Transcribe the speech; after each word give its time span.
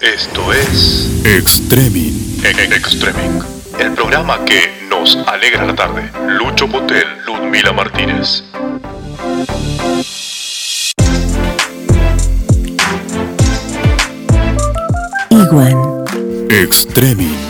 Esto 0.00 0.52
es 0.52 1.10
Extremin. 1.26 2.40
E- 2.42 2.74
Extreming, 2.74 3.42
el 3.78 3.92
programa 3.92 4.42
que 4.44 4.86
nos 4.88 5.16
alegra 5.26 5.66
la 5.66 5.74
tarde. 5.74 6.10
Lucho 6.26 6.66
Potel, 6.68 7.04
Ludmila 7.26 7.72
Martínez. 7.72 8.42
Iguan. 15.30 16.04
Extremin. 16.50 17.49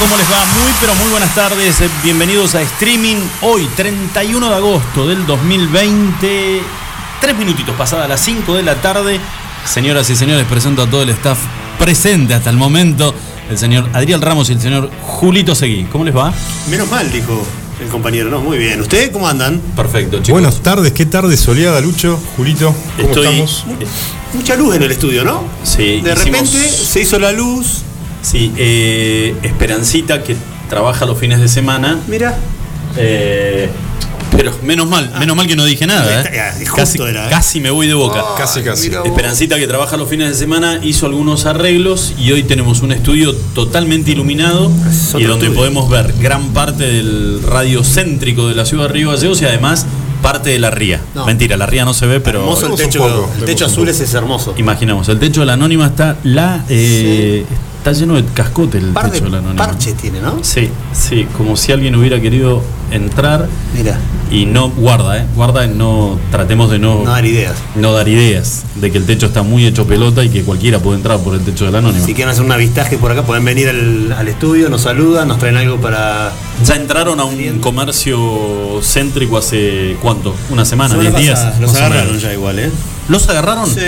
¿Cómo 0.00 0.16
les 0.16 0.26
va? 0.30 0.44
Muy, 0.62 0.72
pero 0.80 0.94
muy 0.96 1.10
buenas 1.10 1.34
tardes. 1.34 1.80
Eh, 1.80 1.88
Bienvenidos 2.02 2.54
a 2.54 2.62
Streaming. 2.62 3.16
Hoy, 3.42 3.68
31 3.76 4.48
de 4.48 4.54
agosto 4.54 5.06
del 5.06 5.26
2020. 5.26 6.62
Tres 7.20 7.36
minutitos 7.36 7.74
pasadas 7.76 8.08
las 8.08 8.20
5 8.20 8.54
de 8.54 8.62
la 8.62 8.76
tarde. 8.76 9.20
Señoras 9.64 10.08
y 10.10 10.16
señores, 10.16 10.46
presento 10.46 10.82
a 10.82 10.86
todo 10.90 11.02
el 11.02 11.10
staff 11.10 11.38
presente 11.78 12.34
hasta 12.34 12.50
el 12.50 12.56
momento. 12.56 13.14
El 13.50 13.58
señor 13.58 13.88
Adrián 13.92 14.20
Ramos 14.22 14.48
y 14.48 14.52
el 14.52 14.60
señor 14.60 14.90
Julito 15.02 15.54
Seguí. 15.54 15.84
¿Cómo 15.90 16.04
les 16.04 16.16
va? 16.16 16.32
Menos 16.68 16.88
mal, 16.90 17.10
dijo 17.12 17.44
el 17.82 17.88
compañero, 17.88 18.30
¿no? 18.30 18.40
Muy 18.40 18.58
bien. 18.58 18.80
¿Ustedes 18.80 19.10
cómo 19.10 19.28
andan? 19.28 19.60
Perfecto, 19.76 20.18
chicos. 20.18 20.32
Buenas 20.40 20.60
tardes, 20.62 20.92
qué 20.92 21.04
tarde 21.06 21.36
soleada, 21.36 21.80
Lucho, 21.80 22.18
Julito, 22.36 22.74
¿cómo 22.96 23.08
Estoy- 23.08 23.26
estamos? 23.26 23.64
Mucha 24.34 24.54
luz 24.56 24.76
en 24.76 24.82
el 24.82 24.92
estudio, 24.92 25.24
¿no? 25.24 25.42
Sí, 25.64 26.00
De 26.00 26.12
hicimos- 26.12 26.24
repente 26.24 26.68
se 26.68 27.00
hizo 27.00 27.18
la 27.18 27.32
luz. 27.32 27.82
Sí, 28.22 28.52
eh, 28.56 29.34
Esperancita, 29.42 30.22
que 30.22 30.36
trabaja 30.68 31.06
los 31.06 31.18
fines 31.18 31.40
de 31.40 31.48
semana. 31.48 31.98
Mira. 32.06 32.36
Eh, 32.96 33.68
pero 34.36 34.52
menos 34.62 34.88
mal, 34.88 35.12
menos 35.18 35.36
mal 35.36 35.46
que 35.46 35.56
no 35.56 35.64
dije 35.64 35.86
nada. 35.86 36.22
Está- 36.22 36.48
¿eh? 36.48 36.52
justo 36.66 36.76
Casi, 36.76 37.02
era, 37.02 37.26
¿eh? 37.26 37.30
casi 37.30 37.60
me 37.60 37.70
voy 37.70 37.86
de 37.88 37.94
boca. 37.94 38.22
Casi, 38.38 38.62
casi. 38.62 38.88
vos. 38.88 39.04
Esperancita 39.04 39.58
que 39.58 39.66
trabaja 39.66 39.96
los 39.96 40.08
fines 40.08 40.28
de 40.28 40.34
semana 40.34 40.78
hizo 40.82 41.06
algunos 41.06 41.46
arreglos 41.46 42.14
y 42.18 42.30
hoy 42.32 42.42
tenemos 42.44 42.80
un 42.82 42.92
estudio 42.92 43.34
totalmente 43.54 44.12
iluminado 44.12 44.70
Es 44.88 45.14
y 45.18 45.24
donde 45.24 45.46
estudio. 45.46 45.54
podemos 45.54 45.90
ver 45.90 46.14
gran 46.20 46.48
parte 46.50 46.84
del 46.84 47.42
radio 47.42 47.82
céntrico 47.82 48.48
de 48.48 48.54
la 48.54 48.64
ciudad 48.64 48.84
de 48.86 48.92
Río 48.92 49.10
Gallegos 49.10 49.42
y 49.42 49.46
además 49.46 49.86
parte 50.22 50.50
de 50.50 50.58
la 50.58 50.70
ría. 50.70 51.00
No. 51.14 51.26
Mentira, 51.26 51.56
la 51.56 51.66
ría 51.66 51.84
no 51.84 51.92
se 51.94 52.06
ve, 52.06 52.20
pero 52.20 52.40
hermoso 52.40 52.66
el 52.68 52.74
techo. 52.76 52.98
poco, 53.00 53.24
el 53.24 53.40
vemos 53.40 53.46
techo 53.46 53.64
un 53.66 53.70
azul 53.72 53.88
ese 53.88 54.04
es 54.04 54.14
hermoso. 54.14 54.54
imaginamos, 54.56 55.08
el 55.08 55.18
techo 55.18 55.40
de 55.40 55.46
la 55.46 55.54
anónima 55.54 55.86
está 55.86 56.16
la 56.24 56.64
eh, 56.68 57.44
está 57.80 57.92
lleno 57.92 58.14
de 58.16 58.24
cascote 58.26 58.76
el 58.78 58.92
Par 58.92 59.10
techo 59.10 59.24
de 59.24 59.30
la 59.30 59.38
de 59.38 59.44
anónima. 59.44 59.66
parche 59.66 59.94
tiene, 59.94 60.20
¿no? 60.20 60.44
Sí, 60.44 60.68
sí, 60.92 61.26
como 61.36 61.56
si 61.56 61.72
alguien 61.72 61.94
hubiera 61.96 62.20
querido 62.20 62.62
entrar 62.90 63.48
Mira, 63.76 63.98
y 64.30 64.46
no 64.46 64.70
guarda, 64.70 65.18
eh, 65.18 65.26
guarda, 65.34 65.66
no 65.66 66.18
tratemos 66.30 66.70
de 66.70 66.78
no 66.78 67.02
no 67.04 67.10
dar 67.10 67.24
ideas. 67.24 67.54
no 67.76 67.92
dar 67.92 68.08
ideas 68.08 68.64
de 68.76 68.90
que 68.90 68.98
el 68.98 69.04
techo 69.06 69.26
está 69.26 69.42
muy 69.42 69.66
hecho 69.66 69.86
pelota 69.86 70.24
y 70.24 70.28
que 70.28 70.42
cualquiera 70.42 70.78
puede 70.78 70.96
entrar 70.98 71.18
por 71.20 71.34
el 71.34 71.40
techo 71.40 71.64
del 71.66 71.74
anónimo. 71.76 72.04
Si 72.04 72.14
quieren 72.14 72.30
hacer 72.32 72.44
un 72.44 72.52
avistaje 72.52 72.96
por 72.98 73.10
acá, 73.12 73.22
pueden 73.24 73.44
venir 73.44 73.68
al, 73.68 74.12
al 74.12 74.28
estudio, 74.28 74.68
nos 74.68 74.82
saludan, 74.82 75.28
nos 75.28 75.38
traen 75.38 75.56
algo 75.56 75.76
para. 75.80 76.32
Ya 76.64 76.76
entraron 76.76 77.18
a 77.20 77.24
un 77.24 77.58
comercio 77.60 78.80
céntrico 78.82 79.38
hace 79.38 79.96
cuánto? 80.02 80.34
Una 80.50 80.64
semana, 80.64 80.90
Semana 80.90 81.10
diez 81.10 81.22
días. 81.22 81.38
pasada, 81.40 81.60
Los 81.60 81.74
agarraron 81.76 82.18
ya 82.18 82.32
igual, 82.32 82.58
¿eh? 82.58 82.70
¿Los 83.08 83.28
agarraron? 83.28 83.66
Sí. 83.68 83.80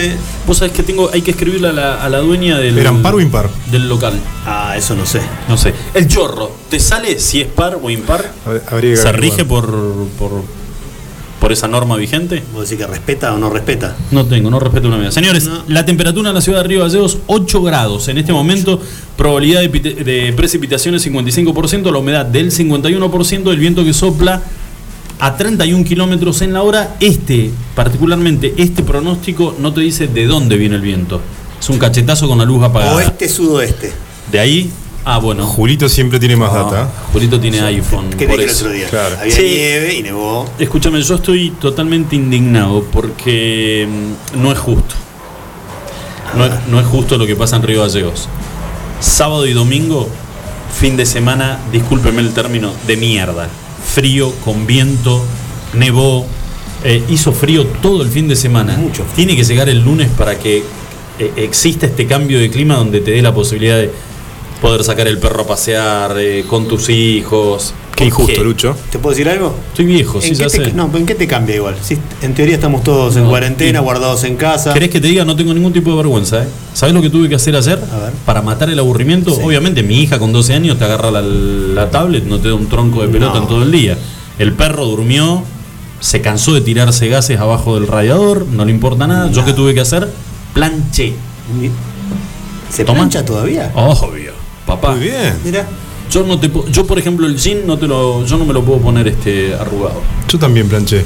Vos 0.49 0.59
sabés 0.59 0.73
que 0.73 0.83
tengo, 0.83 1.09
hay 1.13 1.23
que 1.23 1.31
escribirle 1.31 1.69
a 1.69 1.73
la, 1.73 2.03
a 2.03 2.09
la 2.09 2.19
dueña 2.19 2.59
del. 2.59 2.77
¿Eran 2.77 3.03
par 3.03 3.15
o 3.15 3.21
impar? 3.21 3.49
Del 3.71 3.89
local. 3.89 4.15
Ah, 4.47 4.75
eso 4.77 4.97
no 4.97 5.07
sé. 5.07 5.21
No 5.49 5.57
sé. 5.57 5.73
El 5.95 6.09
chorro, 6.09 6.51
¿te 6.69 6.81
sale 6.81 7.21
si 7.21 7.41
es 7.41 7.47
par 7.47 7.79
o 7.81 7.89
impar? 7.89 8.33
Hab- 8.45 8.63
que 8.95 9.03
¿Se 9.03 9.13
rige 9.13 9.45
por, 9.45 9.67
por, 10.19 10.31
por 11.41 11.53
esa 11.53 11.69
norma 11.69 11.97
vigente? 11.97 12.43
¿Vos 12.55 12.69
decís 12.69 12.85
que 12.85 12.91
respeta 12.91 13.35
o 13.35 13.39
no 13.39 13.51
respeta? 13.51 13.97
No 14.11 14.25
tengo, 14.27 14.51
no 14.51 14.59
respeto 14.61 14.89
una 14.89 14.99
vida. 14.99 15.11
Señores, 15.11 15.47
No. 15.47 15.63
la 15.69 15.85
temperatura 15.85 16.29
en 16.31 16.35
la 16.35 16.41
ciudad 16.41 16.63
de 16.63 16.69
Río 16.69 16.81
Gallegos, 16.81 17.19
8 17.27 17.63
grados. 17.63 18.09
En 18.09 18.19
este 18.19 18.33
momento, 18.33 18.81
probabilidad 19.17 19.61
de, 19.63 19.69
de 19.69 20.33
precipitaciones 20.35 21.07
55%, 21.07 21.91
la 21.91 21.99
humedad 21.99 22.27
del 22.27 22.51
51%, 22.51 23.51
el 23.51 23.59
viento 23.59 23.85
que 23.85 23.93
sopla 23.93 24.43
a 25.19 25.37
31 25.37 25.85
kilómetros 25.85 26.43
en 26.43 26.53
la 26.53 26.63
hora. 26.63 26.97
Este, 27.01 27.51
particularmente, 27.75 28.55
este 28.57 28.83
pronóstico 28.83 29.55
no 29.59 29.73
te 29.73 29.81
dice 29.83 30.07
de 30.09 30.27
dónde 30.27 30.57
viene 30.57 30.77
el 30.77 30.83
viento. 30.83 31.21
Es 31.61 31.69
un 31.71 31.79
cachetazo 31.79 32.27
con 32.27 32.39
la 32.39 32.45
luz 32.45 32.63
apagada. 32.65 32.97
Oeste, 32.97 33.29
sudoeste. 33.29 33.93
De 34.33 34.41
ahí, 34.41 34.69
ah, 35.05 35.19
bueno. 35.19 35.47
Julito 35.47 35.89
siempre 35.89 36.19
tiene 36.19 36.37
más 36.37 36.53
data. 36.53 36.89
Julito 37.13 37.39
tiene 37.41 37.61
iPhone. 37.61 38.11
¿Qué 38.11 38.27
por 38.27 38.37
dije 38.39 38.45
el 38.45 38.51
eso. 38.51 38.65
otro 38.65 38.77
día? 38.77 38.89
Claro. 38.89 39.17
Había 39.21 39.35
Sí. 39.35 39.43
nieve 39.43 39.95
y 39.95 40.03
nevó. 40.03 40.49
Escúchame, 40.59 41.01
yo 41.03 41.15
estoy 41.17 41.51
totalmente 41.61 42.17
indignado 42.17 42.85
porque 42.93 43.89
mm, 44.35 44.43
no 44.43 44.53
es 44.53 44.59
justo. 44.59 44.95
No 46.37 46.47
es, 46.47 46.53
no 46.69 46.81
es 46.81 46.87
justo 46.87 47.19
lo 47.19 47.27
que 47.27 47.37
pasa 47.37 47.57
en 47.57 47.63
Río 47.63 47.83
Gallegos. 47.83 48.29
Sábado 49.01 49.47
y 49.47 49.53
domingo, 49.53 50.09
fin 50.79 50.97
de 50.97 51.05
semana, 51.05 51.59
discúlpeme 51.73 52.21
el 52.23 52.33
término, 52.33 52.73
de 52.87 52.97
mierda. 52.97 53.49
Frío, 53.95 54.33
con 54.45 54.67
viento, 54.67 55.23
nevó, 55.75 56.25
eh, 56.85 57.03
hizo 57.11 57.33
frío 57.33 57.67
todo 57.83 58.03
el 58.03 58.09
fin 58.09 58.29
de 58.29 58.37
semana. 58.37 58.77
Mucho. 58.77 59.05
Tiene 59.15 59.37
que 59.37 59.45
llegar 59.45 59.69
el 59.69 59.81
lunes 59.85 60.09
para 60.17 60.39
que 60.39 60.63
eh, 61.19 61.33
exista 61.37 61.85
este 61.87 62.07
cambio 62.07 62.39
de 62.39 62.49
clima 62.51 62.77
donde 62.77 63.01
te 63.01 63.11
dé 63.11 63.21
la 63.21 63.35
posibilidad 63.35 63.77
de 63.77 63.91
poder 64.63 64.83
sacar 64.85 65.07
el 65.09 65.19
perro 65.19 65.43
a 65.43 65.47
pasear 65.47 66.17
eh, 66.19 66.45
con 66.49 66.67
tus 66.69 66.89
hijos. 66.89 67.75
Qué 67.95 68.07
injusto, 68.07 68.33
¿Qué? 68.35 68.43
Lucho. 68.43 68.75
¿Te 68.91 68.99
puedo 68.99 69.11
decir 69.15 69.29
algo? 69.29 69.55
Estoy 69.69 69.85
viejo, 69.85 70.21
sí, 70.23 70.29
¿En 70.29 70.35
ya 70.35 70.45
qué 70.47 70.59
te, 70.59 70.65
sé. 70.67 70.73
no, 70.73 70.91
¿En 70.97 71.05
qué 71.05 71.15
te 71.15 71.27
cambia 71.27 71.57
igual? 71.57 71.77
Si 71.83 71.99
en 72.23 72.33
teoría 72.35 72.55
estamos 72.55 72.83
todos 72.83 73.17
en 73.17 73.27
cuarentena, 73.27 73.81
y- 73.81 73.83
guardados 73.83 74.25
en 74.25 74.37
casa. 74.37 74.73
¿Querés 74.73 74.89
que 74.89 75.01
te 75.01 75.09
diga? 75.09 75.25
No 75.27 75.37
tengo 75.37 75.53
ningún 75.53 75.73
tipo 75.75 75.91
de 75.91 75.97
vergüenza, 75.99 76.43
¿eh? 76.45 76.49
¿Sabés 76.73 76.95
lo 76.95 77.03
que 77.03 77.11
tuve 77.11 77.29
que 77.29 77.35
hacer 77.35 77.55
ayer? 77.55 77.79
A 77.93 77.99
ver. 77.99 78.13
Para 78.25 78.41
matar 78.41 78.71
el 78.71 78.79
aburrimiento. 78.79 79.35
Sí. 79.35 79.41
Obviamente, 79.45 79.83
mi 79.83 80.01
hija 80.01 80.19
con 80.19 80.33
12 80.33 80.55
años 80.55 80.79
te 80.79 80.85
agarra 80.85 81.11
la, 81.11 81.21
la 81.21 81.91
tablet, 81.91 82.25
no 82.25 82.39
te 82.39 82.49
da 82.49 82.55
un 82.55 82.67
tronco 82.69 83.03
de 83.03 83.09
pelota 83.09 83.35
No. 83.35 83.43
en 83.43 83.49
todo 83.49 83.63
el 83.63 83.71
día. 83.71 83.99
El 84.39 84.53
perro 84.55 84.87
durmió, 84.87 85.43
se 86.01 86.21
cansó 86.23 86.55
de 86.55 86.63
tirarse 86.63 87.09
gases 87.09 87.39
abajo 87.39 87.75
del 87.75 87.87
radiador, 87.89 88.47
no 88.47 88.65
le 88.65 88.71
importa 88.71 89.07
nada. 89.07 89.31
¿Yo 89.31 89.45
qué 89.45 89.53
tuve 89.53 89.75
que 89.75 89.81
hacer? 89.81 90.09
Planché. 90.55 91.13
¿Se 92.71 92.85
Toma. 92.85 93.01
plancha 93.01 93.23
todavía? 93.25 93.71
Obvio. 93.75 94.22
Papá. 94.81 94.93
Muy 94.93 95.01
bien. 95.05 95.35
Mira. 95.45 95.67
Yo 96.11 96.25
no 96.25 96.39
te 96.39 96.51
yo 96.71 96.87
por 96.87 96.99
ejemplo 96.99 97.27
el 97.27 97.39
jean 97.39 97.67
no 97.67 97.79
te 97.79 97.87
lo 97.87 98.27
yo 98.27 98.37
no 98.37 98.45
me 98.45 98.53
lo 98.53 98.63
puedo 98.63 98.81
poner 98.81 99.09
este 99.09 99.55
arrugado. 99.55 100.03
Yo 100.29 100.39
también 100.39 100.69
planché. 100.69 101.05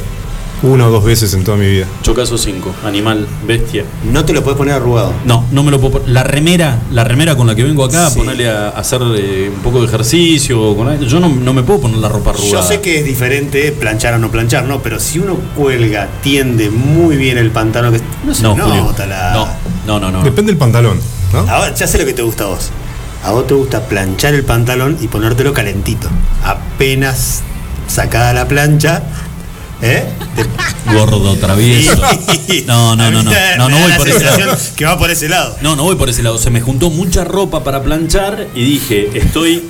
Una 0.62 0.86
o 0.88 0.90
dos 0.90 1.04
veces 1.04 1.34
en 1.34 1.44
toda 1.44 1.58
mi 1.58 1.66
vida. 1.66 1.86
Yo 2.02 2.14
caso 2.14 2.38
5, 2.38 2.76
animal, 2.86 3.26
bestia. 3.46 3.84
No 4.10 4.24
te 4.24 4.32
lo 4.32 4.42
puedes 4.42 4.56
poner 4.56 4.72
arrugado. 4.74 5.12
No, 5.26 5.44
no 5.52 5.62
me 5.62 5.70
lo 5.70 5.78
puedo 5.78 5.98
poner. 5.98 6.08
La 6.08 6.22
remera, 6.24 6.80
la 6.92 7.04
remera 7.04 7.36
con 7.36 7.46
la 7.46 7.54
que 7.54 7.62
vengo 7.62 7.84
acá, 7.84 8.08
Sí. 8.08 8.18
ponerle 8.18 8.48
a, 8.48 8.68
a 8.68 8.80
hacer 8.80 9.02
eh, 9.18 9.50
un 9.54 9.60
poco 9.62 9.80
de 9.80 9.86
ejercicio. 9.86 10.74
Con, 10.74 10.98
yo 10.98 11.20
no, 11.20 11.28
no 11.28 11.52
me 11.52 11.62
puedo 11.62 11.80
poner 11.82 11.98
la 11.98 12.08
ropa 12.08 12.30
arrugada. 12.30 12.50
Yo 12.52 12.62
sé 12.62 12.80
que 12.80 13.00
es 13.00 13.04
diferente 13.04 13.70
planchar 13.72 14.14
o 14.14 14.18
no 14.18 14.30
planchar, 14.30 14.64
¿no? 14.64 14.80
Pero 14.82 14.98
si 14.98 15.18
uno 15.18 15.36
cuelga, 15.54 16.08
tiende 16.22 16.70
muy 16.70 17.16
bien 17.16 17.36
el 17.36 17.50
pantalón, 17.50 17.92
que 17.92 18.00
no 18.24 18.34
se 18.34 18.42
no, 18.42 18.56
nota 18.56 18.64
Julio. 18.64 18.94
la. 19.08 19.32
No, 19.34 19.48
no, 19.86 20.00
no, 20.00 20.10
no. 20.10 20.24
Depende 20.24 20.52
del 20.52 20.58
pantalón, 20.58 20.98
¿no? 21.34 21.40
Ahora, 21.40 21.74
ya 21.74 21.86
sé 21.86 21.98
lo 21.98 22.06
que 22.06 22.14
te 22.14 22.22
gusta 22.22 22.44
a 22.44 22.46
vos. 22.48 22.70
A 23.26 23.32
vos 23.32 23.46
te 23.46 23.54
gusta 23.54 23.88
planchar 23.88 24.34
el 24.34 24.44
pantalón 24.44 24.96
y 25.00 25.08
ponértelo 25.08 25.52
calentito. 25.52 26.08
Apenas 26.44 27.42
sacada 27.88 28.32
la 28.32 28.46
plancha, 28.46 29.02
¿eh? 29.82 30.04
Te- 30.36 30.46
Gordo, 30.94 31.34
travieso. 31.36 32.00
No, 32.66 32.94
no, 32.94 33.10
no, 33.10 33.24
no. 33.24 33.30
No, 33.58 33.68
no 33.68 33.78
voy 33.80 33.92
por 33.98 34.08
ese 34.08 34.22
lado. 34.24 34.56
Que 34.76 34.84
va 34.84 34.96
por 34.96 35.10
ese 35.10 35.28
lado. 35.28 35.56
No, 35.60 35.74
no 35.74 35.82
voy 35.82 35.96
por 35.96 36.08
ese 36.08 36.22
lado. 36.22 36.38
Se 36.38 36.50
me 36.50 36.60
juntó 36.60 36.88
mucha 36.90 37.24
ropa 37.24 37.64
para 37.64 37.82
planchar 37.82 38.46
y 38.54 38.62
dije, 38.62 39.10
estoy 39.18 39.64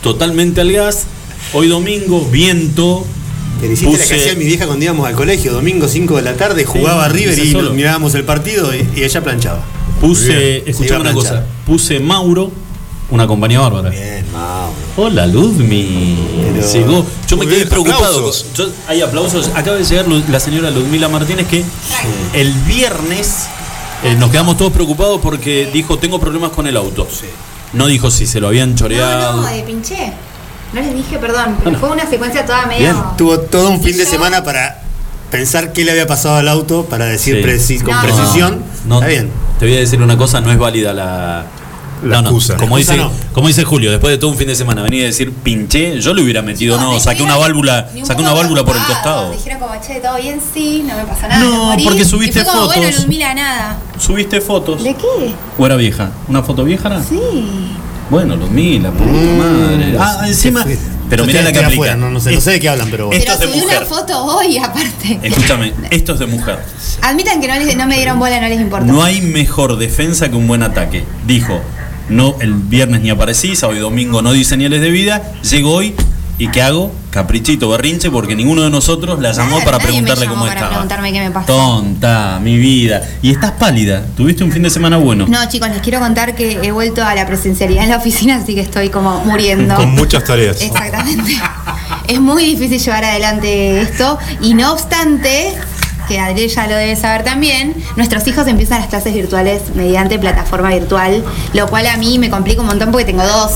totalmente 0.00 0.60
al 0.60 0.70
gas. 0.70 1.06
Hoy 1.52 1.66
domingo, 1.66 2.24
viento. 2.30 3.04
Pero 3.60 3.72
hiciste 3.72 3.92
la 3.92 3.98
que 3.98 4.04
Puse- 4.14 4.20
hacía 4.20 4.34
mi 4.36 4.44
vieja 4.44 4.66
cuando 4.66 4.84
íbamos 4.84 5.08
al 5.08 5.14
colegio, 5.14 5.52
domingo 5.52 5.88
5 5.88 6.16
de 6.16 6.22
la 6.22 6.34
tarde, 6.34 6.64
jugaba 6.64 7.08
Sí, 7.10 7.16
River 7.16 7.38
y 7.40 7.50
solo. 7.52 7.72
mirábamos 7.72 8.14
el 8.14 8.22
partido 8.24 8.72
y, 8.72 8.86
y 8.94 9.02
ella 9.02 9.20
planchaba. 9.24 9.60
Puse, 10.00 10.62
escuchame 10.70 11.00
una 11.00 11.12
cosa. 11.12 11.44
Puse 11.66 11.98
Mauro, 11.98 12.52
una 13.10 13.26
compañía 13.26 13.60
bárbara. 13.60 13.90
Bien, 13.90 14.24
Mauro. 14.32 14.72
Hola 14.96 15.26
Ludmi. 15.26 16.18
Pero- 16.54 16.72
Llegó. 16.72 17.06
Yo 17.28 17.36
me 17.36 17.44
Muy 17.44 17.46
quedé 17.46 17.56
bien, 17.56 17.68
preocupado. 17.68 18.04
aplausos. 18.04 18.46
Yo- 18.54 18.68
hay 18.88 19.02
aplausos. 19.02 19.50
Acaba 19.54 19.76
de 19.76 19.84
llegar 19.84 20.06
la 20.08 20.40
señora 20.40 20.70
Ludmila 20.70 21.08
Martínez 21.08 21.46
que 21.46 21.64
el 22.32 22.52
viernes 22.52 23.46
eh, 24.02 24.14
nos 24.18 24.30
quedamos 24.30 24.56
todos 24.56 24.72
preocupados 24.72 25.20
porque 25.22 25.68
dijo 25.72 25.98
tengo 25.98 26.18
problemas 26.18 26.50
con 26.50 26.66
el 26.66 26.76
auto. 26.76 27.06
No 27.72 27.86
dijo 27.86 28.10
si 28.10 28.26
se 28.26 28.40
lo 28.40 28.48
habían 28.48 28.74
choreado. 28.74 29.36
No, 29.36 29.42
no, 29.42 29.48
eh, 29.48 29.64
pinché. 29.66 30.12
No 30.72 30.80
les 30.80 30.94
dije 30.94 31.18
perdón, 31.18 31.56
pero 31.58 31.62
Bueno. 31.70 31.78
fue 31.78 31.90
una 31.90 32.08
secuencia 32.08 32.44
toda 32.44 32.66
medio. 32.66 32.80
Bien. 32.80 32.96
Tuvo 33.16 33.38
todo 33.40 33.70
un 33.70 33.82
fin 33.82 33.96
de 33.96 34.04
yo- 34.04 34.10
semana 34.10 34.42
para 34.42 34.80
pensar 35.30 35.72
qué 35.72 35.84
le 35.84 35.90
había 35.92 36.06
pasado 36.06 36.36
al 36.36 36.48
auto, 36.48 36.84
para 36.86 37.04
decir 37.06 37.58
Sí. 37.60 37.78
con 37.78 37.94
No. 37.94 38.02
precisión. 38.02 38.62
No, 38.86 38.96
Está 38.96 39.06
bien. 39.08 39.30
Te 39.58 39.66
voy 39.66 39.76
a 39.76 39.78
decir 39.80 40.02
una 40.02 40.16
cosa, 40.16 40.40
no 40.40 40.50
es 40.52 40.58
válida 40.58 40.92
la, 40.92 41.46
La 42.04 42.22
no, 42.22 42.30
no. 42.32 42.56
Como, 42.58 42.76
La 42.76 42.78
dice, 42.78 42.96
no. 42.96 43.10
como 43.32 43.48
dice 43.48 43.64
Julio, 43.64 43.90
después 43.90 44.10
de 44.12 44.18
todo 44.18 44.30
un 44.30 44.36
fin 44.36 44.46
de 44.48 44.54
semana 44.54 44.82
venir 44.82 45.02
a 45.04 45.06
decir 45.06 45.32
pinché, 45.32 46.00
yo 46.00 46.14
le 46.14 46.22
hubiera 46.22 46.42
metido, 46.42 46.78
no, 46.80 46.92
me 46.92 47.00
saqué 47.00 47.22
una 47.22 47.36
válvula, 47.36 47.88
un 47.94 48.06
saqué 48.06 48.20
una 48.22 48.32
válvula 48.32 48.64
por 48.64 48.76
el 48.76 48.82
costado. 48.84 49.32
Dijeron 49.32 49.58
como, 49.60 49.72
che, 49.80 49.94
todo 50.00 50.16
bien, 50.16 50.40
sí, 50.52 50.84
no 50.86 50.96
me 50.96 51.04
pasa 51.04 51.28
nada. 51.28 51.40
No, 51.42 51.64
morí. 51.66 51.84
porque 51.84 52.04
subiste 52.04 52.40
y 52.40 52.42
fue 52.42 52.52
como, 52.52 52.66
Bueno, 52.66 52.82
fotos. 52.82 53.00
Ludmila, 53.02 53.34
nada. 53.34 53.78
¿Subiste 53.98 54.40
fotos? 54.40 54.82
¿De 54.84 54.94
qué? 54.94 55.34
¿O 55.58 55.66
era 55.66 55.76
vieja? 55.76 56.10
¿Una 56.28 56.42
foto 56.42 56.64
vieja? 56.64 56.88
era? 56.88 57.02
Sí. 57.02 57.18
Bueno, 58.10 58.36
Ludmila, 58.36 58.90
puta 58.90 59.04
Mm, 59.10 59.38
madre. 59.38 59.96
Ah, 59.98 60.24
encima. 60.26 60.64
Pero 61.08 61.22
Yo 61.24 61.26
mirá 61.26 61.42
la 61.42 61.52
que 61.52 61.58
aplica. 61.58 61.72
afuera, 61.74 61.96
no, 61.96 62.10
no 62.10 62.18
sé, 62.20 62.32
no 62.32 62.40
sé 62.40 62.52
de 62.52 62.60
qué 62.60 62.68
hablan, 62.68 62.88
pero 62.90 63.06
bueno. 63.06 63.18
Esto 63.18 63.32
Pero 63.38 63.44
es 63.50 63.52
de 63.54 63.58
subí 63.60 63.64
mujer. 63.66 63.78
una 63.78 63.86
foto 63.96 64.24
hoy, 64.24 64.58
aparte. 64.58 65.20
Escúchame, 65.22 65.72
esto 65.90 66.12
es 66.14 66.18
de 66.18 66.26
mujer. 66.26 66.58
Admitan 67.02 67.40
que 67.40 67.48
no, 67.48 67.54
les- 67.56 67.76
no 67.76 67.86
me 67.86 67.96
dieron 67.96 68.18
bola, 68.18 68.40
no 68.40 68.48
les 68.48 68.60
importa. 68.60 68.86
No 68.86 69.02
hay 69.02 69.20
mejor 69.20 69.76
defensa 69.78 70.28
que 70.30 70.36
un 70.36 70.46
buen 70.48 70.62
ataque. 70.62 71.04
Dijo, 71.26 71.60
no, 72.08 72.36
el 72.40 72.54
viernes 72.54 73.00
ni 73.02 73.10
aparecí, 73.10 73.56
sábado 73.56 73.78
y 73.78 73.82
domingo 73.82 74.22
no 74.22 74.32
di 74.32 74.44
señales 74.44 74.80
de 74.80 74.90
vida, 74.90 75.32
llego 75.42 75.72
hoy 75.72 75.94
y 76.36 76.48
¿qué 76.48 76.62
hago? 76.62 76.92
Caprichito, 77.10 77.68
berrinche, 77.68 78.10
porque 78.10 78.34
ninguno 78.34 78.62
de 78.62 78.70
nosotros 78.70 79.20
la 79.20 79.30
llamó 79.30 79.60
para 79.60 79.78
nadie 79.78 79.78
me 79.78 79.84
preguntarle 79.84 80.24
llamó 80.24 80.34
cómo 80.34 80.46
para 80.46 80.54
estaba. 80.54 80.70
preguntarme 80.72 81.12
qué 81.12 81.20
me 81.20 81.30
pasó. 81.30 81.46
Tonta, 81.46 82.40
mi 82.42 82.56
vida. 82.56 83.02
Y 83.22 83.30
estás 83.30 83.52
pálida. 83.52 84.04
Tuviste 84.16 84.42
un 84.42 84.50
fin 84.50 84.64
de 84.64 84.70
semana 84.70 84.96
bueno. 84.96 85.26
No, 85.28 85.48
chicos, 85.48 85.68
les 85.68 85.80
quiero 85.80 86.00
contar 86.00 86.34
que 86.34 86.58
he 86.60 86.72
vuelto 86.72 87.04
a 87.04 87.14
la 87.14 87.24
presencialidad 87.24 87.84
en 87.84 87.90
la 87.90 87.98
oficina, 87.98 88.36
así 88.36 88.56
que 88.56 88.62
estoy 88.62 88.88
como 88.88 89.20
muriendo. 89.24 89.76
Con 89.76 89.92
muchas 89.92 90.24
tareas. 90.24 90.60
Exactamente. 90.60 91.36
es 92.08 92.20
muy 92.20 92.46
difícil 92.46 92.80
llevar 92.80 93.04
adelante 93.04 93.80
esto 93.80 94.18
y 94.40 94.54
no 94.54 94.72
obstante, 94.72 95.54
que 96.06 96.18
Adriel 96.20 96.48
ya 96.50 96.66
lo 96.66 96.76
debe 96.76 96.96
saber 96.96 97.24
también, 97.24 97.74
nuestros 97.96 98.26
hijos 98.28 98.46
empiezan 98.46 98.80
las 98.80 98.88
clases 98.88 99.14
virtuales 99.14 99.62
mediante 99.74 100.18
plataforma 100.18 100.70
virtual, 100.70 101.24
lo 101.52 101.66
cual 101.68 101.86
a 101.86 101.96
mí 101.96 102.18
me 102.18 102.30
complica 102.30 102.60
un 102.60 102.66
montón 102.68 102.90
porque 102.90 103.04
tengo 103.06 103.22
dos. 103.24 103.52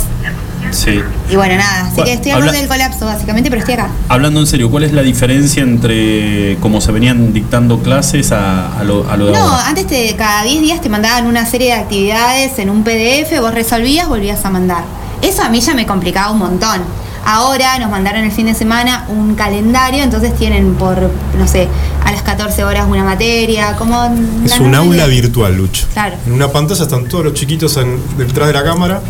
Sí. 0.71 1.01
Y 1.31 1.37
bueno, 1.37 1.55
nada, 1.57 1.83
así 1.87 1.91
Bueno, 1.95 2.05
que 2.05 2.13
estoy 2.13 2.31
habla- 2.33 2.47
hablando 2.49 2.61
del 2.61 2.69
colapso 2.69 3.07
básicamente, 3.07 3.49
pero 3.49 3.61
estoy 3.61 3.75
acá. 3.75 3.89
Hablando 4.09 4.41
en 4.41 4.47
serio, 4.47 4.71
¿cuál 4.71 4.85
es 4.85 4.93
la 4.93 5.01
diferencia 5.03 5.63
entre 5.63 6.59
cómo 6.61 6.81
se 6.81 6.93
venían 6.93 7.33
dictando 7.33 7.79
clases 7.81 8.33
a, 8.33 8.79
a 8.79 8.85
lo, 8.85 9.09
a 9.11 9.17
lo 9.17 9.27
de 9.27 9.33
No, 9.33 9.39
ahora? 9.39 9.69
antes 9.69 9.87
te, 9.87 10.15
cada 10.17 10.43
10 10.43 10.61
días 10.61 10.81
te 10.83 10.89
mandaban 10.91 11.27
una 11.27 11.47
serie 11.47 11.69
de 11.69 11.81
actividades 11.81 12.59
en 12.59 12.69
un 12.71 12.83
PDF, 12.85 13.41
vos 13.41 13.55
resolvías, 13.55 14.09
volvías 14.09 14.45
a 14.45 14.51
mandar. 14.51 14.85
Eso 15.23 15.43
a 15.43 15.49
mí 15.49 15.61
ya 15.61 15.75
me 15.75 15.87
complicaba 15.87 16.33
un 16.33 16.39
montón. 16.39 16.83
Ahora 17.31 17.79
nos 17.79 17.91
mandaron 17.91 18.25
el 18.25 18.33
fin 18.33 18.47
de 18.47 18.55
semana 18.55 19.05
un 19.11 19.35
calendario, 19.35 20.03
entonces 20.03 20.35
tienen 20.35 20.77
por, 20.77 21.11
no 21.39 21.47
sé, 21.47 21.69
a 22.03 22.11
las 22.11 22.23
14 22.23 22.65
horas 22.65 22.87
una 22.89 23.05
materia, 23.05 23.77
como... 23.77 24.03
Es 24.47 24.59
un 24.59 24.75
aula 24.75 25.05
virtual, 25.07 25.55
Lucho. 25.55 25.87
Claro. 25.93 26.17
En 26.27 26.33
una 26.33 26.51
pantalla 26.51 26.83
están 26.85 27.05
todos 27.05 27.25
los 27.27 27.35
chiquitos 27.35 27.77
en- 27.77 28.01
detrás 28.17 28.47
de 28.49 28.55
la 28.55 28.65
cámara. 28.65 29.03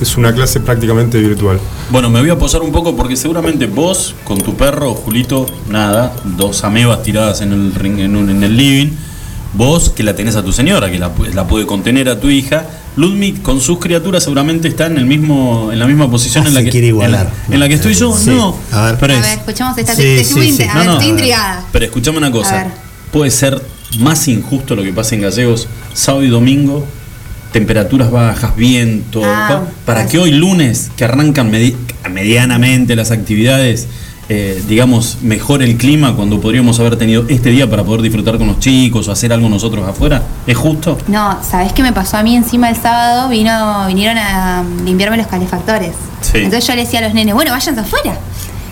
Es 0.00 0.16
una 0.16 0.32
clase 0.34 0.58
prácticamente 0.58 1.18
virtual. 1.20 1.60
Bueno, 1.90 2.10
me 2.10 2.20
voy 2.20 2.30
a 2.30 2.36
posar 2.38 2.62
un 2.62 2.72
poco 2.72 2.96
porque 2.96 3.14
seguramente 3.16 3.66
vos, 3.66 4.16
con 4.24 4.38
tu 4.40 4.56
perro, 4.56 4.94
Julito, 4.94 5.46
nada, 5.68 6.12
dos 6.24 6.64
amebas 6.64 7.04
tiradas 7.04 7.40
en 7.42 7.52
el, 7.52 7.72
ring- 7.74 8.00
en, 8.00 8.16
un- 8.16 8.30
en 8.30 8.42
el 8.42 8.56
living, 8.56 8.88
vos 9.54 9.90
que 9.90 10.02
la 10.02 10.14
tenés 10.14 10.36
a 10.36 10.42
tu 10.44 10.52
señora, 10.52 10.90
que 10.90 10.98
la, 10.98 11.14
pu- 11.14 11.32
la 11.32 11.46
puede 11.46 11.66
contener 11.66 12.08
a 12.08 12.20
tu 12.20 12.28
hija, 12.30 12.66
Ludmig 12.96 13.42
con 13.42 13.60
sus 13.60 13.78
criaturas 13.78 14.22
seguramente 14.24 14.68
está 14.68 14.86
en 14.86 14.98
el 14.98 15.06
mismo 15.06 15.70
en 15.72 15.78
la 15.78 15.86
misma 15.86 16.10
posición 16.10 16.44
Ah, 16.44 16.48
en 16.48 16.54
la 16.54 16.62
que 16.64 16.70
quiere 16.70 16.88
igualar. 16.88 17.26
en 17.26 17.50
la, 17.50 17.54
en 17.54 17.60
la 17.60 17.68
que 17.68 17.74
estoy 17.74 17.94
yo, 17.94 18.16
Sí. 18.16 18.30
no. 18.30 18.56
A 18.72 18.86
ver. 18.86 18.96
Pero 18.98 19.14
A 19.14 19.16
es- 19.16 19.22
ver, 19.22 19.38
escuchamos 19.38 19.78
esta... 19.78 19.94
Sí, 19.94 20.02
estoy, 20.06 20.36
muy 20.36 20.46
sí, 20.46 20.52
inte- 20.52 20.64
sí. 20.64 20.68
a 20.70 20.74
no, 20.74 20.78
ver, 20.80 20.86
no, 20.86 20.92
estoy 20.94 21.04
a 21.08 21.10
ver. 21.12 21.18
intrigada. 21.18 21.64
Pero 21.72 21.84
escuchame 21.84 22.18
una 22.18 22.26
A 22.28 22.32
cosa. 22.32 22.66
Puede 23.12 23.30
ser 23.30 23.60
más 23.98 24.28
injusto 24.28 24.76
lo 24.76 24.82
que 24.82 24.92
pasa 24.92 25.14
en 25.16 25.22
Gallegos 25.22 25.66
sábado 25.94 26.24
y 26.24 26.28
domingo, 26.28 26.86
temperaturas 27.52 28.10
bajas, 28.10 28.54
viento, 28.56 29.22
Ah, 29.24 29.46
pa- 29.48 29.72
para 29.94 30.06
que 30.08 30.18
hoy 30.18 30.30
lunes, 30.32 30.90
que 30.96 31.04
arrancan 31.04 31.50
medi- 31.50 31.74
medianamente 32.10 32.94
las 32.96 33.10
actividades, 33.10 33.88
eh, 34.32 34.62
digamos, 34.68 35.18
mejore 35.22 35.64
el 35.64 35.76
clima 35.76 36.14
cuando 36.14 36.40
podríamos 36.40 36.78
haber 36.78 36.96
tenido 36.96 37.24
este 37.26 37.50
día 37.50 37.68
para 37.68 37.82
poder 37.82 38.00
disfrutar 38.00 38.38
con 38.38 38.46
los 38.46 38.60
chicos 38.60 39.08
o 39.08 39.12
hacer 39.12 39.32
algo 39.32 39.48
nosotros 39.48 39.84
afuera. 39.88 40.22
¿Es 40.46 40.56
justo? 40.56 40.96
No, 41.08 41.36
¿sabés 41.42 41.72
qué 41.72 41.82
me 41.82 41.92
pasó 41.92 42.16
a 42.16 42.22
mí 42.22 42.36
encima 42.36 42.70
el 42.70 42.76
sábado? 42.76 43.28
Vino, 43.28 43.88
vinieron 43.88 44.16
a 44.18 44.62
limpiarme 44.84 45.16
los 45.16 45.26
calefactores. 45.26 45.96
Sí. 46.20 46.38
Entonces 46.38 46.64
yo 46.64 46.76
le 46.76 46.82
decía 46.82 47.00
a 47.00 47.02
los 47.02 47.12
nenes, 47.12 47.34
bueno, 47.34 47.50
váyanse 47.50 47.80
afuera. 47.80 48.16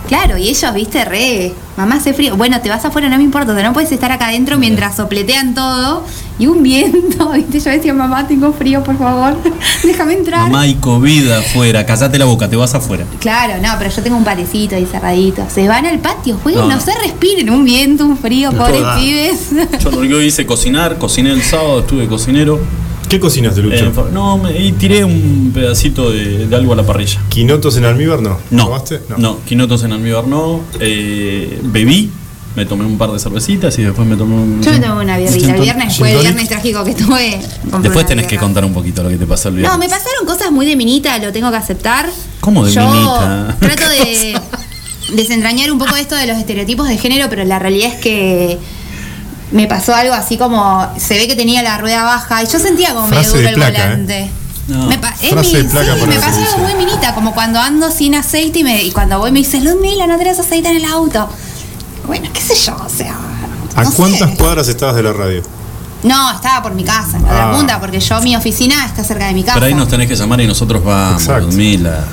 Claro, 0.06 0.38
y 0.38 0.48
ellos, 0.48 0.72
viste, 0.74 1.04
re, 1.04 1.52
mamá 1.76 1.96
hace 1.96 2.14
frío. 2.14 2.36
Bueno, 2.36 2.60
te 2.60 2.68
vas 2.68 2.84
afuera, 2.84 3.08
no 3.08 3.16
me 3.18 3.24
importa, 3.24 3.52
no 3.52 3.72
puedes 3.72 3.90
estar 3.90 4.12
acá 4.12 4.28
adentro 4.28 4.58
mientras 4.58 4.94
sopletean 4.94 5.54
todo 5.54 6.04
y 6.38 6.46
un 6.46 6.62
viento, 6.62 7.30
viste. 7.34 7.60
Yo 7.60 7.70
decía, 7.70 7.94
mamá, 7.94 8.26
tengo 8.28 8.52
frío, 8.52 8.82
por 8.82 8.96
favor, 8.98 9.36
déjame 9.82 10.14
entrar. 10.14 10.42
Mamá 10.50 10.66
y 10.66 10.74
COVID 10.74 11.30
afuera, 11.30 11.84
callate 11.86 12.18
la 12.18 12.24
boca, 12.26 12.48
te 12.48 12.56
vas 12.56 12.74
afuera. 12.74 13.04
Claro, 13.20 13.54
no, 13.62 13.68
pero 13.78 13.90
yo 13.90 14.02
tengo 14.02 14.16
un 14.16 14.24
parecito 14.24 14.76
ahí 14.76 14.86
cerradito. 14.86 15.44
Se 15.52 15.66
van 15.68 15.86
al 15.86 15.98
patio, 15.98 16.36
jueguen, 16.42 16.62
No, 16.62 16.68
no, 16.68 16.74
no. 16.76 16.80
se 16.80 16.92
respiren, 16.98 17.50
un 17.50 17.64
viento, 17.64 18.04
un 18.06 18.16
frío, 18.16 18.50
pobres 18.52 18.80
toda. 18.80 18.98
pibes. 18.98 19.50
Yo 19.82 19.90
lo 19.90 20.00
que 20.02 20.14
hoy 20.14 20.26
hice 20.26 20.46
cocinar, 20.46 20.98
cociné 20.98 21.32
el 21.32 21.42
sábado, 21.42 21.80
estuve 21.80 22.06
cocinero. 22.06 22.60
¿Qué 23.08 23.18
cocinas 23.18 23.56
de 23.56 23.62
Lucho? 23.62 23.86
Eh, 23.86 23.92
no, 24.12 24.36
me, 24.36 24.52
y 24.62 24.72
tiré 24.72 25.02
un 25.02 25.50
pedacito 25.54 26.10
de, 26.12 26.46
de 26.46 26.54
algo 26.56 26.74
a 26.74 26.76
la 26.76 26.82
parrilla. 26.84 27.18
¿Quinotos 27.30 27.78
en 27.78 27.86
almíbar? 27.86 28.20
No. 28.20 28.36
No, 28.50 28.64
¿Probaste? 28.66 29.00
no, 29.16 29.38
quinotos 29.46 29.82
en 29.84 29.92
almíbar 29.92 30.26
no. 30.26 30.60
Eh, 30.78 31.58
bebí, 31.64 32.10
me 32.58 32.66
tomé 32.66 32.84
un 32.84 32.98
par 32.98 33.10
de 33.12 33.18
cervecitas 33.18 33.78
y 33.78 33.82
después 33.84 34.06
me 34.06 34.16
tomé 34.16 34.34
un. 34.34 34.60
Yo 34.62 34.72
me 34.72 34.80
tomé 34.80 35.02
una 35.04 35.16
birrita. 35.16 35.54
El 35.54 35.60
viernes 35.62 35.96
fue 35.96 36.12
el 36.12 36.18
viernes 36.20 36.48
trágico 36.48 36.84
que 36.84 36.94
tuve. 36.94 37.40
Después 37.82 38.04
tenés 38.06 38.26
que 38.26 38.36
contar 38.36 38.64
un 38.64 38.74
poquito 38.74 39.02
lo 39.02 39.08
que 39.08 39.16
te 39.16 39.26
pasó 39.26 39.48
el 39.48 39.54
viernes. 39.56 39.72
No, 39.72 39.78
me 39.78 39.88
pasaron 39.88 40.26
cosas 40.26 40.50
muy 40.50 40.66
de 40.66 40.74
minita, 40.76 41.16
lo 41.18 41.32
tengo 41.32 41.50
que 41.50 41.56
aceptar. 41.56 42.08
¿Cómo 42.40 42.64
de 42.66 42.72
Yo 42.72 42.88
minita? 42.90 43.56
trato 43.60 43.88
de 43.88 44.38
desentrañar 45.14 45.70
un 45.72 45.78
poco 45.78 45.94
esto 45.96 46.14
de 46.16 46.26
los 46.26 46.36
estereotipos 46.36 46.88
de 46.88 46.98
género, 46.98 47.28
pero 47.30 47.44
la 47.44 47.58
realidad 47.58 47.92
es 47.94 48.00
que 48.00 48.58
me 49.52 49.66
pasó 49.66 49.94
algo 49.94 50.12
así 50.14 50.36
como 50.36 50.86
se 50.98 51.14
ve 51.16 51.26
que 51.26 51.34
tenía 51.36 51.62
la 51.62 51.78
rueda 51.78 52.02
baja 52.04 52.42
y 52.42 52.46
yo 52.46 52.58
sentía 52.58 52.92
como 52.92 53.06
medio 53.08 53.22
Frase 53.22 53.28
duro 53.36 53.42
de 53.42 53.48
el 53.48 53.54
placa, 53.54 53.78
¿eh? 53.84 53.88
volante. 53.90 54.30
No. 54.68 54.86
Me, 54.86 54.98
pa- 54.98 55.14
es 55.22 55.34
mi- 55.34 55.44
sí, 55.44 55.56
me 55.56 55.64
pasó 56.20 56.40
algo 56.42 56.58
muy 56.58 56.74
minita, 56.74 57.14
como 57.14 57.32
cuando 57.32 57.58
ando 57.58 57.90
sin 57.90 58.14
aceite 58.14 58.58
y, 58.58 58.64
me- 58.64 58.82
y 58.82 58.90
cuando 58.90 59.18
voy 59.18 59.32
me 59.32 59.38
dices, 59.38 59.62
Ludmila, 59.62 60.06
no 60.06 60.18
tenés 60.18 60.38
aceite 60.38 60.68
en 60.68 60.76
el 60.76 60.84
auto. 60.84 61.26
Bueno, 62.06 62.28
qué 62.32 62.40
sé 62.40 62.54
yo, 62.54 62.76
o 62.76 62.88
sea. 62.88 63.16
¿A 63.76 63.84
no 63.84 63.90
sé. 63.90 63.96
cuántas 63.96 64.30
cuadras 64.36 64.68
estabas 64.68 64.96
de 64.96 65.02
la 65.02 65.12
radio? 65.12 65.42
No, 66.02 66.32
estaba 66.32 66.62
por 66.62 66.74
mi 66.74 66.84
casa, 66.84 67.16
en 67.16 67.24
la 67.24 67.50
Ah. 67.50 67.52
punta, 67.56 67.80
porque 67.80 67.98
yo, 68.00 68.20
mi 68.22 68.36
oficina 68.36 68.86
está 68.86 69.02
cerca 69.04 69.26
de 69.26 69.34
mi 69.34 69.42
casa. 69.42 69.54
Pero 69.54 69.66
ahí 69.66 69.74
nos 69.74 69.88
tenés 69.88 70.06
que 70.08 70.14
llamar 70.16 70.40
y 70.40 70.46
nosotros 70.46 70.82
vamos. 70.84 71.26
Ludmila. 71.26 72.04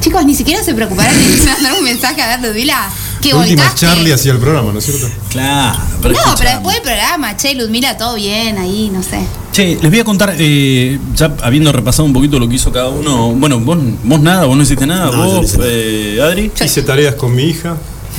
Chicos, 0.00 0.24
ni 0.26 0.34
siquiera 0.34 0.62
se 0.64 0.74
preocuparon 0.74 1.14
de 1.16 1.44
mandar 1.46 1.74
un 1.78 1.84
mensaje 1.84 2.20
a 2.20 2.36
ver, 2.36 2.48
Ludmila. 2.48 2.88
Que 3.20 3.28
La 3.28 3.36
última 3.36 3.62
volcaste. 3.62 3.86
Charlie 3.86 4.12
hacía 4.12 4.32
el 4.32 4.38
programa, 4.38 4.72
¿no 4.72 4.80
es 4.80 4.84
cierto? 4.84 5.08
Claro, 5.30 5.78
pero 6.02 6.14
No, 6.14 6.34
pero 6.36 6.50
después 6.50 6.74
del 6.74 6.82
programa, 6.82 7.36
che, 7.36 7.54
Ludmila, 7.54 7.96
todo 7.96 8.16
bien 8.16 8.58
ahí, 8.58 8.90
no 8.92 9.00
sé. 9.04 9.20
Che, 9.52 9.78
les 9.80 9.90
voy 9.92 10.00
a 10.00 10.04
contar, 10.04 10.34
eh, 10.36 10.98
ya 11.14 11.32
habiendo 11.42 11.70
repasado 11.70 12.04
un 12.04 12.12
poquito 12.12 12.40
lo 12.40 12.48
que 12.48 12.56
hizo 12.56 12.72
cada 12.72 12.88
uno. 12.88 13.28
Bueno, 13.34 13.60
vos, 13.60 13.78
vos 14.02 14.20
nada, 14.20 14.46
vos 14.46 14.56
no 14.56 14.64
hiciste 14.64 14.86
nada. 14.88 15.06
No, 15.06 15.12
yo 15.12 15.18
no 15.18 15.24
vos, 15.36 15.44
hice 15.44 15.58
nada. 15.58 15.70
eh, 15.70 16.20
Adri. 16.20 16.52
Hice 16.64 16.82
tareas 16.82 17.14
con 17.14 17.32
mi 17.36 17.44
hija, 17.44 17.76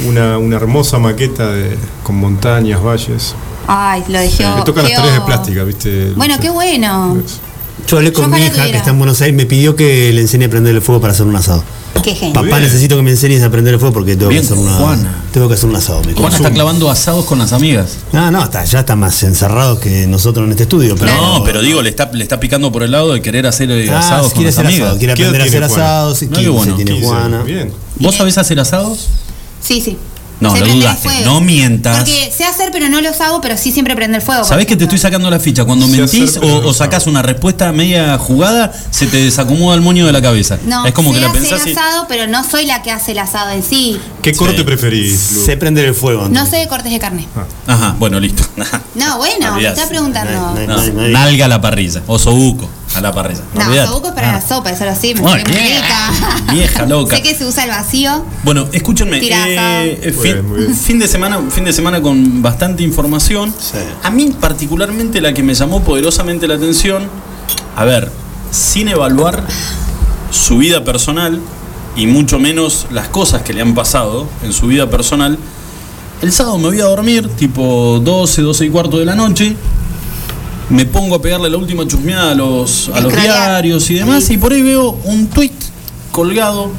una, 0.07 0.38
una 0.38 0.55
hermosa 0.55 1.00
maqueta 1.00 1.50
de, 1.51 1.77
con 2.03 2.15
montañas, 2.15 2.81
valles. 2.83 3.35
Ay, 3.67 4.03
lo 4.07 4.19
dejé. 4.19 4.45
Me 4.55 4.62
tocan 4.63 4.83
las 4.83 4.93
tareas 4.93 5.13
de 5.15 5.21
plástica, 5.21 5.63
¿viste? 5.63 6.12
Bueno, 6.15 6.35
qué 6.39 6.50
bueno. 6.50 7.17
Yo 7.88 7.97
hablé 7.97 8.13
con 8.13 8.25
Yo 8.25 8.38
mi 8.38 8.45
hija 8.45 8.65
que 8.65 8.77
está 8.77 8.91
en 8.91 8.97
Buenos 8.97 9.21
Aires, 9.21 9.35
me 9.35 9.45
pidió 9.45 9.75
que 9.75 10.12
le 10.13 10.21
enseñe 10.21 10.45
a 10.45 10.50
prender 10.50 10.73
el 10.75 10.81
fuego 10.81 11.01
para 11.01 11.12
hacer 11.13 11.25
un 11.25 11.35
asado. 11.35 11.63
Qué 12.01 12.15
genio. 12.15 12.33
Papá, 12.33 12.47
bien. 12.47 12.62
necesito 12.63 12.95
que 12.97 13.01
me 13.01 13.12
enseñes 13.12 13.41
a 13.43 13.50
prender 13.50 13.73
el 13.73 13.79
fuego 13.79 13.93
porque 13.93 14.15
tengo 14.15 14.29
Bien, 14.29 14.41
que 14.41 14.47
hacer 14.47 14.57
una 14.57 14.73
Juana. 14.73 15.23
tengo 15.31 15.47
que 15.47 15.53
hacer 15.53 15.69
un 15.69 15.75
asado. 15.75 16.01
me. 16.05 16.13
Juana 16.13 16.35
está 16.35 16.51
clavando 16.51 16.89
asados 16.89 17.25
con 17.25 17.39
las 17.39 17.53
amigas. 17.53 17.97
No, 18.12 18.29
no, 18.31 18.43
está, 18.43 18.63
ya 18.65 18.79
está 18.81 18.95
más 18.95 19.21
encerrado 19.23 19.79
que 19.79 20.05
nosotros 20.07 20.45
en 20.45 20.51
este 20.51 20.63
estudio. 20.63 20.95
Pero 20.97 21.13
No, 21.15 21.43
pero 21.43 21.62
digo, 21.62 21.81
le 21.81 21.89
está, 21.89 22.09
le 22.12 22.23
está 22.23 22.39
picando 22.39 22.71
por 22.71 22.83
el 22.83 22.91
lado 22.91 23.13
de 23.13 23.21
querer 23.21 23.47
hacer 23.47 23.69
eh, 23.71 23.89
Ah, 23.89 24.00
asados 24.00 24.27
con 24.33 24.43
quiere 24.43 24.47
las 24.47 24.55
hacer 24.55 24.65
amigas. 24.65 24.85
asado, 24.88 25.00
quiere 25.00 25.13
¿Qué 25.13 25.21
edad 25.23 25.29
aprender 25.35 25.63
a 25.63 25.65
hacer 25.67 25.81
asados. 25.81 26.21
No, 26.23 26.29
qué 26.29 26.35
15 26.35 26.50
bueno. 26.50 26.75
tiene 26.75 26.91
15, 26.93 27.07
Juana. 27.07 27.43
Bien. 27.43 27.71
¿Vos 28.00 28.15
sabés 28.15 28.38
hacer 28.38 28.59
asados? 28.59 29.07
Sí, 29.63 29.82
sí. 29.82 29.98
No, 30.39 30.58
lo 30.58 30.65
el 30.65 30.74
dudaste. 30.74 31.08
fuego. 31.08 31.25
No 31.25 31.39
mientas. 31.39 32.00
Porque 32.00 32.29
sé 32.36 32.43
hacer, 32.43 32.70
pero 32.74 32.89
no 32.89 33.00
los 33.00 33.22
hago, 33.22 33.39
pero 33.39 33.55
sí 33.55 33.72
siempre 33.72 33.96
prende 33.96 34.17
el 34.17 34.22
fuego. 34.24 34.41
por 34.41 34.50
¿Sabés 34.50 34.65
que 34.65 34.75
te 34.75 34.84
ejemplo. 34.84 34.96
estoy 34.98 35.10
sacando 35.10 35.29
la 35.29 35.39
ficha? 35.39 35.63
Cuando 35.63 35.86
Sí, 35.86 35.93
mentís 35.93 36.36
o, 36.38 36.67
o 36.67 36.74
sacás 36.74 37.08
una 37.08 37.22
respuesta 37.22 37.72
media 37.72 38.17
jugada, 38.17 38.74
se 38.91 39.08
te 39.08 39.17
desacomoda 39.24 39.75
el 39.75 39.82
moño 39.82 40.05
de 40.05 40.12
la 40.12 40.22
cabeza. 40.22 40.58
No, 40.65 40.86
es 40.86 40.91
como 40.91 41.12
sé 41.13 41.15
que 41.15 41.22
la 41.22 41.27
hacer 41.32 41.41
pensás 41.50 41.67
y... 41.67 41.72
asado, 41.72 42.08
pero 42.10 42.27
no 42.27 42.43
soy 42.43 42.65
la 42.65 42.82
que 42.82 42.91
hace 42.91 43.13
el 43.13 43.20
asado 43.20 43.51
en 43.51 43.63
sí. 43.63 43.98
¿Qué 44.22 44.34
Sí. 44.34 44.39
corte 44.39 44.65
preferís, 44.65 45.32
Lu? 45.34 45.46
Sé 45.46 45.55
prender 45.55 45.86
el 45.86 45.93
fuego. 45.96 46.27
No 46.27 46.46
sé 46.46 46.58
de 46.58 46.67
cortes 46.67 46.91
de 46.91 47.00
carne. 47.00 47.25
Ajá, 47.67 47.96
bueno, 47.98 48.20
listo. 48.20 48.43
No, 48.96 49.17
bueno, 49.20 49.38
me 49.39 49.50
Olvidás. 49.55 49.77
está 49.77 49.88
preguntando. 49.88 50.34
No, 50.34 50.55
no, 50.55 50.67
No, 50.67 50.84
no, 50.88 50.91
no. 50.93 51.08
nalga 51.08 51.46
a 51.46 51.48
la 51.48 51.62
parrilla. 51.62 52.01
O 52.08 52.20
sobuco 52.20 52.67
a 52.95 53.01
la 53.01 53.12
parrilla. 53.12 53.41
No, 53.53 53.88
sobuco 53.88 54.07
es 54.09 54.13
para 54.13 54.29
Ah. 54.29 54.33
la 54.33 54.41
sopa, 54.47 54.71
eso 54.71 54.85
lo 54.85 54.95
sí, 54.95 55.13
me 55.15 55.21
Bueno, 55.21 55.43
vieja, 55.45 56.12
rica. 56.12 56.53
vieja 56.53 56.85
loca. 56.85 57.15
sé 57.15 57.21
que 57.21 57.35
se 57.35 57.45
usa 57.45 57.63
el 57.63 57.69
vacío. 57.71 58.25
Bueno, 58.43 58.67
escúchenme, 58.71 59.17
eh, 59.17 60.00
eh, 60.01 60.12
fin, 60.12 60.21
bien, 60.23 60.47
muy 60.50 60.57
bien. 60.59 60.75
fin 60.75 61.00
de 61.00 61.07
semana, 61.07 61.39
fin 61.50 61.63
de 61.65 61.73
semana 61.73 62.01
con 62.01 62.41
bastante 62.41 62.83
información. 62.83 63.53
Sí. 63.59 63.77
A 64.03 64.09
mí 64.09 64.33
particularmente 64.39 65.21
la 65.21 65.33
que 65.33 65.43
me 65.43 65.53
llamó 65.53 65.81
poderosamente 65.83 66.47
la 66.47 66.55
atención, 66.55 67.07
a 67.75 67.83
ver, 67.85 68.12
sin 68.51 68.88
evaluar 68.88 69.43
su 70.31 70.57
vida 70.57 70.83
personal 70.83 71.39
y 71.95 72.07
mucho 72.07 72.39
menos 72.39 72.88
las 72.91 73.07
cosas 73.09 73.41
que 73.43 73.53
le 73.53 73.62
han 73.62 73.75
pasado 73.75 74.27
en 74.43 74.53
su 74.53 74.67
vida 74.67 74.89
personal. 74.89 75.38
El 76.21 76.31
sábado 76.31 76.57
me 76.57 76.67
voy 76.67 76.79
a 76.79 76.85
dormir, 76.85 77.27
tipo 77.35 78.00
12, 78.01 78.41
12 78.43 78.65
y 78.65 78.69
cuarto 78.69 78.97
de 78.97 79.05
la 79.05 79.13
noche. 79.15 79.55
Me 80.73 80.85
pongo 80.85 81.15
a 81.15 81.21
pegarle 81.21 81.49
la 81.49 81.57
última 81.57 81.85
chusmeada 81.87 82.31
a 82.31 82.35
los, 82.35 82.89
a 82.93 82.99
los 82.99 83.13
diarios 83.15 83.89
y 83.91 83.93
demás, 83.95 84.29
y 84.29 84.37
por 84.37 84.53
ahí 84.53 84.61
veo 84.63 84.97
un 85.05 85.27
tweet 85.27 85.51
colgado 86.11 86.71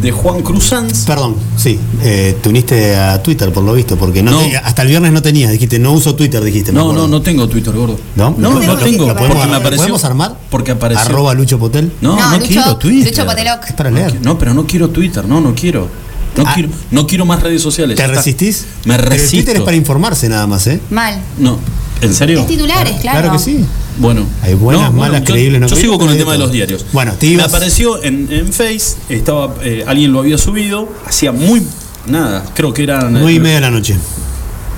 de 0.00 0.12
Juan 0.12 0.42
Cruz 0.42 0.64
Sanz. 0.64 1.04
Perdón, 1.04 1.34
sí, 1.56 1.78
eh, 2.02 2.36
te 2.40 2.48
uniste 2.48 2.96
a 2.96 3.20
Twitter 3.22 3.52
por 3.52 3.64
lo 3.64 3.74
visto, 3.74 3.96
porque 3.96 4.22
no, 4.22 4.30
No. 4.30 4.38
te- 4.38 4.56
hasta 4.56 4.82
el 4.82 4.88
viernes 4.88 5.12
no 5.12 5.20
tenías, 5.22 5.50
dijiste, 5.50 5.78
no 5.78 5.92
uso 5.92 6.14
Twitter, 6.14 6.42
dijiste. 6.42 6.72
No, 6.72 6.92
no, 6.92 7.06
no 7.08 7.20
tengo 7.20 7.48
Twitter, 7.48 7.74
gordo. 7.74 7.98
¿No? 8.16 8.34
No, 8.38 8.52
¿Lo 8.52 8.60
no 8.60 8.76
tengo. 8.76 9.06
¿Lo 9.08 9.14
Porque 9.14 9.28
podemos, 9.28 9.44
me 9.46 9.50
¿lo 9.50 9.56
apareció. 9.56 9.78
podemos 9.82 10.04
armar? 10.04 10.36
Porque 10.48 10.70
apareció. 10.70 11.04
Arroba 11.04 11.34
Lucho 11.34 11.58
Potel. 11.58 11.92
No, 12.00 12.16
no, 12.16 12.36
Lucho, 12.38 12.46
quiero 12.46 12.76
Twitter. 12.76 13.10
Lucho 13.12 13.26
Poteloc. 13.26 13.64
Es 13.66 13.72
para 13.74 13.90
leer. 13.90 14.20
No, 14.22 14.38
pero 14.38 14.54
no 14.54 14.66
quiero 14.66 14.88
Twitter, 14.88 15.24
no, 15.26 15.40
no 15.40 15.54
quiero. 15.54 15.88
No, 16.36 16.44
Ah. 16.46 16.52
quiero, 16.54 16.68
no 16.92 17.06
quiero 17.08 17.26
más 17.26 17.42
redes 17.42 17.60
sociales. 17.60 17.96
¿Te 17.96 18.06
resistís? 18.06 18.64
Me 18.84 18.94
Pero 18.96 19.04
el 19.04 19.10
resisto. 19.10 19.36
Twitter 19.36 19.56
es 19.56 19.62
para 19.62 19.76
informarse 19.76 20.28
nada 20.28 20.46
más, 20.46 20.64
¿eh? 20.68 20.80
Mal. 20.90 21.20
No, 21.38 21.58
¿en 22.00 22.14
serio? 22.14 22.40
Es 22.40 22.46
titulares, 22.46 23.00
claro. 23.00 23.20
Claro 23.20 23.32
que 23.32 23.38
sí. 23.38 23.64
Bueno, 23.98 24.26
Hay 24.42 24.54
buenas, 24.54 24.92
malas, 24.92 25.22
creíbles, 25.24 25.60
no 25.60 25.66
Yo 25.66 25.76
sigo 25.76 25.98
con 25.98 26.08
el 26.10 26.16
tema 26.16 26.32
de 26.32 26.38
los 26.38 26.50
diarios. 26.52 26.86
Bueno, 26.92 27.12
te 27.18 27.26
Me 27.26 27.32
ibas- 27.34 27.48
apareció 27.48 28.02
en, 28.02 28.28
en 28.30 28.52
Face, 28.52 28.96
estaba, 29.08 29.54
eh, 29.62 29.84
alguien 29.86 30.12
lo 30.12 30.20
había 30.20 30.38
subido, 30.38 30.88
hacía 31.06 31.32
muy. 31.32 31.62
Nada, 32.06 32.44
creo 32.54 32.72
que 32.72 32.82
eran. 32.84 33.12
Nueve 33.12 33.32
y 33.34 33.40
media 33.40 33.56
de 33.56 33.60
la 33.60 33.70
noche. 33.70 33.94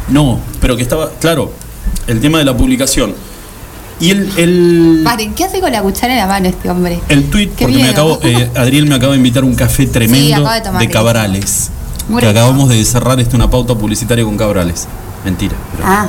No, 0.08 0.40
pero 0.60 0.76
que 0.76 0.82
estaba. 0.82 1.10
Claro, 1.20 1.52
el 2.08 2.20
tema 2.20 2.38
de 2.38 2.44
la 2.44 2.56
publicación. 2.56 3.14
Y 4.00 4.10
el. 4.10 4.28
el 4.36 5.00
Paren, 5.04 5.32
¿qué 5.34 5.44
hace 5.44 5.60
con 5.60 5.70
la 5.70 5.80
cuchara 5.82 6.12
en 6.14 6.18
la 6.18 6.26
mano 6.26 6.48
este 6.48 6.68
hombre? 6.68 6.98
El 7.08 7.24
tweet, 7.30 7.50
Qué 7.56 7.64
porque 7.66 7.78
me 7.78 7.88
acabo, 7.90 8.18
eh, 8.24 8.50
Adriel 8.56 8.86
me 8.86 8.96
acaba 8.96 9.12
de 9.12 9.18
invitar 9.18 9.44
un 9.44 9.54
café 9.54 9.86
tremendo 9.86 10.34
acabo 10.38 10.52
de 10.54 10.60
tomar, 10.62 10.88
Cabrales. 10.90 11.70
Muy 12.08 12.20
que 12.20 12.26
rico. 12.28 12.40
acabamos 12.40 12.68
de 12.68 12.84
cerrar 12.84 13.20
este, 13.20 13.36
una 13.36 13.48
pauta 13.48 13.76
publicitaria 13.76 14.24
con 14.24 14.36
Cabrales. 14.36 14.88
Mentira. 15.24 15.54
Pero, 15.76 15.88
Ah, 15.88 16.06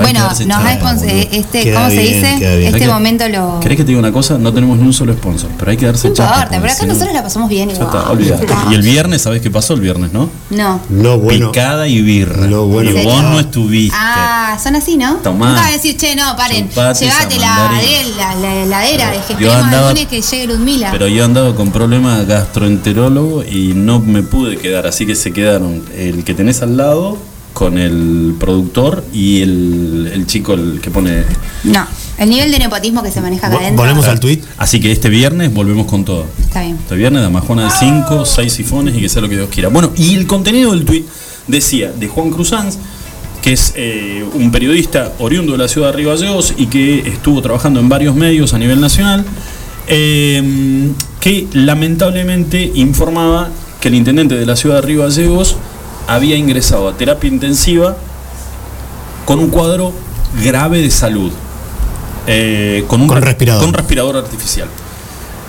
bueno, 0.00 0.20
darse 0.20 0.44
nos 0.46 0.56
ha 0.58 0.74
eh, 1.04 1.28
este, 1.32 1.62
Queda 1.62 1.76
¿cómo 1.78 1.90
se 1.90 2.00
dice? 2.00 2.32
Este 2.32 2.38
¿Querés 2.40 2.74
que- 2.82 2.88
momento 2.88 3.28
lo. 3.28 3.60
¿Querés 3.60 3.76
que 3.76 3.84
te 3.84 3.88
diga 3.88 4.00
una 4.00 4.10
cosa? 4.12 4.38
No 4.38 4.52
tenemos 4.52 4.76
ni 4.78 4.84
un 4.84 4.92
solo 4.92 5.12
sponsor, 5.12 5.50
pero 5.58 5.70
hay 5.70 5.76
que 5.76 5.86
darse 5.86 6.08
No 6.08 6.14
chapa, 6.14 6.34
importa, 6.34 6.60
pero 6.60 6.72
acá 6.72 6.86
nosotros 6.86 7.14
la 7.14 7.22
pasamos 7.22 7.48
bien 7.48 7.68
Ya 7.68 7.76
igual. 7.76 7.88
está, 7.96 8.10
olvidate. 8.10 8.46
Y 8.70 8.74
el 8.74 8.82
viernes, 8.82 9.22
¿sabés 9.22 9.40
qué 9.40 9.50
pasó 9.50 9.74
el 9.74 9.80
viernes, 9.80 10.12
no? 10.12 10.28
No. 10.50 10.80
Lo 10.90 11.18
bueno. 11.18 11.52
Picada 11.52 11.86
y 11.86 12.02
birra. 12.02 12.46
Lo 12.46 12.66
bueno 12.66 12.90
y 12.90 13.04
vos 13.04 13.22
no 13.22 13.38
estuviste. 13.38 13.96
Ah, 13.98 14.58
son 14.62 14.74
así, 14.76 14.96
¿no? 14.96 15.14
Tomá. 15.16 15.48
Nunca 15.50 15.60
vas 15.62 15.70
a 15.70 15.72
decir, 15.74 15.96
che, 15.96 16.16
no, 16.16 16.36
paren, 16.36 16.68
llévate 16.68 17.38
la, 17.38 17.70
la, 18.18 18.34
la 18.34 18.54
heladera, 18.56 19.10
de 19.12 19.86
lunes 19.88 20.06
que 20.06 20.20
llegue 20.22 20.46
Ludmila. 20.46 20.90
Pero 20.90 21.06
yo 21.08 21.24
andaba 21.24 21.54
con 21.54 21.70
problemas 21.70 22.26
gastroenterólogo 22.26 23.44
y 23.44 23.72
no 23.74 24.00
me 24.00 24.22
pude 24.22 24.56
quedar, 24.56 24.86
así 24.86 25.06
que 25.06 25.14
se 25.14 25.32
quedaron 25.32 25.82
el 25.96 26.24
que 26.24 26.34
tenés 26.34 26.62
al 26.62 26.76
lado 26.76 27.16
con 27.56 27.78
el 27.78 28.34
productor 28.38 29.02
y 29.14 29.40
el, 29.40 30.10
el 30.12 30.26
chico 30.26 30.52
el 30.52 30.78
que 30.82 30.90
pone. 30.90 31.24
No, 31.64 31.86
el 32.18 32.28
nivel 32.28 32.52
de 32.52 32.58
nepotismo 32.58 33.02
que 33.02 33.10
se 33.10 33.22
maneja 33.22 33.46
acá 33.46 33.56
adentro. 33.56 33.78
Volvemos 33.82 34.06
al 34.08 34.20
tweet. 34.20 34.40
Así 34.58 34.78
que 34.78 34.92
este 34.92 35.08
viernes 35.08 35.54
volvemos 35.54 35.86
con 35.86 36.04
todo. 36.04 36.26
Está 36.38 36.60
bien. 36.60 36.76
Este 36.76 36.94
viernes 36.96 37.22
de 37.22 37.30
Majona 37.30 37.64
de 37.64 37.70
5, 37.70 38.26
6 38.26 38.52
sifones 38.52 38.94
y 38.94 39.00
que 39.00 39.08
sea 39.08 39.22
lo 39.22 39.30
que 39.30 39.36
Dios 39.36 39.48
quiera. 39.48 39.70
Bueno, 39.70 39.90
y 39.96 40.16
el 40.16 40.26
contenido 40.26 40.72
del 40.72 40.84
tweet 40.84 41.04
decía 41.46 41.92
de 41.92 42.08
Juan 42.08 42.28
Cruzanz, 42.28 42.76
que 43.40 43.54
es 43.54 43.72
eh, 43.74 44.22
un 44.34 44.52
periodista 44.52 45.14
oriundo 45.18 45.52
de 45.52 45.58
la 45.58 45.68
ciudad 45.68 45.92
de 45.92 45.96
Río 45.96 46.10
Gallegos 46.10 46.52
y 46.58 46.66
que 46.66 47.08
estuvo 47.08 47.40
trabajando 47.40 47.80
en 47.80 47.88
varios 47.88 48.14
medios 48.14 48.52
a 48.52 48.58
nivel 48.58 48.82
nacional, 48.82 49.24
eh, 49.86 50.92
que 51.20 51.48
lamentablemente 51.54 52.70
informaba 52.74 53.48
que 53.80 53.88
el 53.88 53.94
intendente 53.94 54.34
de 54.34 54.44
la 54.44 54.56
ciudad 54.56 54.82
de 54.82 54.82
Río 54.82 55.04
Gallegos 55.04 55.56
había 56.06 56.36
ingresado 56.36 56.88
a 56.88 56.96
terapia 56.96 57.28
intensiva 57.28 57.96
con 59.24 59.38
un 59.38 59.50
cuadro 59.50 59.92
grave 60.42 60.82
de 60.82 60.90
salud. 60.90 61.32
eh, 62.28 62.84
con 62.88 63.00
un 63.02 63.06
Con 63.08 63.22
respirador. 63.22 63.64
con 63.64 63.72
respirador 63.72 64.16
artificial. 64.16 64.66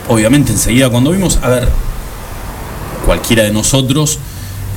Obviamente 0.10 0.52
enseguida 0.52 0.90
cuando 0.90 1.10
vimos, 1.12 1.40
a 1.42 1.50
ver, 1.50 1.70
cualquiera 3.06 3.44
de 3.44 3.52
nosotros 3.52 4.20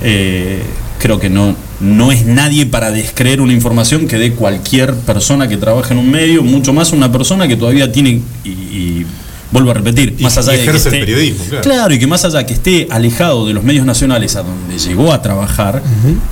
eh, 0.02 0.62
creo 0.98 1.20
que 1.20 1.28
no, 1.28 1.54
no 1.80 2.10
es 2.10 2.24
nadie 2.24 2.64
para 2.64 2.90
descreer 2.90 3.40
una 3.42 3.52
información 3.52 4.06
que 4.08 4.16
dé 4.16 4.32
cualquier 4.34 4.94
persona 4.94 5.46
que 5.46 5.58
trabaje 5.58 5.92
en 5.92 5.98
un 6.00 6.10
medio, 6.10 6.42
mucho 6.42 6.72
más 6.72 6.92
una 6.92 7.12
persona 7.12 7.46
que 7.48 7.56
todavía 7.56 7.92
tiene, 7.92 8.22
y, 8.44 8.48
y 8.48 9.06
vuelvo 9.52 9.70
a 9.70 9.74
repetir, 9.74 10.14
Y- 10.18 10.22
más 10.22 10.36
allá 10.38 10.54
y 10.54 10.58
de 10.58 10.64
que 10.64 10.70
el 10.70 10.76
esté, 10.76 10.90
periodismo, 10.90 11.44
claro. 11.62 11.92
y 11.94 11.98
que 11.98 12.06
más 12.06 12.24
allá 12.24 12.44
que 12.46 12.54
esté 12.54 12.86
alejado 12.90 13.46
de 13.46 13.52
los 13.54 13.64
medios 13.64 13.84
nacionales 13.84 14.36
a 14.36 14.42
donde 14.42 14.78
llegó 14.78 15.12
a 15.12 15.20
trabajar, 15.22 15.82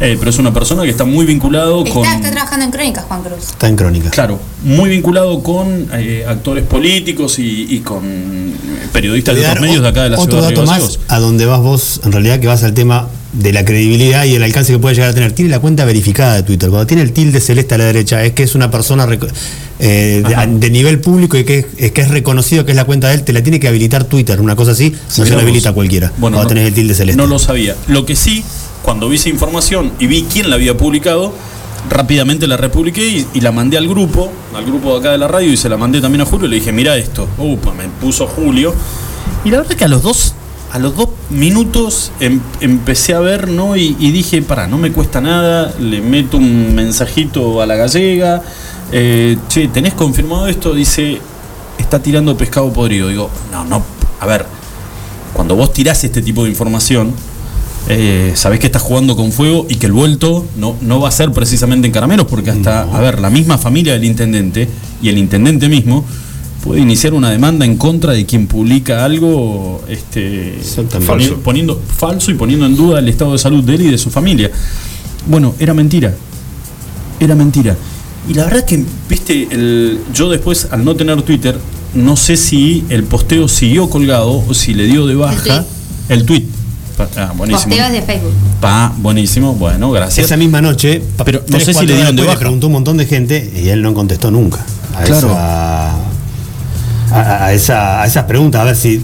eh, 0.00 0.16
pero 0.18 0.30
es 0.30 0.38
una 0.38 0.52
persona 0.52 0.82
que 0.84 0.90
está 0.90 1.04
muy 1.04 1.26
vinculado 1.26 1.84
con... 1.84 2.04
Está, 2.04 2.16
está 2.16 2.30
trabajando 2.30 2.64
en 2.66 2.70
Crónicas, 2.70 3.04
Juan 3.04 3.22
Cruz. 3.22 3.38
Está 3.50 3.68
en 3.68 3.76
crónica. 3.76 4.10
Claro, 4.10 4.38
muy 4.62 4.88
vinculado 4.90 5.42
con 5.42 5.88
eh, 5.94 6.25
actores 6.28 6.64
políticos 6.64 7.38
y, 7.38 7.66
y 7.75 7.80
con 7.80 8.04
eh, 8.04 8.52
periodistas 8.92 9.34
de 9.37 9.46
otros 9.46 9.60
medios 9.60 9.82
de 9.82 9.88
acá 9.88 10.02
de 10.04 10.10
la 10.10 10.18
otro 10.18 10.38
ciudad 10.38 10.48
de 10.48 10.54
dato 10.54 10.62
Río 10.72 10.84
más 10.84 10.98
a 11.08 11.18
donde 11.18 11.46
vas 11.46 11.60
vos, 11.60 12.00
en 12.04 12.12
realidad, 12.12 12.38
que 12.40 12.46
vas 12.46 12.62
al 12.62 12.75
tema 12.75 13.08
de 13.32 13.52
la 13.52 13.64
credibilidad 13.64 14.25
y 14.25 14.35
el 14.35 14.42
alcance 14.42 14.73
que 14.73 14.78
puede 14.78 14.94
llegar 14.94 15.11
a 15.11 15.14
tener. 15.14 15.32
Tiene 15.32 15.50
la 15.50 15.61
cuenta 15.61 15.85
verificada 15.85 16.37
de 16.37 16.42
Twitter. 16.42 16.70
Cuando 16.70 16.87
tiene 16.87 17.02
el 17.02 17.12
tilde 17.12 17.40
celeste 17.40 17.75
a 17.75 17.78
la 17.78 17.85
derecha, 17.85 18.25
es 18.25 18.32
que 18.32 18.42
es 18.42 18.54
una 18.54 18.70
persona 18.70 19.06
eh, 19.78 20.23
de, 20.49 20.70
nivel 20.70 21.00
público 21.00 21.37
y 21.37 21.44
que 21.44 21.66
es, 21.76 21.92
que 21.92 22.00
es 22.00 22.08
reconocido 22.08 22.64
que 22.64 22.73
es 22.73 22.76
la 22.76 22.85
cuenta 22.85 23.08
de 23.08 23.14
él. 23.14 23.25
Te 23.25 23.32
la 23.32 23.42
tiene 23.42 23.61
que 23.61 23.68
habilitar 23.68 24.04
Twitter, 24.04 24.40
una 24.40 24.56
cosa 24.56 24.73
así. 24.73 24.90
No 24.90 25.26
se 25.26 25.35
la 25.35 25.42
habilita 25.42 25.73
cualquiera. 25.73 26.12
Bueno, 26.16 26.37
cuando 26.37 26.42
no, 26.42 26.49
tenés 26.49 26.68
el 26.68 26.75
tilde 26.75 26.94
celeste. 26.94 27.20
No 27.20 27.26
lo 27.26 27.38
sabía. 27.38 27.76
Lo 27.87 28.06
que 28.06 28.16
sí, 28.16 28.42
cuando 28.82 29.08
vi 29.08 29.16
esa 29.16 29.28
información 29.28 29.92
y 29.99 30.06
vi 30.06 30.26
quién 30.32 30.49
la 30.49 30.56
había 30.56 30.76
publicado, 30.76 31.35
rápidamente 31.90 32.47
la 32.47 32.56
republiqué 32.56 33.06
y, 33.06 33.26
y 33.35 33.40
la 33.40 33.52
mandé 33.52 33.76
al 33.76 33.88
grupo, 33.88 34.32
al 34.54 34.64
grupo 34.64 34.94
de 34.94 35.00
acá 35.00 35.12
de 35.12 35.18
la 35.18 35.28
radio, 35.28 35.52
y 35.52 35.56
se 35.56 35.68
la 35.68 35.76
mandé 35.76 36.00
también 36.00 36.23
a 36.23 36.25
Julio 36.25 36.47
y 36.47 36.50
le 36.50 36.56
dije, 36.56 36.73
mira 36.73 36.97
esto. 36.97 37.28
Upa, 37.37 37.73
me 37.75 37.85
puso 38.00 38.26
Julio. 38.26 38.75
Y 39.44 39.50
la 39.50 39.58
verdad 39.58 39.76
que 39.76 39.85
a 39.85 39.88
los 39.88 40.02
dos, 40.02 40.35
a 40.72 40.78
los 40.78 40.96
dos 40.96 41.08
minutos 41.30 42.12
em- 42.20 42.40
empecé 42.60 43.14
a 43.14 43.20
ver, 43.20 43.48
¿no? 43.48 43.76
Y, 43.76 43.96
y 43.98 44.10
dije, 44.10 44.42
para, 44.42 44.66
no 44.66 44.76
me 44.78 44.92
cuesta 44.92 45.20
nada, 45.20 45.75
le 45.80 46.00
meto 46.00 46.37
un 46.37 46.75
mensajito 46.75 47.62
a 47.62 47.66
la 47.66 47.75
gallega. 47.76 48.42
eh, 48.92 49.37
che, 49.48 49.68
¿tenés 49.68 49.94
confirmado 49.94 50.46
esto? 50.48 50.75
Dice, 50.75 51.20
está 51.78 52.00
tirando 52.02 52.37
pescado 52.37 52.72
podrido. 52.72 53.08
Digo, 53.08 53.30
no, 53.50 53.64
no, 53.64 53.82
a 54.20 54.26
ver, 54.26 54.44
cuando 55.32 55.56
vos 55.56 55.72
tirás 55.72 56.04
este 56.04 56.20
tipo 56.22 56.44
de 56.44 56.50
información, 56.50 57.12
eh, 57.88 58.32
sabés 58.34 58.60
que 58.60 58.66
estás 58.66 58.82
jugando 58.82 59.16
con 59.16 59.32
fuego 59.32 59.66
y 59.68 59.76
que 59.76 59.87
el 59.87 59.92
vuelto 59.92 60.44
no, 60.56 60.76
no 60.82 61.00
va 61.00 61.08
a 61.08 61.12
ser 61.12 61.32
precisamente 61.32 61.87
en 61.87 61.92
caramelos, 61.92 62.26
porque 62.26 62.50
hasta, 62.50 62.82
a 62.82 63.00
ver, 63.00 63.20
la 63.20 63.30
misma 63.30 63.56
familia 63.56 63.94
del 63.94 64.04
intendente 64.04 64.68
y 65.00 65.08
el 65.08 65.16
intendente 65.16 65.68
mismo 65.70 66.04
puede 66.62 66.81
iniciar 66.81 67.15
una 67.15 67.31
demanda 67.31 67.65
en 67.65 67.77
contra 67.77 68.12
de 68.12 68.27
quien 68.27 68.47
publica 68.47 69.05
algo 69.05 69.83
este, 69.88 70.59
Falso. 71.00 71.37
poniendo 71.41 71.81
falso 71.97 72.31
y 72.31 72.35
poniendo 72.35 72.67
en 72.67 72.77
duda 72.77 72.99
el 72.99 73.09
estado 73.09 73.33
de 73.33 73.38
salud 73.38 73.62
de 73.65 73.75
él 73.77 73.83
y 73.83 73.91
de 73.91 73.99
su 73.99 74.11
familia. 74.11 74.50
Bueno, 75.27 75.55
era 75.59 75.75
mentira. 75.75 76.15
Era 77.21 77.35
mentira. 77.35 77.77
Y 78.29 78.35
la 78.35 78.45
verdad 78.45 78.65
que, 78.65 78.85
viste, 79.09 79.49
el, 79.50 80.00
yo 80.12 80.29
después, 80.29 80.69
al 80.71 80.85
no 80.85 80.95
tener 80.97 81.21
Twitter, 81.23 81.59
no 81.95 82.17
sé 82.17 82.37
si 82.37 82.85
el 82.91 83.05
posteo 83.05 83.49
siguió 83.49 83.88
colgado 83.88 84.45
o 84.47 84.53
si 84.55 84.75
le 84.75 84.85
dio 84.85 85.07
de 85.07 85.15
baja 85.15 85.65
el 86.09 86.25
tweet. 86.25 86.45
Pa- 86.97 87.09
Ah, 87.17 87.33
buenísimo. 87.37 87.69
Posteos 87.77 87.93
de 87.93 88.03
Facebook. 88.03 88.33
Pa, 88.61 88.93
buenísimo, 88.99 89.55
bueno, 89.55 89.91
gracias. 89.93 90.27
Esa 90.27 90.37
misma 90.37 90.61
noche, 90.61 91.00
pa- 91.17 91.25
Pero 91.25 91.38
no 91.41 91.47
tres, 91.47 91.65
sé 91.65 91.75
si 91.75 91.87
le 91.87 91.95
dieron 91.95 92.17
de 92.17 92.23
baja. 92.23 92.35
Le 92.35 92.38
preguntó 92.41 92.67
un 92.67 92.73
montón 92.73 92.97
de 92.97 93.07
gente 93.07 93.53
y 93.57 93.69
él 93.69 93.83
no 93.83 93.95
contestó 93.95 94.31
nunca. 94.33 94.67
A 94.97 95.05
Claro. 95.05 95.29
esa- 95.29 95.98
a, 97.12 97.45
a 97.47 97.53
esa, 97.53 98.03
a 98.03 98.07
esas 98.07 98.25
preguntas, 98.25 98.61
a 98.61 98.65
ver 98.65 98.77
si, 98.77 99.03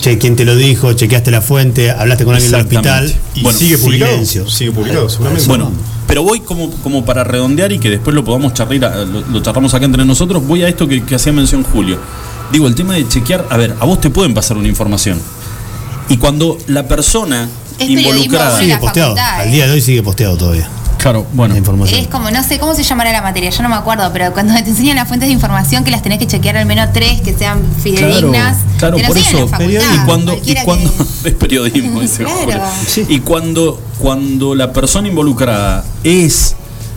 che, 0.00 0.18
¿quién 0.18 0.36
te 0.36 0.44
lo 0.44 0.54
dijo? 0.56 0.92
¿Chequeaste 0.92 1.30
la 1.30 1.40
fuente? 1.40 1.90
¿Hablaste 1.90 2.24
con 2.24 2.34
alguien 2.34 2.52
del 2.52 2.60
hospital? 2.60 3.14
Y 3.34 3.42
Bueno, 3.42 3.58
sigue 3.58 3.78
publicado. 3.78 4.12
silencio. 4.12 4.48
Sigue 4.48 4.72
publicado, 4.72 5.08
seguramente. 5.08 5.46
Bueno, 5.48 5.70
pero 6.06 6.22
voy 6.22 6.40
como, 6.40 6.70
como 6.82 7.04
para 7.04 7.24
redondear 7.24 7.72
y 7.72 7.78
que 7.78 7.90
después 7.90 8.14
lo 8.14 8.24
podamos 8.24 8.54
charlar, 8.54 9.06
lo, 9.06 9.20
lo 9.22 9.42
charlamos 9.42 9.74
acá 9.74 9.84
entre 9.84 10.04
nosotros, 10.04 10.46
voy 10.46 10.62
a 10.62 10.68
esto 10.68 10.86
que, 10.86 11.02
que 11.04 11.14
hacía 11.16 11.32
mención 11.32 11.62
Julio. 11.64 11.98
Digo, 12.52 12.68
el 12.68 12.74
tema 12.76 12.94
de 12.94 13.08
chequear, 13.08 13.46
a 13.50 13.56
ver, 13.56 13.74
a 13.80 13.84
vos 13.84 14.00
te 14.00 14.08
pueden 14.10 14.32
pasar 14.34 14.56
una 14.56 14.68
información. 14.68 15.20
Y 16.08 16.16
cuando 16.18 16.56
la 16.68 16.86
persona 16.86 17.48
Es 17.78 17.90
involucrada... 17.90 18.58
Sigue 18.60 18.76
posteado. 18.78 19.16
facultad, 19.16 19.40
Al 19.40 19.48
eh. 19.48 19.50
día 19.52 19.66
de 19.66 19.72
hoy 19.72 19.80
sigue 19.80 20.02
posteado 20.04 20.36
todavía. 20.36 20.68
Claro, 21.06 21.24
bueno. 21.34 21.54
La 21.54 21.58
información. 21.58 22.00
Es 22.00 22.08
como, 22.08 22.32
no 22.32 22.42
sé, 22.42 22.58
¿cómo 22.58 22.74
se 22.74 22.82
llamará 22.82 23.12
la 23.12 23.22
materia? 23.22 23.50
Yo 23.50 23.62
no 23.62 23.68
me 23.68 23.76
acuerdo, 23.76 24.10
pero 24.12 24.32
cuando 24.32 24.54
te 24.54 24.70
enseñan 24.70 24.96
las 24.96 25.06
fuentes 25.06 25.28
de 25.28 25.34
información 25.34 25.84
que 25.84 25.92
las 25.92 26.02
tenés 26.02 26.18
que 26.18 26.26
chequear 26.26 26.56
al 26.56 26.66
menos 26.66 26.92
tres, 26.92 27.20
que 27.20 27.32
sean 27.32 27.60
fidedignas. 27.80 28.56
Claro, 28.76 28.96
por 29.06 29.16
eso. 29.16 29.48
y 29.70 30.04
cuando, 30.04 30.36
y 30.44 30.54
cuando 30.64 30.92
que- 30.96 31.28
es 31.28 31.34
periodismo, 31.36 32.00
dice 32.00 32.24
Claro. 32.24 32.64
Sí. 32.88 33.06
Y 33.08 33.20
cuando, 33.20 33.80
cuando 33.98 34.56
la 34.56 34.72
persona 34.72 35.06
involucrada 35.06 35.84
es 36.02 36.56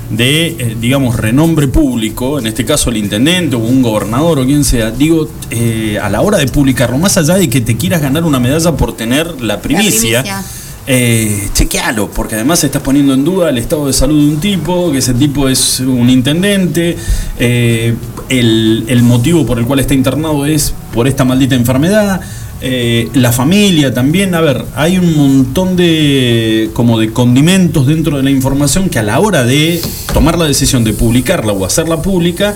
de, 0.10 0.48
eh, 0.58 0.78
digamos, 0.80 1.16
renombre 1.16 1.68
público, 1.68 2.40
en 2.40 2.48
este 2.48 2.66
caso 2.66 2.90
el 2.90 2.98
intendente 2.98 3.56
o 3.56 3.60
un 3.60 3.84
gobernador 3.84 4.40
o 4.40 4.46
quien 4.46 4.64
sea, 4.64 4.90
digo, 4.90 5.30
eh, 5.52 6.00
a 6.02 6.10
la 6.10 6.22
hora 6.22 6.40
de 6.40 6.48
publicarlo, 6.48 6.98
más 6.98 7.16
allá 7.18 7.36
de 7.36 7.48
que 7.48 7.62
te 7.62 7.78
quieras 7.78 8.02
ganar 8.02 8.24
una 8.24 8.40
medalla 8.40 8.72
por 8.72 8.98
tener 8.98 9.40
la 9.40 9.62
primicia, 9.62 10.24
primicia. 10.24 10.44
Eh, 10.92 11.50
chequealo, 11.54 12.10
porque 12.10 12.34
además 12.34 12.64
estás 12.64 12.82
poniendo 12.82 13.14
en 13.14 13.24
duda 13.24 13.52
el 13.52 13.60
estado 13.60 13.86
de 13.86 13.94
salud 13.94 14.20
de 14.20 14.28
un 14.28 14.40
tipo, 14.40 14.92
que 14.92 14.98
ese 14.98 15.14
tipo 15.14 15.48
es 15.48 15.82
un 15.82 16.10
intendente, 16.10 16.98
eh, 17.38 17.94
el, 18.28 18.86
el 18.88 19.04
motivo 19.04 19.46
por 19.46 19.60
el 19.60 19.66
cual 19.66 19.82
está 19.82 19.94
internado 19.94 20.48
es 20.48 20.74
por 20.92 21.08
esta 21.08 21.24
maldita 21.24 21.54
enfermedad. 21.54 22.22
Eh, 22.62 23.10
la 23.14 23.32
familia 23.32 23.94
también, 23.94 24.36
a 24.36 24.42
ver, 24.42 24.66
hay 24.76 24.98
un 24.98 25.16
montón 25.16 25.76
de 25.78 26.70
como 26.74 27.00
de 27.00 27.12
condimentos 27.12 27.88
dentro 27.88 28.18
de 28.18 28.24
la 28.24 28.32
información 28.32 28.90
que 28.90 29.00
a 29.00 29.04
la 29.04 29.20
hora 29.20 29.44
de 29.44 29.82
tomar 30.14 30.38
la 30.38 30.46
decisión 30.46 30.84
de 30.84 30.94
publicarla 30.94 31.54
o 31.54 31.66
hacerla 31.66 32.02
pública, 32.02 32.56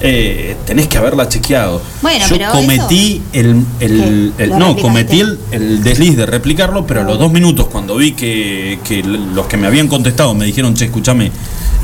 eh, 0.00 0.56
tenés 0.66 0.88
que 0.88 0.98
haberla 0.98 1.28
chequeado. 1.28 1.80
Bueno, 2.00 2.24
Yo 2.28 2.36
pero 2.36 2.50
cometí 2.52 3.20
el, 3.32 3.62
el- 3.80 4.32
¿Qué? 4.36 4.44
el- 4.44 4.50
¿Lo 4.50 4.58
no, 4.58 4.76
cometí 4.76 5.20
el, 5.20 5.38
el 5.52 5.82
desliz 5.82 6.16
de 6.16 6.26
replicarlo, 6.26 6.86
pero 6.86 7.02
a 7.02 7.04
los 7.04 7.18
dos 7.18 7.30
minutos 7.32 7.66
cuando 7.66 7.96
vi 7.96 8.12
que, 8.12 8.78
que 8.84 9.02
los 9.02 9.46
que 9.46 9.56
me 9.56 9.66
habían 9.66 9.86
contestado 9.88 10.34
me 10.34 10.44
dijeron, 10.46 10.74
che, 10.74 10.86
escúchame, 10.86 11.30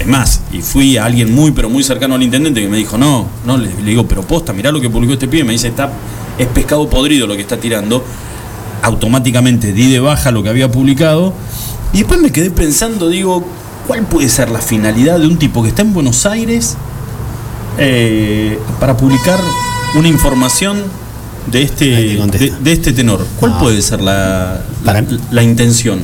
es 0.01 0.07
más, 0.07 0.41
y 0.53 0.63
fui 0.63 0.97
a 0.97 1.05
alguien 1.05 1.35
muy, 1.35 1.51
pero 1.53 1.69
muy 1.69 1.83
cercano 1.83 2.15
al 2.15 2.23
intendente 2.23 2.61
que 2.63 2.69
me 2.69 2.77
dijo, 2.79 2.97
no, 2.99 3.29
no, 3.45 3.57
le, 3.57 3.69
le 3.69 3.91
digo, 3.91 4.07
pero 4.07 4.23
posta, 4.23 4.53
mirá 4.53 4.73
lo 4.73 4.81
que 4.81 4.89
publicó 4.91 5.13
este 5.13 5.29
pibe, 5.29 5.45
me 5.45 5.53
dice, 5.53 5.69
está, 5.69 5.91
es 6.39 6.47
pescado 6.49 6.89
podrido 6.89 7.27
lo 7.27 7.35
que 7.35 7.43
está 7.43 7.59
tirando, 7.59 8.05
automáticamente 8.83 9.73
di 9.73 9.91
de 9.91 10.01
baja 10.01 10.31
lo 10.31 10.43
que 10.43 10.49
había 10.49 10.71
publicado, 10.71 11.33
y 11.93 11.99
después 11.99 12.21
me 12.21 12.31
quedé 12.31 12.51
pensando, 12.51 13.09
digo, 13.09 13.45
¿cuál 13.87 14.03
puede 14.03 14.29
ser 14.29 14.51
la 14.51 14.61
finalidad 14.61 15.19
de 15.19 15.27
un 15.27 15.39
tipo 15.39 15.63
que 15.63 15.71
está 15.71 15.83
en 15.83 15.93
Buenos 15.95 16.27
Aires 16.27 16.77
eh, 17.79 18.59
para 18.81 18.97
publicar 18.97 19.39
una 19.97 20.09
información 20.09 20.83
de 21.51 21.63
este, 21.63 22.19
te 22.31 22.51
de, 22.61 22.73
este 22.73 22.93
tenor? 22.93 23.27
¿Cuál 23.41 23.53
No. 23.53 23.59
puede 23.61 23.81
ser 23.83 24.01
la, 24.01 24.61
Para- 24.85 25.01
la, 25.03 25.19
la 25.31 25.43
intención? 25.43 26.01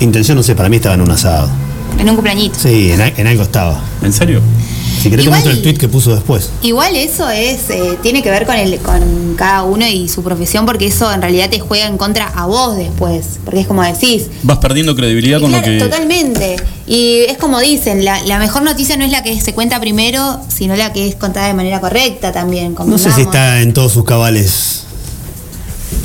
Intención, 0.00 0.36
no 0.36 0.42
sé, 0.42 0.54
para 0.54 0.68
mí 0.68 0.76
estaba 0.76 0.94
en 0.94 1.00
un 1.02 1.10
asado. 1.10 1.48
En 1.98 2.08
un 2.08 2.14
cumpleañito. 2.16 2.58
Sí, 2.58 2.90
en, 2.92 3.00
en 3.00 3.26
algo 3.26 3.42
estaba. 3.42 3.80
¿En 4.02 4.12
serio? 4.12 4.40
Si 4.98 5.10
querés 5.10 5.24
te 5.24 5.28
Igual- 5.28 5.40
muestro 5.42 5.52
el 5.52 5.62
tweet 5.62 5.74
que 5.74 5.88
puso 5.88 6.14
después. 6.14 6.50
Igual 6.62 6.96
eso 6.96 7.28
es, 7.30 7.70
eh, 7.70 7.98
tiene 8.02 8.22
que 8.22 8.30
ver 8.30 8.46
con 8.46 8.56
el, 8.56 8.78
con 8.78 9.34
cada 9.36 9.62
uno 9.62 9.86
y 9.86 10.08
su 10.08 10.22
profesión, 10.22 10.66
porque 10.66 10.86
eso 10.86 11.12
en 11.12 11.22
realidad 11.22 11.48
te 11.50 11.60
juega 11.60 11.86
en 11.86 11.96
contra 11.96 12.26
a 12.28 12.46
vos 12.46 12.76
después. 12.76 13.38
Porque 13.44 13.60
es 13.60 13.66
como 13.66 13.82
decís. 13.82 14.26
Vas 14.42 14.58
perdiendo 14.58 14.94
credibilidad 14.96 15.40
con 15.40 15.50
claro, 15.50 15.66
lo 15.66 15.72
que... 15.72 15.78
Totalmente. 15.78 16.56
Y 16.86 17.20
es 17.28 17.38
como 17.38 17.60
dicen, 17.60 18.04
la, 18.04 18.20
la 18.22 18.38
mejor 18.38 18.62
noticia 18.62 18.96
no 18.96 19.04
es 19.04 19.12
la 19.12 19.22
que 19.22 19.40
se 19.40 19.54
cuenta 19.54 19.78
primero, 19.80 20.40
sino 20.48 20.74
la 20.76 20.92
que 20.92 21.06
es 21.08 21.14
contada 21.14 21.46
de 21.46 21.54
manera 21.54 21.80
correcta 21.80 22.32
también. 22.32 22.74
No 22.86 22.98
sé 22.98 23.12
si 23.12 23.22
está 23.22 23.60
en 23.60 23.72
todos 23.72 23.92
sus 23.92 24.04
cabales 24.04 24.84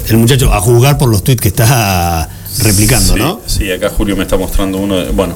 el 0.10 0.18
muchacho 0.18 0.52
a 0.54 0.60
juzgar 0.60 0.98
por 0.98 1.10
los 1.10 1.24
tweets 1.24 1.42
que 1.42 1.48
está 1.50 2.30
replicando, 2.60 3.14
Sí, 3.14 3.20
¿no? 3.20 3.42
Sí, 3.46 3.72
acá 3.72 3.90
Julio 3.90 4.16
me 4.16 4.24
está 4.24 4.38
mostrando 4.38 4.78
uno 4.78 4.98
de. 4.98 5.12
Bueno, 5.12 5.34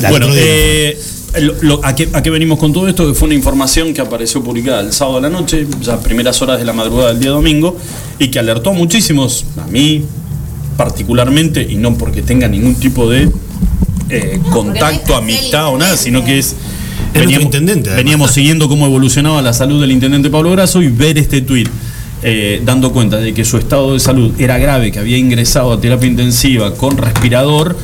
La 0.00 0.10
bueno 0.10 0.26
eh, 0.32 0.98
lo- 1.40 1.54
lo- 1.62 1.84
¿a, 1.84 1.94
qué, 1.94 2.08
a 2.12 2.22
qué 2.22 2.30
venimos 2.30 2.58
con 2.58 2.72
todo 2.72 2.88
esto? 2.88 3.06
Que 3.08 3.14
fue 3.14 3.26
una 3.26 3.34
información 3.34 3.94
que 3.94 4.00
apareció 4.00 4.42
publicada 4.42 4.80
el 4.80 4.92
sábado 4.92 5.16
de 5.16 5.22
la 5.22 5.30
noche, 5.30 5.66
ya 5.80 5.98
primeras 6.00 6.40
horas 6.42 6.58
de 6.58 6.64
la 6.64 6.72
madrugada 6.72 7.10
del 7.12 7.20
día 7.20 7.30
domingo, 7.30 7.76
y 8.18 8.28
que 8.28 8.38
alertó 8.38 8.70
a 8.70 8.72
muchísimos, 8.72 9.44
a 9.62 9.66
mí 9.66 10.04
particularmente, 10.76 11.66
y 11.68 11.76
no 11.76 11.94
porque 11.96 12.22
tenga 12.22 12.48
ningún 12.48 12.74
tipo 12.74 13.08
de 13.08 13.30
eh, 14.08 14.40
contacto, 14.50 15.12
no 15.12 15.18
amistad 15.18 15.68
o 15.68 15.78
nada, 15.78 15.96
sino 15.96 16.24
que 16.24 16.38
es. 16.38 16.56
Nuestro 17.14 17.42
intendente, 17.42 17.90
veníamos 17.90 18.30
siguiendo 18.30 18.68
cómo 18.68 18.86
evolucionaba 18.86 19.42
la 19.42 19.52
salud 19.52 19.80
del 19.82 19.90
intendente 19.92 20.30
Pablo 20.30 20.50
Grasso 20.52 20.80
y 20.82 20.88
ver 20.88 21.18
este 21.18 21.42
tuit. 21.42 21.68
eh, 22.24 22.62
dando 22.64 22.92
cuenta 22.92 23.16
de 23.18 23.34
que 23.34 23.44
su 23.44 23.58
estado 23.58 23.92
de 23.94 24.00
salud 24.00 24.32
era 24.40 24.56
grave, 24.56 24.92
que 24.92 24.98
había 25.00 25.18
ingresado 25.18 25.72
a 25.72 25.80
terapia 25.80 26.08
intensiva 26.08 26.72
con 26.74 26.96
respirador, 26.96 27.76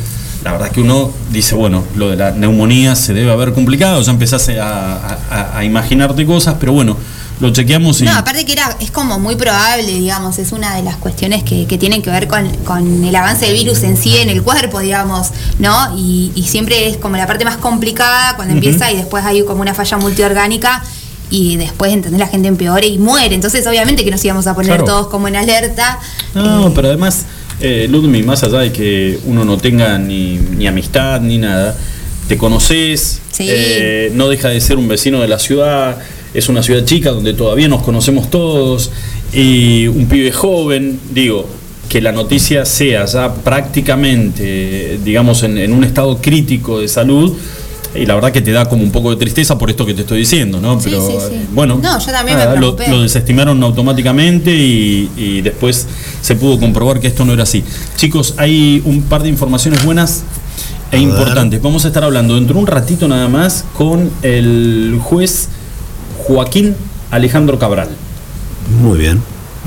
la 0.45 0.53
verdad 0.53 0.69
es 0.69 0.73
que 0.75 0.81
uno 0.81 1.11
dice, 1.31 1.55
bueno, 1.55 1.85
lo 1.97 2.11
de 2.11 2.17
la 2.17 2.31
neumonía 2.31 2.95
se 2.97 3.13
debe 3.15 3.33
haber 3.33 3.53
complicado, 3.53 4.01
ya 4.03 4.13
empezás 4.13 4.49
a, 4.51 4.97
a- 5.31 5.59
a 5.59 5.65
imaginarte 5.65 6.25
cosas, 6.27 6.57
pero 6.61 6.73
bueno, 6.73 6.97
lo 7.41 7.51
chequeamos 7.51 8.01
y... 8.01 8.05
No, 8.05 8.13
aparte 8.17 8.45
que 8.45 8.53
era, 8.53 8.77
es 8.81 8.91
como 8.91 9.19
muy 9.21 9.37
probable, 9.37 9.87
digamos, 9.87 10.39
es 10.39 10.51
una 10.53 10.75
de 10.75 10.83
las 10.83 10.97
cuestiones 10.97 11.45
que, 11.45 11.67
que 11.67 11.79
tienen 11.79 12.03
que 12.03 12.11
ver 12.11 12.27
con, 12.29 12.49
con 12.65 13.05
el 13.05 13.15
avance 13.15 13.47
del 13.47 13.55
virus 13.57 13.83
en 13.85 13.97
sí 13.97 14.17
en 14.17 14.29
el 14.29 14.43
cuerpo, 14.43 14.81
digamos, 14.81 15.29
¿no? 15.61 15.97
Y, 15.97 16.33
y 16.35 16.45
siempre 16.45 16.89
es 16.89 16.97
como 16.97 17.17
la 17.17 17.27
parte 17.29 17.45
más 17.45 17.57
complicada 17.59 18.35
cuando 18.37 18.55
empieza 18.55 18.91
y 18.91 18.97
después 18.97 19.25
hay 19.25 19.45
como 19.45 19.61
una 19.63 19.73
falla 19.75 19.97
multiorgánica 19.99 20.83
y 21.31 21.57
después, 21.59 21.93
¿entendés? 21.93 22.19
La 22.21 22.27
gente 22.27 22.49
empeora 22.49 22.85
y 22.87 22.99
muere. 22.99 23.35
Entonces, 23.35 23.65
obviamente 23.67 24.05
que 24.05 24.11
nos 24.11 24.25
íbamos 24.25 24.47
a 24.47 24.55
poner 24.55 24.71
Claro. 24.71 24.85
todos 24.85 25.07
como 25.09 25.29
en 25.29 25.37
alerta. 25.37 26.01
No, 26.35 26.69
Eh, 26.69 26.73
pero 26.75 26.89
además, 26.89 27.25
eh, 27.61 27.87
Ludmi, 27.91 28.23
más 28.23 28.43
allá 28.45 28.59
de 28.61 28.73
que 28.73 29.19
uno 29.27 29.45
no 29.45 29.57
tenga 29.59 29.99
ni, 29.99 30.39
ni 30.57 30.67
amistad 30.67 31.21
ni 31.21 31.39
nada, 31.39 31.77
te 32.29 32.37
conoces, 32.37 33.21
Sí. 33.33 33.47
eh, 33.49 34.11
no 34.15 34.29
deja 34.29 34.49
de 34.49 34.61
ser 34.61 34.77
un 34.79 34.89
vecino 34.89 35.21
de 35.21 35.29
la 35.29 35.39
ciudad, 35.39 35.99
es 36.35 36.49
una 36.49 36.63
ciudad 36.63 36.85
chica 36.85 37.11
donde 37.11 37.33
todavía 37.35 37.69
nos 37.69 37.83
conocemos 37.83 38.31
todos, 38.31 38.91
y 39.33 39.87
un 39.87 40.07
pibe 40.07 40.33
joven, 40.33 40.99
digo, 41.13 41.49
que 41.89 42.01
la 42.03 42.13
noticia 42.13 42.65
sea 42.67 43.07
ya 43.07 43.33
prácticamente, 44.03 44.99
digamos, 45.05 45.43
en, 45.43 45.59
en 45.59 45.73
un 45.73 45.85
estado 45.85 46.19
crítico 46.19 46.81
de 46.81 46.89
salud, 46.89 47.35
y 47.95 48.07
la 48.07 48.15
verdad 48.15 48.33
que 48.33 48.41
te 48.43 48.53
da 48.53 48.67
como 48.69 48.83
un 48.83 48.91
poco 48.93 49.11
de 49.11 49.17
tristeza 49.17 49.57
por 49.59 49.71
esto 49.71 49.85
que 49.87 49.95
te 49.95 50.03
estoy 50.03 50.19
diciendo, 50.21 50.61
¿no? 50.61 50.79
Sí, 50.81 50.91
Pero 50.91 51.07
sí, 51.07 51.15
sí. 51.31 51.47
bueno, 51.53 51.79
No, 51.83 51.99
yo 51.99 52.13
también 52.13 52.39
me 52.39 52.57
lo, 52.61 52.73
desestimaron 53.03 53.63
automáticamente 53.63 54.51
y, 54.55 55.11
y 55.17 55.41
después 55.41 55.87
se 56.21 56.35
pudo 56.37 56.59
comprobar 56.61 57.01
que 57.01 57.09
esto 57.09 57.25
no 57.25 57.33
era 57.33 57.43
así. 57.45 57.65
Chicos, 57.97 58.35
hay 58.37 58.83
un 58.85 59.03
par 59.03 59.23
de 59.23 59.29
informaciones 59.31 59.85
buenas 59.85 60.23
e 60.91 60.97
A 60.97 61.01
ver. 61.01 61.09
importantes. 61.09 61.61
Vamos 61.63 61.85
a 61.85 61.89
estar 61.89 62.05
hablando 62.05 62.35
dentro 62.35 62.55
de 62.55 62.61
un 62.61 62.67
ratito 62.67 63.09
nada 63.09 63.29
más 63.29 63.65
con 63.77 64.11
el 64.23 64.99
juez 65.03 65.49
Joaquín 66.27 66.75
Alejandro 67.11 67.59
Cabral. 67.59 67.89
Muy 68.83 68.99
bien. 68.99 69.23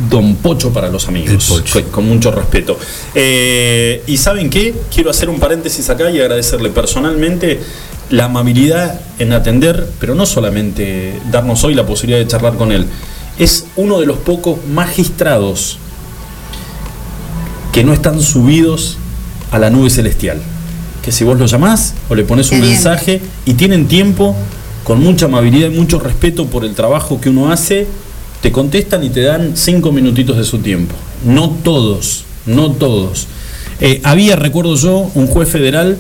Don 0.10 0.36
Pocho 0.36 0.72
para 0.72 0.90
los 0.90 1.08
amigos, 1.08 1.30
El 1.32 1.38
Pocho. 1.58 1.82
con, 1.84 1.92
con 1.92 2.08
mucho 2.08 2.32
respeto. 2.32 2.78
Eh, 3.14 4.02
y 4.08 4.18
saben 4.18 4.50
qué, 4.50 4.74
quiero 4.94 5.10
hacer 5.12 5.30
un 5.30 5.40
paréntesis 5.40 5.90
acá 5.90 6.10
y 6.10 6.20
agradecerle 6.20 6.70
personalmente 6.70 7.60
la 8.12 8.26
amabilidad 8.26 9.00
en 9.20 9.34
atender, 9.34 9.90
pero 10.00 10.14
no 10.16 10.26
solamente 10.26 11.20
darnos 11.32 11.64
hoy 11.64 11.74
la 11.74 11.86
posibilidad 11.86 12.20
de 12.20 12.28
charlar 12.28 12.56
con 12.56 12.72
él. 12.72 12.86
Es 13.40 13.66
uno 13.78 14.00
de 14.00 14.06
los 14.06 14.18
pocos 14.18 14.60
magistrados 14.68 15.78
que 17.72 17.84
no 17.84 17.94
están 17.94 18.22
subidos 18.22 18.98
a 19.52 19.60
la 19.60 19.70
nube 19.70 19.90
celestial. 19.90 20.40
Que 21.02 21.12
si 21.12 21.24
vos 21.24 21.40
lo 21.40 21.46
llamás 21.46 21.94
o 22.10 22.16
le 22.16 22.24
pones 22.24 22.52
un 22.52 22.60
bien. 22.60 22.74
mensaje 22.74 23.22
y 23.46 23.54
tienen 23.54 23.88
tiempo, 23.88 24.36
con 24.84 25.02
mucha 25.02 25.26
amabilidad 25.26 25.70
y 25.70 25.76
mucho 25.76 25.98
respeto 26.00 26.48
por 26.48 26.66
el 26.66 26.76
trabajo 26.76 27.22
que 27.22 27.30
uno 27.30 27.52
hace, 27.52 27.88
te 28.42 28.52
contestan 28.52 29.04
y 29.04 29.10
te 29.10 29.22
dan 29.22 29.54
cinco 29.56 29.92
minutitos 29.92 30.38
de 30.38 30.44
su 30.44 30.60
tiempo. 30.60 30.96
No 31.26 31.50
todos, 31.64 32.26
no 32.46 32.72
todos. 32.72 33.28
Eh, 33.80 34.02
había, 34.04 34.36
recuerdo 34.36 34.76
yo, 34.76 35.10
un 35.16 35.28
juez 35.28 35.50
federal 35.50 35.98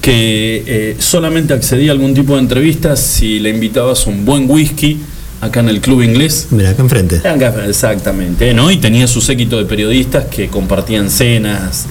que 0.00 0.62
eh, 0.66 0.96
solamente 0.98 1.52
accedía 1.54 1.90
a 1.90 1.94
algún 1.94 2.14
tipo 2.14 2.34
de 2.34 2.40
entrevistas 2.40 3.00
si 3.00 3.38
le 3.40 3.50
invitabas 3.50 4.06
un 4.06 4.24
buen 4.24 4.48
whisky 4.50 4.98
acá 5.40 5.60
en 5.60 5.68
el 5.68 5.80
club 5.80 6.02
inglés. 6.02 6.48
Mira, 6.50 6.70
acá 6.70 6.82
enfrente. 6.82 7.16
Acá, 7.28 7.54
Exactamente, 7.68 8.54
¿no? 8.54 8.70
Y 8.70 8.76
tenía 8.78 9.06
su 9.06 9.20
séquito 9.20 9.58
de 9.58 9.64
periodistas 9.64 10.26
que 10.26 10.48
compartían 10.48 11.10
cenas 11.10 11.86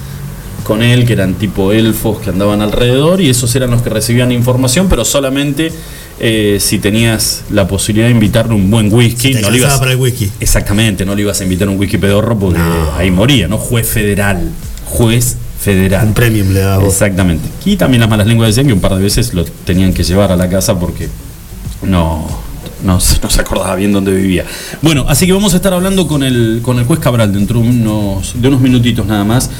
con 0.64 0.82
él, 0.82 1.06
que 1.06 1.14
eran 1.14 1.34
tipo 1.34 1.72
elfos 1.72 2.20
que 2.20 2.30
andaban 2.30 2.60
alrededor, 2.60 3.20
y 3.22 3.30
esos 3.30 3.54
eran 3.56 3.70
los 3.70 3.80
que 3.82 3.88
recibían 3.88 4.32
información, 4.32 4.86
pero 4.90 5.02
solamente 5.04 5.72
eh, 6.20 6.58
si 6.60 6.78
tenías 6.78 7.44
la 7.50 7.66
posibilidad 7.68 8.08
de 8.08 8.12
invitarle 8.12 8.52
un 8.54 8.70
buen 8.70 8.92
whisky. 8.92 9.32
Te 9.32 9.40
no 9.40 9.50
le 9.50 9.58
ibas- 9.58 9.78
para 9.78 9.92
el 9.92 9.96
whisky. 9.98 10.30
Exactamente, 10.40 11.06
no 11.06 11.14
le 11.14 11.22
ibas 11.22 11.40
a 11.40 11.44
invitar 11.44 11.68
un 11.68 11.78
whisky 11.78 11.96
pedorro 11.96 12.38
porque 12.38 12.58
No. 12.58 12.92
ahí 12.96 13.10
moría, 13.10 13.48
¿no? 13.48 13.56
Juez 13.56 13.86
federal. 13.88 14.50
Juez 14.84 15.36
federal. 15.60 16.06
Un 16.06 16.14
premium 16.14 16.52
le 16.52 16.60
dabas 16.60 16.80
vos. 16.84 16.92
Exactamente. 16.92 17.48
Y 17.64 17.76
también 17.76 18.00
las 18.00 18.08
malas 18.10 18.26
lenguas 18.26 18.48
decían 18.48 18.66
que 18.66 18.72
un 18.72 18.80
par 18.80 18.94
de 18.94 19.02
veces 19.02 19.34
lo 19.34 19.44
tenían 19.44 19.92
que 19.92 20.02
llevar 20.04 20.30
a 20.32 20.36
la 20.36 20.48
casa 20.48 20.78
porque 20.78 21.08
no, 21.82 22.26
no, 22.84 23.00
se- 23.00 23.20
no 23.20 23.28
se 23.30 23.40
acordaba 23.40 23.74
bien 23.74 23.92
dónde 23.92 24.12
vivía. 24.12 24.44
Bueno, 24.82 25.04
así 25.08 25.26
que 25.26 25.32
vamos 25.32 25.52
a 25.54 25.56
estar 25.56 25.72
hablando 25.74 26.06
con 26.06 26.22
el, 26.22 26.60
con 26.62 26.78
el 26.78 26.84
juez 26.84 27.00
Cabral 27.00 27.32
dentro 27.32 27.60
de 27.60 27.68
unos, 27.68 28.40
de 28.40 28.48
unos 28.48 28.60
minutitos 28.60 29.06
nada 29.06 29.24
más. 29.24 29.50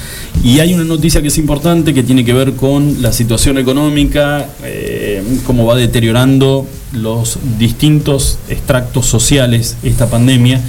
Y 0.43 0.61
hay 0.61 0.73
una 0.75 0.85
noticia 0.85 1.21
que 1.21 1.29
es 1.29 1.39
importante 1.39 1.93
que 1.93 2.03
tiene 2.03 2.25
que 2.25 2.33
ver 2.33 2.55
con 2.55 3.03
la 3.03 3.13
situación 3.13 3.59
económica, 3.59 4.47
eh, 4.63 5.23
cómo 5.47 5.67
va 5.67 5.75
deteriorando 5.75 6.67
los 6.93 7.39
distintos 7.59 8.39
extractos 8.49 9.07
sociales 9.07 9.77
esta 9.83 10.09
pandemia. 10.09 10.61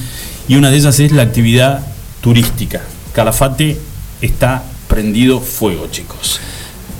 Y 0.47 0.55
una 0.55 0.71
de 0.71 0.77
ellas 0.77 0.99
es 0.99 1.11
la 1.11 1.21
actividad 1.21 1.85
turística. 2.21 2.81
Calafate 3.13 3.77
está 4.21 4.63
prendido 4.89 5.39
fuego, 5.39 5.87
chicos. 5.89 6.41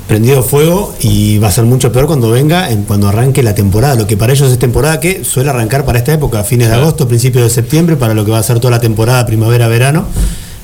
prendido 0.08 0.42
fuego 0.44 0.96
y 1.02 1.38
va 1.40 1.50
a 1.50 1.52
ser 1.52 1.66
mucho 1.66 1.92
peor 1.92 2.06
cuando 2.08 2.30
venga, 2.32 2.72
en, 2.72 2.84
cuando 2.84 3.10
arranque 3.10 3.44
la 3.44 3.54
temporada. 3.56 3.96
Lo 3.96 4.08
que 4.08 4.16
para 4.16 4.32
ellos 4.32 4.50
es 4.52 4.58
temporada 4.60 5.00
que 5.02 5.26
suele 5.26 5.50
arrancar 5.50 5.84
para 5.84 5.98
esta 6.00 6.14
época, 6.14 6.44
fines 6.44 6.70
de 6.70 6.76
agosto, 6.76 7.08
principios 7.08 7.44
de 7.44 7.50
septiembre, 7.50 7.98
para 7.98 8.14
lo 8.14 8.24
que 8.24 8.32
va 8.32 8.40
a 8.40 8.44
ser 8.44 8.60
toda 8.60 8.72
la 8.72 8.80
temporada 8.80 9.26
primavera-verano. 9.26 10.06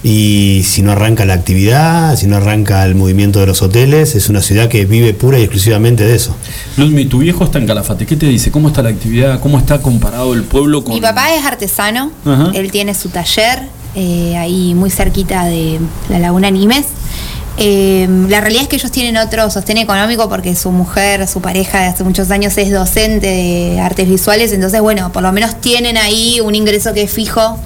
Y 0.04 0.62
si 0.66 0.84
no 0.84 0.92
arranca 0.92 1.26
la 1.26 1.34
actividad, 1.34 2.16
si 2.16 2.28
no 2.28 2.38
arranca 2.38 2.86
el 2.86 2.94
movimiento 2.94 3.40
de 3.40 3.48
los 3.48 3.64
hoteles, 3.64 4.14
es 4.14 4.30
una 4.30 4.42
ciudad 4.44 4.70
que 4.70 4.86
vive 4.86 5.16
pura 5.16 5.40
y 5.40 5.42
exclusivamente 5.42 6.04
de 6.04 6.16
eso. 6.16 6.36
Ludmi, 6.78 7.06
tu 7.06 7.20
viejo 7.20 7.44
está 7.44 7.58
en 7.58 7.66
Calafate. 7.66 8.06
¿Qué 8.06 8.16
te 8.16 8.28
dice? 8.28 8.52
¿Cómo 8.52 8.68
está 8.68 8.84
la 8.84 8.90
actividad? 8.90 9.40
¿Cómo 9.40 9.58
está 9.58 9.80
comparado 9.82 10.36
el 10.36 10.44
pueblo 10.44 10.84
con.? 10.84 10.94
Mi 10.94 11.02
papá 11.02 11.34
es 11.34 11.44
artesano, 11.44 12.12
Ajá. 12.24 12.52
él 12.54 12.70
tiene 12.72 12.94
su 12.94 13.10
taller 13.10 13.64
eh, 13.96 14.38
ahí 14.38 14.76
muy 14.76 14.92
cerquita 14.92 15.46
de 15.46 15.80
la 16.10 16.20
Laguna 16.20 16.52
Nimes. 16.52 16.86
Eh, 17.58 18.08
la 18.28 18.41
realidad 18.41 18.63
es 18.63 18.68
que 18.68 18.76
ellos 18.76 18.91
tienen 18.91 19.15
otro 19.18 19.50
sostén 19.50 19.78
económico 19.78 20.28
porque 20.28 20.56
su 20.56 20.72
mujer, 20.72 21.28
su 21.28 21.41
pareja 21.41 21.80
de 21.80 21.86
hace 21.88 22.04
muchos 22.04 22.30
años 22.32 22.58
es 22.58 22.70
docente 22.72 23.28
de 23.28 23.80
artes 23.80 24.10
visuales, 24.10 24.52
entonces 24.52 24.82
bueno, 24.82 25.12
por 25.12 25.24
lo 25.24 25.32
menos 25.32 25.62
tienen 25.62 25.98
ahí 25.98 26.41
un 26.41 26.54
ingreso 26.56 26.94
que 26.94 27.04
es 27.04 27.12
fijo. 27.12 27.58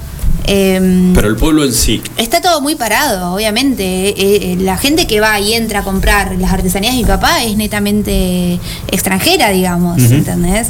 Eh, 0.45 1.12
Pero 1.13 1.28
el 1.28 1.36
pueblo 1.36 1.63
en 1.63 1.73
sí. 1.73 2.02
Está 2.17 2.41
todo 2.41 2.60
muy 2.62 2.75
parado, 2.75 3.34
obviamente. 3.36 3.84
Eh, 3.84 4.15
eh, 4.54 4.58
la 4.60 4.78
gente 4.78 5.06
que 5.06 5.19
va 5.19 5.39
y 5.39 5.54
entra 5.54 5.80
a 5.80 5.84
comprar 5.84 6.36
las 6.39 6.52
artesanías 6.52 6.93
de 6.95 7.02
mi 7.02 7.06
papá 7.06 7.43
es 7.43 7.56
netamente 7.56 8.60
extranjera, 8.91 9.49
digamos, 9.49 10.02
Ujú. 10.02 10.13
¿entendés? 10.13 10.67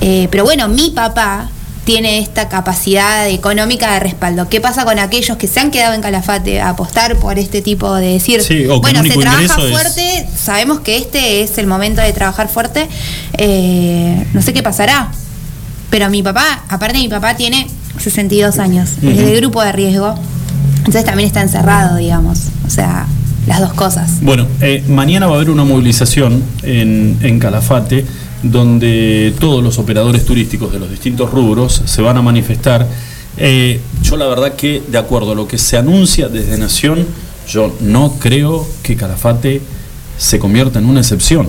Pero 0.00 0.44
bueno, 0.44 0.68
mi 0.68 0.90
papá 0.90 1.48
tiene 1.84 2.18
esta 2.20 2.48
capacidad 2.48 3.28
económica 3.28 3.92
de 3.92 4.00
respaldo. 4.00 4.48
¿Qué 4.48 4.60
pasa 4.60 4.84
con 4.84 4.98
aquellos 4.98 5.36
que 5.36 5.46
se 5.46 5.60
han 5.60 5.70
quedado 5.70 5.92
en 5.94 6.00
Calafate 6.00 6.60
a 6.60 6.70
apostar 6.70 7.16
por 7.16 7.38
este 7.38 7.60
tipo 7.62 7.94
de 7.94 8.06
decir, 8.14 8.42
Sí, 8.42 8.66
o 8.66 8.80
bueno, 8.80 9.02
se 9.02 9.10
trabaja 9.18 9.44
es- 9.62 9.70
fuerte, 9.70 10.26
sabemos 10.36 10.80
que 10.80 10.96
este 10.96 11.42
es 11.42 11.58
el 11.58 11.66
momento 11.66 12.00
de 12.00 12.12
trabajar 12.12 12.48
fuerte, 12.48 12.88
eh, 13.38 14.26
no 14.32 14.40
sé 14.42 14.52
qué 14.52 14.62
pasará? 14.62 15.08
Pero 15.90 16.08
mi 16.10 16.22
papá, 16.22 16.64
aparte 16.68 16.98
mi 16.98 17.08
papá 17.08 17.36
tiene 17.36 17.66
62 17.98 18.58
años, 18.58 18.90
es 19.02 19.04
Ujú. 19.18 19.26
de 19.26 19.36
grupo 19.36 19.62
de 19.62 19.72
riesgo, 19.72 20.14
entonces 20.78 21.04
también 21.04 21.26
está 21.26 21.40
encerrado, 21.42 21.96
digamos. 21.96 22.38
O 22.66 22.70
sea, 22.70 23.06
las 23.46 23.60
dos 23.60 23.74
cosas. 23.74 24.20
Bueno, 24.22 24.46
eh, 24.62 24.82
mañana 24.88 25.26
va 25.26 25.32
a 25.32 25.36
haber 25.36 25.50
una 25.50 25.64
movilización 25.64 26.42
en, 26.62 27.18
en 27.22 27.38
Calafate 27.38 28.06
donde 28.44 29.34
todos 29.40 29.62
los 29.62 29.78
operadores 29.78 30.24
turísticos 30.24 30.72
de 30.72 30.78
los 30.78 30.90
distintos 30.90 31.30
rubros 31.30 31.82
se 31.84 32.02
van 32.02 32.16
a 32.16 32.22
manifestar. 32.22 32.86
Eh, 33.36 33.80
yo 34.02 34.16
la 34.16 34.26
verdad 34.26 34.54
que, 34.54 34.82
de 34.86 34.98
acuerdo 34.98 35.32
a 35.32 35.34
lo 35.34 35.48
que 35.48 35.58
se 35.58 35.76
anuncia 35.76 36.28
desde 36.28 36.56
Nación, 36.58 37.06
yo 37.48 37.74
no 37.80 38.14
creo 38.18 38.66
que 38.82 38.96
Calafate 38.96 39.60
se 40.18 40.38
convierta 40.38 40.78
en 40.78 40.86
una 40.86 41.00
excepción. 41.00 41.48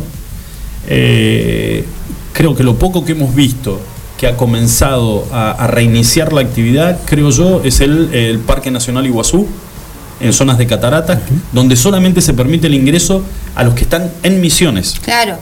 Eh, 0.87 1.85
creo 2.33 2.55
que 2.55 2.63
lo 2.63 2.75
poco 2.77 3.05
que 3.05 3.11
hemos 3.11 3.35
visto 3.35 3.79
que 4.17 4.27
ha 4.27 4.37
comenzado 4.37 5.27
a, 5.31 5.51
a 5.51 5.67
reiniciar 5.67 6.31
la 6.31 6.41
actividad, 6.41 6.99
creo 7.05 7.29
yo, 7.29 7.61
es 7.63 7.81
el, 7.81 8.13
el 8.13 8.39
Parque 8.39 8.71
Nacional 8.71 9.05
Iguazú, 9.05 9.47
en 10.21 10.31
zonas 10.31 10.57
de 10.57 10.65
cataratas, 10.65 11.19
donde 11.51 11.75
solamente 11.75 12.21
se 12.21 12.33
permite 12.33 12.67
el 12.67 12.73
ingreso 12.73 13.21
a 13.53 13.65
los 13.65 13.73
que 13.73 13.83
están 13.83 14.09
en 14.23 14.39
misiones. 14.39 14.95
Claro. 15.03 15.37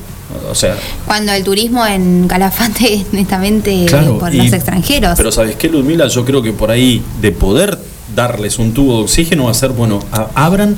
O 0.49 0.55
sea, 0.55 0.75
Cuando 1.05 1.31
el 1.31 1.43
turismo 1.43 1.85
en 1.85 2.27
Calafate 2.27 2.93
es 2.95 3.13
netamente 3.13 3.85
claro. 3.87 4.17
por 4.19 4.33
y- 4.33 4.37
los 4.37 4.53
extranjeros. 4.53 5.13
Pero 5.17 5.31
¿sabes 5.31 5.55
qué, 5.55 5.69
Ludmila? 5.69 6.07
Yo 6.07 6.25
creo 6.25 6.41
que 6.41 6.53
por 6.53 6.71
ahí, 6.71 7.01
de 7.21 7.31
poder 7.31 7.77
darles 8.15 8.59
un 8.59 8.73
tubo 8.73 8.97
de 8.97 9.03
oxígeno, 9.03 9.45
va 9.45 9.51
a 9.51 9.55
ser, 9.55 9.69
bueno, 9.71 9.99
a- 10.11 10.29
abran 10.35 10.77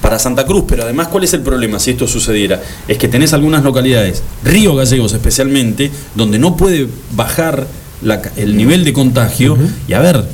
para 0.00 0.18
Santa 0.18 0.44
Cruz, 0.44 0.64
pero 0.68 0.82
además, 0.84 1.08
¿cuál 1.08 1.24
es 1.24 1.32
el 1.32 1.40
problema 1.40 1.78
si 1.78 1.90
esto 1.92 2.06
sucediera? 2.06 2.62
Es 2.88 2.98
que 2.98 3.08
tenés 3.08 3.32
algunas 3.32 3.62
localidades, 3.64 4.22
Río 4.44 4.74
Gallegos 4.74 5.12
especialmente, 5.14 5.90
donde 6.14 6.38
no 6.38 6.56
puede 6.56 6.88
bajar 7.12 7.66
la 8.02 8.20
el 8.36 8.56
nivel 8.56 8.84
de 8.84 8.92
contagio. 8.92 9.56
Y 9.88 9.94
a 9.94 10.00
ver, 10.00 10.24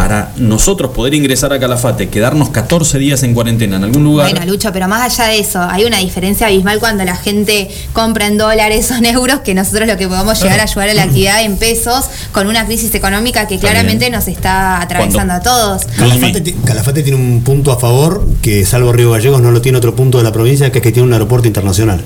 para 0.00 0.32
nosotros 0.38 0.92
poder 0.92 1.12
ingresar 1.12 1.52
a 1.52 1.60
Calafate, 1.60 2.08
quedarnos 2.08 2.48
14 2.48 2.98
días 2.98 3.22
en 3.22 3.34
cuarentena 3.34 3.76
en 3.76 3.84
algún 3.84 4.02
lugar. 4.02 4.30
Bueno, 4.30 4.46
Lucho, 4.50 4.72
pero 4.72 4.88
más 4.88 5.02
allá 5.18 5.30
de 5.30 5.40
eso, 5.40 5.60
hay 5.60 5.84
una 5.84 5.98
diferencia 5.98 6.46
abismal 6.46 6.78
cuando 6.78 7.04
la 7.04 7.16
gente 7.16 7.68
compra 7.92 8.26
en 8.26 8.38
dólares 8.38 8.90
o 8.90 8.94
en 8.94 9.04
euros 9.04 9.40
que 9.40 9.54
nosotros 9.54 9.86
lo 9.86 9.98
que 9.98 10.08
podemos 10.08 10.42
llegar 10.42 10.58
a 10.58 10.62
ayudar 10.62 10.88
a 10.88 10.94
la 10.94 11.02
actividad 11.02 11.42
en 11.44 11.58
pesos 11.58 12.06
con 12.32 12.46
una 12.46 12.64
crisis 12.64 12.94
económica 12.94 13.46
que 13.46 13.58
claramente 13.58 14.08
nos 14.08 14.26
está 14.26 14.80
atravesando 14.80 15.34
a 15.34 15.40
todos. 15.42 15.82
Calafate, 15.98 16.40
ti- 16.40 16.54
Calafate 16.64 17.02
tiene 17.02 17.18
un 17.18 17.42
punto 17.42 17.70
a 17.70 17.78
favor 17.78 18.26
que, 18.40 18.64
salvo 18.64 18.94
Río 18.94 19.10
Gallegos, 19.10 19.42
no 19.42 19.50
lo 19.50 19.60
tiene 19.60 19.76
otro 19.76 19.94
punto 19.94 20.16
de 20.16 20.24
la 20.24 20.32
provincia, 20.32 20.72
que 20.72 20.78
es 20.78 20.82
que 20.82 20.92
tiene 20.92 21.06
un 21.08 21.12
aeropuerto 21.12 21.46
internacional. 21.46 22.02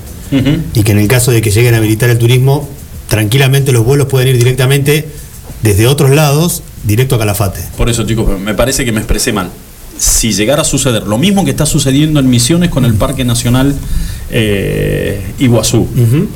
Y 0.73 0.83
que 0.83 0.91
en 0.91 0.99
el 0.99 1.07
caso 1.07 1.31
de 1.31 1.41
que 1.41 1.49
lleguen 1.49 1.75
a 1.75 1.77
habilitar 1.77 2.09
el 2.09 2.17
turismo, 2.17 2.67
tranquilamente 3.07 3.71
los 3.71 3.85
vuelos 3.85 4.07
pueden 4.07 4.27
ir 4.27 4.37
directamente 4.37 5.07
desde 5.61 5.87
otros 5.87 6.09
lados, 6.11 6.61
directo 6.85 7.15
a 7.15 7.19
Calafate. 7.19 7.61
Por 7.77 7.89
eso, 7.89 8.03
chicos, 8.03 8.39
me 8.39 8.53
parece 8.53 8.85
que 8.85 8.91
me 8.91 8.99
expresé 8.99 9.33
mal. 9.33 9.49
Si 9.97 10.33
llegara 10.33 10.61
a 10.61 10.65
suceder 10.65 11.03
lo 11.03 11.17
mismo 11.17 11.45
que 11.45 11.51
está 11.51 11.65
sucediendo 11.65 12.19
en 12.19 12.29
Misiones 12.29 12.69
con 12.69 12.83
el 12.83 12.95
Parque 12.95 13.23
Nacional 13.23 13.73
eh, 14.29 15.21
Iguazú, 15.39 15.87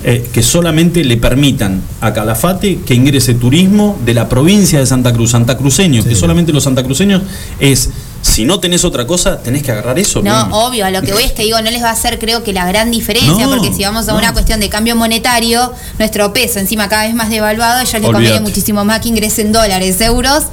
eh, 0.03 0.25
que 0.31 0.41
solamente 0.41 1.03
le 1.03 1.17
permitan 1.17 1.81
a 1.99 2.13
Calafate 2.13 2.79
que 2.85 2.93
ingrese 2.93 3.33
turismo 3.33 3.99
de 4.05 4.13
la 4.13 4.29
provincia 4.29 4.79
de 4.79 4.85
Santa 4.85 5.11
Cruz, 5.11 5.31
santacruceños, 5.31 6.05
que 6.05 6.15
solamente 6.15 6.53
los 6.53 6.63
santacruceños 6.63 7.21
es, 7.59 7.89
si 8.21 8.45
no 8.45 8.59
tenés 8.59 8.83
otra 8.83 9.07
cosa, 9.07 9.39
tenés 9.41 9.63
que 9.63 9.71
agarrar 9.71 9.97
eso. 9.97 10.21
No, 10.21 10.65
obvio, 10.65 10.85
a 10.85 10.91
lo 10.91 11.01
que 11.01 11.13
voy 11.13 11.23
es 11.23 11.31
que 11.31 11.43
digo, 11.43 11.61
no 11.61 11.71
les 11.71 11.81
va 11.81 11.89
a 11.89 11.93
hacer 11.93 12.19
creo 12.19 12.43
que 12.43 12.53
la 12.53 12.65
gran 12.65 12.91
diferencia, 12.91 13.45
No, 13.45 13.49
porque 13.49 13.73
si 13.73 13.83
vamos 13.83 14.07
a 14.07 14.11
no. 14.11 14.17
una 14.17 14.33
cuestión 14.33 14.59
de 14.59 14.69
cambio 14.69 14.95
monetario, 14.95 15.73
nuestro 15.97 16.33
peso 16.33 16.59
encima 16.59 16.89
cada 16.89 17.03
vez 17.05 17.15
más 17.15 17.29
devaluado, 17.29 17.79
a 17.79 17.81
ellos 17.81 17.93
les 17.93 18.11
conviene 18.11 18.39
muchísimo 18.41 18.83
más 18.83 18.99
que 18.99 19.09
ingresen 19.09 19.51
dólares, 19.51 19.99
euros. 20.01 20.43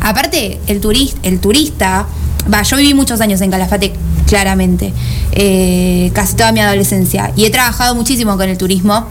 Aparte, 0.00 0.60
el, 0.66 0.80
turista, 0.80 1.18
el 1.22 1.40
turista, 1.40 2.06
va, 2.52 2.62
yo 2.62 2.76
viví 2.76 2.94
muchos 2.94 3.20
años 3.20 3.40
en 3.40 3.50
Calafate, 3.50 3.92
claramente, 4.26 4.92
eh, 5.32 6.10
casi 6.14 6.34
toda 6.34 6.52
mi 6.52 6.60
adolescencia, 6.60 7.32
y 7.36 7.44
he 7.44 7.50
trabajado 7.50 7.94
muchísimo 7.94 8.36
con 8.36 8.48
el 8.48 8.58
turismo. 8.58 9.06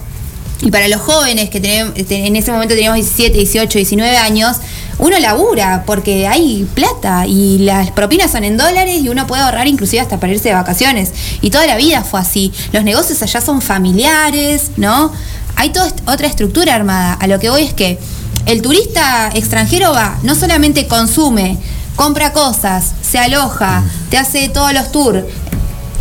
Y 0.61 0.71
para 0.71 0.87
los 0.87 1.01
jóvenes 1.01 1.49
que 1.49 1.59
tenemos, 1.59 1.93
en 1.97 2.35
ese 2.35 2.51
momento 2.51 2.73
teníamos 2.73 2.95
17, 2.95 3.37
18, 3.37 3.79
19 3.79 4.15
años, 4.17 4.57
uno 4.99 5.19
labura 5.19 5.83
porque 5.85 6.27
hay 6.27 6.67
plata 6.73 7.25
y 7.27 7.59
las 7.59 7.91
propinas 7.91 8.31
son 8.31 8.43
en 8.43 8.57
dólares 8.57 9.01
y 9.01 9.09
uno 9.09 9.27
puede 9.27 9.41
ahorrar 9.41 9.67
inclusive 9.67 10.01
hasta 10.01 10.19
para 10.19 10.33
irse 10.33 10.49
de 10.49 10.55
vacaciones. 10.55 11.11
Y 11.41 11.49
toda 11.49 11.65
la 11.65 11.77
vida 11.77 12.03
fue 12.03 12.19
así. 12.19 12.51
Los 12.71 12.83
negocios 12.83 13.21
allá 13.21 13.41
son 13.41 13.61
familiares, 13.61 14.71
¿no? 14.77 15.11
Hay 15.55 15.69
toda 15.69 15.91
otra 16.05 16.27
estructura 16.27 16.75
armada. 16.75 17.13
A 17.13 17.27
lo 17.27 17.39
que 17.39 17.49
voy 17.49 17.63
es 17.63 17.73
que 17.73 17.99
el 18.45 18.61
turista 18.61 19.29
extranjero 19.33 19.93
va, 19.93 20.17
no 20.23 20.35
solamente 20.35 20.87
consume, 20.87 21.57
compra 21.95 22.33
cosas, 22.33 22.93
se 23.01 23.19
aloja, 23.19 23.83
te 24.09 24.17
hace 24.17 24.49
todos 24.49 24.73
los 24.73 24.91
tours, 24.91 25.23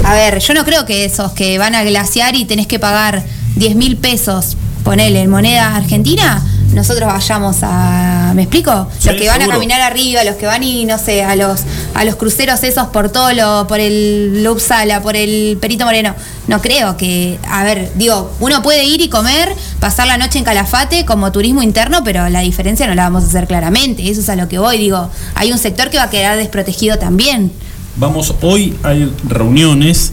a 0.05 0.15
ver, 0.15 0.41
yo 0.41 0.55
no 0.55 0.65
creo 0.65 0.85
que 0.85 1.05
esos 1.05 1.33
que 1.33 1.59
van 1.59 1.75
a 1.75 1.85
glaciar 1.85 2.35
y 2.35 2.45
tenés 2.45 2.67
que 2.67 2.79
pagar 2.79 3.25
10 3.57 3.77
mil 3.77 3.97
pesos, 3.97 4.57
ponele, 4.83 5.23
en 5.23 5.31
moneda 5.31 5.77
argentina, 5.77 6.45
nosotros 6.73 7.13
vayamos 7.13 7.59
a. 7.63 8.33
¿Me 8.35 8.43
explico? 8.43 8.89
Sí, 8.99 9.09
los 9.09 9.17
que 9.17 9.29
van 9.29 9.39
seguro. 9.39 9.53
a 9.53 9.55
caminar 9.57 9.81
arriba, 9.81 10.25
los 10.25 10.37
que 10.37 10.47
van 10.47 10.63
y 10.63 10.85
no 10.85 10.99
sé, 10.99 11.23
a 11.23 11.37
los, 11.37 11.61
a 11.95 12.05
los 12.05 12.17
cruceros 12.17 12.63
esos 12.63 12.89
por 12.89 13.11
todo 13.11 13.33
lo, 13.33 13.67
por 13.67 13.79
el 13.81 14.47
Upsala, 14.49 15.03
por 15.03 15.17
el 15.17 15.59
Perito 15.61 15.85
Moreno. 15.85 16.15
No 16.49 16.61
creo 16.61 16.97
que. 16.97 17.39
A 17.49 17.65
ver, 17.65 17.93
digo, 17.95 18.33
uno 18.41 18.63
puede 18.63 18.85
ir 18.85 19.01
y 19.01 19.09
comer, 19.09 19.55
pasar 19.81 20.07
la 20.07 20.17
noche 20.17 20.39
en 20.39 20.45
Calafate 20.45 21.05
como 21.05 21.31
turismo 21.31 21.63
interno, 21.63 22.03
pero 22.05 22.29
la 22.29 22.41
diferencia 22.41 22.87
no 22.87 22.95
la 22.95 23.05
vamos 23.05 23.25
a 23.25 23.27
hacer 23.27 23.47
claramente. 23.47 24.09
Eso 24.09 24.21
es 24.21 24.29
a 24.29 24.37
lo 24.37 24.49
que 24.49 24.59
voy. 24.59 24.79
Digo, 24.79 25.11
hay 25.35 25.53
un 25.53 25.59
sector 25.59 25.91
que 25.91 25.99
va 25.99 26.05
a 26.05 26.11
quedar 26.11 26.37
desprotegido 26.37 26.99
también. 26.99 27.53
Vamos, 27.97 28.35
hoy 28.41 28.75
hay 28.83 29.13
reuniones 29.29 30.13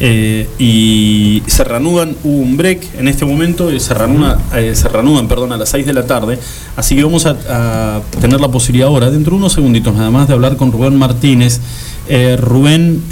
eh, 0.00 0.48
y 0.58 1.42
se 1.46 1.64
reanudan, 1.64 2.16
hubo 2.24 2.38
un 2.38 2.56
break 2.56 2.98
en 2.98 3.08
este 3.08 3.24
momento, 3.24 3.70
se, 3.78 3.94
reanuda, 3.94 4.40
eh, 4.54 4.74
se 4.74 4.88
reanudan 4.88 5.28
perdón, 5.28 5.52
a 5.52 5.56
las 5.56 5.68
6 5.70 5.86
de 5.86 5.92
la 5.92 6.06
tarde, 6.06 6.38
así 6.76 6.96
que 6.96 7.04
vamos 7.04 7.26
a, 7.26 8.02
tener 8.20 8.40
la 8.40 8.48
posibilidad 8.48 8.88
ahora, 8.88 9.10
dentro 9.10 9.32
de 9.32 9.38
unos 9.38 9.52
segunditos 9.52 9.94
nada 9.94 10.10
más, 10.10 10.28
de 10.28 10.34
hablar 10.34 10.56
con 10.56 10.72
Rubén 10.72 10.96
Martínez. 10.96 11.60
Eh, 12.08 12.36
Rubén 12.40 13.02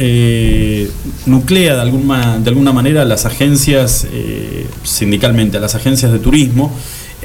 nuclea 1.26 1.74
de 1.74 1.80
alguna, 1.80 2.38
de 2.38 2.48
alguna 2.48 2.72
manera 2.72 3.04
las 3.04 3.26
agencias, 3.26 4.06
sindicalmente, 4.84 5.56
a 5.56 5.60
las 5.60 5.74
agencias 5.74 6.12
de 6.12 6.18
turismo. 6.18 6.72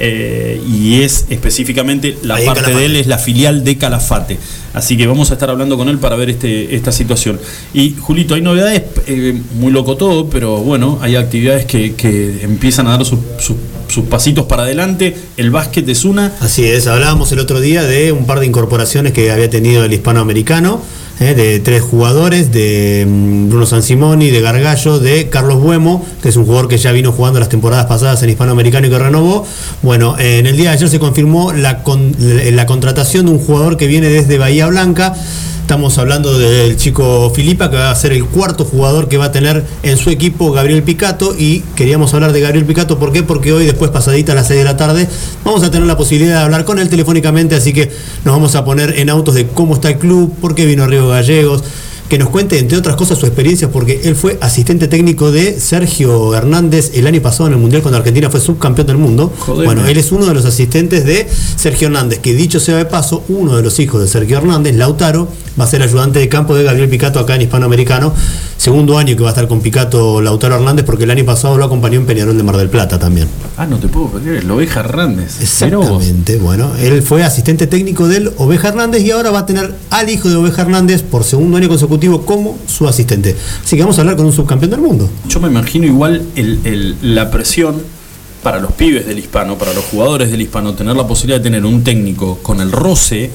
Eh, 0.00 0.60
y 0.66 1.02
es 1.02 1.26
específicamente 1.30 2.16
la 2.22 2.36
Ahí 2.36 2.46
parte 2.46 2.74
de 2.74 2.86
él 2.86 2.96
es 2.96 3.06
la 3.06 3.18
filial 3.18 3.62
de 3.64 3.76
Calafate. 3.76 4.38
Así 4.72 4.96
que 4.96 5.06
vamos 5.06 5.30
a 5.30 5.34
estar 5.34 5.50
hablando 5.50 5.76
con 5.76 5.88
él 5.88 5.98
para 5.98 6.16
ver 6.16 6.30
este, 6.30 6.74
esta 6.74 6.90
situación. 6.92 7.38
Y 7.74 7.94
Julito, 7.98 8.34
hay 8.34 8.40
novedades, 8.40 8.82
eh, 9.06 9.38
muy 9.54 9.72
loco 9.72 9.96
todo, 9.96 10.30
pero 10.30 10.58
bueno, 10.58 10.98
hay 11.02 11.16
actividades 11.16 11.66
que, 11.66 11.94
que 11.94 12.40
empiezan 12.42 12.86
a 12.86 12.90
dar 12.92 13.04
sus, 13.04 13.18
sus- 13.38 13.56
sus 13.88 14.04
pasitos 14.04 14.46
para 14.46 14.62
adelante. 14.62 15.16
El 15.36 15.50
básquet 15.50 15.88
es 15.88 16.04
una. 16.04 16.32
Así 16.40 16.64
es, 16.64 16.86
hablábamos 16.86 17.32
el 17.32 17.40
otro 17.40 17.60
día 17.60 17.82
de 17.82 18.12
un 18.12 18.24
par 18.24 18.38
de 18.40 18.46
incorporaciones 18.46 19.12
que 19.12 19.30
había 19.32 19.50
tenido 19.50 19.84
el 19.84 19.92
hispanoamericano. 19.92 20.80
Eh, 21.20 21.34
de 21.34 21.60
tres 21.60 21.82
jugadores, 21.82 22.50
de 22.50 23.06
mm, 23.06 23.50
Bruno 23.50 23.66
Sansimoni, 23.66 24.30
de 24.30 24.40
Gargallo, 24.40 24.98
de 24.98 25.28
Carlos 25.28 25.60
Buemo, 25.60 26.04
que 26.22 26.30
es 26.30 26.36
un 26.36 26.46
jugador 26.46 26.66
que 26.66 26.78
ya 26.78 26.92
vino 26.92 27.12
jugando 27.12 27.38
las 27.38 27.50
temporadas 27.50 27.84
pasadas 27.86 28.22
en 28.22 28.30
Hispanoamericano 28.30 28.86
y 28.86 28.90
que 28.90 28.98
renovó. 28.98 29.46
Bueno, 29.82 30.16
en 30.18 30.46
el 30.46 30.56
día 30.56 30.70
de 30.70 30.76
ayer 30.76 30.88
se 30.88 30.98
confirmó 30.98 31.52
la, 31.52 31.82
la 32.52 32.66
contratación 32.66 33.26
de 33.26 33.32
un 33.32 33.38
jugador 33.38 33.76
que 33.76 33.86
viene 33.86 34.08
desde 34.08 34.38
Bahía 34.38 34.66
Blanca. 34.68 35.14
Estamos 35.70 35.98
hablando 35.98 36.36
del 36.36 36.76
chico 36.76 37.30
Filipa, 37.32 37.70
que 37.70 37.76
va 37.76 37.92
a 37.92 37.94
ser 37.94 38.10
el 38.10 38.24
cuarto 38.24 38.64
jugador 38.64 39.06
que 39.06 39.18
va 39.18 39.26
a 39.26 39.30
tener 39.30 39.64
en 39.84 39.96
su 39.98 40.10
equipo 40.10 40.50
Gabriel 40.50 40.82
Picato. 40.82 41.36
Y 41.38 41.60
queríamos 41.76 42.12
hablar 42.12 42.32
de 42.32 42.40
Gabriel 42.40 42.64
Picato, 42.64 42.98
¿por? 42.98 43.12
Porque 43.24 43.52
hoy, 43.52 43.66
después 43.66 43.92
pasadita 43.92 44.32
a 44.32 44.34
las 44.34 44.48
6 44.48 44.58
de 44.58 44.64
la 44.64 44.76
tarde, 44.76 45.08
vamos 45.44 45.62
a 45.62 45.70
tener 45.70 45.86
la 45.86 45.96
posibilidad 45.96 46.38
de 46.38 46.42
hablar 46.42 46.64
con 46.64 46.80
él 46.80 46.88
telefónicamente. 46.88 47.54
Así 47.54 47.72
que 47.72 47.88
nos 48.24 48.34
vamos 48.34 48.56
a 48.56 48.64
poner 48.64 48.98
en 48.98 49.10
autos 49.10 49.36
de 49.36 49.46
cómo 49.46 49.74
está 49.74 49.90
el 49.90 49.98
club, 49.98 50.34
por 50.40 50.56
qué 50.56 50.66
vino 50.66 50.88
Río 50.88 51.06
Gallegos. 51.06 51.62
Que 52.10 52.18
nos 52.18 52.30
cuente, 52.30 52.58
entre 52.58 52.76
otras 52.76 52.96
cosas, 52.96 53.18
su 53.18 53.26
experiencia, 53.26 53.70
porque 53.70 54.00
él 54.02 54.16
fue 54.16 54.36
asistente 54.40 54.88
técnico 54.88 55.30
de 55.30 55.60
Sergio 55.60 56.34
Hernández 56.34 56.90
el 56.94 57.06
año 57.06 57.22
pasado 57.22 57.46
en 57.46 57.52
el 57.52 57.60
Mundial 57.60 57.82
cuando 57.82 57.98
Argentina 57.98 58.28
fue 58.28 58.40
subcampeón 58.40 58.88
del 58.88 58.96
mundo. 58.96 59.32
Bueno, 59.46 59.86
él 59.86 59.96
es 59.96 60.10
uno 60.10 60.26
de 60.26 60.34
los 60.34 60.44
asistentes 60.44 61.04
de 61.04 61.28
Sergio 61.54 61.86
Hernández, 61.86 62.18
que 62.18 62.34
dicho 62.34 62.58
sea 62.58 62.76
de 62.78 62.84
paso, 62.84 63.22
uno 63.28 63.54
de 63.54 63.62
los 63.62 63.78
hijos 63.78 64.00
de 64.00 64.08
Sergio 64.08 64.38
Hernández, 64.38 64.74
Lautaro, 64.74 65.28
va 65.58 65.64
a 65.64 65.68
ser 65.68 65.82
ayudante 65.82 66.18
de 66.18 66.28
campo 66.28 66.56
de 66.56 66.64
Gabriel 66.64 66.88
Picato 66.88 67.20
acá 67.20 67.36
en 67.36 67.42
Hispanoamericano. 67.42 68.12
Segundo 68.56 68.98
año 68.98 69.16
que 69.16 69.22
va 69.22 69.28
a 69.28 69.32
estar 69.32 69.46
con 69.46 69.60
Picato 69.60 70.20
Lautaro 70.20 70.56
Hernández, 70.56 70.84
porque 70.84 71.04
el 71.04 71.10
año 71.12 71.24
pasado 71.24 71.56
lo 71.58 71.64
acompañó 71.64 72.00
en 72.00 72.06
Peñarol 72.06 72.36
de 72.36 72.42
Mar 72.42 72.56
del 72.56 72.68
Plata 72.68 72.98
también. 72.98 73.28
Ah, 73.56 73.66
no 73.66 73.78
te 73.78 73.86
puedo 73.86 74.08
creer, 74.08 74.42
el 74.42 74.50
Oveja 74.50 74.80
Hernández. 74.80 75.40
Exactamente, 75.40 76.38
bueno, 76.38 76.72
él 76.80 77.02
fue 77.02 77.22
asistente 77.22 77.68
técnico 77.68 78.08
del 78.08 78.32
Oveja 78.36 78.68
Hernández 78.68 79.02
y 79.02 79.12
ahora 79.12 79.30
va 79.30 79.40
a 79.40 79.46
tener 79.46 79.74
al 79.90 80.10
hijo 80.10 80.28
de 80.28 80.36
Oveja 80.36 80.62
Hernández 80.62 81.02
por 81.02 81.24
segundo 81.24 81.56
año 81.56 81.68
consecutivo 81.68 81.99
como 82.08 82.58
su 82.66 82.86
asistente. 82.88 83.36
Así 83.64 83.76
que 83.76 83.82
vamos 83.82 83.98
a 83.98 84.02
hablar 84.02 84.16
con 84.16 84.26
un 84.26 84.32
subcampeón 84.32 84.70
del 84.70 84.80
mundo. 84.80 85.08
Yo 85.28 85.40
me 85.40 85.48
imagino 85.48 85.86
igual 85.86 86.22
el- 86.36 86.60
el- 86.64 87.14
la 87.14 87.30
presión 87.30 87.82
para 88.42 88.58
los 88.58 88.72
pibes 88.72 89.06
del 89.06 89.18
hispano, 89.18 89.58
para 89.58 89.74
los 89.74 89.84
jugadores 89.84 90.30
del 90.30 90.40
hispano, 90.40 90.74
tener 90.74 90.96
la 90.96 91.06
posibilidad 91.06 91.38
de 91.38 91.44
tener 91.44 91.64
un 91.64 91.84
técnico 91.84 92.38
con 92.42 92.60
el 92.60 92.72
roce, 92.72 93.30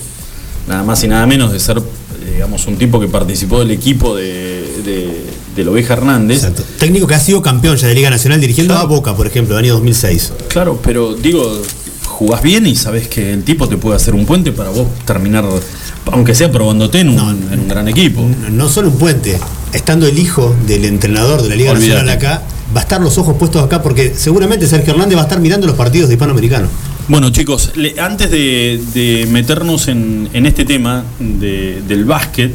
nada 0.68 0.84
más 0.84 1.04
y 1.04 1.08
nada 1.08 1.26
menos 1.28 1.52
de 1.52 1.60
ser, 1.60 1.78
eh, 1.78 2.32
digamos, 2.34 2.66
un 2.66 2.78
tipo 2.78 3.00
que 3.00 3.08
participó 3.08 3.60
del 3.60 3.70
equipo 3.72 4.16
de, 4.16 4.64
de, 4.84 5.22
del 5.56 5.68
Oveja 5.70 5.94
Hernández. 5.94 6.38
Exacto. 6.38 6.64
Técnico 6.80 7.06
que 7.06 7.14
ha 7.14 7.20
sido 7.20 7.42
campeón 7.42 7.78
ya 7.78 7.88
de 7.88 7.94
Liga 7.94 8.10
Nacional 8.10 8.42
dirigiendo 8.42 8.74
Claro. 8.74 8.88
a 8.88 8.90
Boca, 8.90 9.16
por 9.16 9.28
ejemplo, 9.28 9.58
el 9.60 9.64
año 9.66 9.74
2006. 9.76 10.34
Claro, 10.48 10.80
pero 10.84 11.14
digo, 11.14 11.62
jugás 12.08 12.42
bien 12.42 12.66
y 12.66 12.76
sabes 12.76 13.08
que 13.08 13.32
el 13.34 13.44
tipo 13.44 13.68
te 13.70 13.78
puede 13.78 13.98
hacer 13.98 14.16
un 14.16 14.26
puente 14.26 14.52
para 14.54 14.70
vos 14.72 14.88
terminar, 15.06 15.46
aunque 16.12 16.36
sea 16.36 16.52
probándote 16.52 17.00
en 17.00 17.10
un, 17.10 17.48
en 17.52 17.60
un 17.62 17.68
gran 17.68 17.88
equipo. 17.88 18.28
No 18.52 18.70
solo 18.70 18.90
un 18.90 18.98
puente, 18.98 19.40
estando 19.74 20.08
el 20.08 20.18
hijo 20.20 20.56
del 20.68 20.86
entrenador 20.86 21.42
de 21.42 21.50
la 21.50 21.56
Liga 21.56 21.72
Olvídate. 21.72 22.04
Nacional 22.04 22.18
acá, 22.18 22.42
va 22.76 22.80
a 22.80 22.84
estar 22.84 23.02
los 23.02 23.18
ojos 23.18 23.36
puestos 23.38 23.64
acá 23.64 23.82
porque 23.82 24.14
seguramente 24.16 24.68
Sergio 24.68 24.94
Hernández 24.94 25.18
va 25.18 25.22
a 25.22 25.26
estar 25.26 25.40
mirando 25.40 25.68
los 25.68 25.76
partidos 25.76 26.10
de 26.10 26.16
Hispanoamericano. 26.16 26.68
Bueno 27.08 27.30
chicos, 27.30 27.72
le- 27.76 28.00
antes 28.00 28.32
de, 28.32 28.82
de 28.94 29.28
meternos 29.30 29.88
en, 29.88 30.30
en 30.34 30.46
este 30.48 30.66
tema 30.66 31.04
de- 31.20 31.82
del 31.88 32.06
básquet, 32.06 32.52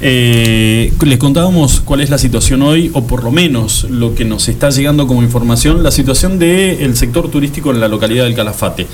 eh, 0.00 0.92
les 1.04 1.18
contábamos 1.18 1.80
cuál 1.80 2.00
es 2.00 2.10
la 2.10 2.18
situación 2.18 2.62
hoy, 2.62 2.90
o 2.94 3.06
por 3.06 3.22
lo 3.24 3.30
menos 3.30 3.86
lo 3.90 4.14
que 4.14 4.24
nos 4.24 4.48
está 4.48 4.70
llegando 4.70 5.06
como 5.06 5.22
información, 5.22 5.82
la 5.82 5.90
situación 5.90 6.38
del 6.38 6.96
sector 6.96 7.30
turístico 7.30 7.70
en 7.70 7.80
la 7.80 7.88
localidad 7.88 8.24
del 8.24 8.34
Calafate. 8.34 8.86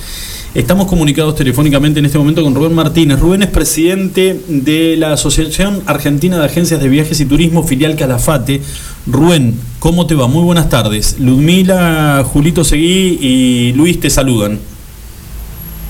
Estamos 0.54 0.86
comunicados 0.86 1.34
telefónicamente 1.34 1.98
en 1.98 2.06
este 2.06 2.16
momento 2.16 2.42
con 2.42 2.54
Rubén 2.54 2.74
Martínez. 2.74 3.20
Rubén 3.20 3.42
es 3.42 3.50
presidente 3.50 4.40
de 4.48 4.96
la 4.96 5.12
Asociación 5.12 5.82
Argentina 5.84 6.38
de 6.38 6.46
Agencias 6.46 6.80
de 6.80 6.88
Viajes 6.88 7.20
y 7.20 7.26
Turismo, 7.26 7.62
filial 7.62 7.94
Calafate. 7.94 8.62
Rubén, 9.06 9.54
¿cómo 9.78 10.06
te 10.06 10.14
va? 10.14 10.28
Muy 10.28 10.42
buenas 10.44 10.70
tardes. 10.70 11.16
Ludmila, 11.20 12.24
Julito 12.32 12.64
Seguí 12.64 13.18
y 13.20 13.72
Luis 13.74 14.00
te 14.00 14.08
saludan. 14.08 14.58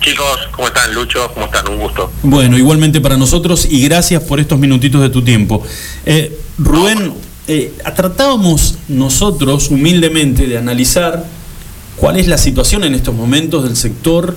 Chicos, 0.01 0.49
¿cómo 0.53 0.69
están? 0.69 0.95
Lucho, 0.95 1.31
¿cómo 1.35 1.47
están? 1.47 1.69
Un 1.69 1.79
gusto. 1.79 2.11
Bueno, 2.23 2.57
igualmente 2.57 3.01
para 3.01 3.17
nosotros 3.17 3.67
y 3.69 3.83
gracias 3.83 4.23
por 4.23 4.41
estos 4.41 4.59
minutitos 4.59 5.01
de 5.01 5.11
tu 5.11 5.23
tiempo. 5.23 5.63
Eh, 6.05 6.39
Rubén, 6.59 7.15
eh, 7.49 7.73
tratábamos 7.95 8.79
nosotros 8.89 9.71
humildemente 9.71 10.47
de 10.47 10.59
analizar 10.59 11.25
cuál 11.97 12.17
es 12.19 12.29
la 12.29 12.39
situación 12.39 12.85
en 12.85 12.95
estos 12.95 13.15
momentos 13.15 13.65
del 13.65 13.77
sector 13.77 14.37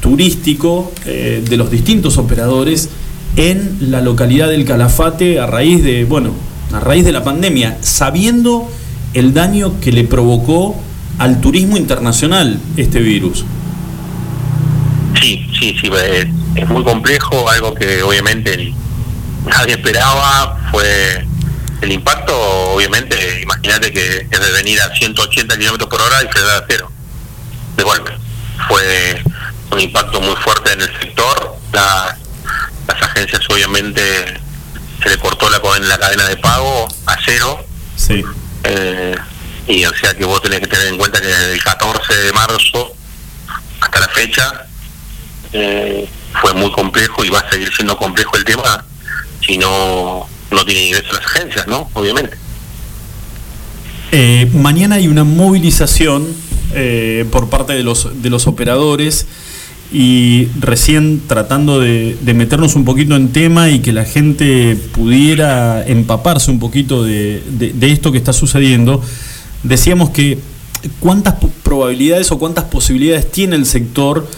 turístico 0.00 0.92
eh, 1.04 1.42
de 1.48 1.56
los 1.56 1.70
distintos 1.70 2.18
operadores 2.18 2.88
en 3.36 3.76
la 3.80 4.00
localidad 4.00 4.48
del 4.48 4.64
Calafate 4.64 5.38
a 5.38 5.46
raíz 5.46 5.82
de, 5.82 6.04
bueno, 6.04 6.30
a 6.72 6.80
raíz 6.80 7.04
de 7.04 7.12
la 7.12 7.22
pandemia, 7.22 7.78
sabiendo 7.80 8.68
el 9.14 9.34
daño 9.34 9.78
que 9.80 9.92
le 9.92 10.04
provocó 10.04 10.76
al 11.18 11.40
turismo 11.40 11.76
internacional 11.76 12.58
este 12.76 13.00
virus. 13.00 13.44
Sí, 15.20 15.46
sí, 15.58 15.76
sí, 15.80 15.90
es, 15.94 16.26
es 16.56 16.68
muy 16.68 16.84
complejo, 16.84 17.48
algo 17.50 17.74
que 17.74 18.02
obviamente 18.02 18.72
nadie 19.46 19.74
esperaba, 19.74 20.58
fue 20.70 21.24
el 21.80 21.92
impacto, 21.92 22.34
obviamente, 22.74 23.40
imagínate 23.42 23.92
que 23.92 24.26
es 24.30 24.40
de 24.40 24.52
venir 24.52 24.80
a 24.80 24.94
180 24.94 25.56
kilómetros 25.58 25.88
por 25.88 26.00
hora 26.00 26.22
y 26.22 26.28
frenar 26.28 26.62
a 26.62 26.64
cero, 26.68 26.90
de 27.76 27.82
golpe. 27.82 28.12
Fue 28.68 29.22
un 29.70 29.80
impacto 29.80 30.20
muy 30.20 30.34
fuerte 30.36 30.72
en 30.72 30.80
el 30.82 30.98
sector, 31.00 31.56
la- 31.72 32.16
las 32.88 33.02
agencias 33.02 33.42
obviamente 33.50 34.40
se 35.02 35.08
le 35.10 35.18
cortó 35.18 35.48
la, 35.50 35.60
co- 35.60 35.76
la 35.78 35.98
cadena 35.98 36.24
de 36.28 36.36
pago 36.36 36.88
a 37.06 37.16
cero, 37.24 37.64
Sí. 37.96 38.22
Eh, 38.64 39.16
y 39.68 39.84
o 39.84 39.94
sea 39.94 40.14
que 40.14 40.24
vos 40.24 40.40
tenés 40.42 40.60
que 40.60 40.66
tener 40.66 40.88
en 40.88 40.96
cuenta 40.98 41.20
que 41.20 41.26
desde 41.26 41.52
el 41.54 41.62
14 41.62 42.14
de 42.14 42.32
marzo 42.32 42.92
hasta 43.80 44.00
la 44.00 44.08
fecha 44.08 44.65
eh, 45.56 46.08
fue 46.40 46.52
muy 46.54 46.70
complejo 46.72 47.24
y 47.24 47.30
va 47.30 47.40
a 47.40 47.50
seguir 47.50 47.70
siendo 47.74 47.96
complejo 47.96 48.36
el 48.36 48.44
tema 48.44 48.84
si 49.44 49.56
no, 49.58 50.26
no 50.50 50.64
tiene 50.64 50.86
ingreso 50.88 51.12
las 51.12 51.24
agencias, 51.24 51.66
¿no? 51.66 51.88
Obviamente. 51.94 52.36
Eh, 54.12 54.50
mañana 54.54 54.96
hay 54.96 55.08
una 55.08 55.24
movilización 55.24 56.26
eh, 56.74 57.24
por 57.30 57.48
parte 57.48 57.72
de 57.72 57.82
los, 57.82 58.22
de 58.22 58.30
los 58.30 58.46
operadores 58.46 59.26
y 59.92 60.48
recién 60.58 61.22
tratando 61.26 61.80
de, 61.80 62.16
meternos 62.34 62.74
un 62.74 62.84
poquito 62.84 63.14
en 63.16 63.32
tema 63.32 63.70
y 63.70 63.80
que 63.80 63.92
la 63.92 64.04
gente 64.04 64.76
pudiera 64.92 65.86
empaparse 65.86 66.50
un 66.50 66.58
poquito 66.58 67.04
de, 67.04 67.42
de- 67.48 67.92
esto 67.92 68.10
que 68.10 68.18
está 68.18 68.32
sucediendo, 68.32 69.00
decíamos 69.62 70.10
que 70.10 70.38
cuántas 70.98 71.34
probabilidades 71.62 72.32
o 72.32 72.38
cuántas 72.38 72.64
posibilidades 72.64 73.30
tiene 73.30 73.56
el 73.56 73.64
sector 73.64 74.28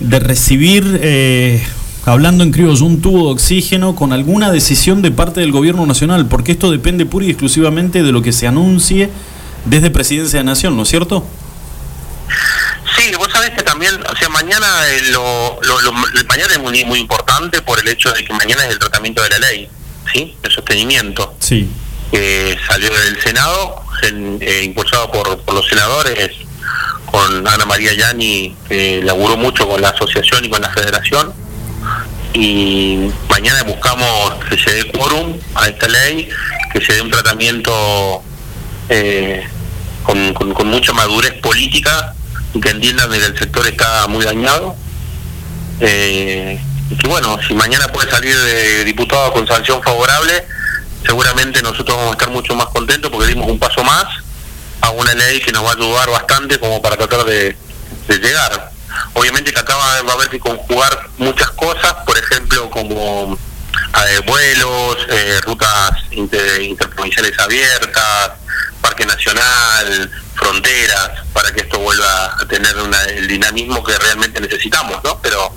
de 0.00 0.18
recibir, 0.20 0.98
eh, 1.02 1.62
hablando 2.04 2.44
en 2.44 2.50
criollo, 2.52 2.84
un 2.84 3.00
tubo 3.00 3.26
de 3.28 3.32
oxígeno 3.32 3.94
con 3.94 4.12
alguna 4.12 4.50
decisión 4.50 5.02
de 5.02 5.10
parte 5.10 5.40
del 5.40 5.52
gobierno 5.52 5.86
nacional, 5.86 6.26
porque 6.26 6.52
esto 6.52 6.70
depende 6.70 7.06
pura 7.06 7.26
y 7.26 7.30
exclusivamente 7.30 8.02
de 8.02 8.12
lo 8.12 8.22
que 8.22 8.32
se 8.32 8.46
anuncie 8.46 9.10
desde 9.64 9.90
Presidencia 9.90 10.38
de 10.40 10.44
Nación, 10.44 10.76
¿no 10.76 10.82
es 10.82 10.88
cierto? 10.88 11.26
Sí, 12.96 13.10
vos 13.18 13.28
sabés 13.32 13.50
que 13.50 13.62
también, 13.62 13.94
o 13.94 14.16
sea, 14.16 14.28
mañana 14.28 14.66
eh, 14.88 15.10
lo, 15.12 15.58
lo- 15.62 15.80
lo- 15.80 15.92
el 16.18 16.26
mañana 16.26 16.52
es 16.54 16.60
muy, 16.60 16.84
muy 16.84 16.98
importante 17.00 17.60
por 17.62 17.78
el 17.80 17.88
hecho 17.88 18.10
de 18.12 18.24
que 18.24 18.32
mañana 18.32 18.64
es 18.66 18.72
el 18.72 18.78
tratamiento 18.78 19.22
de 19.22 19.30
la 19.30 19.38
ley, 19.38 19.68
¿sí? 20.12 20.34
El 20.42 20.50
sostenimiento. 20.50 21.34
Sí. 21.38 21.68
que 22.10 22.56
salió 22.68 22.90
del 22.92 23.20
Senado, 23.22 23.82
en- 24.02 24.38
eh, 24.40 24.62
impulsado 24.64 25.10
por, 25.10 25.38
por 25.40 25.54
los 25.54 25.66
senadores, 25.66 26.30
con 27.14 27.46
Ana 27.46 27.64
María 27.64 27.92
Yani, 27.94 28.56
que 28.68 29.00
laburó 29.04 29.36
mucho 29.36 29.68
con 29.68 29.80
la 29.80 29.90
asociación 29.90 30.44
y 30.44 30.48
con 30.50 30.60
la 30.60 30.68
federación. 30.70 31.32
Y 32.32 33.08
mañana 33.28 33.62
buscamos 33.62 34.34
que 34.50 34.58
se 34.58 34.72
dé 34.72 34.90
quórum 34.90 35.38
a 35.54 35.68
esta 35.68 35.86
ley, 35.86 36.28
que 36.72 36.84
se 36.84 36.94
dé 36.94 37.02
un 37.02 37.10
tratamiento 37.12 38.20
eh, 38.88 39.46
con, 40.02 40.34
con- 40.34 40.66
mucha 40.66 40.92
madurez 40.92 41.34
política 41.34 42.14
y 42.52 42.60
que 42.60 42.70
entiendan 42.70 43.08
que 43.10 43.24
el 43.24 43.38
sector 43.38 43.64
está 43.68 44.08
muy 44.08 44.24
dañado. 44.24 44.74
Eh, 45.78 46.60
y 46.90 46.96
que 46.96 47.06
bueno, 47.06 47.38
si 47.46 47.54
mañana 47.54 47.86
puede 47.92 48.10
salir 48.10 48.36
de 48.36 48.84
diputado 48.84 49.32
con 49.32 49.46
sanción 49.46 49.80
favorable, 49.84 50.44
seguramente 51.06 51.62
nosotros 51.62 51.96
vamos 51.96 52.10
a 52.10 52.12
estar 52.14 52.30
mucho 52.30 52.56
más 52.56 52.66
contentos 52.66 53.08
porque 53.12 53.28
dimos 53.28 53.48
un 53.48 53.60
paso 53.60 53.84
más 53.84 54.04
una 54.94 55.14
ley 55.14 55.40
que 55.40 55.52
nos 55.52 55.64
va 55.64 55.70
a 55.70 55.74
ayudar 55.74 56.10
bastante 56.10 56.58
como 56.58 56.80
para 56.82 56.96
tratar 56.96 57.24
de, 57.24 57.56
llegar. 58.08 58.70
Obviamente 59.14 59.52
que 59.52 59.58
acá 59.58 59.74
va, 59.76 59.94
a 59.96 60.12
haber 60.12 60.28
que 60.28 60.38
conjugar 60.38 61.08
muchas 61.18 61.50
cosas, 61.50 61.94
por 62.06 62.16
ejemplo, 62.16 62.70
como 62.70 63.36
eh, 63.36 64.20
vuelos, 64.26 64.96
eh, 65.08 65.40
rutas 65.44 65.90
inter- 66.12 66.62
interprovinciales 66.62 67.38
abiertas, 67.38 68.32
Parque 68.80 69.04
Nacional, 69.06 70.10
fronteras, 70.34 71.10
para 71.32 71.50
que 71.52 71.60
esto 71.62 71.78
vuelva 71.80 72.36
a 72.40 72.46
tener 72.46 72.76
una- 72.76 73.02
el 73.04 73.26
dinamismo 73.26 73.82
que 73.82 73.98
realmente 73.98 74.40
necesitamos, 74.40 75.02
¿no? 75.02 75.20
Pero 75.22 75.52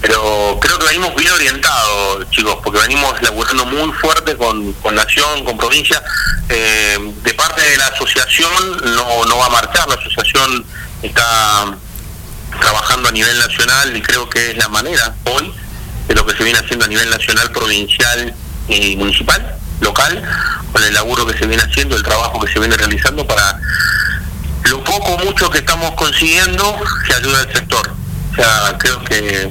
pero 0.00 0.58
creo 0.60 0.78
que 0.78 0.86
venimos 0.86 1.14
bien 1.14 1.30
orientados, 1.32 2.28
chicos, 2.30 2.58
porque 2.62 2.80
venimos 2.80 3.20
laburando 3.22 3.64
muy 3.66 3.92
fuerte 3.92 4.36
con, 4.36 4.72
con 4.74 4.94
Nación, 4.94 5.44
con 5.44 5.56
provincia. 5.56 6.02
Eh, 6.48 6.98
de 7.22 7.34
parte 7.34 7.62
de 7.62 7.76
la 7.76 7.86
asociación 7.86 8.50
no, 8.94 9.24
no 9.24 9.38
va 9.38 9.46
a 9.46 9.50
marchar, 9.50 9.88
la 9.88 9.94
asociación 9.94 10.64
está 11.02 11.76
trabajando 12.60 13.08
a 13.08 13.12
nivel 13.12 13.38
nacional 13.38 13.96
y 13.96 14.02
creo 14.02 14.28
que 14.28 14.50
es 14.50 14.56
la 14.56 14.68
manera 14.68 15.14
hoy 15.24 15.52
de 16.08 16.14
lo 16.14 16.26
que 16.26 16.36
se 16.36 16.44
viene 16.44 16.58
haciendo 16.58 16.84
a 16.84 16.88
nivel 16.88 17.08
nacional, 17.10 17.50
provincial 17.50 18.34
y 18.68 18.96
municipal, 18.96 19.56
local, 19.80 20.22
con 20.72 20.82
el 20.82 20.94
laburo 20.94 21.26
que 21.26 21.38
se 21.38 21.46
viene 21.46 21.62
haciendo, 21.62 21.96
el 21.96 22.02
trabajo 22.02 22.40
que 22.40 22.52
se 22.52 22.58
viene 22.58 22.76
realizando 22.76 23.26
para 23.26 23.58
lo 24.64 24.82
poco 24.84 25.12
o 25.12 25.18
mucho 25.24 25.50
que 25.50 25.58
estamos 25.58 25.92
consiguiendo 25.92 26.76
que 27.06 27.14
ayuda 27.14 27.40
al 27.40 27.52
sector. 27.52 28.01
O 28.32 28.34
sea, 28.34 28.76
creo 28.78 29.04
que, 29.04 29.50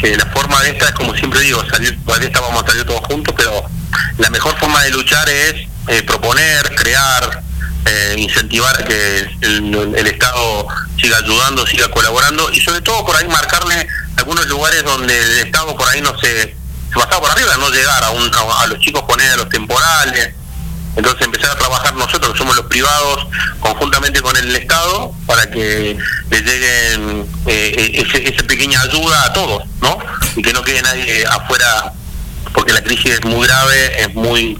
que 0.00 0.16
la 0.16 0.26
forma 0.26 0.60
de 0.62 0.70
esta 0.70 0.86
es 0.86 0.92
como 0.92 1.14
siempre 1.14 1.40
digo, 1.40 1.62
salir 1.68 1.96
de 1.98 2.26
esta 2.26 2.40
vamos 2.40 2.62
a 2.62 2.66
salir 2.66 2.84
todos 2.84 3.02
juntos, 3.06 3.34
pero 3.36 3.64
la 4.18 4.30
mejor 4.30 4.56
forma 4.58 4.82
de 4.82 4.90
luchar 4.90 5.28
es 5.28 5.66
eh, 5.88 6.02
proponer, 6.02 6.74
crear, 6.74 7.42
eh, 7.84 8.14
incentivar 8.18 8.84
que 8.84 9.28
el, 9.42 9.94
el 9.96 10.06
Estado 10.06 10.66
siga 11.00 11.18
ayudando, 11.18 11.66
siga 11.66 11.88
colaborando 11.90 12.50
y 12.52 12.60
sobre 12.60 12.80
todo 12.80 13.04
por 13.04 13.16
ahí 13.16 13.28
marcarle 13.28 13.86
algunos 14.16 14.46
lugares 14.46 14.82
donde 14.84 15.18
el 15.18 15.38
Estado 15.46 15.76
por 15.76 15.88
ahí 15.88 16.00
no 16.00 16.16
se, 16.18 16.42
se 16.42 16.54
pasaba 16.94 17.20
por 17.20 17.30
arriba, 17.30 17.56
no 17.58 17.70
llegar 17.70 18.02
a, 18.04 18.10
un, 18.10 18.30
a, 18.34 18.62
a 18.62 18.66
los 18.66 18.78
chicos 18.78 19.02
poner 19.02 19.30
a 19.32 19.36
los 19.36 19.48
temporales. 19.48 20.34
Entonces 20.96 21.22
empezar 21.22 21.50
a 21.50 21.56
trabajar 21.56 21.94
nosotros, 21.94 22.32
que 22.32 22.38
somos 22.38 22.56
los 22.56 22.66
privados, 22.66 23.26
conjuntamente 23.60 24.20
con 24.20 24.36
el 24.36 24.54
Estado, 24.54 25.12
para 25.26 25.50
que 25.50 25.96
le 26.30 26.40
lleguen 26.40 27.26
eh, 27.46 27.92
ese, 27.94 28.28
esa 28.28 28.46
pequeña 28.46 28.80
ayuda 28.82 29.24
a 29.24 29.32
todos, 29.32 29.62
¿no? 29.80 29.98
Y 30.36 30.42
que 30.42 30.52
no 30.52 30.62
quede 30.62 30.82
nadie 30.82 31.24
afuera, 31.26 31.92
porque 32.52 32.72
la 32.72 32.82
crisis 32.82 33.12
es 33.12 33.24
muy 33.24 33.46
grave, 33.46 34.02
es 34.02 34.14
muy 34.14 34.58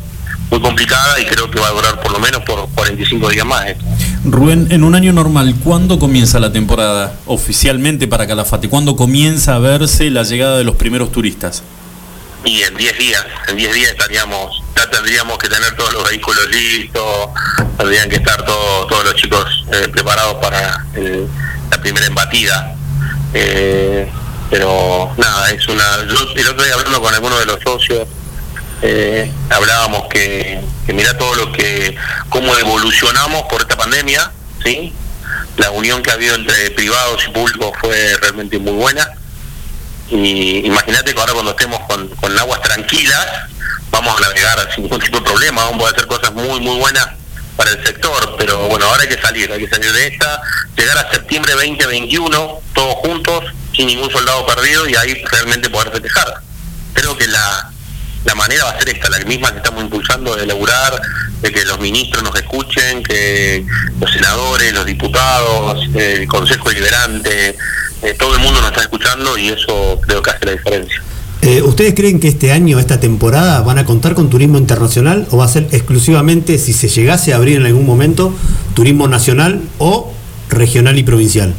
muy 0.52 0.60
complicada 0.60 1.18
y 1.18 1.24
creo 1.24 1.50
que 1.50 1.58
va 1.58 1.68
a 1.68 1.70
durar 1.70 2.00
por 2.02 2.12
lo 2.12 2.18
menos 2.18 2.42
por 2.42 2.68
45 2.74 3.30
días 3.30 3.46
más. 3.46 3.68
esto. 3.68 3.84
Rubén, 4.24 4.68
en 4.70 4.84
un 4.84 4.94
año 4.94 5.12
normal, 5.12 5.56
¿cuándo 5.64 5.98
comienza 5.98 6.38
la 6.40 6.52
temporada 6.52 7.14
oficialmente 7.26 8.06
para 8.06 8.26
Calafate? 8.26 8.68
¿Cuándo 8.68 8.94
comienza 8.94 9.56
a 9.56 9.58
verse 9.58 10.10
la 10.10 10.24
llegada 10.24 10.58
de 10.58 10.64
los 10.64 10.76
primeros 10.76 11.10
turistas? 11.10 11.62
Y 12.44 12.60
en 12.62 12.76
10 12.76 12.98
días, 12.98 13.24
en 13.48 13.56
10 13.56 13.74
días 13.74 13.90
estaríamos, 13.92 14.61
ya 14.76 14.88
tendríamos 14.90 15.38
que 15.38 15.48
tener 15.48 15.74
todos 15.76 15.92
los 15.92 16.08
vehículos 16.08 16.48
listos, 16.48 17.28
tendrían 17.78 18.08
que 18.08 18.16
estar 18.16 18.44
todos 18.44 18.88
todos 18.88 19.04
los 19.04 19.14
chicos 19.16 19.64
eh, 19.72 19.88
preparados 19.88 20.34
para 20.36 20.84
el- 20.94 21.28
la 21.70 21.80
primera 21.80 22.06
embatida. 22.06 22.74
Eh, 23.34 24.10
pero 24.50 25.12
nada, 25.16 25.50
es 25.50 25.66
una. 25.68 25.84
Yo 26.06 26.16
el 26.36 26.48
otro 26.48 26.64
día 26.64 26.74
hablando 26.74 27.00
con 27.00 27.14
algunos 27.14 27.38
de 27.38 27.46
los 27.46 27.58
socios, 27.62 28.06
eh, 28.82 29.30
hablábamos 29.48 30.08
que, 30.08 30.60
que 30.86 30.92
mira 30.92 31.16
todo 31.16 31.34
lo 31.36 31.52
que, 31.52 31.96
cómo 32.28 32.56
evolucionamos 32.58 33.44
por 33.44 33.62
esta 33.62 33.76
pandemia, 33.76 34.30
¿sí? 34.64 34.92
La 35.56 35.70
unión 35.70 36.02
que 36.02 36.10
ha 36.10 36.14
habido 36.14 36.34
entre 36.34 36.70
privados 36.72 37.24
y 37.26 37.30
públicos 37.30 37.72
fue 37.80 38.16
realmente 38.20 38.58
muy 38.58 38.72
buena. 38.72 39.08
Y 40.10 40.66
imagínate 40.66 41.14
que 41.14 41.20
ahora 41.20 41.32
cuando 41.32 41.52
estemos 41.52 41.80
con, 41.88 42.08
con 42.08 42.38
aguas 42.38 42.60
tranquilas, 42.60 43.26
vamos 43.92 44.16
a 44.16 44.20
navegar 44.20 44.68
sin 44.74 44.84
ningún 44.84 44.98
tipo 44.98 45.18
de 45.18 45.24
problema, 45.24 45.64
vamos 45.66 45.86
a 45.86 45.90
hacer 45.90 46.06
cosas 46.06 46.32
muy, 46.32 46.58
muy 46.58 46.78
buenas 46.78 47.06
para 47.56 47.70
el 47.70 47.86
sector, 47.86 48.34
pero 48.38 48.66
bueno, 48.68 48.86
ahora 48.86 49.02
hay 49.02 49.08
que 49.08 49.20
salir, 49.20 49.52
hay 49.52 49.60
que 49.60 49.68
salir 49.68 49.92
de 49.92 50.06
esta, 50.08 50.40
llegar 50.76 50.98
a 50.98 51.10
septiembre 51.12 51.52
2021, 51.52 52.60
todos 52.72 52.94
juntos, 52.96 53.44
sin 53.76 53.86
ningún 53.86 54.10
soldado 54.10 54.44
perdido 54.46 54.88
y 54.88 54.96
ahí 54.96 55.22
realmente 55.30 55.70
poder 55.70 55.92
festejar. 55.92 56.40
Creo 56.94 57.16
que 57.16 57.26
la, 57.28 57.70
la 58.24 58.34
manera 58.34 58.64
va 58.64 58.70
a 58.70 58.78
ser 58.78 58.88
esta, 58.88 59.10
la 59.10 59.18
misma 59.20 59.52
que 59.52 59.58
estamos 59.58 59.82
impulsando 59.82 60.34
de 60.34 60.44
elaborar, 60.44 61.00
de 61.42 61.52
que 61.52 61.64
los 61.66 61.78
ministros 61.78 62.22
nos 62.22 62.34
escuchen, 62.34 63.02
que 63.02 63.64
los 64.00 64.10
senadores, 64.10 64.72
los 64.72 64.86
diputados, 64.86 65.86
el 65.94 66.26
Consejo 66.26 66.70
Deliberante, 66.70 67.56
eh, 68.02 68.14
todo 68.18 68.34
el 68.34 68.40
mundo 68.40 68.60
nos 68.60 68.70
está 68.70 68.82
escuchando 68.82 69.36
y 69.36 69.48
eso 69.48 70.00
creo 70.06 70.22
que 70.22 70.30
hace 70.30 70.46
la 70.46 70.52
diferencia. 70.52 71.02
Eh, 71.44 71.60
¿Ustedes 71.60 71.94
creen 71.94 72.20
que 72.20 72.28
este 72.28 72.52
año, 72.52 72.78
esta 72.78 73.00
temporada, 73.00 73.62
van 73.62 73.76
a 73.76 73.84
contar 73.84 74.14
con 74.14 74.30
turismo 74.30 74.58
internacional 74.58 75.26
o 75.32 75.38
va 75.38 75.46
a 75.46 75.48
ser 75.48 75.66
exclusivamente, 75.72 76.56
si 76.56 76.72
se 76.72 76.86
llegase 76.86 77.32
a 77.32 77.36
abrir 77.36 77.56
en 77.56 77.66
algún 77.66 77.84
momento, 77.84 78.32
turismo 78.74 79.08
nacional 79.08 79.60
o 79.78 80.12
regional 80.48 80.96
y 80.98 81.02
provincial? 81.02 81.52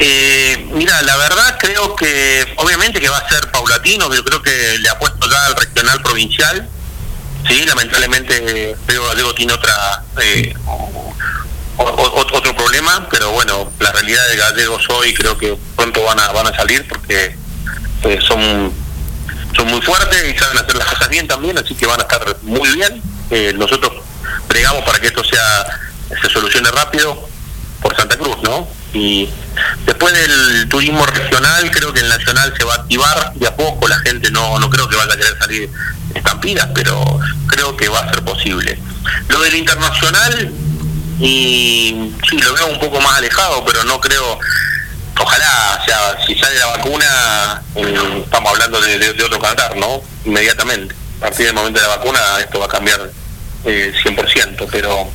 Eh, 0.00 0.66
mira, 0.74 1.00
la 1.02 1.16
verdad 1.16 1.56
creo 1.60 1.94
que 1.94 2.44
obviamente 2.56 3.00
que 3.00 3.08
va 3.08 3.18
a 3.18 3.28
ser 3.28 3.48
paulatino, 3.52 4.08
pero 4.10 4.24
creo 4.24 4.42
que 4.42 4.78
le 4.80 4.88
apuesto 4.88 5.30
ya 5.30 5.46
al 5.46 5.54
regional 5.54 6.02
provincial. 6.02 6.68
Sí, 7.48 7.64
lamentablemente 7.64 8.74
Río 8.88 9.06
Gallego 9.06 9.32
tiene 9.34 9.52
otra 9.52 10.04
eh, 10.20 10.52
otro 11.76 12.56
problema, 12.56 13.06
pero 13.10 13.30
bueno, 13.30 13.70
la 13.78 13.92
realidad 13.92 14.28
de 14.28 14.36
gallegos 14.36 14.88
hoy 14.90 15.14
creo 15.14 15.38
que 15.38 15.56
pronto 15.76 16.02
van 16.02 16.18
a 16.18 16.32
van 16.32 16.48
a 16.48 16.56
salir 16.56 16.86
porque 16.88 17.41
eh, 18.04 18.18
son 18.26 18.72
son 19.56 19.68
muy 19.68 19.82
fuertes 19.82 20.34
y 20.34 20.38
saben 20.38 20.58
hacer 20.58 20.76
las 20.76 20.88
cosas 20.88 21.08
bien 21.08 21.28
también, 21.28 21.58
así 21.58 21.74
que 21.74 21.86
van 21.86 22.00
a 22.00 22.04
estar 22.04 22.36
muy 22.42 22.70
bien. 22.70 23.02
Eh, 23.30 23.54
nosotros 23.56 23.92
pregamos 24.48 24.82
para 24.84 24.98
que 24.98 25.08
esto 25.08 25.22
sea 25.24 25.66
se 26.20 26.28
solucione 26.28 26.70
rápido 26.70 27.28
por 27.80 27.96
Santa 27.96 28.16
Cruz, 28.16 28.36
¿no? 28.42 28.68
Y 28.94 29.28
después 29.86 30.12
del 30.12 30.68
turismo 30.68 31.04
regional, 31.06 31.70
creo 31.70 31.92
que 31.92 32.00
el 32.00 32.08
nacional 32.08 32.52
se 32.56 32.64
va 32.64 32.74
a 32.74 32.76
activar 32.78 33.32
de 33.34 33.46
a 33.46 33.56
poco, 33.56 33.88
la 33.88 33.98
gente 34.00 34.30
no, 34.30 34.58
no 34.58 34.68
creo 34.70 34.88
que 34.88 34.96
vaya 34.96 35.14
a 35.14 35.16
querer 35.16 35.38
salir 35.38 35.70
estampidas, 36.14 36.68
pero 36.74 37.18
creo 37.46 37.76
que 37.76 37.88
va 37.88 38.00
a 38.00 38.10
ser 38.10 38.22
posible. 38.22 38.78
Lo 39.28 39.40
del 39.40 39.54
internacional, 39.54 40.52
y 41.18 42.12
sí, 42.28 42.38
lo 42.38 42.54
veo 42.54 42.66
un 42.66 42.78
poco 42.78 43.00
más 43.00 43.16
alejado, 43.16 43.64
pero 43.64 43.84
no 43.84 44.00
creo, 44.00 44.38
ojalá, 45.22 45.78
o 45.80 45.84
sea, 45.84 46.26
si 46.26 46.34
sale 46.38 46.58
la 46.58 46.66
vacuna, 46.66 47.62
eh, 47.76 48.22
estamos 48.24 48.50
hablando 48.52 48.80
de, 48.80 48.98
de- 48.98 49.12
de 49.14 49.24
otro 49.24 49.38
cantar, 49.38 49.76
¿no? 49.76 50.02
Inmediatamente. 50.24 50.94
A 51.18 51.20
partir 51.26 51.46
del 51.46 51.54
momento 51.54 51.80
de 51.80 51.86
la 51.86 51.96
vacuna, 51.96 52.20
esto 52.40 52.58
va 52.58 52.66
a 52.66 52.68
cambiar 52.68 53.00
eh, 53.64 53.92
100%, 54.04 54.68
pero 54.70 55.08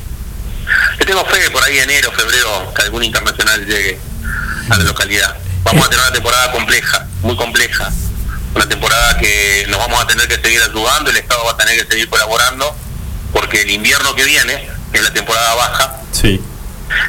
le 0.98 1.04
tengo 1.06 1.24
fe 1.26 1.50
por 1.50 1.62
ahí 1.64 1.78
enero, 1.78 2.10
febrero, 2.12 2.72
que 2.74 2.82
algún 2.82 3.04
internacional 3.04 3.64
llegue 3.66 3.98
a 4.70 4.76
la 4.76 4.84
localidad. 4.84 5.36
Vamos 5.64 5.86
a 5.86 5.90
tener 5.90 6.04
una 6.04 6.12
temporada 6.14 6.50
compleja, 6.52 7.06
muy 7.22 7.36
compleja. 7.36 7.90
Una 8.54 8.66
temporada 8.66 9.18
que 9.18 9.66
nos 9.68 9.78
vamos 9.78 10.02
a 10.02 10.06
tener 10.06 10.26
que 10.28 10.36
seguir 10.40 10.62
ayudando, 10.62 11.10
el 11.10 11.16
Estado 11.18 11.44
va 11.44 11.52
a 11.52 11.56
tener 11.58 11.76
que 11.84 11.90
seguir 11.92 12.08
colaborando, 12.08 12.74
porque 13.32 13.60
el 13.62 13.70
invierno 13.70 14.14
que 14.14 14.24
viene, 14.24 14.68
que 14.90 14.98
es 14.98 15.04
la 15.04 15.12
temporada 15.12 15.54
baja, 15.54 15.96
Sí. 16.12 16.40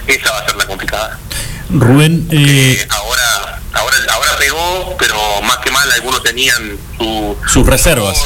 esa 0.08 0.32
va 0.32 0.40
a 0.40 0.46
ser 0.46 0.56
la 0.58 0.66
complicada. 0.68 1.18
Rubén, 1.70 2.28
eh, 2.32 2.78
Eh, 2.80 2.88
ahora, 2.90 3.62
ahora, 3.74 3.96
ahora 4.12 4.30
pegó, 4.40 4.96
pero 4.98 5.16
más 5.44 5.58
que 5.58 5.72
mal 5.72 5.92
algunos 5.92 6.24
tenían 6.24 6.78
su 6.98 7.36
sus 7.48 7.66
reservas. 7.66 8.18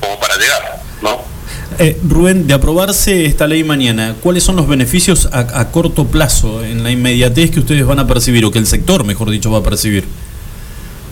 como 0.00 0.18
para 0.18 0.36
llegar, 0.36 0.82
¿no? 1.02 1.20
Eh, 1.78 1.98
Rubén, 2.02 2.46
de 2.46 2.54
aprobarse 2.54 3.24
esta 3.26 3.46
ley 3.46 3.64
mañana, 3.64 4.14
¿cuáles 4.22 4.44
son 4.44 4.56
los 4.56 4.66
beneficios 4.68 5.28
a, 5.32 5.60
a 5.60 5.70
corto 5.70 6.06
plazo 6.06 6.64
en 6.64 6.82
la 6.82 6.90
inmediatez 6.90 7.50
que 7.50 7.60
ustedes 7.60 7.84
van 7.86 7.98
a 7.98 8.06
percibir, 8.06 8.44
o 8.44 8.50
que 8.50 8.58
el 8.58 8.66
sector, 8.66 9.04
mejor 9.04 9.30
dicho, 9.30 9.50
va 9.50 9.58
a 9.58 9.62
percibir? 9.62 10.06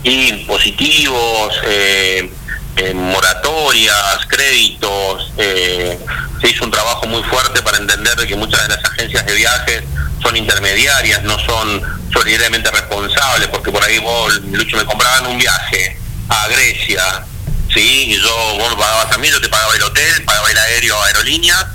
y 0.03 0.31
positivos, 0.45 1.53
eh, 1.67 2.27
eh, 2.77 2.93
moratorias, 2.93 4.25
créditos. 4.27 5.31
eh, 5.37 5.99
se 6.41 6.49
hizo 6.49 6.65
un 6.65 6.71
trabajo 6.71 7.05
muy 7.05 7.21
fuerte 7.23 7.61
para 7.61 7.77
entender 7.77 8.15
de 8.15 8.27
que 8.27 8.35
muchas 8.35 8.63
de 8.63 8.75
las 8.75 8.83
agencias 8.83 9.25
de 9.25 9.35
viajes 9.35 9.83
son 10.21 10.35
intermediarias, 10.35 11.23
no 11.23 11.37
son 11.39 11.81
solidariamente 12.11 12.71
responsables, 12.71 13.47
porque 13.49 13.71
por 13.71 13.83
ahí 13.83 13.99
vos, 13.99 14.33
Lucho, 14.51 14.77
me 14.77 14.85
compraban 14.85 15.27
un 15.27 15.37
viaje 15.37 15.97
a 16.29 16.47
Grecia, 16.47 17.25
¿sí? 17.73 18.13
Y 18.13 18.21
yo, 18.21 18.57
vos 18.57 18.73
pagabas 18.75 19.11
a 19.11 19.17
mí, 19.17 19.29
yo 19.29 19.39
te 19.39 19.49
pagaba 19.49 19.75
el 19.75 19.83
hotel, 19.83 20.23
pagaba 20.23 20.49
el 20.49 20.57
aéreo, 20.57 21.01
aerolíneas, 21.03 21.65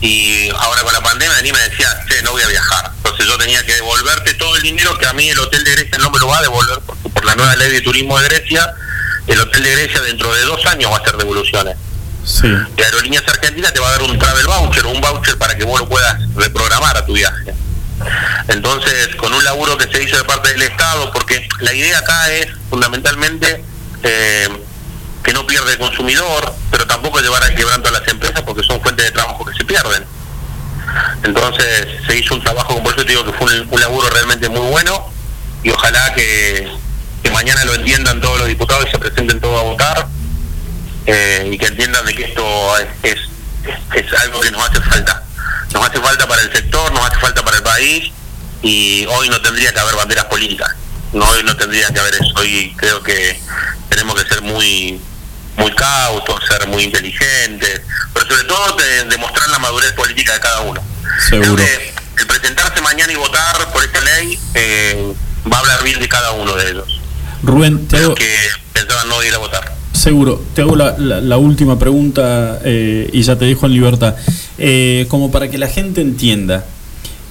y 0.00 0.48
ahora 0.50 0.82
con 0.82 0.92
la 0.92 1.02
pandemia 1.02 1.40
ni 1.42 1.52
me 1.52 1.60
decías, 1.60 1.94
che, 2.08 2.22
no 2.22 2.32
voy 2.32 2.42
a 2.42 2.48
viajar. 2.48 2.90
Entonces 2.96 3.26
yo 3.26 3.36
tenía 3.38 3.64
que 3.64 3.74
devolverte 3.74 4.34
todo 4.34 4.56
el 4.56 4.62
dinero 4.62 4.96
que 4.98 5.06
a 5.06 5.12
mí 5.12 5.28
el 5.28 5.38
hotel 5.38 5.62
de 5.64 5.72
Grecia 5.72 5.98
no 5.98 6.10
me 6.10 6.18
lo 6.18 6.28
va 6.28 6.38
a 6.38 6.42
devolver 6.42 6.78
porque 6.86 7.08
por 7.08 7.24
la 7.24 7.34
nueva 7.34 7.54
ley 7.56 7.70
de 7.70 7.80
turismo 7.82 8.18
de 8.18 8.28
Grecia, 8.28 8.74
el 9.26 9.40
hotel 9.40 9.62
de 9.62 9.72
Grecia 9.72 10.00
dentro 10.02 10.32
de 10.34 10.42
dos 10.42 10.64
años 10.66 10.90
va 10.90 10.96
a 10.96 11.00
hacer 11.00 11.16
devoluciones. 11.16 11.76
Sí. 12.24 12.48
Y 12.76 12.82
Aerolíneas 12.82 13.26
Argentinas 13.28 13.72
te 13.72 13.80
va 13.80 13.88
a 13.88 13.92
dar 13.92 14.02
un 14.02 14.18
travel 14.18 14.46
voucher, 14.46 14.86
un 14.86 15.00
voucher 15.00 15.38
para 15.38 15.56
que 15.56 15.64
vos 15.64 15.80
lo 15.80 15.88
puedas 15.88 16.16
reprogramar 16.34 16.96
a 16.96 17.04
tu 17.04 17.14
viaje. 17.14 17.54
Entonces, 18.48 19.14
con 19.16 19.32
un 19.32 19.44
laburo 19.44 19.76
que 19.76 19.90
se 19.90 20.02
hizo 20.02 20.16
de 20.16 20.24
parte 20.24 20.50
del 20.50 20.62
Estado, 20.62 21.10
porque 21.12 21.46
la 21.60 21.72
idea 21.72 21.98
acá 21.98 22.32
es 22.32 22.48
fundamentalmente 22.68 23.62
eh, 24.02 24.48
que 25.22 25.32
no 25.32 25.46
pierde 25.46 25.72
el 25.72 25.78
consumidor, 25.78 26.54
pero 26.70 26.86
tampoco 26.86 27.20
llevar 27.20 27.42
al 27.42 27.54
quebranto 27.54 27.88
a 27.88 27.92
las 27.92 28.08
empresas 28.08 28.42
porque 28.42 28.62
son 28.62 28.80
fuentes 28.80 29.04
de 29.04 29.12
trabajo 29.12 29.44
que 29.44 29.54
se 29.54 29.64
pierden. 29.64 30.04
Entonces, 31.22 31.88
se 32.06 32.18
hizo 32.18 32.34
un 32.34 32.42
trabajo, 32.42 32.82
por 32.82 32.94
eso 32.94 33.04
te 33.04 33.10
digo 33.10 33.24
que 33.24 33.32
fue 33.32 33.60
un, 33.60 33.68
un 33.70 33.80
laburo 33.80 34.08
realmente 34.10 34.48
muy 34.48 34.66
bueno 34.70 35.12
y 35.62 35.70
ojalá 35.70 36.14
que, 36.14 36.70
que 37.30 37.34
mañana 37.34 37.64
lo 37.64 37.74
entiendan 37.74 38.20
todos 38.20 38.38
los 38.38 38.48
diputados 38.48 38.86
y 38.88 38.90
se 38.90 38.98
presenten 38.98 39.40
todos 39.40 39.60
a 39.60 39.62
votar 39.62 40.06
eh, 41.06 41.48
y 41.52 41.58
que 41.58 41.66
entiendan 41.66 42.04
de 42.04 42.14
que 42.14 42.24
esto 42.24 42.76
es, 42.78 42.88
es, 43.04 43.18
es 43.94 44.20
algo 44.20 44.40
que 44.40 44.50
nos 44.50 44.68
hace 44.68 44.80
falta. 44.80 45.22
Nos 45.72 45.88
hace 45.88 46.00
falta 46.00 46.26
para 46.26 46.42
el 46.42 46.52
sector, 46.52 46.92
nos 46.92 47.06
hace 47.08 47.18
falta 47.20 47.44
para 47.44 47.56
el 47.58 47.62
país 47.62 48.10
y 48.62 49.06
hoy 49.06 49.28
no 49.28 49.40
tendría 49.40 49.72
que 49.72 49.80
haber 49.80 49.94
banderas 49.96 50.24
políticas. 50.26 50.74
No, 51.12 51.24
hoy 51.28 51.42
no 51.44 51.56
tendría 51.56 51.88
que 51.88 52.00
haber 52.00 52.14
eso. 52.14 52.32
Hoy 52.36 52.74
creo 52.76 53.02
que 53.02 53.40
tenemos 53.88 54.20
que 54.20 54.28
ser 54.28 54.42
muy 54.42 55.00
muy 55.56 55.72
cautos, 55.74 56.40
ser 56.48 56.66
muy 56.68 56.84
inteligentes, 56.84 57.82
pero 58.14 58.26
sobre 58.26 58.44
todo 58.44 58.76
de- 58.76 59.04
demostrar 59.04 59.48
la 59.50 59.58
madurez 59.58 59.92
política 59.92 60.32
de 60.32 60.40
cada 60.40 60.60
uno. 60.60 60.82
Seguro. 61.28 61.54
Creo 61.56 61.68
que 61.68 61.94
el 62.18 62.26
presentarse 62.26 62.80
mañana 62.80 63.12
y 63.12 63.16
votar 63.16 63.70
por 63.72 63.82
esta 63.84 64.00
ley 64.00 64.38
eh, 64.54 65.12
va 65.52 65.56
a 65.58 65.60
hablar 65.60 65.82
bien 65.82 66.00
de 66.00 66.08
cada 66.08 66.30
uno 66.32 66.54
de 66.54 66.70
ellos. 66.70 66.99
Rubén, 67.42 67.86
te 67.86 67.96
hago, 67.96 68.14
que 68.14 68.24
pensaban 68.72 69.08
no 69.08 69.22
ir 69.24 69.34
a 69.34 69.38
votar. 69.38 69.74
seguro, 69.92 70.42
te 70.54 70.62
hago 70.62 70.76
la, 70.76 70.96
la- 70.98 71.20
la 71.20 71.36
última 71.38 71.78
pregunta 71.78 72.60
eh, 72.64 73.08
y 73.12 73.22
ya 73.22 73.36
te 73.36 73.44
dejo 73.46 73.66
en 73.66 73.72
libertad. 73.72 74.14
Eh, 74.58 75.06
como 75.08 75.30
para 75.30 75.48
que 75.50 75.58
la 75.58 75.68
gente 75.68 76.00
entienda, 76.00 76.64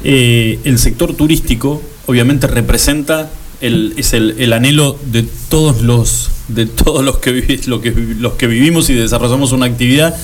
eh, 0.04 0.60
el 0.64 0.80
sector 0.80 1.14
turístico 1.16 1.82
obviamente 2.08 2.48
representa 2.48 3.30
el, 3.62 3.94
es 3.98 4.14
el, 4.14 4.36
el 4.40 4.54
anhelo 4.54 4.98
de 5.12 5.24
todos 5.50 5.82
los 5.82 6.30
de 6.48 6.66
todos 6.66 7.04
los 7.06 7.20
que, 7.20 7.32
vivi- 7.32 7.66
lo 7.68 7.82
que 7.82 7.92
los 7.92 8.34
que 8.34 8.48
vivimos 8.48 8.90
y 8.90 8.94
desarrollamos 8.96 9.52
una 9.52 9.68
actividad 9.68 10.16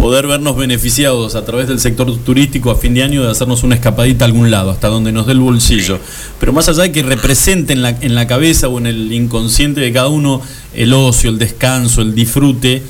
poder 0.00 0.26
vernos 0.26 0.56
beneficiados 0.56 1.34
a 1.34 1.44
través 1.44 1.68
del 1.68 1.78
sector 1.78 2.16
turístico 2.24 2.70
a 2.70 2.76
fin 2.76 2.94
de 2.94 3.02
año 3.02 3.22
de 3.22 3.30
hacernos 3.30 3.62
una 3.62 3.74
escapadita 3.74 4.24
a 4.24 4.28
algún 4.28 4.50
lado, 4.50 4.70
hasta 4.70 4.88
donde 4.88 5.12
nos 5.12 5.26
dé 5.26 5.32
el 5.32 5.40
bolsillo. 5.40 5.98
Pero 6.38 6.52
más 6.52 6.68
allá 6.68 6.82
de 6.84 6.92
que 6.92 7.02
represente 7.02 7.72
en 7.74 7.82
la, 7.82 7.90
en 7.90 8.14
la 8.14 8.26
cabeza 8.26 8.68
o 8.68 8.78
en 8.78 8.86
el 8.86 9.12
inconsciente 9.12 9.80
de 9.80 9.92
cada 9.92 10.08
uno 10.08 10.40
el 10.74 10.92
ocio, 10.94 11.28
el 11.30 11.38
descanso, 11.38 12.00
el 12.00 12.14
disfrute, 12.14 12.82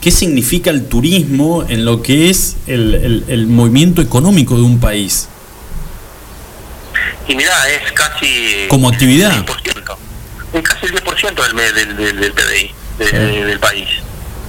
¿qué 0.00 0.10
significa 0.10 0.70
el 0.70 0.86
turismo 0.86 1.64
en 1.68 1.84
lo 1.84 2.02
que 2.02 2.30
es 2.30 2.56
el, 2.66 2.94
el- 2.94 3.24
el 3.28 3.46
movimiento 3.46 4.02
económico 4.02 4.56
de 4.56 4.62
un 4.62 4.80
país? 4.80 5.28
Y 7.28 7.34
mira, 7.36 7.52
es 7.70 7.92
casi... 7.92 8.26
Como 8.68 8.88
actividad. 8.88 9.32
el 9.36 9.44
10%. 9.44 9.96
Es 10.54 10.62
casi 10.62 10.86
el 10.86 10.94
10% 10.94 11.34
del, 11.46 11.96
del, 11.96 11.96
del, 11.96 12.20
del 12.34 12.70
Sí. 13.00 13.16
del 13.16 13.58
país. 13.60 13.86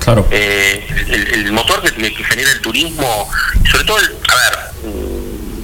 Claro. 0.03 0.27
eh, 0.31 0.85
el, 1.33 1.51
motor 1.51 1.81
que, 1.81 1.91
genera 2.23 2.51
el 2.51 2.61
turismo, 2.61 3.29
sobre 3.69 3.83
todo, 3.83 3.99
el, 3.99 4.17
a 4.29 4.35
ver, 4.35 4.59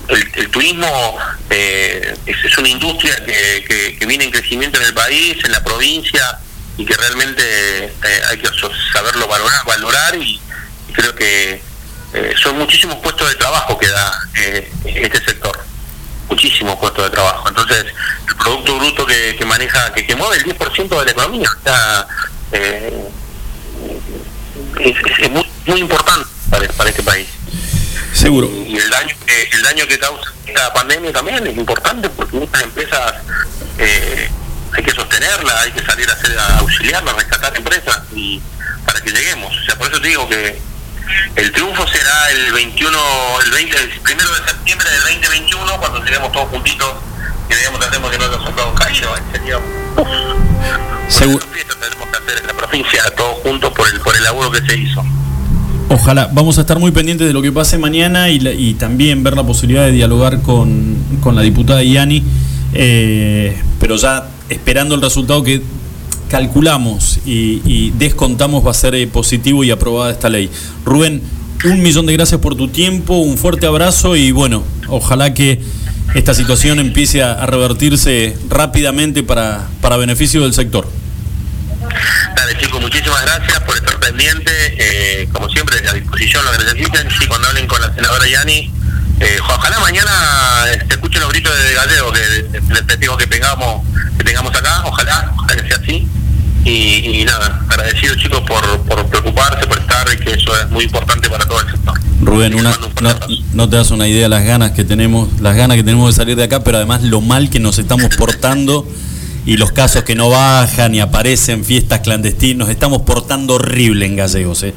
el, 0.09 0.31
el 0.35 0.49
turismo 0.49 1.17
eh, 1.49 2.15
es, 2.25 2.37
es 2.45 2.57
una 2.57 2.69
industria 2.69 3.15
que, 3.25 3.95
que- 3.99 4.05
viene 4.05 4.25
en 4.25 4.31
crecimiento 4.31 4.79
en 4.79 4.85
el 4.85 4.93
país, 4.93 5.43
en 5.43 5.51
la 5.51 5.63
provincia, 5.63 6.37
y 6.77 6.85
que 6.85 6.93
realmente 6.95 7.85
eh, 7.85 8.21
hay 8.29 8.37
que 8.37 8.47
saberlo 8.93 9.27
valorar, 9.27 9.65
valorar 9.65 10.15
y, 10.15 10.39
creo 10.93 11.13
que 11.13 11.61
son 12.41 12.57
muchísimos 12.57 12.95
puestos 12.97 13.29
de 13.29 13.35
trabajo 13.35 13.77
que 13.77 13.87
da 13.87 14.11
este 14.85 15.23
sector 15.23 15.67
muchísimos 16.29 16.75
puestos 16.77 17.03
de 17.05 17.09
trabajo. 17.09 17.47
Entonces, 17.49 17.85
el 18.27 18.35
Producto 18.35 18.77
Bruto 18.77 19.05
que, 19.05 19.35
que 19.37 19.45
maneja, 19.45 19.91
que, 19.93 20.05
que 20.05 20.15
mueve 20.15 20.37
el 20.37 20.45
10% 20.45 20.99
de 20.99 21.05
la 21.05 21.11
economía, 21.11 21.49
sea, 21.63 22.07
eh, 22.51 23.09
es, 24.79 24.95
es- 25.19 25.29
muy, 25.31 25.45
muy 25.65 25.79
importante 25.79 26.27
para, 26.49 26.67
para 26.69 26.89
este 26.89 27.03
país. 27.03 27.27
Seguro. 28.13 28.49
Y 28.65 28.77
el 28.77 28.89
daño, 28.89 29.15
que, 29.25 29.43
el 29.51 29.61
daño 29.63 29.87
que 29.87 29.99
causa 29.99 30.31
esta 30.45 30.73
pandemia 30.73 31.11
también 31.13 31.45
es 31.45 31.55
importante 31.57 32.09
porque 32.09 32.37
muchas 32.37 32.63
empresas 32.63 33.13
eh, 33.77 34.29
hay 34.73 34.83
que 34.83 34.91
sostenerla, 34.91 35.61
hay 35.61 35.71
que 35.71 35.83
salir 35.85 36.09
a, 36.09 36.13
hacer, 36.13 36.37
a 36.37 36.57
auxiliarla, 36.59 37.11
a 37.11 37.15
rescatar 37.15 37.55
empresas 37.55 38.01
y 38.15 38.41
para 38.85 39.01
que 39.01 39.11
lleguemos. 39.11 39.55
O 39.55 39.65
sea, 39.65 39.77
por 39.77 39.87
eso 39.91 40.01
te 40.01 40.07
digo 40.07 40.27
que 40.29 40.59
el 41.35 41.51
triunfo 41.51 41.87
será 41.87 42.31
el 42.31 42.53
21, 42.53 43.41
el 43.45 43.51
20, 43.51 43.77
el 43.77 43.89
primero 44.01 44.29
de 44.33 44.45
septiembre 44.47 44.89
del 44.89 45.01
2021 45.01 45.77
cuando 45.77 46.03
lleguemos 46.03 46.31
todos 46.31 46.49
juntitos 46.49 46.93
y 47.49 47.53
veamos 47.53 47.79
tratemos 47.79 48.11
que 48.11 48.17
no 48.17 48.27
los 48.27 48.43
soldados 48.43 48.73
caídos. 48.79 49.09
¿eh? 49.17 49.23
Sería 49.33 49.59
Seguro. 51.09 51.45
tenemos 51.45 52.07
que 52.09 52.17
hacer 52.17 52.41
en 52.41 52.47
la 52.47 52.53
provincia 52.53 53.01
todos 53.15 53.35
juntos 53.43 53.71
por 53.75 53.87
el 53.93 53.99
por 54.01 54.15
el 54.15 54.23
laburo 54.23 54.51
que 54.51 54.61
se 54.65 54.77
hizo. 54.77 55.03
Ojalá, 55.89 56.29
vamos 56.33 56.57
a 56.57 56.61
estar 56.61 56.77
muy 56.79 56.91
pendientes 56.91 57.25
de 57.27 57.33
lo 57.33 57.41
que 57.41 57.51
pase 57.51 57.77
mañana 57.77 58.29
y, 58.29 58.39
la- 58.41 58.51
y 58.51 58.73
también 58.73 59.23
ver 59.23 59.35
la 59.37 59.43
posibilidad 59.43 59.85
de 59.85 59.93
dialogar 59.93 60.41
con, 60.41 60.97
con 61.21 61.33
la 61.35 61.41
diputada 61.41 61.81
Yani, 61.81 62.23
eh, 62.73 63.57
pero 63.79 63.95
ya 63.95 64.27
esperando 64.49 64.95
el 64.95 65.01
resultado 65.01 65.43
que 65.43 65.61
calculamos 66.29 67.19
y, 67.25 67.61
y 67.65 67.91
descontamos 67.97 68.65
va 68.65 68.71
a 68.71 68.73
ser 68.73 68.95
eh, 68.95 69.07
positivo 69.07 69.63
y 69.63 69.71
aprobada 69.71 70.11
esta 70.11 70.27
ley. 70.27 70.49
Rubén, 70.83 71.21
un 71.63 71.81
millón 71.81 72.05
de 72.05 72.13
gracias 72.13 72.41
por 72.41 72.55
tu 72.55 72.67
tiempo, 72.67 73.15
un 73.19 73.37
fuerte 73.37 73.65
abrazo 73.65 74.17
y 74.17 74.31
bueno, 74.31 74.63
ojalá 74.89 75.33
que 75.33 75.61
esta 76.15 76.33
situación 76.33 76.79
empiece 76.79 77.23
a, 77.23 77.45
revertirse 77.45 78.37
rápidamente 78.49 79.23
para, 79.23 79.67
para 79.81 79.97
beneficio 79.97 80.41
del 80.41 80.53
sector. 80.53 80.87
Dale 82.35 82.57
chicos, 82.57 82.81
muchísimas 82.81 83.21
gracias 83.21 83.59
por 83.61 83.75
estar 83.75 83.99
pendiente. 83.99 84.51
Eh, 84.77 85.29
como 85.31 85.49
siempre, 85.49 85.87
a 85.87 85.93
disposición 85.93 86.43
lo 86.45 86.51
que 86.51 86.57
necesiten. 86.59 87.09
Sí, 87.11 87.27
cuando 87.27 87.47
hablen 87.47 87.67
con 87.67 87.81
la 87.81 87.93
senadora 87.93 88.27
Yani, 88.27 88.71
eh, 89.19 89.39
ojalá 89.41 89.79
mañana 89.79 90.11
eh, 90.67 90.79
se 90.87 90.93
escuchen 90.93 91.21
los 91.21 91.31
gritos 91.31 91.53
de 91.57 91.73
Gallego 91.73 92.11
que 92.11 92.61
les 92.73 92.83
pedimos 92.83 93.17
que 93.17 93.27
tengamos, 93.27 93.85
que 94.17 94.23
tengamos 94.23 94.55
acá. 94.55 94.83
Ojalá, 94.85 95.33
ojalá 95.35 95.61
que 95.61 95.67
sea 95.67 95.77
así. 95.77 96.07
Y, 96.67 97.21
y 97.21 97.23
nada, 97.23 97.65
agradecido 97.69 98.13
chicos 98.15 98.41
por, 98.41 98.61
por 98.81 99.05
preocuparse, 99.05 99.65
por 99.67 99.79
estar, 99.79 100.05
y 100.13 100.17
que 100.17 100.31
eso 100.31 100.51
es 100.59 100.69
muy 100.69 100.83
importante 100.83 101.29
para 101.29 101.45
todo 101.45 101.61
el 101.61 101.71
sector. 101.71 101.97
Rubén, 102.21 102.55
una, 102.55 102.77
no, 103.53 103.69
te 103.69 103.75
das 103.77 103.89
una 103.91 104.05
idea 104.05 104.23
de 104.23 104.29
las 104.29 104.43
ganas 104.43 104.71
que 104.71 104.83
tenemos, 104.83 105.39
las 105.39 105.55
ganas 105.55 105.77
que 105.77 105.83
tenemos 105.83 106.13
de 106.13 106.17
salir 106.17 106.35
de 106.35 106.43
acá, 106.43 106.65
pero 106.65 106.75
además 106.75 107.03
lo 107.03 107.21
mal 107.21 107.49
que 107.49 107.61
nos 107.61 107.79
estamos 107.79 108.13
portando 108.17 108.85
y 109.45 109.55
los 109.55 109.71
casos 109.71 110.03
que 110.03 110.13
no 110.13 110.29
bajan 110.29 110.93
y 110.93 110.99
aparecen 110.99 111.63
fiestas 111.63 112.01
clandestinas, 112.01 112.57
nos 112.57 112.69
estamos 112.69 113.03
portando 113.03 113.53
horrible 113.53 114.05
en 114.05 114.17
Gallegos, 114.17 114.63
¿eh? 114.63 114.73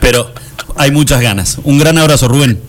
pero 0.00 0.32
hay 0.76 0.92
muchas 0.92 1.20
ganas. 1.20 1.58
Un 1.64 1.76
gran 1.76 1.98
abrazo, 1.98 2.28
Rubén. 2.28 2.62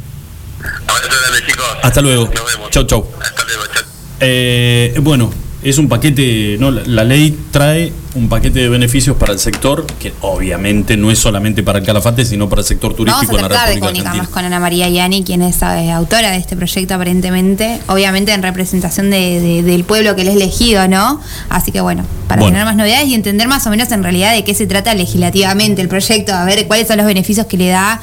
Abrazo 0.88 1.10
grande, 1.10 1.46
chicos. 1.46 1.66
Hasta 1.84 2.02
luego. 2.02 2.26
Nos 2.26 2.46
vemos. 2.54 2.72
Chau, 2.72 2.86
chau. 2.86 3.08
Hasta 3.22 3.44
luego, 3.44 3.64
chau. 3.72 3.84
Eh, 4.20 4.96
bueno, 5.00 5.32
es 5.64 5.78
un 5.78 5.88
paquete, 5.90 6.58
no, 6.60 6.72
la, 6.72 6.82
la 6.86 7.04
ley 7.04 7.38
trae 7.52 7.92
un 8.16 8.30
paquete 8.30 8.60
de 8.60 8.70
beneficios 8.70 9.18
para 9.18 9.34
el 9.34 9.40
sector, 9.40 9.86
que 10.00 10.14
obviamente 10.22 10.98
no 10.98 11.10
es 11.10 11.18
solamente 11.20 11.64
para 11.64 11.80
el 11.80 11.86
Calafate, 11.86 12.26
sino 12.26 12.48
para 12.50 12.62
el 12.62 12.68
sector 12.68 12.92
Vamos 12.92 12.98
turístico 12.98 13.34
a 13.34 13.40
en 13.40 13.42
la 13.44 13.48
tratar 13.50 13.68
de 13.70 13.74
República 13.76 13.88
comunicarnos 13.88 14.20
Argentina. 14.20 14.34
con 14.34 14.46
Ana 14.46 14.60
María 14.60 14.90
Yani, 14.90 15.24
quien 15.24 15.42
es 15.42 15.62
eh, 15.62 15.92
autora 15.92 16.30
de 16.32 16.38
este 16.38 16.56
proyecto 16.56 16.94
aparentemente, 16.94 17.80
obviamente 17.88 18.34
en 18.34 18.44
representación 18.44 19.10
de- 19.10 19.40
de- 19.40 19.64
del 19.64 19.84
pueblo 19.84 20.16
que 20.16 20.24
le 20.24 20.30
es 20.32 20.36
elegido, 20.36 20.88
¿no? 20.88 21.20
Así 21.50 21.72
que 21.72 21.82
bueno, 21.82 22.04
para 22.28 22.42
Bueno. 22.42 22.54
tener 22.56 22.66
más 22.66 22.76
novedades 22.76 23.08
y 23.08 23.16
entender 23.16 23.48
más 23.48 23.66
o 23.66 23.70
menos 23.72 23.92
en 23.92 24.04
realidad 24.04 24.34
de 24.34 24.44
qué 24.44 24.54
se 24.54 24.68
trata 24.68 24.94
legislativamente 24.94 25.82
el 25.82 25.88
proyecto, 25.88 26.34
a 26.34 26.46
ver 26.46 26.68
cuáles 26.68 26.88
son 26.88 26.98
los 26.98 27.06
beneficios 27.06 27.48
que 27.48 27.58
le 27.58 27.68
da 27.70 28.00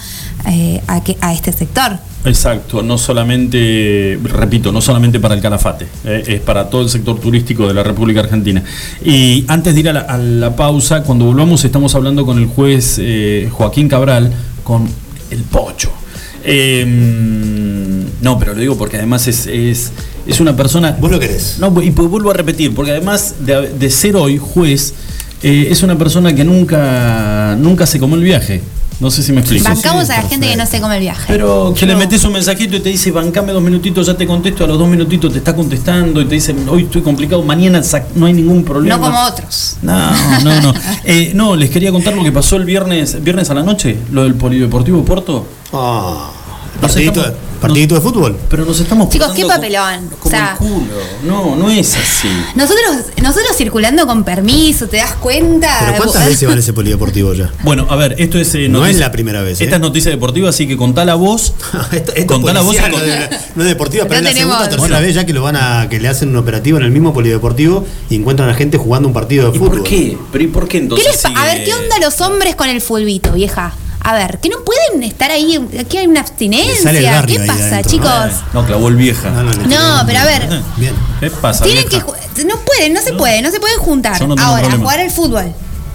eh, 0.48 0.80
a, 0.88 1.04
que- 1.04 1.18
a 1.20 1.34
este 1.34 1.52
sector. 1.52 1.98
Exacto, 2.24 2.82
no 2.82 2.98
solamente, 2.98 4.18
repito, 4.22 4.72
no 4.72 4.82
solamente 4.82 5.18
para 5.20 5.34
el 5.34 5.40
Calafate, 5.40 5.86
eh, 6.04 6.22
es 6.26 6.40
para 6.40 6.68
todo 6.68 6.82
el 6.82 6.90
sector 6.90 7.18
turístico 7.18 7.66
de 7.66 7.72
la 7.72 7.82
República 7.82 8.20
Argentina. 8.20 8.62
Y 9.02 9.44
antes 9.48 9.74
de 9.74 9.80
ir 9.80 9.88
a 9.88 9.92
la, 9.94 10.00
a 10.00 10.18
la 10.18 10.54
pausa, 10.54 11.02
cuando 11.02 11.24
volvamos 11.24 11.64
estamos 11.64 11.94
hablando 11.94 12.26
con 12.26 12.38
el 12.38 12.46
juez 12.46 12.96
eh, 12.98 13.48
Joaquín 13.50 13.88
Cabral, 13.88 14.32
con 14.62 14.86
el 15.30 15.42
pocho. 15.44 15.90
Eh, 16.44 16.84
no, 18.20 18.38
pero 18.38 18.54
lo 18.54 18.60
digo 18.60 18.76
porque 18.76 18.98
además 18.98 19.26
es, 19.26 19.46
es, 19.46 19.92
es 20.26 20.40
una 20.40 20.54
persona... 20.54 20.96
Vos 21.00 21.10
lo 21.10 21.18
querés. 21.18 21.56
No, 21.58 21.82
y 21.82 21.90
pues 21.90 22.08
vuelvo 22.08 22.30
a 22.30 22.34
repetir, 22.34 22.74
porque 22.74 22.90
además 22.92 23.36
de, 23.40 23.70
de 23.70 23.90
ser 23.90 24.16
hoy 24.16 24.38
juez, 24.38 24.92
eh, 25.42 25.68
es 25.70 25.82
una 25.82 25.96
persona 25.96 26.34
que 26.34 26.44
nunca, 26.44 27.56
nunca 27.58 27.86
se 27.86 27.98
comió 27.98 28.16
el 28.16 28.24
viaje. 28.24 28.60
No 29.00 29.10
sé 29.10 29.22
si 29.22 29.32
me 29.32 29.40
explico. 29.40 29.64
Bancamos 29.64 30.10
a 30.10 30.22
la 30.22 30.28
gente 30.28 30.46
que 30.46 30.56
no 30.56 30.66
se 30.66 30.80
come 30.80 30.96
el 30.96 31.00
viaje. 31.00 31.24
Pero 31.26 31.72
que 31.76 31.86
le 31.86 31.96
metes 31.96 32.22
un 32.24 32.34
mensajito 32.34 32.76
y 32.76 32.80
te 32.80 32.90
dice, 32.90 33.10
bancame 33.10 33.52
dos 33.52 33.62
minutitos, 33.62 34.06
ya 34.06 34.14
te 34.14 34.26
contesto, 34.26 34.64
a 34.64 34.66
los 34.66 34.78
dos 34.78 34.88
minutitos 34.88 35.32
te 35.32 35.38
está 35.38 35.56
contestando 35.56 36.20
y 36.20 36.26
te 36.26 36.34
dice, 36.34 36.54
hoy 36.68 36.84
estoy 36.84 37.00
complicado, 37.00 37.42
mañana 37.42 37.80
no 38.14 38.26
hay 38.26 38.34
ningún 38.34 38.62
problema. 38.62 38.96
no 38.96 39.02
como 39.02 39.26
otros. 39.26 39.78
No, 39.82 40.10
no, 40.44 40.60
no. 40.60 40.74
Eh, 41.04 41.32
no, 41.34 41.56
les 41.56 41.70
quería 41.70 41.90
contar 41.90 42.14
lo 42.14 42.22
que 42.22 42.30
pasó 42.30 42.56
el 42.56 42.64
viernes, 42.64 43.22
viernes 43.22 43.48
a 43.50 43.54
la 43.54 43.62
noche, 43.62 43.96
lo 44.12 44.24
del 44.24 44.34
Polideportivo 44.34 45.04
Porto. 45.04 45.46
Ah, 45.72 46.30
Partidito, 46.80 47.20
estamos- 47.20 47.38
partidito 47.60 47.94
de 47.94 48.00
fútbol. 48.00 48.38
Pero 48.48 48.64
nos 48.64 48.80
estamos 48.80 49.10
Chicos, 49.10 49.32
qué 49.34 49.42
como- 49.42 49.54
papelón. 49.54 50.08
Como 50.18 50.20
O 50.24 50.30
sea- 50.30 50.52
el 50.52 50.56
culo. 50.58 50.94
No, 51.24 51.56
no 51.56 51.70
es 51.70 51.94
así. 51.94 52.28
Nosotros, 52.54 52.80
nosotros 53.22 53.54
circulando 53.56 54.06
con 54.06 54.24
permiso, 54.24 54.88
¿te 54.88 54.96
das 54.96 55.12
cuenta? 55.14 55.68
Pero 55.80 56.04
¿cuántas 56.04 56.26
veces 56.26 56.48
van 56.48 56.56
a 56.56 56.60
ese 56.60 56.72
polideportivo 56.72 57.34
ya? 57.34 57.52
Bueno, 57.62 57.86
a 57.90 57.96
ver, 57.96 58.14
esto 58.18 58.38
es. 58.38 58.54
eh, 58.54 58.68
No 58.68 58.86
es 58.86 58.96
la 58.98 59.12
primera 59.12 59.42
vez, 59.42 59.60
¿eh? 59.60 59.64
Esta 59.64 59.76
es 59.76 59.82
noticia 59.82 60.10
deportiva, 60.10 60.48
así 60.48 60.66
que 60.66 60.76
contá 60.78 61.04
la 61.04 61.16
voz. 61.16 61.52
esto, 61.92 62.12
esto 62.14 62.32
Contá 62.34 62.54
la 62.54 62.60
voz 62.62 62.76
policial, 62.76 62.92
y 62.92 62.94
con- 62.94 63.06
no, 63.08 63.14
es, 63.14 63.30
no 63.56 63.62
es 63.62 63.68
deportiva, 63.68 64.04
pero 64.04 64.14
No 64.14 64.18
es 64.18 64.24
la 64.24 64.30
tenemos- 64.30 64.52
segunda 64.54 64.58
o 64.58 64.70
tercera 64.70 64.80
Bueno. 64.96 65.06
vez 65.06 65.14
ya 65.14 65.26
que 65.26 65.32
lo 65.34 65.42
van 65.42 65.56
a 65.56 65.88
que 65.90 66.00
le 66.00 66.08
hacen 66.08 66.30
un 66.30 66.36
operativo 66.36 66.78
en 66.78 66.84
el 66.84 66.90
mismo 66.90 67.12
polideportivo 67.12 67.84
y 68.08 68.14
encuentran 68.16 68.48
a 68.48 68.54
gente 68.54 68.78
jugando 68.78 69.06
un 69.08 69.12
partido 69.14 69.50
de 69.50 69.56
¿Y 69.56 69.58
fútbol. 69.58 69.78
por 69.80 69.82
qué? 69.86 70.16
¿Pero 70.32 70.44
y 70.44 70.46
por 70.46 70.64
qué 70.64 70.70
¿Qué 70.78 70.78
entonces? 70.78 71.06
les 71.08 71.16
pa- 71.22 71.28
a 71.28 71.32
sigue- 71.32 71.54
ver, 71.58 71.64
¿qué 71.64 71.74
onda 71.74 71.98
los 72.00 72.20
hombres 72.22 72.54
con 72.56 72.68
el 72.70 72.80
fulbito, 72.80 73.32
vieja? 73.32 73.74
A 74.02 74.14
ver, 74.14 74.38
que 74.40 74.48
no 74.48 74.64
pueden 74.64 75.02
estar 75.02 75.30
ahí, 75.30 75.58
aquí 75.78 75.98
hay 75.98 76.06
una 76.06 76.20
abstinencia. 76.20 77.22
¿Qué 77.26 77.38
pasa, 77.40 77.66
adentro, 77.66 77.90
chicos? 77.90 78.10
No, 78.54 78.64
clavó 78.66 78.88
el 78.88 78.96
vieja. 78.96 79.28
No, 79.30 79.42
no, 79.42 79.52
No, 79.52 79.58
tiran- 79.66 80.06
pero 80.06 80.18
a 80.20 80.24
ver. 80.24 80.62
Bien. 80.76 80.94
¿Qué 81.20 81.30
pasa? 81.30 81.64
Tienen 81.64 81.84
que 81.84 81.96
vieja? 81.96 82.06
ju- 82.06 82.44
no 82.46 82.56
pueden, 82.60 82.94
no 82.94 83.02
se 83.02 83.12
puede, 83.12 83.42
no 83.42 83.50
se 83.50 83.60
pueden 83.60 83.78
juntar. 83.78 84.20
No 84.26 84.34
Ahora, 84.42 84.68
a 84.68 84.76
jugar 84.76 85.00
al 85.00 85.10
fútbol. 85.10 85.52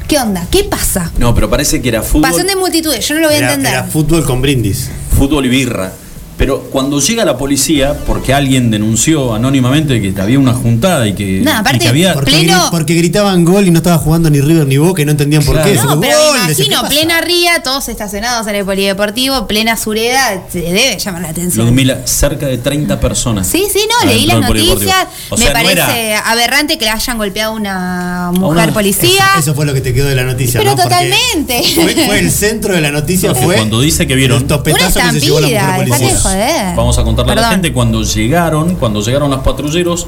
¿Qué 0.07 0.19
onda? 0.19 0.45
¿Qué 0.51 0.63
pasa? 0.65 1.11
No, 1.17 1.33
pero 1.33 1.49
parece 1.49 1.81
que 1.81 1.89
era 1.89 2.03
fútbol. 2.03 2.29
Pasión 2.29 2.45
de 2.45 2.55
multitudes, 2.55 3.07
yo 3.07 3.15
no 3.15 3.21
lo 3.21 3.27
voy 3.27 3.35
a 3.35 3.39
Era, 3.39 3.47
entender. 3.53 3.73
era 3.73 3.83
fútbol 3.85 4.23
con 4.23 4.39
brindis. 4.41 4.89
fútbol 5.17 5.45
y 5.47 5.49
birra. 5.49 5.91
Pero 6.37 6.63
cuando 6.71 6.99
llega 6.99 7.23
la 7.23 7.37
policía, 7.37 7.95
porque 8.05 8.33
alguien 8.33 8.69
denunció 8.69 9.33
anónimamente 9.33 10.01
que 10.01 10.21
había 10.21 10.37
una 10.37 10.53
juntada 10.53 11.07
y 11.07 11.13
que, 11.13 11.39
No, 11.41 11.51
aparte- 11.53 11.77
y 11.77 11.79
que 11.79 11.87
había. 11.87 12.13
Porque, 12.13 12.31
Pleno- 12.31 12.65
gri- 12.67 12.71
porque 12.71 12.93
gritaban 12.93 13.45
gol 13.45 13.67
y 13.67 13.71
no 13.71 13.77
estaba 13.77 13.97
jugando 13.97 14.29
ni 14.29 14.41
River 14.41 14.67
ni 14.67 14.75
Boca 14.77 15.01
y 15.01 15.05
no 15.05 15.11
entendían 15.11 15.43
por 15.45 15.55
Claro. 15.55 15.69
qué. 15.71 15.75
No, 15.77 15.81
Eso, 15.91 15.99
pero 16.01 16.17
gol, 16.17 16.39
me 16.41 16.47
decía, 16.49 16.65
¿qué 16.65 16.71
imagino, 16.71 16.81
pasa? 16.81 16.93
plena 16.93 17.21
ría, 17.21 17.63
todos 17.63 17.87
estacionados 17.87 18.47
en 18.47 18.55
el 18.55 18.65
polideportivo, 18.65 19.47
plena 19.47 19.77
sureda, 19.77 20.41
te 20.51 20.59
debe 20.59 20.99
llamar 20.99 21.21
la 21.21 21.29
atención. 21.29 21.65
Ludmila, 21.67 21.99
cerca 22.05 22.47
de 22.47 22.57
30 22.57 22.99
personas. 22.99 23.47
Sí, 23.47 23.65
sí, 23.71 23.79
no, 23.89 24.05
leí 24.09 24.25
las 24.25 24.41
noticias. 24.41 25.07
O 25.29 25.37
me 25.37 25.43
sea, 25.45 25.53
no 25.53 25.63
parece 25.63 26.07
era- 26.09 26.19
aberrante 26.31 26.77
que 26.77 26.83
le 26.83 26.91
hayan 26.91 27.17
golpeado 27.17 27.53
a 27.53 27.55
una 27.55 28.31
mujer 28.33 28.65
una- 28.65 28.73
policía. 28.73 29.25
Eso, 29.35 29.39
eso 29.39 29.55
fue 29.55 29.65
lo 29.65 29.73
que 29.73 29.79
te 29.79 29.93
quedó 29.93 30.07
de 30.09 30.15
la 30.15 30.23
noticia. 30.23 30.59
Pero 30.59 30.75
totalmente. 30.75 31.63
Fue, 31.75 31.95
fue 32.05 32.19
el 32.19 32.29
centro 32.29 32.73
de 32.75 32.81
la 32.81 32.91
noticia, 32.91 33.33
fue. 33.33 33.55
cuando 33.55 33.79
dice 33.79 34.05
que 34.05 34.15
vieron- 34.15 34.43
Una 34.45 34.63
que 34.63 35.19
se 35.19 35.19
llevó 35.21 35.39
la 35.39 35.47
mujer 35.47 35.61
estampida, 35.61 35.95
policía. 35.97 36.19
Joder. 36.29 36.75
Vamos 36.75 36.97
a 36.97 37.03
contarle 37.03 37.33
a 37.33 37.35
la 37.35 37.49
gente 37.49 37.73
cuando 37.73 38.03
llegaron, 38.03 38.75
cuando 38.75 39.01
llegaron 39.01 39.29
los 39.29 39.39
patrulleros, 39.39 40.07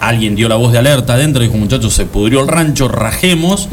alguien 0.00 0.34
dio 0.34 0.48
la 0.48 0.56
voz 0.56 0.72
de 0.72 0.78
alerta 0.78 1.14
adentro, 1.14 1.42
dijo 1.42 1.56
muchachos, 1.56 1.94
se 1.94 2.06
pudrió 2.06 2.40
el 2.40 2.48
rancho, 2.48 2.88
rajemos, 2.88 3.68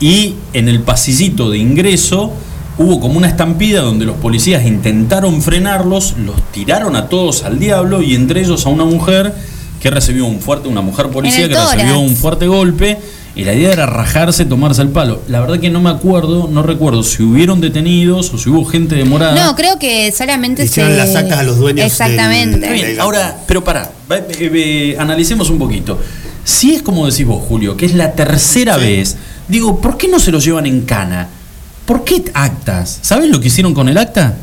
y 0.00 0.34
en 0.52 0.68
el 0.68 0.80
pasillito 0.80 1.50
de 1.50 1.58
ingreso 1.58 2.32
hubo 2.78 3.00
como 3.00 3.16
una 3.16 3.28
estampida 3.28 3.80
donde 3.80 4.04
los 4.04 4.16
policías 4.16 4.64
intentaron 4.64 5.40
frenarlos, 5.40 6.14
los 6.18 6.36
tiraron 6.52 6.96
a 6.96 7.08
todos 7.08 7.44
al 7.44 7.58
diablo 7.58 8.02
y 8.02 8.14
entre 8.14 8.40
ellos 8.40 8.66
a 8.66 8.68
una 8.68 8.84
mujer 8.84 9.34
que 9.80 9.90
recibió 9.90 10.26
un 10.26 10.40
fuerte, 10.40 10.68
una 10.68 10.82
mujer 10.82 11.08
policía 11.08 11.48
que 11.48 11.54
recibió 11.54 11.98
un 11.98 12.16
fuerte 12.16 12.46
golpe. 12.46 12.98
Y 13.36 13.44
la 13.44 13.52
idea 13.52 13.70
era 13.70 13.84
rajarse, 13.84 14.46
tomarse 14.46 14.80
el 14.80 14.88
palo. 14.88 15.20
La 15.28 15.40
verdad 15.40 15.60
que 15.60 15.68
no 15.68 15.80
me 15.82 15.90
acuerdo, 15.90 16.48
no 16.50 16.62
recuerdo 16.62 17.02
si 17.02 17.22
hubieron 17.22 17.60
detenidos 17.60 18.32
o 18.32 18.38
si 18.38 18.48
hubo 18.48 18.64
gente 18.64 18.94
demorada. 18.94 19.44
No, 19.44 19.54
creo 19.54 19.78
que 19.78 20.10
solamente 20.10 20.64
Hicieron 20.64 20.92
se. 20.92 20.98
las 20.98 21.14
actas 21.14 21.40
a 21.40 21.42
los 21.42 21.58
dueños 21.58 21.84
Exactamente. 21.84 22.56
Está 22.56 22.72
bien, 22.72 22.86
Legal. 22.86 23.00
ahora, 23.02 23.36
pero 23.46 23.62
pará, 23.62 23.90
eh, 24.10 24.24
eh, 24.40 24.96
analicemos 24.98 25.50
un 25.50 25.58
poquito. 25.58 26.00
Si 26.44 26.74
es 26.74 26.82
como 26.82 27.06
decís 27.06 27.26
vos, 27.26 27.44
Julio, 27.46 27.76
que 27.76 27.84
es 27.84 27.92
la 27.94 28.12
tercera 28.12 28.78
vez, 28.78 29.16
digo, 29.48 29.82
¿por 29.82 29.98
qué 29.98 30.08
no 30.08 30.18
se 30.18 30.32
lo 30.32 30.38
llevan 30.38 30.64
en 30.64 30.82
cana? 30.82 31.28
¿Por 31.84 32.04
qué 32.04 32.24
actas? 32.32 33.00
¿Sabes 33.02 33.28
lo 33.30 33.38
que 33.38 33.48
hicieron 33.48 33.74
con 33.74 33.88
el 33.90 33.98
acta? 33.98 34.34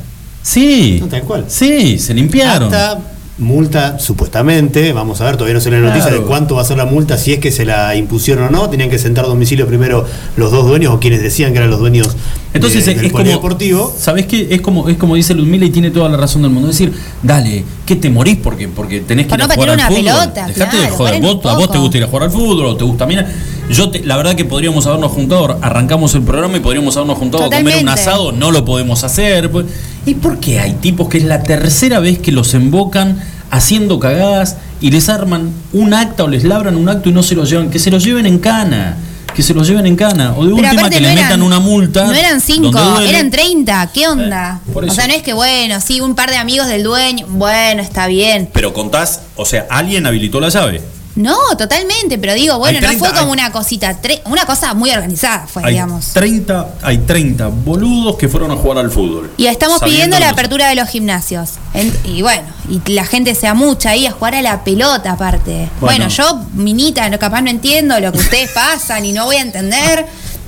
Sí. 0.44 0.98
No, 1.02 1.08
tal 1.08 1.24
cual. 1.24 1.46
Sí, 1.48 1.98
se 1.98 2.14
limpiaron. 2.14 2.72
Acta, 2.72 3.00
multa, 3.40 3.98
supuestamente, 4.00 4.94
vamos 4.94 5.20
a 5.20 5.26
ver, 5.26 5.38
todavía 5.38 5.56
no 5.56 5.60
se 5.60 5.72
la 5.72 5.80
noticia 5.80 6.04
Claro. 6.10 6.22
de 6.22 6.28
cuánto 6.28 6.56
va 6.56 6.62
a 6.62 6.66
ser 6.66 6.78
la 6.78 6.86
multa, 6.86 7.18
si 7.18 7.34
es 7.34 7.40
que 7.40 7.52
se 7.52 7.66
la 7.66 7.96
impusieron 7.96 8.46
o 8.46 8.50
no, 8.52 8.70
tenían 8.70 8.90
que 8.92 9.00
sentar 9.00 9.26
domicilio 9.26 9.66
primero 9.66 10.06
los 10.38 10.52
dos 10.52 10.68
dueños 10.68 10.94
o 10.94 11.00
quienes 11.00 11.22
decían 11.24 11.52
que 11.52 11.58
eran 11.58 11.72
los 11.72 11.80
dueños 11.80 12.16
Entonces 12.54 12.86
de- 12.86 12.92
es, 12.92 12.98
del 12.98 13.06
es 13.08 13.12
como, 13.12 13.24
polideportivo. 13.24 13.96
¿sabés 13.98 14.28
qué? 14.28 14.48
Es 14.52 14.62
como, 14.62 14.88
es 14.88 14.98
como 14.98 15.16
dice 15.16 15.34
Ludmila 15.34 15.66
y 15.66 15.72
tiene 15.72 15.90
toda 15.90 16.10
la 16.10 16.18
razón 16.18 16.44
del 16.44 16.52
mundo. 16.52 16.70
Es 16.70 16.78
decir, 16.78 16.94
dale, 17.24 17.64
¿qué 17.88 17.96
te 17.96 18.12
morís? 18.12 18.38
Porque, 18.38 18.68
porque 18.68 19.00
tenés 19.02 19.26
que 19.26 19.30
Por 19.32 19.40
ir 19.40 19.46
a 19.46 19.54
jugar 19.56 19.70
al 19.70 19.76
una 19.78 19.88
fútbol. 19.88 20.04
pelota, 20.04 20.48
Dejate 20.48 20.78
de 20.78 20.90
joder. 20.90 21.22
Vos, 21.22 21.46
a 21.46 21.54
vos 21.56 21.72
te 21.72 21.78
gusta 21.80 21.98
ir 21.98 22.04
a 22.04 22.08
jugar 22.08 22.24
al 22.24 22.32
fútbol 22.32 22.66
o 22.68 22.76
te 22.78 22.84
gusta. 22.84 23.06
Mira, 23.08 23.28
yo 23.70 23.89
te- 23.89 24.03
la 24.03 24.18
verdad 24.18 24.36
que 24.36 24.45
podríamos 24.45 24.86
habernos 24.88 25.11
juntado, 25.11 25.57
arrancamos 25.61 26.14
el 26.16 26.22
programa 26.24 26.57
y 26.57 26.59
podríamos 26.59 26.95
habernos 26.97 27.18
juntado 27.18 27.45
a 27.45 27.49
comer 27.49 27.78
un 27.82 27.89
asado, 27.89 28.32
no 28.32 28.51
lo 28.51 28.66
podemos 28.66 29.03
hacer. 29.03 29.49
pues. 29.49 29.66
¿Y 30.05 30.16
por 30.16 30.39
qué 30.39 30.59
hay 30.59 30.74
tipos 30.74 31.07
que 31.09 31.18
es 31.18 31.24
la 31.24 31.43
tercera 31.43 31.99
vez 31.99 32.20
que 32.20 32.32
los 32.32 32.53
embocan 32.53 33.22
haciendo 33.51 33.99
cagadas 33.99 34.57
y 34.82 34.91
les 34.91 35.07
arman 35.09 35.51
un 35.72 35.93
acta 35.93 36.24
o 36.26 36.28
les 36.28 36.43
labran 36.43 36.76
un 36.76 36.89
acto 36.89 37.09
y 37.09 37.14
no 37.14 37.24
se 37.24 37.36
lo 37.36 37.45
llevan? 37.45 37.70
Que 37.70 37.80
se 37.80 37.89
lo 37.89 37.97
lleven 37.99 38.26
en 38.26 38.39
cana. 38.39 38.97
Que 39.34 39.41
se 39.41 39.55
lo 39.55 39.64
lleven 39.64 39.88
en 39.88 39.95
cana. 39.95 40.34
O 40.38 40.45
de 40.45 40.53
Pero 40.53 40.68
última 40.70 40.89
que 40.91 40.99
no 40.99 41.07
le 41.07 41.14
eran- 41.14 41.24
metan 41.24 41.41
una 41.41 41.59
multa. 41.59 42.05
No 42.05 42.14
eran 42.14 42.39
cinco, 42.39 42.78
eran 43.01 43.32
30. 43.32 43.89
¿Qué 43.91 44.07
onda? 44.07 44.59
Eh, 44.68 44.72
por 44.72 44.86
o 44.86 44.91
sea, 44.93 45.07
no 45.07 45.14
es 45.14 45.24
que 45.24 45.34
bueno, 45.34 45.82
sí, 45.82 46.01
un 46.01 46.14
par 46.14 46.30
de 46.30 46.36
amigos 46.38 46.68
del 46.68 46.84
dueño. 46.84 47.26
Bueno, 47.30 47.82
está 47.82 48.05
bien. 48.05 48.47
Pero 48.53 48.74
contás, 48.74 49.22
o 49.36 49.43
sea, 49.45 49.66
alguien 49.72 50.05
habilitó 50.05 50.39
la 50.39 50.49
llave. 50.49 50.82
No, 51.16 51.38
totalmente, 51.57 52.18
pero 52.18 52.34
digo, 52.34 52.57
bueno, 52.57 52.80
Hay 52.80 52.86
30, 52.86 52.93
no 52.93 52.99
fue 53.11 53.20
como 53.20 53.34
hay- 53.34 53.39
una 53.39 53.51
cosita, 53.51 54.01
tre- 54.01 54.22
una 54.26 54.45
cosa 54.47 54.74
muy 54.74 54.89
organizada 54.89 55.45
fue, 55.45 55.64
Hay 55.64 55.74
digamos. 55.74 56.07
30, 56.07 56.70
hay 56.82 56.97
30 56.99 57.47
boludos 57.49 58.16
que 58.16 58.28
fueron 58.28 58.49
a 58.49 58.55
jugar 58.55 58.80
al 58.80 58.89
fútbol. 58.89 59.30
Y 59.38 59.45
estamos 59.45 59.80
pidiendo 59.84 60.18
la 60.20 60.30
apertura 60.30 60.70
de 60.70 60.76
los 60.76 60.89
gimnasios. 60.89 61.51
En- 61.76 61.95
y 62.03 62.24
bueno, 62.24 62.43
y 62.68 62.82
la 62.93 63.05
gente 63.05 63.36
sea 63.36 63.53
mucha 63.53 63.91
ahí 63.91 64.07
a 64.07 64.11
jugar 64.11 64.34
a 64.36 64.41
la 64.41 64.64
pelota 64.64 65.11
aparte. 65.11 65.70
Bueno. 65.80 66.05
Bueno, 66.05 66.07
yo, 66.07 66.41
minita, 66.55 67.07
no, 67.09 67.20
capaz 67.20 67.41
no 67.41 67.51
entiendo 67.51 67.99
lo 67.99 68.11
que 68.11 68.18
ustedes 68.18 68.49
pasan 68.55 69.05
y 69.05 69.11
no 69.11 69.26
voy 69.26 69.36
a 69.36 69.41
entender 69.41 70.07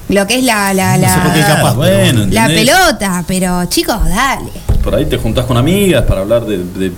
lo 0.10 0.26
que 0.26 0.40
es 0.40 0.44
la, 0.44 0.74
la, 0.74 0.98
No 0.98 1.08
sé 1.10 1.20
por 1.20 1.34
qué 1.34 1.40
la, 1.42 1.48
capaz, 1.48 1.76
pero 1.80 1.98
bueno, 2.00 2.26
la 2.32 2.46
¿entendés? 2.46 2.66
pelota, 2.76 3.24
pero 3.28 3.66
chicos, 3.66 4.04
dale. 4.10 4.52
Por 4.84 4.96
ahí 4.96 5.06
te 5.06 5.18
juntás 5.18 5.46
con 5.46 5.58
amigas 5.58 6.04
para 6.08 6.22
hablar 6.22 6.44
de. 6.46 6.58
de- 6.58 6.92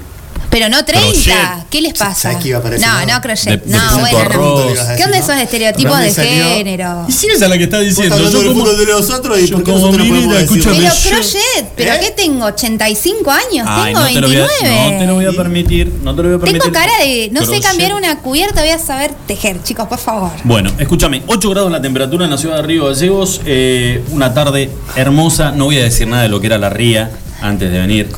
Pero 0.58 0.70
no 0.70 0.84
30, 0.84 1.04
Crochet. 1.12 1.70
¿qué 1.70 1.82
les 1.82 1.94
pasa? 1.94 2.16
¿Sabes 2.16 2.38
qué 2.40 2.48
iba 2.48 2.58
a 2.58 2.62
aparecer? 2.62 2.88
No, 2.88 3.00
No. 3.06 3.14
no, 3.14 3.22
crochet. 3.22 3.64
De- 3.64 3.72
no, 3.78 4.00
bueno, 4.00 4.18
arroz. 4.18 4.76
no. 4.90 4.96
¿Qué 4.98 5.04
onda 5.04 5.18
esos 5.20 5.36
estereotipos 5.36 6.00
de 6.00 6.14
género? 6.16 7.06
Y 7.08 7.12
si 7.12 7.28
esa 7.28 7.46
es 7.46 7.50
la 7.52 7.58
que 7.60 7.66
está 7.66 7.80
diciendo. 7.80 8.16
hablando 8.16 8.42
yo 8.42 8.54
como- 8.54 8.68
de 8.72 8.86
nosotros 8.88 9.40
y 9.40 9.48
yo 9.48 9.64
como 9.64 9.92
no 9.92 10.04
decir 10.04 10.34
escúchame, 10.34 10.78
Pero 10.80 10.92
crochet, 11.10 11.70
¿pero 11.76 11.94
¿Eh? 11.94 12.00
qué 12.02 12.10
tengo? 12.12 12.46
¿85 12.48 13.30
años? 13.32 13.68
Ay, 13.70 13.94
tengo 13.94 14.00
no 14.02 14.08
te, 14.14 14.22
lo 14.22 14.28
voy 14.30 14.38
a, 14.38 14.48
29. 14.48 14.92
no 14.92 14.98
te 15.00 15.06
lo 15.06 15.14
voy 15.14 15.26
a 15.26 15.32
permitir. 15.32 15.94
No 16.04 16.16
te 16.16 16.24
lo 16.24 16.30
voy 16.30 16.38
a 16.38 16.40
permitir. 16.40 16.62
Tengo 16.64 16.74
cara 16.74 16.92
de. 17.04 17.30
No 17.32 17.46
sé 17.46 17.62
cambiar 17.62 17.94
una 17.94 18.18
cubierta, 18.18 18.62
voy 18.62 18.72
a 18.72 18.80
saber 18.80 19.12
tejer, 19.28 19.62
chicos, 19.62 19.88
por 19.88 20.00
favor. 20.00 20.32
Bueno, 20.44 20.72
escúchame, 20.80 21.22
8 21.28 21.52
grados 21.52 21.72
la 21.72 21.82
temperatura 21.84 22.26
en 22.26 22.32
la 22.32 22.38
ciudad 22.40 22.56
de 22.56 22.62
Río 22.64 22.86
Gallegos, 22.88 23.42
eh, 23.46 24.04
una 24.10 24.34
tarde 24.34 24.72
hermosa, 24.96 25.52
no 25.52 25.66
voy 25.66 25.78
a 25.78 25.84
decir 25.84 26.08
nada 26.08 26.24
de 26.24 26.30
lo 26.30 26.42
que 26.42 26.48
era 26.48 26.58
la 26.58 26.70
ría 26.72 27.12
antes 27.42 27.72
de 27.72 27.78
venir, 27.78 28.10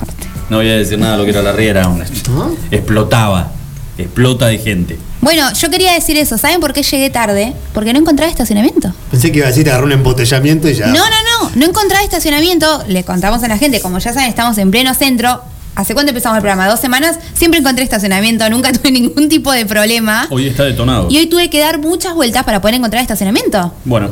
no 0.49 0.57
voy 0.57 0.69
a 0.69 0.77
decir 0.77 0.97
nada 0.97 1.13
de 1.13 1.17
lo 1.19 1.23
que 1.25 1.31
era 1.31 1.41
la 1.41 1.51
ría, 1.51 1.71
era 1.71 1.87
una... 1.87 2.05
explotaba, 2.71 3.51
explota 3.97 4.47
de 4.47 4.57
gente. 4.57 4.97
Bueno, 5.21 5.51
yo 5.53 5.69
quería 5.69 5.93
decir 5.93 6.17
eso. 6.17 6.37
¿Saben 6.37 6.59
por 6.59 6.73
qué 6.73 6.81
llegué 6.81 7.09
tarde? 7.09 7.53
Porque 7.73 7.91
no 7.93 7.99
encontraba 7.99 8.31
estacionamiento. 8.31 8.93
Pensé 9.11 9.31
que 9.31 9.39
iba 9.39 9.47
a 9.47 9.49
decir 9.49 9.69
agarró 9.69 9.85
un 9.85 9.91
embotellamiento 9.91 10.69
y 10.69 10.73
ya. 10.73 10.87
No, 10.87 10.93
no, 10.93 10.99
no. 11.03 11.51
No 11.55 11.65
encontraba 11.65 12.03
estacionamiento. 12.03 12.83
Le 12.87 13.03
contamos 13.03 13.43
a 13.43 13.47
la 13.47 13.57
gente, 13.57 13.81
como 13.81 13.99
ya 13.99 14.13
saben, 14.13 14.29
estamos 14.29 14.57
en 14.57 14.71
pleno 14.71 14.93
centro. 14.93 15.43
¿Hace 15.75 15.93
cuánto 15.93 16.09
empezamos 16.09 16.35
el 16.37 16.41
programa? 16.41 16.67
¿Dos 16.67 16.79
semanas? 16.79 17.19
Siempre 17.33 17.59
encontré 17.59 17.83
estacionamiento, 17.83 18.49
nunca 18.49 18.71
tuve 18.73 18.91
ningún 18.91 19.29
tipo 19.29 19.51
de 19.51 19.65
problema. 19.65 20.27
Hoy 20.29 20.47
está 20.47 20.63
detonado. 20.65 21.07
Y 21.09 21.17
hoy 21.17 21.27
tuve 21.27 21.49
que 21.49 21.59
dar 21.59 21.79
muchas 21.79 22.13
vueltas 22.15 22.43
para 22.43 22.59
poder 22.61 22.75
encontrar 22.75 23.01
estacionamiento. 23.01 23.73
Bueno, 23.85 24.09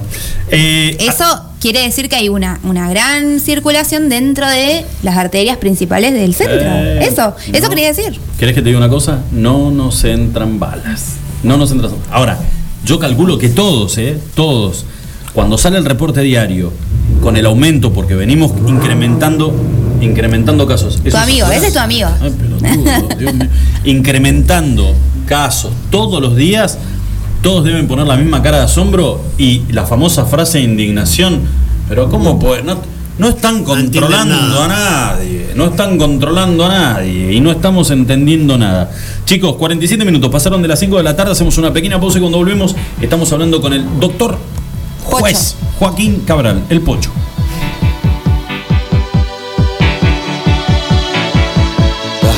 eh, 0.49 0.95
Eso 0.99 1.25
quiere 1.59 1.81
decir 1.81 2.07
que 2.07 2.15
hay 2.15 2.29
una, 2.29 2.59
una 2.63 2.89
gran 2.89 3.39
circulación 3.39 4.07
dentro 4.09 4.47
de 4.47 4.85
las 5.03 5.17
arterias 5.17 5.57
principales 5.57 6.13
del 6.13 6.33
centro. 6.35 6.59
Eh, 6.61 6.99
eso, 7.05 7.35
eso 7.51 7.69
quería 7.69 7.87
decir. 7.87 8.19
¿Querés 8.39 8.55
que 8.55 8.61
te 8.61 8.67
diga 8.67 8.77
una 8.77 8.89
cosa? 8.89 9.19
No 9.31 9.71
nos 9.71 10.03
entran 10.03 10.59
balas. 10.59 11.15
No 11.43 11.57
nos 11.57 11.71
entran. 11.71 11.91
Ahora, 12.11 12.37
yo 12.85 12.99
calculo 12.99 13.37
que 13.37 13.49
todos, 13.49 13.97
¿eh? 13.97 14.17
Todos, 14.35 14.85
cuando 15.33 15.57
sale 15.57 15.77
el 15.77 15.85
reporte 15.85 16.21
diario 16.21 16.71
con 17.21 17.35
el 17.35 17.45
aumento, 17.45 17.91
porque 17.91 18.15
venimos 18.15 18.51
incrementando, 18.67 19.53
incrementando 20.01 20.67
casos. 20.67 21.01
Tu 21.03 21.15
amigo, 21.15 21.47
ese 21.47 21.67
es 21.67 21.73
tu 21.73 21.79
amigo. 21.79 22.09
Ay, 22.21 22.31
pelotudo, 22.31 23.07
Dios 23.17 23.33
mío. 23.33 23.47
Incrementando 23.85 24.93
casos 25.25 25.71
todos 25.89 26.21
los 26.21 26.35
días, 26.35 26.77
todos 27.41 27.63
deben 27.63 27.87
poner 27.87 28.07
la 28.07 28.17
misma 28.17 28.41
cara 28.41 28.57
de 28.59 28.63
asombro 28.63 29.21
y 29.37 29.63
la 29.69 29.85
famosa 29.85 30.25
frase 30.25 30.59
de 30.59 30.65
indignación. 30.65 31.41
Pero 31.89 32.09
¿cómo 32.09 32.39
puede? 32.39 32.63
No, 32.63 32.77
no 33.17 33.29
están 33.29 33.63
controlando 33.63 34.61
a 34.61 34.67
nadie, 34.67 35.51
no 35.55 35.65
están 35.65 35.97
controlando 35.97 36.65
a 36.65 36.69
nadie 36.69 37.33
y 37.33 37.39
no 37.39 37.51
estamos 37.51 37.89
entendiendo 37.91 38.57
nada. 38.57 38.91
Chicos, 39.25 39.55
47 39.55 40.05
minutos, 40.05 40.29
pasaron 40.29 40.61
de 40.61 40.67
las 40.67 40.79
5 40.79 40.97
de 40.97 41.03
la 41.03 41.15
tarde, 41.15 41.31
hacemos 41.31 41.57
una 41.57 41.73
pequeña 41.73 41.99
pausa 41.99 42.17
y 42.17 42.21
cuando 42.21 42.37
volvemos 42.37 42.75
estamos 43.01 43.31
hablando 43.31 43.61
con 43.61 43.73
el 43.73 43.99
doctor 43.99 44.37
juez 45.03 45.55
Joaquín 45.79 46.21
Cabral, 46.25 46.63
el 46.69 46.81
Pocho. 46.81 47.11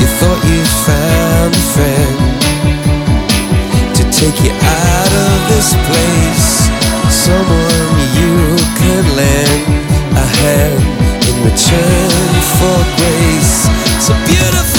You 0.00 0.06
thought 0.18 0.40
you 0.44 0.62
found 0.86 1.52
a 1.54 1.64
friend 1.74 2.16
to 3.96 4.02
take 4.12 4.38
you 4.44 4.52
out 4.52 5.12
of 5.26 5.36
this 5.50 5.72
place. 5.88 6.48
Someone 7.08 7.96
you 8.18 8.56
could 8.78 9.06
lend 9.16 9.62
a 10.16 10.26
hand 10.40 10.82
in 11.28 11.36
return 11.48 12.10
for 12.58 12.78
grace. 12.98 13.68
So 14.06 14.12
beautiful. 14.26 14.75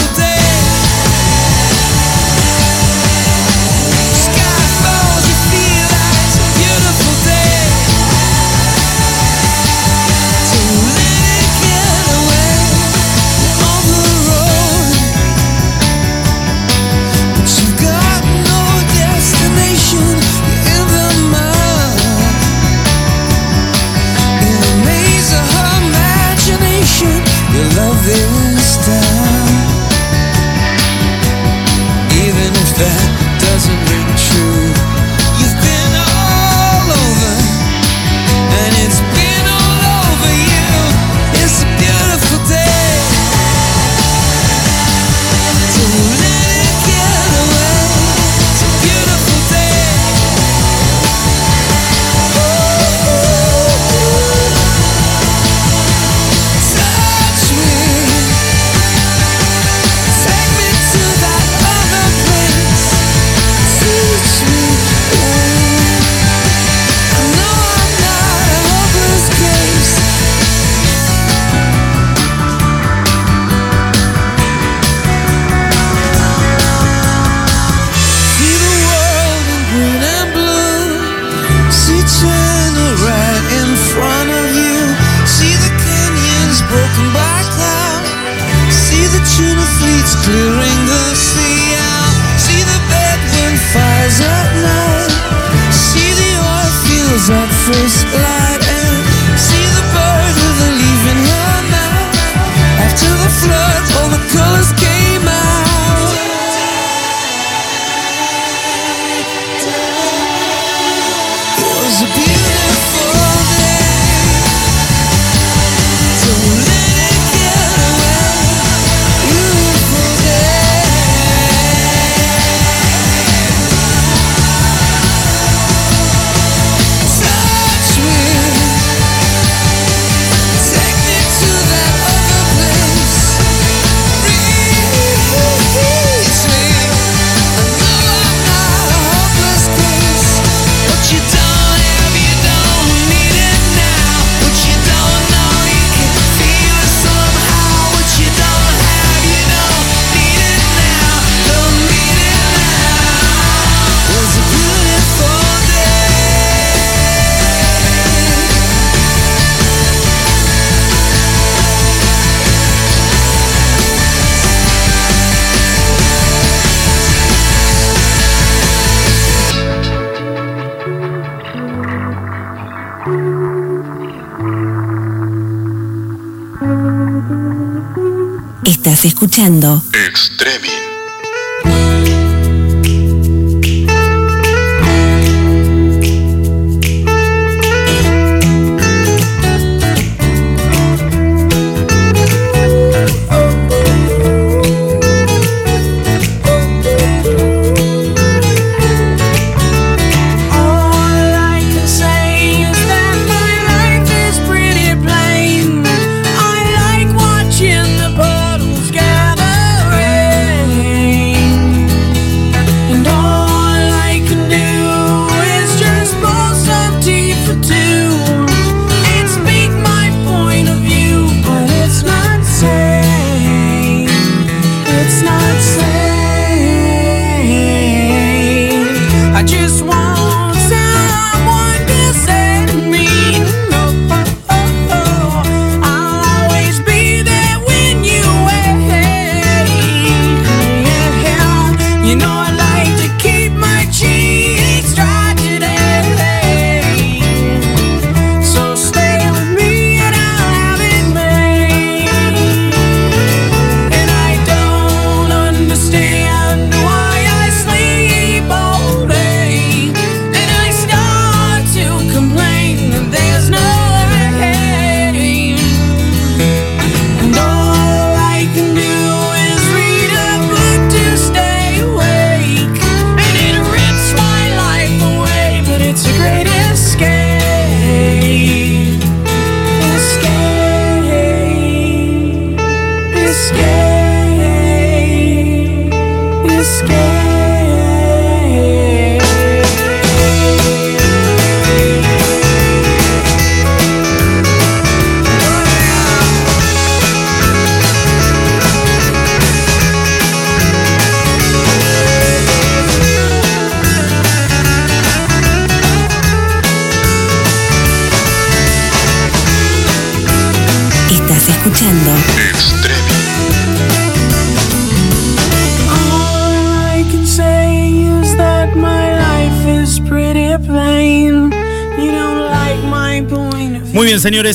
escuchando 179.08 179.82
Extreme. 180.08 180.67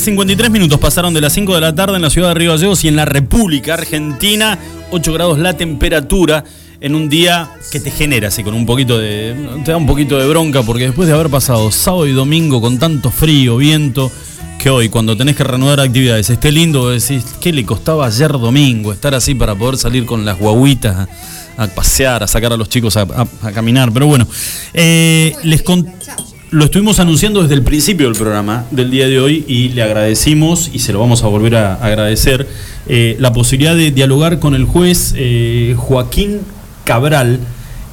53 0.03 0.51
minutos 0.51 0.81
pasaron 0.81 1.15
de 1.15 1.21
las 1.21 1.33
5 1.33 1.55
de 1.55 1.61
la 1.61 1.75
tarde 1.75 1.95
en 1.95 2.03
la 2.03 2.11
ciudad 2.11 2.29
de 2.29 2.35
Río 2.35 2.51
Gallegos 2.51 2.83
y 2.85 2.89
en 2.89 2.97
la 2.97 3.05
República 3.05 3.75
Argentina, 3.75 4.59
8 4.91 5.13
grados 5.13 5.39
la 5.39 5.57
temperatura 5.57 6.43
en 6.81 6.97
un 6.97 7.09
día 7.09 7.53
que 7.71 7.79
te 7.79 7.93
genera 7.93 8.27
así 8.27 8.43
con 8.43 8.55
un 8.55 8.67
poquito 8.67 8.99
de 8.99 9.37
te 9.65 9.71
da 9.71 9.77
un 9.77 9.87
poquito 9.87 10.19
de 10.19 10.27
bronca 10.27 10.65
porque 10.65 10.87
después 10.87 11.07
de 11.07 11.15
haber 11.15 11.31
pasado 11.31 11.71
sábado 11.71 12.09
y 12.09 12.13
domingo 12.13 12.61
con 12.61 12.81
tanto 12.81 13.13
frío, 13.13 13.57
viento, 13.57 14.11
que 14.59 14.71
hoy 14.71 14.89
cuando 14.89 15.17
tenés 15.17 15.37
que 15.37 15.45
reanudar 15.45 15.79
actividades 15.79 16.29
esté 16.31 16.51
lindo, 16.51 16.91
decís, 16.91 17.25
¿qué 17.41 17.53
le 17.53 17.65
costaba 17.65 18.07
ayer 18.07 18.33
domingo 18.33 18.93
estar 18.93 19.15
así 19.15 19.37
para 19.37 19.55
poder 19.55 19.77
salir 19.77 20.05
con 20.05 20.25
las 20.25 20.37
guaguitas 20.37 21.09
a, 21.57 21.67
pasear, 21.69 22.25
a 22.25 22.27
sacar 22.27 22.53
a 22.53 22.57
los 22.57 22.69
chicos 22.69 22.97
a, 22.97 23.07
caminar? 23.55 23.93
Pero 23.93 24.09
bueno, 24.09 24.27
eh, 24.75 25.33
les 25.45 25.63
con- 25.63 25.87
lo 26.53 26.67
estuvimos 26.67 27.01
anunciando 27.01 27.41
desde 27.41 27.55
el 27.55 27.63
principio 27.63 28.07
del 28.07 28.15
programa 28.15 28.67
del 28.71 28.91
día 28.91 29.09
de 29.09 29.19
hoy 29.19 29.43
y 29.49 29.71
le 29.71 29.83
agradecimos 29.83 30.69
y 30.71 30.81
se 30.81 30.93
lo 30.93 31.01
vamos 31.01 31.25
a 31.25 31.27
volver 31.27 31.57
a 31.57 31.75
agradecer 31.77 32.47
eh, 32.87 33.17
la 33.19 33.33
posibilidad 33.33 33.75
de 33.75 33.91
dialogar 33.91 34.39
con 34.39 34.55
el 34.55 34.67
juez 34.67 35.15
eh, 35.17 35.75
Joaquín 35.79 36.41
Cabral, 36.85 37.41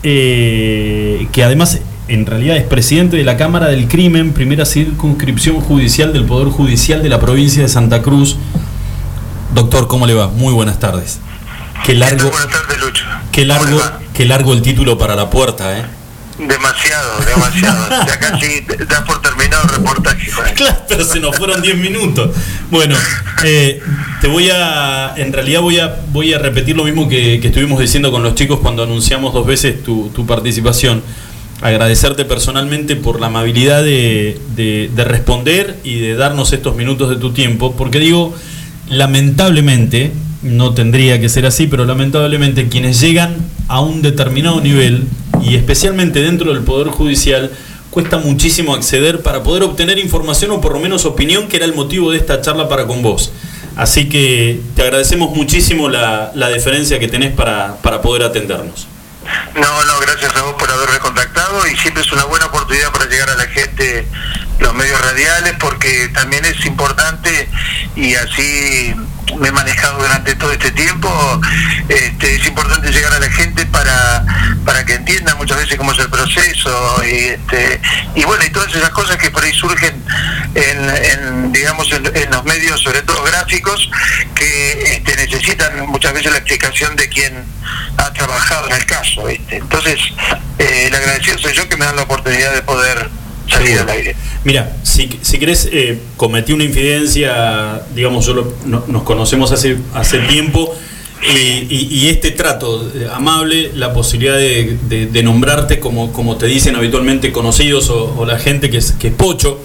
eh, 0.03 1.25
que 1.31 1.43
además 1.45 1.79
en 2.09 2.25
realidad 2.25 2.57
es 2.57 2.63
presidente 2.63 3.15
de 3.15 3.23
la 3.23 3.37
Cámara 3.37 3.67
del 3.67 3.87
Crimen, 3.87 4.33
primera 4.33 4.65
circunscripción 4.65 5.61
judicial 5.61 6.11
del 6.11 6.25
Poder 6.25 6.49
Judicial 6.49 7.01
de 7.01 7.07
la 7.07 7.21
provincia 7.21 7.61
de 7.61 7.69
Santa 7.69 8.01
Cruz. 8.01 8.35
Doctor, 9.55 9.87
¿cómo 9.87 10.05
le 10.05 10.15
va? 10.15 10.27
Muy 10.27 10.51
buenas 10.53 10.79
tardes. 10.79 11.19
Qué 11.85 11.93
largo, 11.93 12.29
Buenas 12.29 12.49
tardes, 12.49 12.81
Lucho. 12.81 13.05
qué 13.31 13.47
¿Cómo 13.47 13.63
largo, 13.63 13.81
qué 14.13 14.25
largo 14.25 14.51
el 14.51 14.61
título 14.61 14.97
para 14.97 15.15
la 15.15 15.29
puerta, 15.29 15.79
¿eh? 15.79 15.98
Demasiado, 16.39 17.19
demasiado. 17.25 17.89
ya 18.07 18.17
casi 18.19 18.61
da 18.87 19.03
por 19.05 19.21
terminado 19.21 19.63
el 19.63 19.69
reportaje. 19.69 20.31
Claro, 20.55 20.77
pero 20.87 21.03
se 21.03 21.19
nos 21.19 21.35
fueron 21.35 21.61
10 21.61 21.77
minutos. 21.77 22.35
Bueno, 22.71 22.95
eh, 23.43 23.81
te 24.21 24.27
voy 24.27 24.49
a. 24.49 25.13
En 25.17 25.33
realidad 25.33 25.61
voy 25.61 25.79
a, 25.79 25.95
voy 26.11 26.33
a 26.33 26.39
repetir 26.39 26.77
lo 26.77 26.85
mismo 26.85 27.09
que, 27.09 27.39
que 27.41 27.47
estuvimos 27.49 27.79
diciendo 27.79 28.11
con 28.11 28.23
los 28.23 28.35
chicos 28.35 28.59
cuando 28.61 28.83
anunciamos 28.83 29.33
dos 29.33 29.45
veces 29.45 29.83
tu, 29.83 30.09
tu 30.15 30.25
participación. 30.25 31.03
Agradecerte 31.61 32.23
personalmente 32.23 32.95
por 32.95 33.19
la 33.19 33.27
amabilidad 33.27 33.83
de, 33.83 34.39
de- 34.55 34.89
de 34.95 35.03
responder 35.03 35.77
y 35.83 35.99
de 35.99 36.15
darnos 36.15 36.53
estos 36.53 36.73
minutos 36.77 37.09
de 37.09 37.17
tu 37.17 37.33
tiempo, 37.33 37.75
porque 37.75 37.99
digo, 37.99 38.33
lamentablemente, 38.87 40.13
no 40.41 40.73
tendría 40.73 41.19
que 41.19 41.27
ser 41.27 41.45
así, 41.45 41.67
pero 41.67 41.83
lamentablemente 41.83 42.69
quienes 42.69 43.01
llegan 43.01 43.35
a 43.67 43.81
un 43.81 44.01
determinado 44.01 44.61
nivel, 44.61 45.03
y 45.41 45.55
especialmente 45.55 46.21
dentro 46.21 46.53
del 46.53 46.63
Poder 46.63 46.89
Judicial, 46.89 47.51
cuesta 47.89 48.17
muchísimo 48.17 48.75
acceder 48.75 49.21
para 49.21 49.43
poder 49.43 49.63
obtener 49.63 49.97
información 49.97 50.51
o 50.51 50.61
por 50.61 50.73
lo 50.73 50.79
menos 50.79 51.05
opinión, 51.05 51.47
que 51.47 51.57
era 51.57 51.65
el 51.65 51.73
motivo 51.73 52.11
de 52.11 52.17
esta 52.17 52.41
charla 52.41 52.69
para 52.69 52.85
con 52.85 53.01
vos. 53.01 53.31
Así 53.75 54.09
que 54.09 54.59
te 54.75 54.81
agradecemos 54.81 55.35
muchísimo 55.35 55.89
la, 55.89 56.31
la 56.35 56.49
deferencia 56.49 56.99
que 56.99 57.07
tenés 57.07 57.33
para, 57.33 57.77
para 57.77 58.01
poder 58.01 58.23
atendernos. 58.23 58.87
No, 59.55 59.85
no, 59.85 59.99
gracias 59.99 60.35
a 60.35 60.41
vos 60.41 60.55
por 60.57 60.69
haberme 60.69 60.99
contactado 60.99 61.65
y 61.67 61.75
siempre 61.77 62.03
es 62.03 62.11
una 62.11 62.25
buena 62.25 62.47
oportunidad 62.47 62.91
para 62.91 63.05
llegar 63.05 63.29
a 63.29 63.35
la 63.35 63.47
gente 63.47 64.07
los 64.59 64.73
medios 64.73 64.99
radiales 65.01 65.53
porque 65.59 66.09
también 66.13 66.45
es 66.45 66.65
importante 66.65 67.49
y 67.95 68.15
así 68.15 68.93
me 69.37 69.49
he 69.49 69.51
manejado 69.51 69.99
durante 69.99 70.35
todo 70.35 70.51
este 70.51 70.71
tiempo. 70.71 71.41
Este, 71.87 72.35
es 72.35 72.45
importante 72.47 72.91
llegar 72.91 73.13
a 73.13 73.19
la 73.19 73.29
gente 73.29 73.65
para, 73.67 74.25
para 74.65 74.85
que 74.85 74.95
entienda 74.95 75.35
muchas 75.35 75.57
veces 75.57 75.77
cómo 75.77 75.91
es 75.91 75.99
el 75.99 76.09
proceso 76.09 77.03
y, 77.03 77.15
este, 77.29 77.81
y 78.15 78.23
bueno, 78.23 78.43
y 78.45 78.49
todas 78.49 78.73
esas 78.75 78.89
cosas 78.91 79.17
que 79.17 79.31
por 79.31 79.43
ahí 79.43 79.53
surgen 79.53 80.03
en, 80.55 80.89
en, 80.89 81.51
digamos, 81.51 81.91
en, 81.91 82.05
en 82.15 82.31
los 82.31 82.43
medios, 82.45 82.81
sobre 82.81 83.01
todo 83.01 83.23
gráficos, 83.23 83.89
que 84.35 84.93
este, 84.95 85.15
necesitan 85.15 85.87
muchas 85.87 86.13
veces 86.13 86.31
la 86.31 86.37
explicación 86.37 86.95
de 86.95 87.09
quien 87.09 87.43
ha 87.97 88.13
trabajado 88.13 88.67
en 88.67 88.75
el 88.75 88.85
caso. 88.85 89.27
Entonces, 89.29 89.99
eh, 90.57 90.87
el 90.87 90.95
agradecido 90.95 91.37
soy 91.37 91.53
yo 91.53 91.67
que 91.67 91.77
me 91.77 91.85
dan 91.85 91.95
la 91.95 92.03
oportunidad 92.03 92.53
de 92.53 92.61
poder 92.61 93.09
salir 93.49 93.79
al 93.79 93.89
aire. 93.89 94.15
Mira, 94.43 94.77
si, 94.83 95.09
si 95.21 95.37
querés, 95.39 95.67
eh, 95.71 95.97
cometí 96.17 96.53
una 96.53 96.63
infidencia, 96.63 97.81
digamos, 97.95 98.25
yo 98.25 98.33
lo- 98.33 98.53
no- 98.65 98.83
nos 98.87 99.03
conocemos 99.03 99.51
hace, 99.51 99.77
hace 99.93 100.19
tiempo, 100.19 100.73
y, 101.35 101.67
y- 101.69 101.87
y 101.91 102.07
este 102.09 102.31
trato 102.31 102.89
eh, 102.95 103.07
amable, 103.13 103.71
la 103.75 103.91
posibilidad 103.93 104.37
de, 104.37 104.77
de- 104.87 105.05
de 105.07 105.23
nombrarte 105.23 105.79
como, 105.79 106.13
como 106.13 106.37
te 106.37 106.45
dicen 106.45 106.75
habitualmente 106.77 107.31
conocidos 107.33 107.89
o, 107.89 108.15
o 108.17 108.25
la 108.25 108.39
gente 108.39 108.69
que 108.69 108.77
es, 108.77 108.93
que 108.93 109.07
es 109.09 109.13
pocho, 109.13 109.61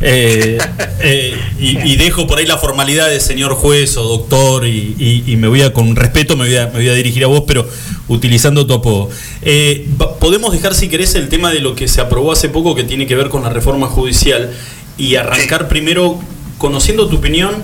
eh, 0.00 0.58
eh, 1.00 1.34
y, 1.60 1.78
y 1.92 1.96
dejo 1.96 2.26
por 2.26 2.38
ahí 2.38 2.46
la 2.46 2.58
formalidad 2.58 3.08
de 3.08 3.18
señor 3.20 3.54
juez 3.54 3.96
o 3.96 4.04
doctor 4.04 4.66
y, 4.66 4.94
y- 4.98 5.24
y 5.26 5.36
me 5.36 5.48
voy 5.48 5.62
a, 5.62 5.72
con 5.72 5.96
respeto 5.96 6.36
me 6.36 6.46
voy 6.46 6.56
a, 6.56 6.66
me 6.66 6.74
voy 6.74 6.88
a 6.88 6.94
dirigir 6.94 7.24
a 7.24 7.26
vos, 7.26 7.44
pero 7.46 7.68
utilizando 8.08 8.66
tu 8.66 8.74
apodo. 8.74 9.10
Eh, 9.42 9.88
podemos 10.20 10.52
dejar, 10.52 10.74
si 10.74 10.88
querés, 10.88 11.14
el 11.14 11.28
tema 11.28 11.50
de 11.52 11.60
lo 11.60 11.74
que 11.74 11.88
se 11.88 12.00
aprobó 12.00 12.32
hace 12.32 12.48
poco 12.48 12.74
que 12.74 12.84
tiene 12.84 13.06
que 13.06 13.16
ver 13.16 13.28
con 13.28 13.42
la 13.42 13.50
reforma 13.50 13.86
judicial 13.88 14.52
y 14.96 15.16
arrancar 15.16 15.68
primero 15.68 16.18
conociendo 16.58 17.08
tu 17.08 17.16
opinión 17.16 17.54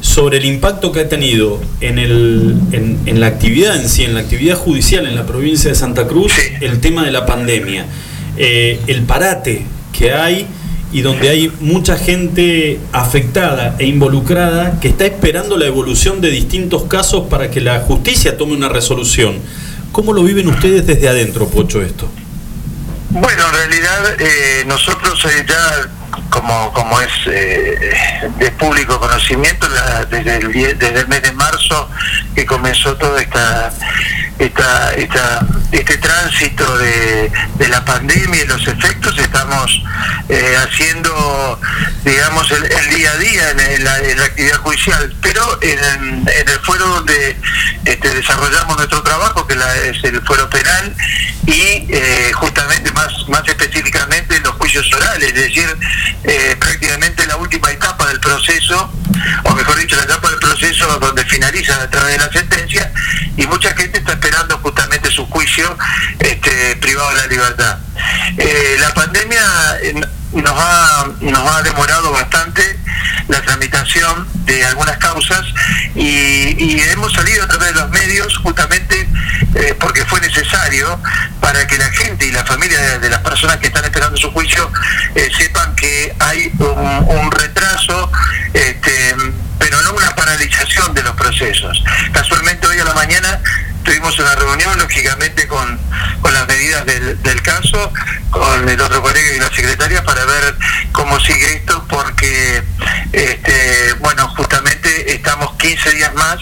sobre 0.00 0.38
el 0.38 0.44
impacto 0.46 0.90
que 0.92 1.00
ha 1.00 1.08
tenido 1.08 1.60
en, 1.80 1.98
el, 1.98 2.56
en, 2.72 2.98
en 3.06 3.20
la 3.20 3.28
actividad 3.28 3.80
en 3.80 3.88
sí, 3.88 4.02
en 4.04 4.14
la 4.14 4.20
actividad 4.20 4.56
judicial 4.56 5.06
en 5.06 5.14
la 5.14 5.26
provincia 5.26 5.70
de 5.70 5.76
Santa 5.76 6.06
Cruz, 6.08 6.32
el 6.60 6.80
tema 6.80 7.04
de 7.04 7.12
la 7.12 7.24
pandemia, 7.24 7.86
el 8.36 9.02
parate 9.06 9.64
que 9.96 10.12
hay 10.12 10.46
y 10.92 11.00
donde 11.00 11.30
hay 11.30 11.50
mucha 11.60 11.96
gente 11.96 12.78
afectada 12.92 13.76
e 13.78 13.86
involucrada 13.86 14.78
que 14.80 14.88
está 14.88 15.06
esperando 15.06 15.56
la 15.56 15.66
evolución 15.66 16.20
de 16.20 16.28
distintos 16.30 16.84
casos 16.84 17.28
para 17.28 17.50
que 17.50 17.60
la 17.60 17.80
justicia 17.80 18.36
tome 18.36 18.52
una 18.54 18.68
resolución. 18.68 19.36
¿Cómo 19.90 20.12
lo 20.12 20.22
viven 20.22 20.48
ustedes 20.48 20.86
desde 20.86 21.08
adentro, 21.08 21.48
Pocho, 21.48 21.80
esto? 21.82 22.08
Bueno, 23.10 23.42
en 23.48 23.54
realidad 23.54 24.16
eh, 24.20 24.64
nosotros 24.66 25.22
eh, 25.26 25.44
ya, 25.46 25.90
como, 26.30 26.72
como 26.72 26.98
es 27.00 27.10
eh, 27.26 27.78
de 28.38 28.50
público 28.52 28.98
conocimiento, 28.98 29.68
la- 29.68 30.04
desde, 30.06 30.36
el, 30.36 30.78
desde 30.78 31.00
el 31.00 31.08
mes 31.08 31.22
de 31.22 31.32
marzo 31.32 31.88
que 32.34 32.46
comenzó 32.46 32.96
toda 32.96 33.20
esta, 33.20 33.70
esta, 34.38 34.94
esta 34.94 35.46
este 35.72 35.96
tránsito 35.98 36.78
de, 36.78 37.30
la 37.68 37.82
pandemia 37.84 38.42
y 38.42 38.46
los 38.46 38.66
efectos, 38.68 39.16
estamos 39.18 39.82
eh, 40.28 40.54
haciendo, 40.62 41.58
digamos, 42.04 42.50
el, 42.50 42.64
el 42.64 42.88
día 42.94 43.10
a 43.10 43.16
día 43.16 43.50
en, 43.52 43.60
en 43.60 43.84
la, 43.84 43.98
en 43.98 44.18
la 44.18 44.24
actividad 44.26 44.58
judicial, 44.58 45.14
pero 45.22 45.58
en, 45.62 46.28
en 46.28 46.48
el 46.48 46.58
fuero 46.62 46.86
donde 46.86 47.36
este, 47.86 48.10
desarrollamos 48.14 48.76
nuestro 48.76 49.02
trabajo, 49.02 49.46
que 49.46 49.54
la- 49.54 49.76
es 49.78 50.04
el 50.04 50.20
fuero 50.22 50.50
penal, 50.50 50.94
y 51.46 51.86
eh, 51.88 52.30
justamente 52.34 52.92
más, 52.92 53.10
más 53.28 53.48
específicamente 53.48 54.38
los 54.40 54.51
juicios 54.72 54.92
orales, 54.94 55.28
es 55.28 55.34
decir, 55.34 55.76
eh, 56.24 56.56
prácticamente 56.58 57.26
la 57.26 57.36
última 57.36 57.70
etapa 57.70 58.06
del 58.08 58.18
proceso, 58.20 58.90
o 59.44 59.54
mejor 59.54 59.76
dicho, 59.76 59.96
la 59.96 60.04
etapa 60.04 60.30
del 60.30 60.38
proceso 60.38 60.98
donde 60.98 61.24
finaliza 61.26 61.82
a 61.82 61.90
través 61.90 62.12
de 62.12 62.26
la 62.26 62.32
sentencia, 62.32 62.92
y 63.36 63.46
mucha 63.46 63.74
gente 63.74 63.98
está 63.98 64.12
esperando 64.12 64.58
justamente 64.58 65.01
su 65.12 65.26
juicio 65.26 65.76
este, 66.18 66.76
privado 66.76 67.10
de 67.10 67.16
la 67.16 67.26
libertad. 67.26 67.78
Eh, 68.38 68.76
la 68.80 68.94
pandemia 68.94 69.40
eh, 69.82 69.94
nos 70.32 70.54
ha, 70.56 71.06
nos 71.20 71.50
ha 71.50 71.62
demorado 71.62 72.12
bastante 72.12 72.78
la 73.28 73.40
tramitación 73.42 74.26
de 74.44 74.64
algunas 74.64 74.96
causas 74.98 75.42
y, 75.94 76.80
hemos 76.92 77.12
salido 77.12 77.44
a 77.44 77.48
través 77.48 77.68
de 77.68 77.80
los 77.80 77.90
medios 77.90 78.36
justamente 78.38 79.08
eh, 79.54 79.74
porque 79.78 80.04
fue 80.04 80.20
necesario 80.20 81.00
para 81.40 81.66
que 81.66 81.78
la 81.78 81.90
gente 81.90 82.26
y 82.26 82.30
la 82.30 82.44
familia 82.44 82.98
de, 82.98 83.08
las 83.08 83.20
personas 83.20 83.56
que 83.58 83.68
están 83.68 83.84
esperando 83.84 84.16
su 84.16 84.30
juicio 84.32 84.70
sepan 85.36 85.74
que 85.74 86.14
hay 86.18 86.52
un, 86.58 87.06
un 87.08 87.30
retraso, 87.30 88.10
este, 88.52 89.16
pero 89.58 89.80
no 89.82 89.94
una 89.94 90.14
paralización 90.14 90.92
de 90.94 91.02
los 91.02 91.14
procesos 91.14 91.32
procesos. 91.32 91.82
Casualmente 92.12 92.66
hoy 92.66 92.78
a 92.78 92.84
la 92.84 92.94
mañana 92.94 93.40
una 94.10 94.34
reunión, 94.34 94.78
lógicamente, 94.78 95.46
con, 95.46 95.78
con 96.20 96.34
las 96.34 96.46
medidas 96.48 96.84
del, 96.86 97.22
del 97.22 97.42
caso, 97.42 97.92
con 98.30 98.68
el 98.68 98.80
otro 98.80 99.00
colega 99.02 99.32
y 99.34 99.38
la 99.38 99.48
secretaria 99.48 100.02
para 100.04 100.24
ver 100.24 100.56
cómo 100.92 101.18
sigue 101.20 101.54
esto, 101.54 101.84
porque, 101.88 102.62
este, 103.12 103.94
bueno, 104.00 104.28
justamente 104.36 105.14
estamos 105.14 105.56
15 105.56 105.90
días 105.92 106.14
más 106.14 106.38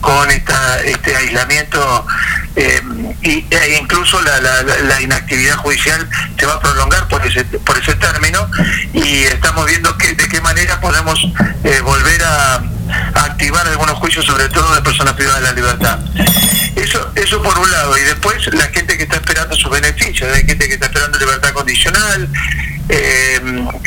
con 0.00 0.30
esta, 0.30 0.82
este 0.82 1.16
aislamiento 1.16 2.06
eh, 2.58 2.82
y, 3.22 3.46
e 3.50 3.78
incluso 3.80 4.20
la, 4.22 4.40
la- 4.40 4.62
la- 4.62 5.00
inactividad 5.00 5.56
judicial 5.58 6.08
se 6.38 6.46
va 6.46 6.54
a 6.54 6.60
prolongar 6.60 7.06
por 7.08 7.24
ese, 7.26 7.44
por 7.44 7.78
ese 7.78 7.94
término 7.94 8.50
y 8.92 9.22
estamos 9.24 9.64
viendo 9.66 9.96
que, 9.96 10.14
de 10.14 10.28
qué 10.28 10.40
manera 10.40 10.80
podemos 10.80 11.18
eh, 11.64 11.80
volver 11.82 12.22
a, 12.24 12.54
a 13.14 13.24
activar 13.24 13.66
algunos 13.68 13.96
juicios, 13.98 14.24
sobre 14.26 14.48
todo 14.48 14.74
de 14.74 14.82
personas 14.82 15.14
privadas 15.14 15.40
de 15.40 15.46
la 15.48 15.52
libertad. 15.52 15.98
Eso, 16.76 17.10
eso 17.14 17.42
por 17.42 17.58
un 17.58 17.70
lado, 17.70 17.96
y 17.98 18.02
después 18.02 18.36
la 18.54 18.66
gente 18.68 18.96
que 18.96 19.04
está 19.04 19.16
esperando 19.16 19.54
sus 19.56 19.70
beneficios, 19.70 20.28
hay 20.34 20.44
gente 20.44 20.66
que 20.68 20.74
está 20.74 20.86
esperando 20.86 21.18
libertad 21.18 21.52
condicional, 21.52 22.28
eh, 22.88 23.40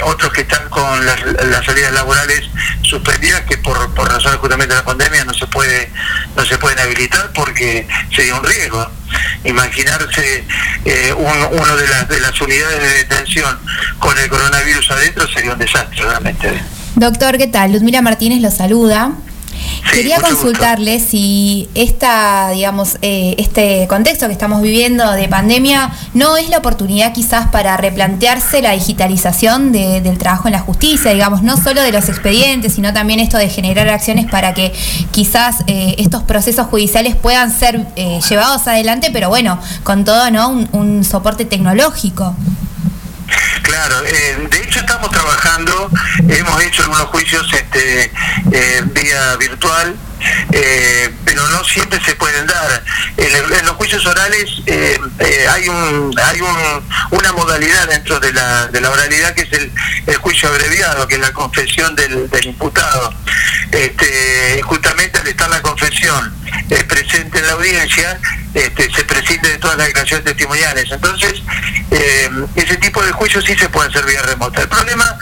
otros 0.06 0.32
que 0.34 0.42
están 0.42 0.70
con 0.70 1.06
las, 1.06 1.20
las 1.48 1.66
salidas 1.66 1.92
laborales 1.94 2.42
suspendidas 2.84 3.42
que 3.42 3.58
por, 3.58 3.94
por 3.96 4.08
razones 4.10 4.38
justamente 4.40 4.74
de 4.74 4.80
la 4.80 4.86
pandemia 4.86 5.26
no 5.26 5.34
se 5.34 5.48
puede 5.48 5.92
no 6.36 6.46
se 6.46 6.58
pueden 6.58 6.80
habilitar 6.80 7.32
porque 7.34 7.88
sería 8.16 8.36
un 8.36 8.44
riesgo 8.44 8.88
imaginarse 9.44 10.44
eh, 10.86 11.14
un- 11.14 11.60
uno 11.60 11.76
de 11.78 11.88
las 11.88 12.08
de 12.08 12.20
las 12.20 12.40
unidades 12.42 12.80
de 12.82 12.90
detención 13.00 13.58
con 14.00 14.18
el 14.18 14.30
coronavirus 14.30 14.92
adentro 14.92 15.28
sería 15.28 15.54
un 15.54 15.60
desastre 15.60 16.04
realmente 16.04 16.52
Doctor, 16.96 17.38
¿qué 17.38 17.48
tal? 17.48 17.72
Ludmila 17.72 18.02
Martínez 18.02 18.42
lo 18.42 18.52
saluda. 18.52 19.12
Quería 19.94 20.18
gusto. 20.20 20.30
consultarle 20.36 21.00
si 21.00 21.68
esta, 21.76 22.50
digamos, 22.52 22.98
eh, 23.02 23.36
este 23.38 23.88
contexto 23.88 24.28
que 24.28 24.34
estamos 24.34 24.62
viviendo 24.62 25.12
de 25.12 25.28
pandemia 25.28 25.92
no 26.14 26.38
es 26.38 26.50
la 26.50 26.60
oportunidad 26.60 27.14
quizás 27.14 27.48
para 27.50 27.76
replantearse 27.78 28.62
la 28.62 28.72
digitalización 28.72 29.72
de- 29.72 30.02
del 30.02 30.18
trabajo 30.18 30.48
en 30.48 30.54
la 30.54 30.60
justicia, 30.60 31.12
digamos, 31.12 31.42
no 31.44 31.58
solo 31.58 31.82
de 31.82 31.92
los 31.92 32.08
expedientes, 32.10 32.74
sino 32.76 32.94
también 32.94 33.20
esto 33.20 33.38
de 33.38 33.50
generar 33.50 33.90
acciones 33.90 34.30
para 34.30 34.54
que 34.54 34.72
quizás 35.12 35.58
eh, 35.68 35.96
estos 35.98 36.24
procesos 36.24 36.68
judiciales 36.68 37.16
puedan 37.16 37.52
ser 37.52 37.86
eh, 37.96 38.20
llevados 38.30 38.68
adelante, 38.68 39.10
pero 39.12 39.30
bueno, 39.30 39.60
con 39.84 40.06
todo, 40.06 40.30
¿no? 40.32 40.50
Un, 40.50 40.70
un 40.72 41.04
soporte 41.04 41.44
tecnológico. 41.46 42.36
Claro, 43.62 43.96
eh, 44.06 44.48
de 44.50 44.64
hecho 44.64 44.80
estamos 44.80 45.10
trabajando, 45.12 45.90
hemos 46.28 46.62
hecho 46.64 46.84
algunos 46.84 47.08
juicios 47.08 47.52
este, 47.54 48.12
eh, 48.52 48.84
vía 48.86 49.36
virtual, 49.38 49.96
eh, 50.52 51.10
pero 51.26 51.48
no 51.50 51.64
siempre 51.64 52.00
se 52.06 52.16
pueden 52.16 52.46
dar. 52.48 52.84
En, 53.18 53.66
los 53.66 53.76
juicios 53.76 54.06
orales 54.06 54.50
eh, 54.66 55.00
eh, 55.20 55.48
hay, 55.50 55.68
un, 55.70 56.14
hay 56.24 56.42
un- 56.42 56.84
una 57.12 57.32
modalidad 57.34 57.88
dentro 57.88 58.20
de 58.20 58.34
la, 58.34 58.68
de 58.68 58.82
la 58.82 58.90
oralidad 58.90 59.34
que 59.34 59.42
es 59.44 59.54
el, 59.54 59.72
juicio 60.18 60.50
abreviado, 60.50 61.08
que 61.08 61.16
es 61.16 61.22
la 61.22 61.34
confesión 61.34 61.96
del, 61.96 62.30
imputado. 62.44 63.14
Este, 63.72 64.62
justamente 64.64 65.20
al 65.20 65.28
estar 65.28 65.50
la 65.50 65.62
confesión 65.62 66.34
presente 66.88 67.40
en 67.40 67.48
la 67.48 67.54
audiencia, 67.54 68.20
este, 68.54 68.92
se 68.92 69.04
prescinde 69.06 69.50
de 69.50 69.58
todas 69.58 69.78
las 69.78 69.88
declaraciones 69.88 70.26
testimoniales. 70.26 70.92
Entonces, 70.92 71.42
ese 72.56 72.78
tipo 72.78 73.02
de 73.04 73.12
juicios 73.12 73.44
sí 73.46 73.56
se 73.56 73.70
puede 73.70 73.90
hacer 73.90 74.06
vía 74.06 74.22
remota. 74.22 74.62
El 74.62 74.70
problema 74.70 75.18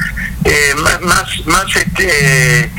más, 1.01 1.45
más, 1.45 1.75
este, 1.75 2.69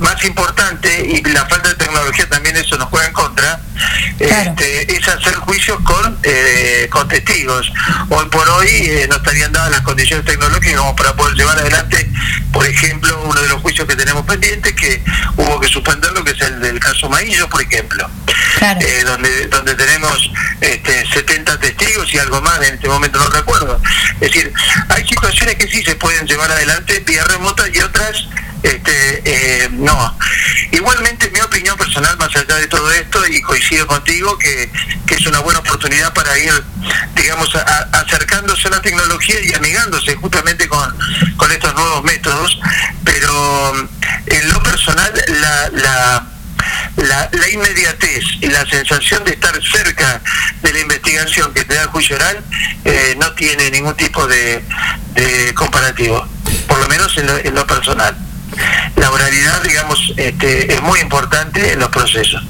más 0.00 0.24
importante, 0.24 1.06
y 1.08 1.22
la 1.30 1.46
falta 1.46 1.68
de 1.68 1.74
tecnología 1.76 2.28
también 2.28 2.56
eso 2.56 2.76
nos 2.76 2.88
juega 2.88 3.06
en 3.06 3.12
contra, 3.12 3.60
este, 4.18 4.96
es 4.96 5.08
hacer 5.08 5.34
juicios 5.34 5.78
con, 5.82 6.18
eh, 6.22 6.88
con 6.90 7.08
testigos. 7.08 7.72
Hoy 8.08 8.26
por 8.26 8.48
hoy 8.48 8.68
eh, 8.68 9.06
no 9.08 9.16
estarían 9.16 9.52
dadas 9.52 9.70
las 9.70 9.80
condiciones 9.82 10.24
tecnológicas 10.24 10.78
como 10.78 10.96
para 10.96 11.14
poder 11.14 11.34
llevar 11.34 11.58
adelante, 11.58 12.10
por 12.52 12.66
ejemplo, 12.66 13.22
uno 13.24 13.40
de 13.40 13.48
los 13.48 13.60
juicios 13.62 13.86
que 13.86 13.96
tenemos 13.96 14.24
pendientes, 14.26 14.74
que 14.74 15.02
hubo 15.36 15.60
que 15.60 15.68
suspenderlo, 15.68 16.24
que 16.24 16.32
es 16.32 16.40
el 16.40 16.60
del 16.60 16.78
caso 16.80 17.08
Maillo, 17.08 17.48
por 17.48 17.62
ejemplo. 17.62 18.08
Eh, 18.60 19.02
donde 19.06 19.46
donde 19.46 19.74
tenemos 19.74 20.30
este, 20.60 21.06
70 21.06 21.58
testigos 21.60 22.12
y 22.12 22.18
algo 22.18 22.42
más, 22.42 22.58
en 22.58 22.74
este 22.74 22.88
momento 22.88 23.18
no 23.18 23.28
recuerdo. 23.30 23.80
Es 24.20 24.32
decir, 24.32 24.52
hay 24.88 25.06
situaciones 25.06 25.56
que 25.56 25.66
sí 25.68 25.82
se 25.82 25.96
pueden 25.96 26.26
llevar 26.26 26.50
adelante 26.50 27.02
vía 27.06 27.24
remota 27.24 27.64
y 27.72 27.80
otras 27.80 28.26
este, 28.62 29.22
eh, 29.24 29.68
no. 29.72 30.18
Igualmente, 30.72 31.30
mi 31.30 31.40
opinión 31.40 31.76
personal, 31.76 32.16
más 32.18 32.34
allá 32.36 32.56
de 32.56 32.66
todo 32.66 32.90
esto, 32.92 33.26
y 33.26 33.40
coincido 33.40 33.69
contigo, 33.86 34.36
que, 34.38 34.70
que 35.06 35.14
es 35.14 35.26
una 35.26 35.38
buena 35.40 35.60
oportunidad 35.60 36.12
para 36.12 36.38
ir, 36.38 36.52
digamos, 37.14 37.54
a- 37.54 37.88
acercándose 38.00 38.68
a 38.68 38.70
la 38.72 38.82
tecnología 38.82 39.36
y 39.42 39.54
amigándose 39.54 40.14
justamente 40.16 40.68
con, 40.68 40.96
con 41.36 41.50
estos 41.52 41.74
nuevos 41.74 42.02
métodos, 42.04 42.58
pero 43.04 43.72
mm, 43.74 43.88
en 44.32 44.48
lo 44.52 44.62
personal, 44.62 45.12
la, 45.40 45.70
la, 45.70 46.26
la, 46.96 47.28
la 47.32 47.48
inmediatez 47.50 48.24
y 48.40 48.46
la 48.48 48.66
sensación 48.66 49.24
de 49.24 49.32
estar 49.32 49.52
cerca 49.64 50.20
de 50.62 50.72
la 50.72 50.80
investigación 50.80 51.52
que 51.54 51.64
te 51.64 51.74
da 51.74 51.82
el 51.82 51.88
juicio 51.88 52.16
oral 52.16 52.38
eh, 52.84 53.16
no 53.18 53.32
tiene 53.32 53.70
ningún 53.70 53.94
tipo 53.96 54.26
de, 54.26 54.62
de 55.14 55.54
comparativo, 55.54 56.26
por 56.66 56.78
lo 56.78 56.88
menos 56.88 57.16
en 57.16 57.26
lo, 57.26 57.36
en 57.38 57.54
lo 57.54 57.66
personal. 57.66 58.16
La 58.96 59.10
oralidad, 59.10 59.62
digamos, 59.62 60.12
este, 60.16 60.74
es 60.74 60.82
muy 60.82 60.98
importante 61.00 61.72
en 61.72 61.78
los 61.78 61.88
procesos. 61.88 62.42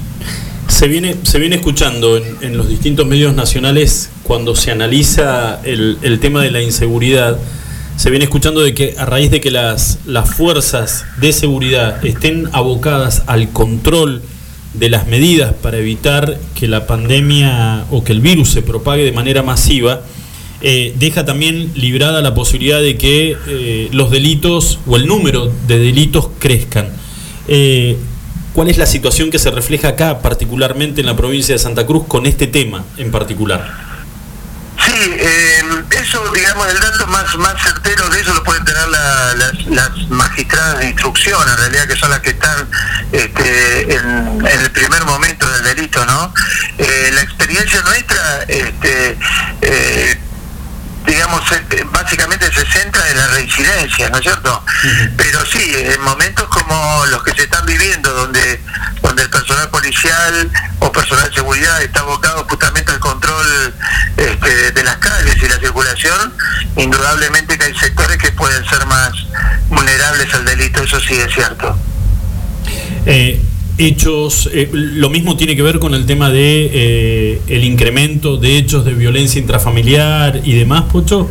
Se 0.81 0.87
viene, 0.87 1.15
se 1.21 1.37
viene 1.37 1.57
escuchando 1.57 2.17
en, 2.17 2.57
los 2.57 2.67
distintos 2.67 3.05
medios 3.05 3.35
nacionales 3.35 4.09
cuando 4.23 4.55
se 4.55 4.71
analiza 4.71 5.61
el, 5.63 5.99
el 6.01 6.19
tema 6.19 6.41
de 6.41 6.49
la 6.49 6.63
inseguridad, 6.63 7.37
se 7.97 8.09
viene 8.09 8.25
escuchando 8.25 8.61
de 8.61 8.73
que 8.73 8.95
a 8.97 9.05
raíz 9.05 9.29
de 9.29 9.41
que 9.41 9.51
las, 9.51 9.99
las 10.07 10.33
fuerzas 10.33 11.05
de 11.17 11.33
seguridad 11.33 12.03
estén 12.03 12.49
abocadas 12.51 13.21
al 13.27 13.51
control 13.51 14.23
de 14.73 14.89
las 14.89 15.05
medidas 15.05 15.53
para 15.53 15.77
evitar 15.77 16.39
que 16.55 16.67
la 16.67 16.87
pandemia 16.87 17.85
o 17.91 18.03
que 18.03 18.13
el 18.13 18.21
virus 18.21 18.49
se 18.49 18.63
propague 18.63 19.03
de 19.03 19.11
manera 19.11 19.43
masiva, 19.43 20.01
eh, 20.61 20.95
deja 20.97 21.25
también 21.25 21.73
librada 21.75 22.23
la 22.23 22.33
posibilidad 22.33 22.81
de 22.81 22.97
que 22.97 23.37
eh, 23.47 23.89
los 23.91 24.09
delitos 24.09 24.79
o 24.87 24.95
el 24.95 25.05
número 25.05 25.53
de 25.67 25.77
delitos 25.77 26.29
crezcan. 26.39 26.89
Eh, 27.47 27.97
¿Cuál 28.53 28.69
es 28.69 28.77
la 28.77 28.85
situación 28.85 29.31
que 29.31 29.39
se 29.39 29.49
refleja 29.51 29.89
acá, 29.89 30.19
particularmente 30.19 31.01
en 31.01 31.07
la 31.07 31.15
provincia 31.15 31.55
de 31.55 31.59
Santa 31.59 31.85
Cruz, 31.85 32.05
con 32.07 32.25
este 32.25 32.47
tema 32.47 32.83
en 32.97 33.09
particular? 33.11 33.91
Sí, 34.85 34.91
eh, 35.19 35.63
eso, 36.01 36.21
digamos, 36.33 36.67
el 36.67 36.79
dato 36.79 37.07
más 37.07 37.35
más 37.37 37.61
certero 37.61 38.09
de 38.09 38.19
eso 38.19 38.33
lo 38.33 38.43
pueden 38.43 38.65
tener 38.65 38.87
la- 38.89 39.33
las, 39.35 39.65
las 39.67 40.09
magistradas 40.09 40.79
de 40.79 40.87
instrucción, 40.87 41.39
en 41.47 41.57
realidad, 41.57 41.87
que 41.87 41.95
son 41.95 42.09
las 42.09 42.19
que 42.19 42.31
están 42.31 42.67
este, 43.11 43.93
en, 43.95 44.45
en 44.45 44.59
el 44.59 44.71
primer 44.71 45.05
momento 45.05 45.47
del 45.49 45.63
delito, 45.75 46.03
¿no? 46.05 46.33
Eh, 46.77 47.11
la 47.13 47.21
experiencia 47.21 47.81
nuestra, 47.83 48.43
este, 48.47 49.17
eh, 49.61 50.19
digamos, 51.05 51.41
básicamente 51.91 52.51
se 52.51 52.65
centra 52.65 53.09
en 53.09 53.17
la 53.17 53.27
reincidencia, 53.27 54.09
¿no 54.09 54.17
es 54.17 54.23
cierto? 54.23 54.63
Pero 55.17 55.45
sí, 55.45 55.73
en 55.75 56.01
momentos 56.01 56.47
como 56.49 57.05
los 57.07 57.23
que 57.23 57.33
se 57.33 57.43
están 57.43 57.65
viviendo, 57.65 58.11
donde 58.13 58.61
donde 59.01 59.23
el 59.23 59.29
personal 59.29 59.69
policial 59.69 60.51
o 60.79 60.91
personal 60.91 61.27
de 61.29 61.35
seguridad 61.35 61.81
está 61.81 62.01
abocado 62.01 62.45
justamente 62.49 62.91
al 62.91 62.99
control 62.99 63.73
este, 64.15 64.71
de 64.71 64.83
las 64.83 64.97
calles 64.97 65.35
y 65.41 65.47
la 65.49 65.59
circulación, 65.59 66.33
indudablemente 66.77 67.57
que 67.57 67.65
hay 67.65 67.75
sectores 67.75 68.17
que 68.17 68.31
pueden 68.31 68.63
ser 68.65 68.85
más 68.85 69.11
vulnerables 69.69 70.33
al 70.33 70.45
delito, 70.45 70.83
eso 70.83 70.99
sí 70.99 71.15
es 71.15 71.33
cierto. 71.33 71.77
Eh, 73.05 73.41
hechos, 73.85 74.49
eh, 74.53 74.69
lo 74.71 75.09
mismo 75.09 75.37
tiene 75.37 75.55
que 75.55 75.61
ver 75.61 75.79
con 75.79 75.93
el 75.93 76.05
tema 76.05 76.29
de 76.29 76.69
eh, 76.73 77.41
el 77.47 77.63
incremento 77.63 78.37
de 78.37 78.57
hechos 78.57 78.85
de 78.85 78.93
violencia 78.93 79.39
intrafamiliar 79.39 80.41
y 80.43 80.53
demás, 80.53 80.83
Pocho. 80.91 81.29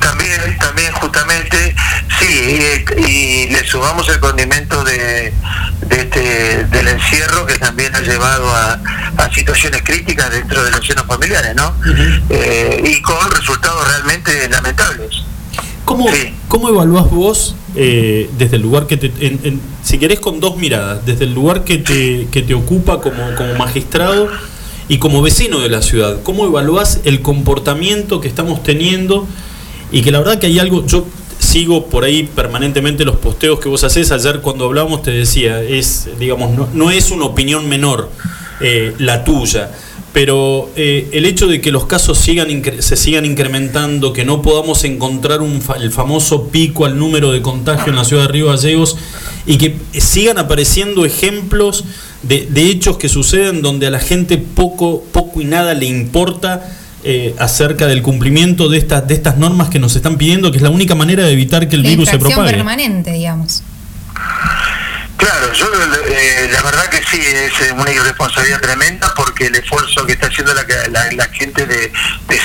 También, 0.00 0.58
también 0.58 0.92
justamente, 0.92 1.74
sí, 2.18 2.58
y, 2.98 3.00
y 3.00 3.48
le 3.48 3.66
sumamos 3.66 4.08
el 4.08 4.20
condimento 4.20 4.84
de, 4.84 5.32
de 5.88 5.96
este, 5.96 6.64
del 6.64 6.88
encierro 6.88 7.46
que 7.46 7.58
también 7.58 7.94
ha 7.94 8.00
llevado 8.00 8.48
a, 8.50 8.80
a 9.16 9.32
situaciones 9.32 9.82
críticas 9.82 10.30
dentro 10.30 10.62
de 10.62 10.70
los 10.70 10.86
senos 10.86 11.06
familiares, 11.06 11.54
¿no? 11.56 11.74
Eh, 12.28 12.82
y 12.84 13.00
con 13.00 13.30
resultados 13.30 13.88
realmente 13.88 14.48
lamentables. 14.48 15.22
¿Cómo, 15.84 16.06
¿Cómo 16.48 16.68
evaluás 16.68 17.08
vos, 17.10 17.56
eh, 17.76 18.30
desde 18.38 18.56
el 18.56 18.62
lugar 18.62 18.86
que 18.86 18.96
te. 18.96 19.12
si 19.82 19.98
querés, 19.98 20.20
con 20.20 20.40
dos 20.40 20.56
miradas, 20.56 21.04
desde 21.04 21.24
el 21.24 21.34
lugar 21.34 21.64
que 21.64 21.78
te, 21.78 22.26
que 22.30 22.42
te 22.42 22.54
ocupa 22.54 23.00
como, 23.00 23.34
como 23.36 23.54
magistrado 23.54 24.28
y 24.88 24.98
como 24.98 25.22
vecino 25.22 25.60
de 25.60 25.68
la 25.68 25.82
ciudad? 25.82 26.22
¿Cómo 26.22 26.46
evaluás 26.46 27.00
el 27.04 27.22
comportamiento 27.22 28.20
que 28.20 28.28
estamos 28.28 28.62
teniendo? 28.62 29.26
Y 29.92 30.02
que 30.02 30.10
la 30.10 30.18
verdad 30.18 30.38
que 30.38 30.46
hay 30.46 30.58
algo. 30.58 30.86
Yo 30.86 31.06
sigo 31.38 31.86
por 31.86 32.04
ahí 32.04 32.24
permanentemente 32.24 33.04
los 33.04 33.16
posteos 33.16 33.60
que 33.60 33.68
vos 33.68 33.84
haces. 33.84 34.10
Ayer 34.10 34.40
cuando 34.40 34.64
hablamos 34.66 35.02
te 35.02 35.10
decía, 35.10 35.62
es, 35.62 36.08
digamos, 36.18 36.52
no, 36.52 36.68
no 36.72 36.90
es 36.90 37.10
una 37.10 37.24
opinión 37.24 37.68
menor 37.68 38.10
eh, 38.60 38.94
la 38.98 39.24
tuya. 39.24 39.70
Pero 40.16 40.70
eh, 40.76 41.10
el 41.12 41.26
hecho 41.26 41.46
de 41.46 41.60
que 41.60 41.70
los 41.70 41.84
casos 41.84 42.16
sigan 42.16 42.48
se 42.78 42.96
sigan 42.96 43.26
incrementando, 43.26 44.14
que 44.14 44.24
no 44.24 44.40
podamos 44.40 44.82
encontrar 44.84 45.42
un 45.42 45.60
fa- 45.60 45.74
el 45.76 45.92
famoso 45.92 46.48
pico 46.48 46.86
al 46.86 46.98
número 46.98 47.32
de 47.32 47.42
contagio 47.42 47.90
en 47.92 47.96
la 47.96 48.04
ciudad 48.06 48.22
de 48.22 48.28
Río 48.28 48.46
Gallegos 48.46 48.96
y 49.44 49.58
que 49.58 49.76
sigan 49.92 50.38
apareciendo 50.38 51.04
ejemplos 51.04 51.84
de, 52.22 52.46
de 52.50 52.62
hechos 52.70 52.96
que 52.96 53.10
suceden 53.10 53.60
donde 53.60 53.88
a 53.88 53.90
la 53.90 54.00
gente 54.00 54.38
poco, 54.38 55.04
poco 55.12 55.42
y 55.42 55.44
nada 55.44 55.74
le 55.74 55.84
importa 55.84 56.66
eh, 57.04 57.34
acerca 57.38 57.86
del 57.86 58.00
cumplimiento 58.00 58.70
de 58.70 58.78
estas, 58.78 59.06
de 59.06 59.12
estas 59.12 59.36
normas 59.36 59.68
que 59.68 59.78
nos 59.78 59.96
están 59.96 60.16
pidiendo, 60.16 60.50
que 60.50 60.56
es 60.56 60.62
la 60.62 60.70
única 60.70 60.94
manera 60.94 61.26
de 61.26 61.32
evitar 61.34 61.68
que 61.68 61.76
el 61.76 61.82
virus 61.90 62.08
se 62.08 62.16
propague. 62.30 62.52
permanente, 62.56 63.12
digamos. 63.12 63.62
Claro, 65.26 65.52
yo 65.54 65.66
eh, 66.06 66.48
la 66.52 66.62
verdad 66.62 66.88
que 66.88 67.02
sí, 67.02 67.20
es 67.20 67.60
eh, 67.60 67.72
una 67.72 67.90
irresponsabilidad 67.90 68.60
tremenda 68.60 69.12
porque 69.16 69.46
el 69.46 69.56
esfuerzo 69.56 70.06
que 70.06 70.12
está 70.12 70.28
haciendo 70.28 70.54
la, 70.54 71.28
gente 71.32 71.66
de, 71.66 71.92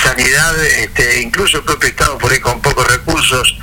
sanidad, 0.04 0.66
este, 0.66 1.22
incluso 1.22 1.58
el 1.58 1.64
propio 1.64 1.90
Estado 1.90 2.18
por 2.18 2.32
ahí 2.32 2.40
con 2.40 2.60
pocos 2.60 2.88
recursos, 2.88 3.56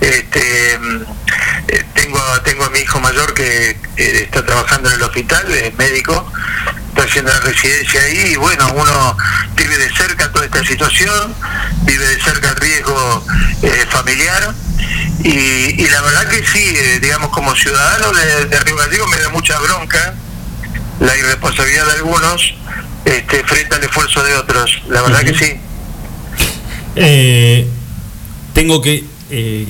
este, 0.00 0.74
eh, 0.74 1.84
tengo, 1.94 2.20
tengo 2.42 2.64
a 2.64 2.70
mi 2.70 2.80
hijo 2.80 2.98
mayor 2.98 3.32
que 3.32 3.76
está 3.96 4.44
trabajando 4.44 4.88
en 4.88 4.96
el 4.96 5.02
hospital, 5.02 5.48
es 5.52 5.72
médico, 5.76 6.32
está 6.94 7.02
haciendo 7.08 7.32
la 7.32 7.40
residencia 7.40 8.00
ahí 8.02 8.32
y 8.32 8.36
bueno, 8.36 8.72
uno 8.74 9.16
vive 9.56 9.76
de 9.78 9.90
cerca 9.96 10.30
toda 10.32 10.44
esta 10.44 10.64
situación, 10.64 11.34
vive 11.82 12.06
de 12.06 12.20
cerca 12.22 12.50
el 12.50 12.56
riesgo 12.56 13.24
eh, 13.62 13.84
familiar 13.90 14.54
y, 15.24 15.82
y 15.82 15.88
la 15.88 16.00
verdad 16.02 16.28
que 16.28 16.44
sí, 16.46 16.62
eh, 16.76 16.98
digamos 17.02 17.30
como 17.30 17.54
ciudadano 17.56 18.12
de, 18.12 18.46
de 18.46 18.60
Río 18.60 18.76
Gallego 18.76 19.06
me 19.08 19.18
da 19.18 19.28
mucha 19.30 19.58
bronca 19.58 20.14
la 21.00 21.16
irresponsabilidad 21.16 21.86
de 21.86 21.92
algunos 21.94 22.54
este, 23.04 23.42
frente 23.44 23.74
al 23.74 23.82
esfuerzo 23.84 24.22
de 24.22 24.34
otros, 24.36 24.82
la 24.88 25.02
verdad 25.02 25.20
que 25.24 25.34
sí. 25.34 25.52
Eh, 26.96 27.66
tengo 28.52 28.80
que, 28.80 29.04
eh, 29.30 29.66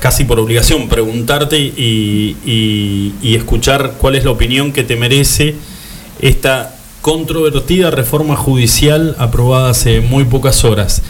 casi 0.00 0.24
por 0.24 0.38
obligación, 0.38 0.88
preguntarte 0.88 1.56
y, 1.58 2.36
y- 2.44 3.14
y 3.22 3.34
escuchar 3.34 3.94
cuál 3.98 4.14
es 4.16 4.24
la 4.24 4.30
opinión 4.30 4.72
que 4.72 4.84
te 4.84 4.94
merece 4.96 5.54
esta 6.20 6.74
controvertida 7.00 7.90
reforma 7.90 8.36
judicial 8.36 9.14
aprobada 9.18 9.70
hace 9.70 10.00
muy 10.00 10.24
pocas 10.24 10.64
horas. 10.64 11.02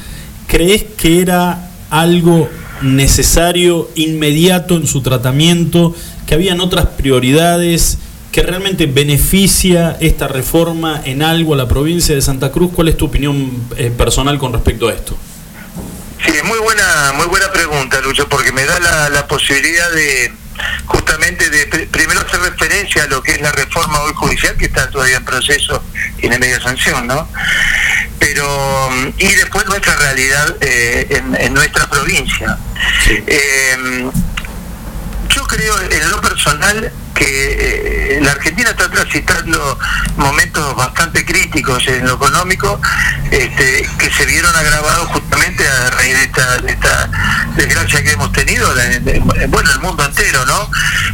¿Crees 0.46 0.84
que 0.84 1.22
era 1.22 1.70
algo 1.90 2.48
necesario, 2.82 3.88
inmediato 3.94 4.76
en 4.76 4.86
su 4.86 5.00
tratamiento, 5.00 5.94
que 6.26 6.34
habían 6.34 6.60
otras 6.60 6.86
prioridades? 6.86 7.98
que 8.36 8.42
realmente 8.42 8.84
beneficia 8.84 9.96
esta 9.98 10.28
reforma 10.28 11.00
en 11.06 11.22
algo 11.22 11.54
a 11.54 11.56
la 11.56 11.66
provincia 11.66 12.14
de 12.14 12.20
Santa 12.20 12.52
Cruz? 12.52 12.70
¿Cuál 12.74 12.88
es 12.88 12.96
tu 12.98 13.06
opinión 13.06 13.50
eh, 13.78 13.90
personal 13.96 14.36
con 14.38 14.52
respecto 14.52 14.88
a 14.88 14.92
esto? 14.92 15.16
Sí, 16.22 16.32
es 16.36 16.44
muy 16.44 16.58
buena, 16.58 17.14
muy 17.16 17.24
buena 17.28 17.50
pregunta, 17.50 17.98
Lucho, 18.02 18.28
porque 18.28 18.52
me 18.52 18.66
da 18.66 18.78
la, 18.78 19.08
la 19.08 19.26
posibilidad 19.26 19.90
de 19.90 20.32
justamente 20.86 21.48
de 21.50 21.70
pr- 21.70 21.88
primero 21.88 22.20
hacer 22.20 22.40
referencia 22.40 23.04
a 23.04 23.06
lo 23.06 23.22
que 23.22 23.32
es 23.32 23.40
la 23.40 23.52
reforma 23.52 24.00
hoy 24.00 24.12
judicial, 24.14 24.56
que 24.56 24.66
está 24.66 24.90
todavía 24.90 25.16
en 25.18 25.24
proceso, 25.24 25.82
tiene 26.18 26.38
media 26.38 26.60
sanción, 26.60 27.06
¿no? 27.06 27.28
Pero, 28.18 28.88
y 29.18 29.26
después 29.34 29.66
nuestra 29.66 29.94
realidad 29.96 30.56
eh, 30.60 31.06
en, 31.10 31.34
en 31.40 31.54
nuestra 31.54 31.88
provincia. 31.88 32.58
Eh, 33.08 34.10
yo 35.36 35.46
creo 35.46 35.78
en 35.78 36.10
lo 36.10 36.20
personal 36.22 36.90
que 37.14 38.16
eh, 38.16 38.20
la 38.22 38.32
Argentina 38.32 38.70
está 38.70 38.90
transitando 38.90 39.78
momentos 40.16 40.74
bastante 40.74 41.26
críticos 41.26 41.86
en 41.88 42.06
lo 42.06 42.14
económico 42.14 42.80
este, 43.30 43.86
que 43.98 44.10
se 44.10 44.24
vieron 44.24 44.54
agravados 44.56 45.08
justamente 45.08 45.68
a 45.68 45.90
raíz 45.90 46.14
de 46.14 46.24
esta, 46.24 46.58
de 46.58 46.72
esta 46.72 47.10
desgracia 47.54 48.02
que 48.02 48.12
hemos 48.12 48.32
tenido, 48.32 48.66
bueno, 49.48 49.70
el 49.72 49.80
mundo 49.80 50.04
entero, 50.06 50.46
¿no? 50.46 50.70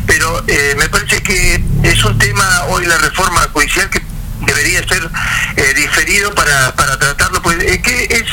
Pero 0.07 0.45
eh, 0.47 0.77
me 0.79 0.89
parece 0.89 1.21
que 1.21 1.61
es 1.83 2.05
un 2.05 2.17
tema 2.17 2.65
hoy 2.69 2.87
la 2.87 2.99
reforma 2.99 3.49
debería 4.63 4.87
ser 4.87 5.11
eh, 5.57 5.75
diferido 5.75 6.33
para, 6.35 6.75
para 6.75 6.97
tratarlo, 6.99 7.43
pues 7.43 7.59
es 7.65 7.79
que 7.83 8.05
es, 8.05 8.25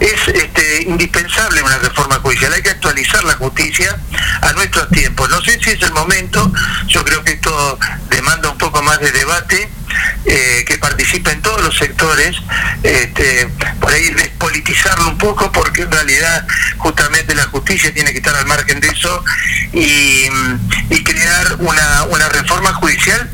es 0.00 0.28
este, 0.28 0.82
indispensable 0.84 1.62
una 1.62 1.78
reforma 1.78 2.16
judicial, 2.16 2.52
hay 2.52 2.62
que 2.62 2.70
actualizar 2.70 3.24
la 3.24 3.34
justicia 3.34 3.98
a 4.42 4.52
nuestros 4.52 4.88
tiempos. 4.90 5.28
No 5.30 5.42
sé 5.42 5.58
si 5.60 5.70
es 5.70 5.82
el 5.82 5.92
momento, 5.92 6.52
yo 6.86 7.04
creo 7.04 7.24
que 7.24 7.32
esto 7.32 7.78
demanda 8.08 8.50
un 8.50 8.58
poco 8.58 8.82
más 8.82 9.00
de 9.00 9.10
debate, 9.10 9.68
eh, 10.26 10.64
que 10.66 10.78
participen 10.78 11.42
todos 11.42 11.62
los 11.62 11.76
sectores, 11.76 12.36
este, 12.82 13.48
por 13.80 13.92
ahí 13.92 14.10
despolitizarlo 14.10 15.08
un 15.08 15.18
poco, 15.18 15.50
porque 15.50 15.82
en 15.82 15.90
realidad 15.90 16.46
justamente 16.78 17.34
la 17.34 17.44
justicia 17.46 17.92
tiene 17.92 18.12
que 18.12 18.18
estar 18.18 18.34
al 18.34 18.46
margen 18.46 18.80
de 18.80 18.88
eso 18.88 19.24
y, 19.72 20.28
y 20.90 21.04
crear 21.04 21.56
una, 21.58 22.04
una 22.04 22.28
reforma 22.28 22.72
judicial 22.74 23.30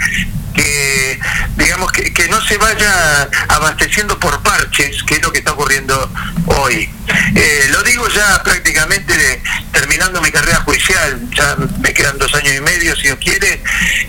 que 0.55 1.19
digamos 1.57 1.93
que, 1.93 2.13
que 2.13 2.29
no 2.29 2.41
se 2.43 2.57
vaya 2.59 3.29
abasteciendo 3.49 4.19
por 4.19 4.43
parches, 4.43 5.03
que 5.05 5.15
es 5.15 5.23
lo 5.23 5.33
que 5.33 5.39
está 5.39 5.53
ocurriendo 5.53 6.11
hoy. 6.47 6.89
Eh, 7.35 7.69
lo 7.71 7.83
digo 7.83 8.09
ya 8.09 8.43
prácticamente 8.43 9.43
terminando 9.73 10.21
mi 10.21 10.31
carrera 10.31 10.63
judicial, 10.65 11.21
ya 11.37 11.57
me 11.81 11.93
quedan 11.93 12.19
dos 12.19 12.35
años 12.35 12.55
y 12.57 12.61
medio, 12.61 12.95
si 12.97 13.03
Dios 13.03 13.19
quiere, 13.19 13.63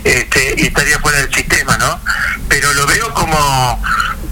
este, 0.04 0.56
y 0.58 0.68
estaría 0.68 1.00
fuera 1.00 1.20
del 1.20 1.34
sistema, 1.34 1.78
¿no? 1.78 2.00
Pero 2.48 2.74
lo 2.74 2.86
veo 2.86 3.14
como, 3.14 3.84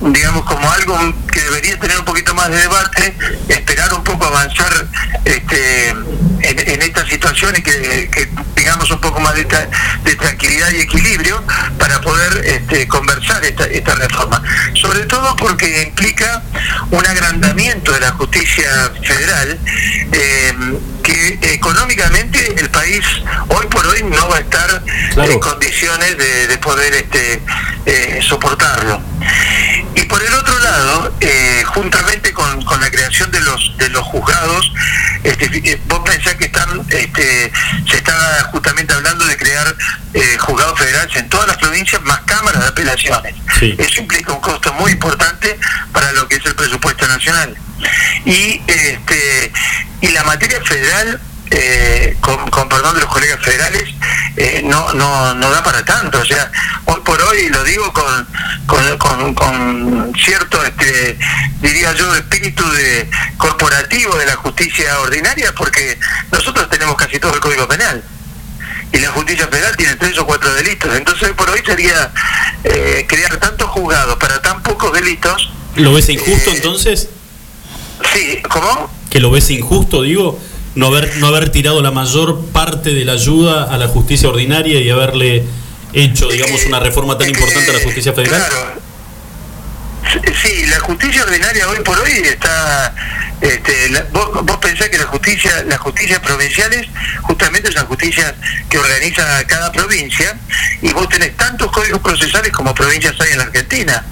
digamos, 0.02 0.43
como 0.45 0.72
algo 0.72 0.97
que 1.32 1.41
debería 1.41 1.78
tener 1.80 2.00
un 2.00 2.06
poquito 2.06 2.34
más 2.34 2.50
de 2.50 2.58
debate, 2.58 3.14
esperar 3.50 3.93
un 3.93 4.04
poco 4.04 4.26
avanzar 4.26 4.88
este, 5.26 5.89
en, 5.89 6.00
en 6.41 6.82
esta 6.82 7.06
situación 7.08 7.54
y 7.58 7.62
que, 7.62 8.10
que 8.12 8.30
tengamos 8.56 8.89
un 8.91 9.00
poco 9.02 9.20
más 9.20 9.36
de, 9.36 9.47
tra- 9.47 9.68
de 10.04 10.16
tranquilidad 10.16 10.70
y 10.72 10.82
equilibrio 10.82 11.43
para 11.78 12.00
poder 12.02 12.45
este, 12.45 12.88
conversar 12.88 13.43
esta, 13.43 13.66
esta 13.66 13.95
reforma. 13.95 14.41
Sobre 14.82 15.02
todo 15.06 15.36
porque 15.36 15.84
implica 15.84 16.41
un 16.91 17.06
agrandamiento 17.06 17.91
de 17.91 18.00
la 18.00 18.12
justicia 18.12 18.91
federal 19.06 19.60
eh, 20.14 20.54
que 21.04 21.39
económicamente 21.54 22.54
el 22.58 22.70
país 22.70 23.02
hoy 23.50 23.66
por 23.68 23.86
hoy 23.88 24.04
no 24.04 24.30
va 24.30 24.38
a 24.38 24.39
estar 24.39 24.84
Claro. 25.14 25.32
en 25.34 25.39
condiciones 25.39 26.18
de, 26.18 26.47
de 26.47 26.58
poder 26.60 26.93
este, 26.93 27.41
eh, 27.86 28.20
soportarlo. 28.22 29.02
Y 30.00 30.06
por 30.06 30.24
el 30.24 30.34
otro 30.34 30.58
lado, 30.60 31.14
eh, 31.20 31.62
juntamente 31.68 32.32
con, 32.32 32.64
con 32.64 32.80
la 32.80 32.89
creación 32.89 33.30
de 33.32 33.41
los 33.41 33.78
de 33.78 33.89
los 33.89 34.02
juzgados, 34.04 34.72
este, 35.26 35.45
eh, 35.70 35.82
vos 35.88 36.00
pensás 36.06 36.36
que 36.36 36.45
están 36.45 36.86
este, 36.89 37.52
se 37.86 37.97
está 37.97 38.14
justamente 38.52 38.93
hablando 38.93 39.26
de 39.26 39.36
crear 39.36 39.76
eh, 40.14 40.38
juzgados 40.39 40.80
federales 40.80 41.14
en 41.18 41.28
todas 41.28 41.47
las 41.47 41.58
provincias 41.58 42.02
más 42.04 42.22
cámaras 42.22 42.62
de 42.62 42.68
apelaciones. 42.70 43.36
Sí. 43.60 43.76
Eso 43.78 44.00
implica 44.00 44.32
un 44.32 44.39
costo 44.39 44.72
muy 44.74 44.93
importante 44.93 45.60
para 45.91 46.14
lo 46.14 46.30
que 46.30 46.38
es 46.38 46.45
el 46.45 46.56
presupuesto 46.56 47.06
nacional. 47.06 47.58
Y 48.24 48.62
este 48.68 49.52
y 50.00 50.08
la 50.10 50.24
materia 50.24 50.62
federal 50.64 51.20
eh, 51.52 52.16
con, 52.22 52.50
con 52.50 52.70
perdón 52.70 52.95
de 52.95 53.02
los 53.02 53.10
colegas 53.12 53.39
federales, 53.43 53.84
eh, 54.38 54.62
no, 54.66 54.93
no, 54.93 55.34
no 55.36 55.50
da 55.52 55.64
para 55.64 55.84
tanto. 55.84 56.20
O 56.20 56.26
sea, 56.26 56.52
hoy 56.86 57.00
por 57.04 57.22
hoy, 57.24 57.50
lo 57.50 57.64
digo 57.64 57.91
con, 57.93 58.28
con, 58.68 58.97
con- 58.97 59.34
con 59.34 60.14
cierto, 60.24 60.64
este, 60.64 61.18
diría 61.62 61.93
yo, 61.93 62.16
espíritu 62.16 62.64
de 62.72 63.10
corporativo 63.38 64.16
de 64.18 64.26
la 64.26 64.36
justicia 64.36 65.00
ordinaria, 65.02 65.54
porque 65.56 65.97
nosotros 66.32 66.70
tenemos 66.70 66.95
casi 66.95 67.20
todo 67.20 67.34
el 67.34 67.39
Código 67.39 67.68
Penal. 67.68 68.04
Y 68.91 68.97
la 69.00 69.10
justicia 69.12 69.47
federal 69.47 69.76
tiene 69.78 69.95
tres 69.97 70.18
o 70.18 70.26
cuatro 70.26 70.52
delitos. 70.56 70.95
Entonces, 70.95 71.30
por 71.34 71.47
hoy 71.52 71.62
sería 71.64 72.12
eh, 72.64 73.06
crear 73.08 73.38
tantos 73.38 73.70
juzgados 73.70 74.16
para 74.18 74.41
tan 74.41 74.64
pocos 74.64 74.91
delitos. 74.93 75.52
¿Lo 75.76 75.93
ves 75.93 76.10
injusto 76.10 76.50
entonces? 76.52 77.08
Sí, 78.14 78.41
¿cómo? 78.50 78.89
¿Que 79.12 79.20
lo 79.20 79.30
ves 79.30 79.50
injusto, 79.52 80.02
digo? 80.02 80.39
No 80.76 80.88
haber, 80.88 81.18
no 81.18 81.28
haber 81.28 81.50
tirado 81.50 81.82
la 81.82 81.92
mayor 81.92 82.46
parte 82.52 82.94
de 82.94 83.04
la 83.06 83.14
ayuda 83.14 83.64
a 83.74 83.78
la 83.78 83.88
justicia 83.88 84.30
ordinaria 84.30 84.80
y 84.80 84.90
haberle 84.90 85.44
hecho, 85.94 86.28
digamos, 86.30 86.64
una 86.66 86.80
reforma 86.80 87.18
tan 87.18 87.28
importante 87.30 87.72
a 87.72 87.74
la 87.74 87.84
justicia 87.84 88.14
federal. 88.14 88.40
Claro. 88.48 88.80
Sí, 90.42 90.66
la 90.68 90.80
justicia 90.80 91.24
ordinaria 91.24 91.68
hoy 91.70 91.80
por 91.84 92.00
hoy 92.00 92.12
está. 92.12 92.96
Este, 93.42 93.90
la- 93.90 94.06
vos, 94.12 94.44
vos 94.44 94.58
pensás 94.58 94.90
que 94.90 94.98
la 94.98 95.06
justicia, 95.06 95.64
las 95.68 95.80
justicias 95.80 96.20
provinciales, 96.20 96.88
justamente 97.22 97.72
son 97.72 97.86
justicias 97.86 98.34
que 98.70 98.78
organiza 98.78 99.46
cada 99.48 99.72
provincia, 99.72 100.38
y 100.82 100.92
vos 100.94 101.08
tenés 101.10 101.36
tantos 101.38 101.72
códigos 101.72 102.00
procesales 102.02 102.52
como 102.52 102.74
provincias 102.76 103.16
hay 103.22 103.32
en 103.32 103.38
la 103.38 103.44
Argentina, 103.46 104.06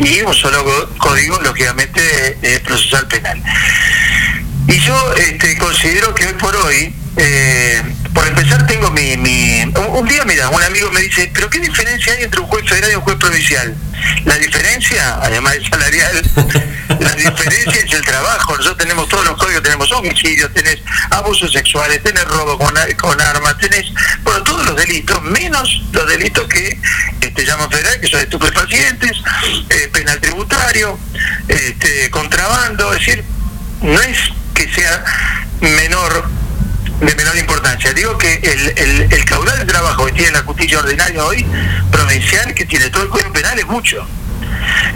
y 0.00 0.20
un 0.22 0.34
solo 0.34 0.90
código, 0.98 1.40
lógicamente, 1.42 2.36
eh, 2.42 2.60
procesal 2.64 3.06
penal. 3.08 3.42
Y 4.66 4.78
yo 4.80 5.14
este, 5.14 5.58
considero 5.58 6.14
que 6.14 6.26
hoy 6.26 6.32
por 6.34 6.56
hoy, 6.56 6.94
eh, 7.16 7.82
por 8.14 8.26
empezar, 8.26 8.66
tengo 8.66 8.90
mi. 8.90 9.16
mi 9.16 9.62
un, 9.62 10.08
día, 10.08 10.24
mira, 10.24 10.48
un 10.48 10.62
amigo 10.62 10.90
me 10.90 11.00
dice: 11.02 11.30
¿Pero 11.34 11.50
qué 11.50 11.60
diferencia 11.60 12.12
hay 12.14 12.24
entre 12.24 12.40
un 12.40 12.46
juez 12.46 12.66
federal 12.68 12.92
y 12.92 12.94
un 12.94 13.02
juez 13.02 13.16
provincial? 13.16 13.76
La 14.24 14.38
diferencia, 14.38 15.18
además 15.20 15.52
del 15.54 15.68
salarial, 15.68 16.30
la 17.00 17.12
diferencia 17.12 17.82
es 17.84 17.92
el 17.92 18.02
trabajo. 18.02 18.56
Nosotros 18.56 18.78
tenemos 18.78 19.08
todos 19.08 19.26
los 19.26 19.36
códigos: 19.36 19.62
tenemos 19.62 19.92
homicidios, 19.92 20.52
tenés 20.54 20.78
abusos 21.10 21.52
sexuales, 21.52 22.02
tenés 22.02 22.24
robo 22.24 22.56
con, 22.56 22.74
con 22.98 23.20
armas, 23.20 23.58
tenés. 23.58 23.92
Bueno, 24.22 24.42
todos 24.44 24.66
los 24.66 24.76
delitos, 24.76 25.20
menos 25.22 25.82
los 25.92 26.08
delitos 26.08 26.48
que 26.48 26.78
este, 27.20 27.44
llaman 27.44 27.70
federal, 27.70 28.00
que 28.00 28.08
son 28.08 28.20
estupefacientes, 28.20 29.12
eh, 29.68 29.90
penal 29.92 30.18
tributario, 30.20 30.98
este, 31.48 32.10
contrabando, 32.10 32.92
es 32.94 33.00
decir, 33.00 33.24
no 33.82 34.00
es 34.00 34.18
que 34.54 34.72
sea 34.72 35.04
menor 35.60 36.28
de 37.00 37.14
menor 37.16 37.36
importancia. 37.36 37.92
Digo 37.92 38.16
que 38.16 38.34
el, 38.34 38.78
el, 38.78 39.12
el 39.12 39.24
caudal 39.24 39.58
de 39.58 39.64
trabajo 39.64 40.06
que 40.06 40.12
tiene 40.12 40.32
la 40.32 40.42
justicia 40.42 40.78
ordinaria 40.78 41.24
hoy, 41.24 41.44
provincial, 41.90 42.54
que 42.54 42.64
tiene 42.64 42.88
todo 42.90 43.02
el 43.02 43.08
código 43.08 43.32
penal, 43.32 43.58
es 43.58 43.66
mucho. 43.66 44.06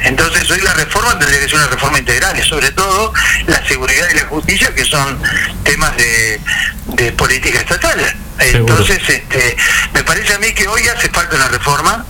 Entonces 0.05 0.49
hoy 0.51 0.61
la 0.61 0.73
reforma 0.75 1.19
tendría 1.19 1.41
que 1.41 1.49
ser 1.49 1.57
una 1.57 1.67
reforma 1.67 1.99
integral, 1.99 2.39
y 2.39 2.43
sobre 2.43 2.71
todo 2.71 3.13
la 3.47 3.67
seguridad 3.67 4.07
y 4.13 4.17
la 4.17 4.27
justicia, 4.27 4.75
que 4.75 4.85
son 4.85 5.21
temas 5.65 5.97
de, 5.97 6.41
de 6.87 7.13
política 7.13 7.59
estatal. 7.59 8.01
Entonces, 8.39 9.01
este, 9.09 9.57
me 9.93 10.05
parece 10.05 10.35
a 10.35 10.39
mí 10.39 10.53
que 10.53 10.69
hoy 10.69 10.87
hace 10.87 11.09
falta 11.09 11.35
una 11.35 11.49
reforma, 11.49 12.07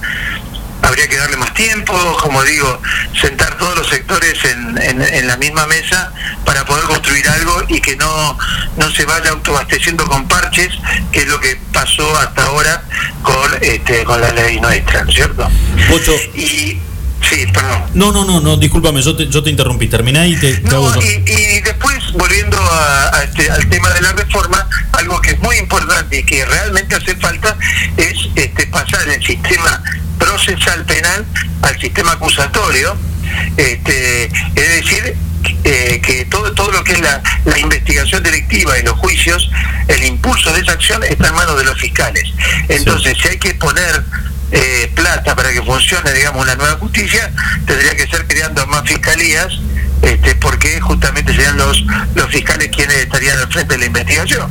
habría 0.83 1.09
que 1.09 1.17
darle 1.17 1.37
más 1.37 1.53
tiempo, 1.55 1.93
como 2.23 2.43
digo, 2.45 2.81
sentar 3.21 3.57
todos 3.59 3.77
los 3.77 3.89
sectores 3.89 4.35
en, 4.45 4.79
en- 4.81 5.03
en 5.03 5.27
la 5.27 5.37
misma 5.37 5.67
mesa 5.67 6.13
para 6.45 6.65
poder 6.65 6.85
construir 6.85 7.29
algo 7.29 7.63
y 7.69 7.81
que 7.81 7.97
no, 7.97 8.39
no 8.77 8.91
se 8.93 9.05
vaya 9.05 9.31
autoabasteciendo 9.31 10.05
con 10.07 10.27
parches, 10.29 10.71
que 11.13 11.21
es 11.23 11.27
lo 11.29 11.41
que 11.41 11.59
pasó 11.73 12.17
hasta 12.19 12.45
ahora 12.45 12.83
con, 13.23 13.51
este, 13.63 14.05
con 14.05 14.21
la 14.21 14.31
ley 14.33 14.61
nuestra, 14.61 15.03
¿no 15.05 15.11
es 15.11 15.15
cierto? 15.17 15.49
Pocho. 15.91 16.15
Y, 16.35 16.79
sí, 17.29 17.47
perdón. 17.53 17.83
No, 17.95 18.13
no, 18.13 18.25
no, 18.25 18.41
no, 18.41 18.57
discúlpame, 18.57 19.03
yo 19.03 19.17
te, 19.17 19.27
yo 19.29 19.43
te 19.43 19.51
interrumpí. 19.51 19.89
Terminá 19.89 20.27
y 20.27 20.37
te, 20.37 20.61
No, 20.63 20.95
y, 21.03 21.23
y 21.31 21.61
después, 21.61 22.13
volviendo 22.13 22.57
a, 22.59 23.17
a 23.17 23.23
este- 23.25 23.51
al 23.51 23.69
tema 23.69 23.91
de 23.91 24.01
la 24.01 24.13
reforma, 24.13 24.67
algo 24.93 25.21
que 25.21 25.33
es 25.33 25.39
muy 25.41 25.57
importante 25.57 26.19
y 26.21 26.25
que 26.25 26.45
realmente 26.45 26.95
hace 26.95 27.15
falta 27.17 27.57
es 27.97 28.15
este, 28.37 28.67
pasar 28.69 29.05
del 29.07 29.23
sistema 29.25 29.83
procesal 30.19 30.85
penal 30.85 31.25
al 31.63 31.81
sistema 31.81 32.13
acusatorio, 32.13 32.97
este, 33.57 34.25
es 34.25 34.85
decir, 34.85 35.17
eh, 35.65 36.01
que 36.03 36.25
todo, 36.27 36.53
todo 36.53 36.73
lo 36.73 36.85
que 36.85 36.93
es 36.93 37.01
la, 37.01 37.23
la 37.45 37.59
investigación 37.59 38.23
delictiva 38.23 38.79
y 38.79 38.83
los 38.83 38.95
juicios, 38.99 39.51
el 39.87 40.05
impulso 40.05 40.53
de 40.53 40.61
esa 40.61 40.73
acción 40.73 41.03
está 41.05 41.29
en 41.29 41.35
manos 41.35 41.57
de 41.59 41.65
los 41.65 41.79
fiscales. 41.79 42.25
Entonces, 42.69 43.17
si 43.21 43.29
hay 43.29 43.39
que 43.39 43.55
poner 43.55 44.03
eh, 44.51 44.91
plata 44.95 45.37
para 45.37 45.53
que 45.53 45.63
funcione, 45.63 46.13
digamos, 46.13 46.43
una 46.43 46.55
nueva 46.55 46.77
justicia, 46.77 47.31
tendría 47.67 47.95
que 47.97 48.07
ser 48.07 48.27
creando 48.27 48.67
más 48.67 48.83
fiscalías, 48.89 49.53
este, 50.03 50.35
porque 50.37 50.81
justamente 50.81 51.33
serían 51.33 51.57
los, 51.57 51.85
los 52.15 52.27
fiscales 52.31 52.69
quienes 52.75 52.97
estarían 52.97 53.39
al 53.39 53.53
frente 53.53 53.75
de 53.75 53.81
la 53.81 53.87
investigación. 53.87 54.51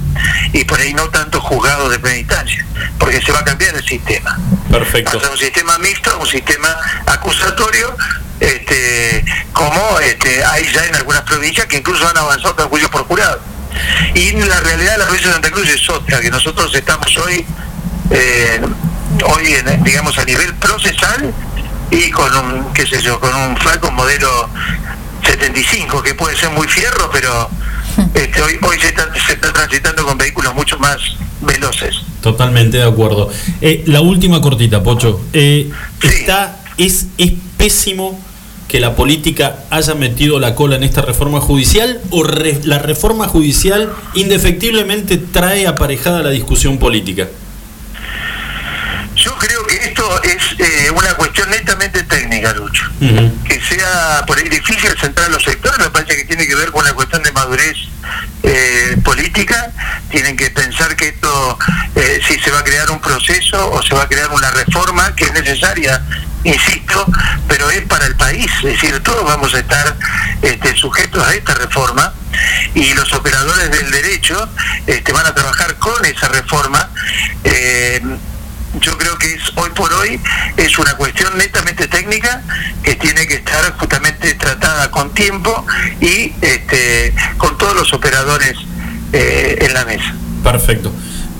Y 0.53 0.63
por 0.65 0.79
ahí 0.79 0.93
no 0.93 1.09
tanto 1.09 1.39
juzgados 1.39 1.91
de 1.91 1.99
primera 1.99 2.19
instancia, 2.19 2.65
porque 2.97 3.21
se 3.21 3.31
va 3.31 3.39
a 3.39 3.43
cambiar 3.43 3.75
el 3.75 3.83
sistema. 3.83 4.37
Perfecto. 4.69 5.17
Pasa 5.17 5.31
un 5.31 5.37
sistema 5.37 5.77
mixto 5.79 6.17
un 6.19 6.27
sistema 6.27 6.75
acusatorio, 7.05 7.95
este, 8.39 9.23
como 9.53 9.99
este, 9.99 10.43
hay 10.43 10.71
ya 10.71 10.85
en 10.85 10.95
algunas 10.95 11.21
provincias 11.23 11.65
que 11.67 11.77
incluso 11.77 12.07
han 12.07 12.17
avanzado 12.17 12.49
hasta 12.49 12.63
el 12.63 12.69
juicio 12.69 12.89
por 12.89 13.03
jurado. 13.03 13.41
Y 14.15 14.31
la 14.31 14.59
realidad 14.61 14.93
de 14.93 14.97
la 14.97 15.05
provincia 15.05 15.27
de 15.27 15.33
Santa 15.33 15.51
Cruz 15.51 15.69
es 15.69 15.89
otra, 15.89 16.19
que 16.19 16.29
nosotros 16.29 16.73
estamos 16.73 17.15
hoy, 17.17 17.45
eh, 18.11 18.61
hoy 19.25 19.53
en, 19.53 19.83
digamos 19.83 20.17
a 20.17 20.25
nivel 20.25 20.53
procesal 20.55 21.33
y 21.91 22.09
con 22.11 22.35
un, 22.35 22.73
qué 22.73 22.85
sé 22.85 23.01
yo, 23.01 23.19
con 23.19 23.33
un 23.35 23.57
flaco 23.57 23.91
modelo 23.91 24.49
75, 25.27 26.01
que 26.03 26.15
puede 26.15 26.35
ser 26.37 26.49
muy 26.51 26.67
fierro, 26.67 27.09
pero 27.11 27.49
este, 28.13 28.41
hoy, 28.41 28.57
hoy 28.61 28.79
se, 28.79 28.87
está, 28.87 29.09
se 29.25 29.33
está 29.33 29.53
transitando 29.53 30.05
con 30.05 30.17
vehículos 30.17 30.53
mucho 30.55 30.77
más 30.79 30.97
veloces. 31.41 31.95
Totalmente 32.21 32.77
de 32.77 32.83
acuerdo. 32.83 33.29
Eh, 33.61 33.83
la 33.85 34.01
última 34.01 34.41
cortita, 34.41 34.81
Pocho. 34.83 35.21
Eh, 35.33 35.69
está, 36.01 36.59
es, 36.77 37.07
es 37.17 37.33
pésimo 37.57 38.19
que 38.67 38.79
la 38.81 38.95
política 38.97 39.59
haya 39.69 39.93
metido 39.95 40.39
la 40.39 40.53
cola 40.53 40.75
en 40.75 40.83
esta 40.83 41.01
reforma 41.01 41.39
judicial 41.39 42.01
o 42.09 42.23
re- 42.23 42.59
la 42.63 42.79
reforma 42.79 43.27
judicial 43.27 43.93
indefectiblemente 44.13 45.17
trae 45.17 45.67
aparejada 45.67 46.21
la 46.21 46.31
discusión 46.31 46.77
política. 46.77 47.27
Yo 49.15 49.33
creo 49.37 49.65
que 49.65 49.75
esto 49.75 50.21
es 50.23 50.59
eh, 50.59 50.66
cuestión 51.37 51.49
netamente 51.51 52.03
técnica, 52.03 52.51
Lucho. 52.53 52.89
Que 52.99 53.61
sea 53.61 54.23
por 54.25 54.37
ahí 54.37 54.49
difícil 54.49 54.89
centrar 54.99 55.29
los 55.29 55.43
sectores, 55.43 55.77
me 55.77 55.89
parece 55.91 56.15
que 56.15 56.25
tiene 56.25 56.47
que 56.47 56.55
ver 56.55 56.71
con 56.71 56.81
una 56.81 56.93
cuestión 56.93 57.21
de 57.21 57.31
madurez 57.31 57.77
eh, 58.41 58.97
política. 59.03 59.71
Tienen 60.09 60.35
que 60.35 60.49
pensar 60.49 60.95
que 60.95 61.09
esto, 61.09 61.59
eh, 61.95 62.19
si 62.27 62.39
se 62.39 62.49
va 62.49 62.59
a 62.59 62.63
crear 62.63 62.89
un 62.89 62.99
proceso 62.99 63.71
o 63.71 63.83
se 63.83 63.93
va 63.93 64.03
a 64.03 64.07
crear 64.07 64.31
una 64.31 64.49
reforma 64.49 65.13
que 65.15 65.25
es 65.25 65.33
necesaria, 65.33 66.01
insisto, 66.43 67.05
pero 67.47 67.69
es 67.69 67.81
para 67.83 68.07
el 68.07 68.15
país. 68.15 68.51
Es 68.63 68.81
decir, 68.81 68.99
todos 69.03 69.23
vamos 69.23 69.53
a 69.53 69.59
estar 69.59 69.95
este, 70.41 70.75
sujetos 70.75 71.23
a 71.27 71.35
esta 71.35 71.53
reforma 71.53 72.13
y 72.73 72.93
los 72.95 73.13
operadores 73.13 73.69
del 73.69 73.91
derecho 73.91 74.49
este, 74.87 75.13
van 75.13 75.27
a 75.27 75.35
trabajar 75.35 75.75
con 75.75 76.03
esa 76.03 76.29
reforma. 76.29 76.89
Eh, 77.43 78.01
yo 78.81 78.97
creo 78.97 79.17
que 79.17 79.33
es 79.33 79.41
hoy 79.55 79.69
por 79.75 79.91
hoy 79.93 80.19
es 80.57 80.77
una 80.79 80.95
cuestión 80.95 81.37
netamente 81.37 81.87
técnica 81.87 82.43
que 82.83 82.95
tiene 82.95 83.27
que 83.27 83.35
estar 83.35 83.77
justamente 83.77 84.33
tratada 84.35 84.91
con 84.91 85.13
tiempo 85.13 85.65
y 86.01 86.33
este, 86.41 87.13
con 87.37 87.57
todos 87.57 87.75
los 87.75 87.93
operadores 87.93 88.55
eh, 89.13 89.57
en 89.61 89.73
la 89.73 89.85
mesa. 89.85 90.15
Perfecto. 90.43 90.91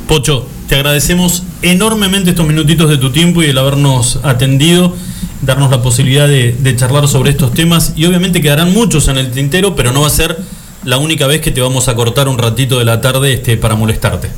Pocho, 0.07 0.47
te 0.67 0.75
agradecemos 0.75 1.43
enormemente 1.61 2.31
estos 2.31 2.45
minutitos 2.45 2.89
de 2.89 2.97
tu 2.97 3.11
tiempo 3.11 3.41
y 3.41 3.47
el 3.47 3.57
habernos 3.57 4.19
atendido, 4.23 4.95
darnos 5.41 5.71
la 5.71 5.81
posibilidad 5.81 6.27
de, 6.27 6.75
charlar 6.75 7.07
sobre 7.07 7.31
estos 7.31 7.53
temas 7.53 7.93
y 7.95 8.05
obviamente 8.05 8.41
quedarán 8.41 8.73
muchos 8.73 9.07
en 9.07 9.17
el 9.17 9.31
tintero, 9.31 9.75
pero 9.75 9.91
no 9.91 10.01
va 10.01 10.07
a 10.07 10.11
ser 10.11 10.37
la 10.83 10.97
única 10.97 11.27
vez 11.27 11.41
que 11.41 11.51
te 11.51 11.61
vamos 11.61 11.87
a 11.87 11.95
cortar 11.95 12.27
un 12.27 12.37
ratito 12.37 12.79
de 12.79 12.85
la 12.85 13.01
tarde 13.01 13.33
este, 13.33 13.57
para 13.57 13.75
molestarte. 13.75 14.29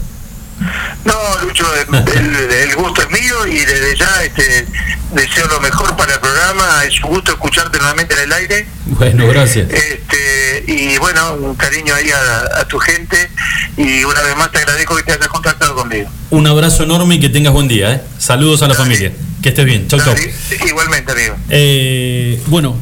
No, 1.06 1.14
Lucho, 1.44 1.66
el, 1.76 2.76
gusto 2.76 3.02
es 3.02 3.10
mío 3.12 3.48
y 3.48 3.60
desde 3.60 3.96
ya 3.96 4.24
este, 4.24 4.66
deseo 5.14 5.48
lo 5.48 5.60
mejor 5.62 5.96
para 5.96 6.14
el 6.16 6.20
programa. 6.20 6.84
Es 6.86 7.02
un 7.04 7.10
gusto 7.12 7.32
escucharte 7.32 7.78
nuevamente 7.78 8.14
en 8.16 8.20
el 8.22 8.34
aire. 8.34 8.68
Bueno, 8.86 9.28
gracias. 9.28 9.70
Este, 9.72 10.64
y 10.68 10.98
bueno, 10.98 11.34
un 11.36 11.56
cariño 11.56 11.94
ahí 11.96 12.10
a, 12.12 12.60
a 12.62 12.66
tu 12.68 12.78
gente 12.80 13.30
y 13.78 14.04
una 14.04 14.22
vez 14.22 14.36
más 14.38 14.52
te 14.52 14.58
agradezco 14.60 14.96
que 14.98 15.04
te 15.04 15.14
hayas 15.14 15.28
contactado 15.30 15.76
conmigo. 15.76 16.10
Un 16.32 16.46
abrazo 16.48 16.84
enorme 16.84 17.16
y 17.16 17.20
que 17.20 17.30
tengas 17.30 17.54
buen 17.54 17.68
día. 17.68 17.94
¿eh? 17.94 18.02
Saludos 18.18 18.62
a 18.62 18.68
la 18.68 18.76
familia. 18.76 19.12
Que 19.42 19.50
estés 19.50 19.66
bien. 19.66 19.88
Chau, 19.88 20.00
chau. 20.00 20.14
Igualmente, 20.68 21.12
amigo. 21.14 21.36
Eh, 21.50 22.42
bueno, 22.48 22.76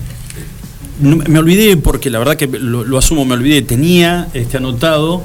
no- 1.00 1.18
me 1.18 1.38
olvidé, 1.40 1.78
porque 1.78 2.10
la 2.10 2.18
verdad 2.20 2.36
que 2.36 2.48
lo, 2.48 2.84
lo 2.84 2.98
asumo, 2.98 3.26
me 3.26 3.36
olvidé, 3.36 3.62
tenía 3.62 4.28
este, 4.34 4.58
anotado 4.58 5.24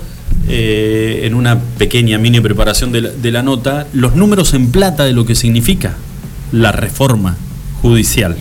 eh, 0.48 1.22
en 1.24 1.34
una 1.34 1.60
pequeña 1.60 2.18
mini 2.18 2.40
preparación 2.40 2.92
de 2.92 3.00
la, 3.02 3.10
de 3.10 3.30
la 3.30 3.42
nota 3.42 3.86
los 3.92 4.16
números 4.16 4.54
en 4.54 4.70
plata 4.70 5.04
de 5.04 5.12
lo 5.12 5.24
que 5.24 5.34
significa 5.34 5.96
la 6.52 6.72
reforma 6.72 7.36
judicial. 7.80 8.36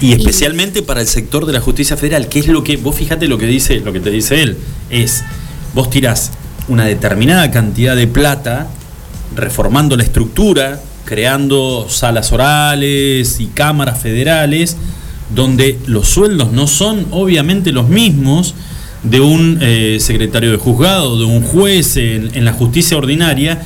Y 0.00 0.12
especialmente 0.12 0.82
para 0.82 1.02
el 1.02 1.06
sector 1.06 1.44
de 1.44 1.52
la 1.52 1.60
justicia 1.60 1.96
federal, 1.96 2.28
que 2.28 2.38
es 2.38 2.46
lo 2.46 2.64
que, 2.64 2.78
vos 2.78 2.96
fíjate 2.96 3.28
lo 3.28 3.36
que 3.36 3.46
dice, 3.46 3.80
lo 3.80 3.92
que 3.92 4.00
te 4.00 4.10
dice 4.10 4.42
él, 4.42 4.56
es, 4.88 5.22
vos 5.74 5.90
tirás 5.90 6.30
una 6.68 6.84
determinada 6.84 7.50
cantidad 7.50 7.94
de 7.96 8.06
plata 8.06 8.68
reformando 9.36 9.96
la 9.96 10.02
estructura, 10.02 10.80
creando 11.04 11.86
salas 11.90 12.32
orales 12.32 13.40
y 13.40 13.46
cámaras 13.46 14.00
federales, 14.00 14.76
donde 15.34 15.78
los 15.86 16.08
sueldos 16.08 16.50
no 16.52 16.66
son 16.66 17.06
obviamente 17.10 17.70
los 17.70 17.88
mismos 17.88 18.54
de 19.02 19.20
un 19.20 19.58
eh, 19.62 19.98
secretario 20.00 20.50
de 20.50 20.56
juzgado, 20.56 21.18
de 21.18 21.24
un 21.24 21.42
juez 21.42 21.96
en, 21.96 22.30
en 22.34 22.44
la 22.44 22.52
justicia 22.52 22.96
ordinaria, 22.96 23.60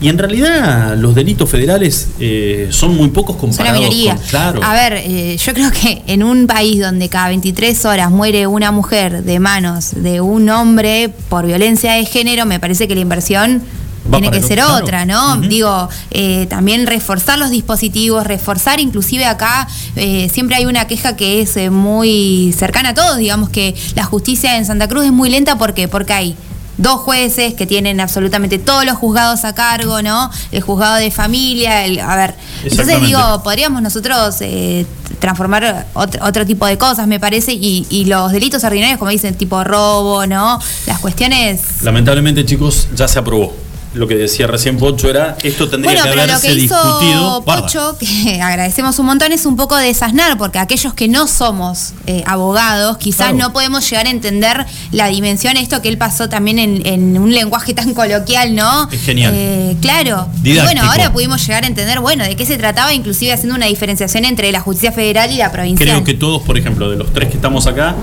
y 0.00 0.08
en 0.08 0.16
realidad 0.16 0.96
los 0.96 1.14
delitos 1.14 1.50
federales 1.50 2.10
eh, 2.20 2.68
son 2.70 2.96
muy 2.96 3.08
pocos 3.08 3.36
Son 3.36 3.48
la 3.48 3.56
comparados 3.56 3.80
minoría. 3.80 4.14
con... 4.14 4.24
Claro. 4.26 4.60
A 4.62 4.72
ver, 4.72 4.92
eh, 5.04 5.36
yo 5.36 5.52
creo 5.54 5.72
que 5.72 6.02
en 6.06 6.22
un 6.22 6.46
país 6.46 6.80
donde 6.80 7.08
cada 7.08 7.28
23 7.28 7.84
horas 7.84 8.10
muere 8.10 8.46
una 8.46 8.70
mujer 8.70 9.24
de 9.24 9.40
manos 9.40 9.90
de 9.96 10.20
un 10.20 10.48
hombre 10.50 11.10
por 11.28 11.46
violencia 11.46 11.94
de 11.94 12.04
género, 12.04 12.46
me 12.46 12.60
parece 12.60 12.86
que 12.86 12.94
la 12.94 13.00
inversión 13.00 13.62
tiene 14.10 14.30
que 14.30 14.42
ser 14.42 14.58
claro. 14.58 14.76
otra, 14.76 15.04
¿no? 15.04 15.36
Digo, 15.36 15.88
eh, 16.10 16.46
también 16.46 16.86
reforzar 16.86 17.38
los 17.38 17.50
dispositivos, 17.50 18.26
reforzar 18.26 18.80
inclusive 18.80 19.24
acá, 19.24 19.68
eh, 19.96 20.28
siempre 20.32 20.56
hay 20.56 20.66
una 20.66 20.86
queja 20.86 21.16
que 21.16 21.42
es 21.42 21.56
eh, 21.56 21.70
muy 21.70 22.54
cercana 22.56 22.90
a 22.90 22.94
todos, 22.94 23.18
digamos 23.18 23.50
que 23.50 23.74
la 23.94 24.04
justicia 24.04 24.56
en 24.56 24.66
Santa 24.66 24.88
Cruz 24.88 25.04
es 25.04 25.12
muy 25.12 25.30
lenta, 25.30 25.56
¿por 25.56 25.74
qué? 25.74 25.88
Porque 25.88 26.12
hay 26.12 26.36
dos 26.78 27.00
jueces 27.00 27.54
que 27.54 27.66
tienen 27.66 28.00
absolutamente 28.00 28.58
todos 28.58 28.84
los 28.84 28.96
juzgados 28.96 29.44
a 29.44 29.54
cargo, 29.54 30.00
¿no? 30.00 30.30
El 30.52 30.62
juzgado 30.62 30.96
de 30.96 31.10
familia, 31.10 31.84
el, 31.84 31.98
a 31.98 32.16
ver, 32.16 32.34
entonces 32.62 33.00
digo, 33.02 33.42
podríamos 33.42 33.82
nosotros 33.82 34.36
eh, 34.40 34.86
transformar 35.18 35.86
otro, 35.94 36.24
otro 36.24 36.46
tipo 36.46 36.66
de 36.66 36.78
cosas, 36.78 37.06
me 37.08 37.18
parece, 37.18 37.52
y, 37.52 37.84
y 37.90 38.04
los 38.04 38.30
delitos 38.32 38.62
ordinarios, 38.64 38.98
como 38.98 39.10
dicen, 39.10 39.34
tipo 39.34 39.62
robo, 39.64 40.24
¿no? 40.26 40.60
Las 40.86 41.00
cuestiones 41.00 41.82
Lamentablemente, 41.82 42.44
chicos, 42.44 42.88
ya 42.94 43.08
se 43.08 43.18
aprobó. 43.18 43.67
Lo 43.94 44.06
que 44.06 44.16
decía 44.16 44.46
recién 44.46 44.76
Pocho 44.76 45.08
era, 45.08 45.36
esto 45.42 45.68
tendría 45.68 45.92
Bueno, 45.92 46.02
que 46.04 46.08
pero 46.10 46.26
lo 46.26 46.32
haberse 46.32 46.48
que 46.48 46.54
discutido. 46.54 46.98
hizo. 47.00 47.44
Pocho, 47.44 47.96
que 47.98 48.40
agradecemos 48.42 48.98
un 48.98 49.06
montón, 49.06 49.32
es 49.32 49.46
un 49.46 49.56
poco 49.56 49.76
desasnar, 49.76 50.36
porque 50.36 50.58
aquellos 50.58 50.92
que 50.94 51.08
no 51.08 51.26
somos 51.26 51.94
eh, 52.06 52.22
abogados, 52.26 52.98
quizás 52.98 53.28
Claro. 53.28 53.36
no 53.38 53.52
podemos 53.52 53.88
llegar 53.88 54.06
a 54.06 54.10
entender 54.10 54.66
la 54.92 55.08
dimensión, 55.08 55.56
esto 55.56 55.80
que 55.80 55.88
él 55.88 55.96
pasó 55.98 56.28
también 56.28 56.58
en, 56.58 56.86
en 56.86 57.18
un 57.18 57.32
lenguaje 57.32 57.72
tan 57.74 57.94
coloquial, 57.94 58.54
¿no? 58.54 58.88
Es 58.92 59.00
genial. 59.02 59.32
Eh, 59.34 59.76
claro. 59.80 60.28
Y 60.44 60.54
bueno, 60.58 60.82
ahora 60.90 61.12
pudimos 61.12 61.44
llegar 61.46 61.64
a 61.64 61.66
entender, 61.66 62.00
bueno, 62.00 62.24
de 62.24 62.36
qué 62.36 62.44
se 62.44 62.58
trataba, 62.58 62.92
inclusive 62.92 63.32
haciendo 63.32 63.54
una 63.56 63.66
diferenciación 63.66 64.24
entre 64.26 64.52
la 64.52 64.60
justicia 64.60 64.92
federal 64.92 65.32
y 65.32 65.36
la 65.38 65.50
provincial. 65.50 65.88
Creo 65.88 66.04
que 66.04 66.14
todos, 66.14 66.42
por 66.42 66.58
ejemplo, 66.58 66.90
de 66.90 66.96
los 66.96 67.12
tres 67.12 67.28
que 67.30 67.36
estamos 67.36 67.66
acá, 67.66 67.94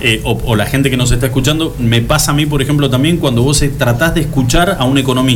eh, 0.00 0.20
o, 0.24 0.40
o 0.46 0.56
la 0.56 0.66
gente 0.66 0.90
que 0.90 0.96
nos 0.96 1.10
está 1.12 1.26
escuchando, 1.26 1.74
me 1.78 2.00
pasa 2.00 2.30
a 2.30 2.34
mí, 2.34 2.46
por 2.46 2.62
ejemplo, 2.62 2.88
también 2.88 3.18
cuando 3.18 3.42
vos 3.42 3.62
tratás 3.78 4.14
de 4.14 4.22
escuchar 4.22 4.76
a 4.78 4.84
un 4.84 4.96
economista. 4.98 5.33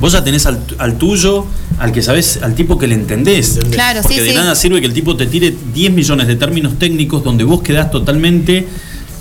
Vos 0.00 0.12
ya 0.12 0.24
tenés 0.24 0.46
al, 0.46 0.58
al 0.78 0.98
tuyo, 0.98 1.46
al 1.78 1.92
que 1.92 2.02
sabés, 2.02 2.40
al 2.42 2.54
tipo 2.56 2.76
que 2.76 2.88
le 2.88 2.94
entendés. 2.96 3.58
Claro, 3.70 4.02
Porque 4.02 4.16
sí, 4.18 4.24
de 4.24 4.30
sí. 4.30 4.36
nada 4.36 4.54
sirve 4.56 4.80
que 4.80 4.86
el 4.86 4.92
tipo 4.92 5.16
te 5.16 5.26
tire 5.26 5.54
10 5.74 5.92
millones 5.92 6.26
de 6.26 6.34
términos 6.36 6.78
técnicos 6.78 7.22
donde 7.22 7.44
vos 7.44 7.62
quedás 7.62 7.90
totalmente 7.90 8.66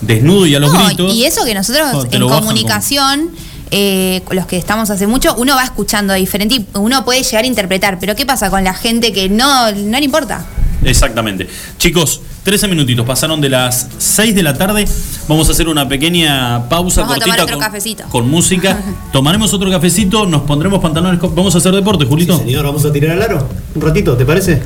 desnudo 0.02 0.48
y 0.48 0.56
a 0.56 0.60
los 0.60 0.74
No, 0.74 0.86
gritos. 0.88 1.14
y 1.14 1.26
eso 1.26 1.46
que 1.46 1.54
nosotros 1.54 2.08
en 2.12 2.22
comunicación, 2.28 3.30
eh, 3.70 4.22
los 4.32 4.48
que 4.48 4.58
estamos 4.58 4.90
hace 4.90 5.06
mucho, 5.06 5.36
uno 5.38 5.56
va 5.56 5.64
escuchando 5.64 6.14
diferente 6.16 6.56
y 6.56 6.66
uno 6.74 7.06
puede 7.06 7.22
llegar 7.22 7.44
a 7.44 7.48
interpretar. 7.48 8.00
Pero 8.00 8.16
¿qué 8.16 8.26
pasa 8.26 8.50
con 8.50 8.64
la 8.64 8.74
gente 8.74 9.14
que 9.14 9.30
no, 9.30 9.72
no 9.72 10.00
le 10.00 10.06
importa? 10.06 10.46
Exactamente. 10.84 11.48
Chicos, 11.78 12.22
13 12.44 12.68
minutitos, 12.68 13.06
pasaron 13.06 13.40
de 13.40 13.50
las 13.50 13.88
6 14.00 14.34
de 14.34 14.42
la 14.42 14.56
tarde. 14.56 14.86
Vamos 15.28 15.48
a 15.48 15.52
hacer 15.52 15.68
una 15.68 15.88
pequeña 15.88 16.68
pausa 16.70 17.02
Vamos 17.02 17.18
a 17.18 17.20
cortita 17.20 17.36
tomar 17.36 17.42
otro 17.42 17.56
con, 17.58 17.66
cafecito. 17.66 18.04
con 18.10 18.30
música. 18.30 18.80
Tomaremos 19.14 19.54
otro 19.54 19.70
cafecito, 19.70 20.26
nos 20.26 20.42
pondremos 20.42 20.80
pantalones. 20.80 21.20
Vamos 21.22 21.54
a 21.54 21.60
hacer 21.60 21.74
deporte, 21.74 22.06
Julito. 22.06 22.38
Señor, 22.40 22.66
vamos 22.66 22.84
a 22.84 22.92
tirar 22.92 23.12
al 23.12 23.22
aro. 23.22 23.48
Un 23.76 23.82
ratito, 23.82 24.18
¿te 24.18 24.26
parece? 24.26 24.62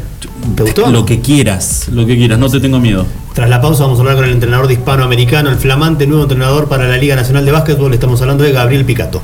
¿Te 0.56 0.64
gustó? 0.64 0.90
Lo 0.90 1.06
que 1.06 1.20
quieras, 1.20 1.90
lo 1.90 2.06
que 2.06 2.16
quieras, 2.16 2.40
no 2.40 2.50
te 2.50 2.62
tengo 2.62 2.80
miedo. 2.80 3.06
Tras 3.34 3.50
la 3.50 3.60
pausa 3.60 3.84
vamos 3.84 4.00
a 4.00 4.02
hablar 4.04 4.16
con 4.16 4.26
el 4.26 4.32
entrenador 4.32 4.68
de 4.68 4.76
hispanoamericano, 4.76 5.50
el 5.50 5.58
flamante 5.58 6.08
nuevo 6.08 6.24
entrenador 6.24 6.70
para 6.70 6.88
la 6.88 6.98
Liga 6.98 7.16
Nacional 7.18 7.46
de 7.46 7.52
Básquetbol. 7.52 7.94
Estamos 7.94 8.22
hablando 8.22 8.46
de 8.46 8.54
Gabriel 8.54 8.86
Picato. 8.86 9.22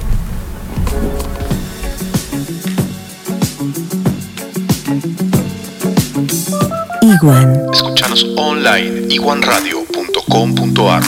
Iguan. 7.02 7.91
Online 8.36 9.08
iguanradio.com.ar 9.08 11.04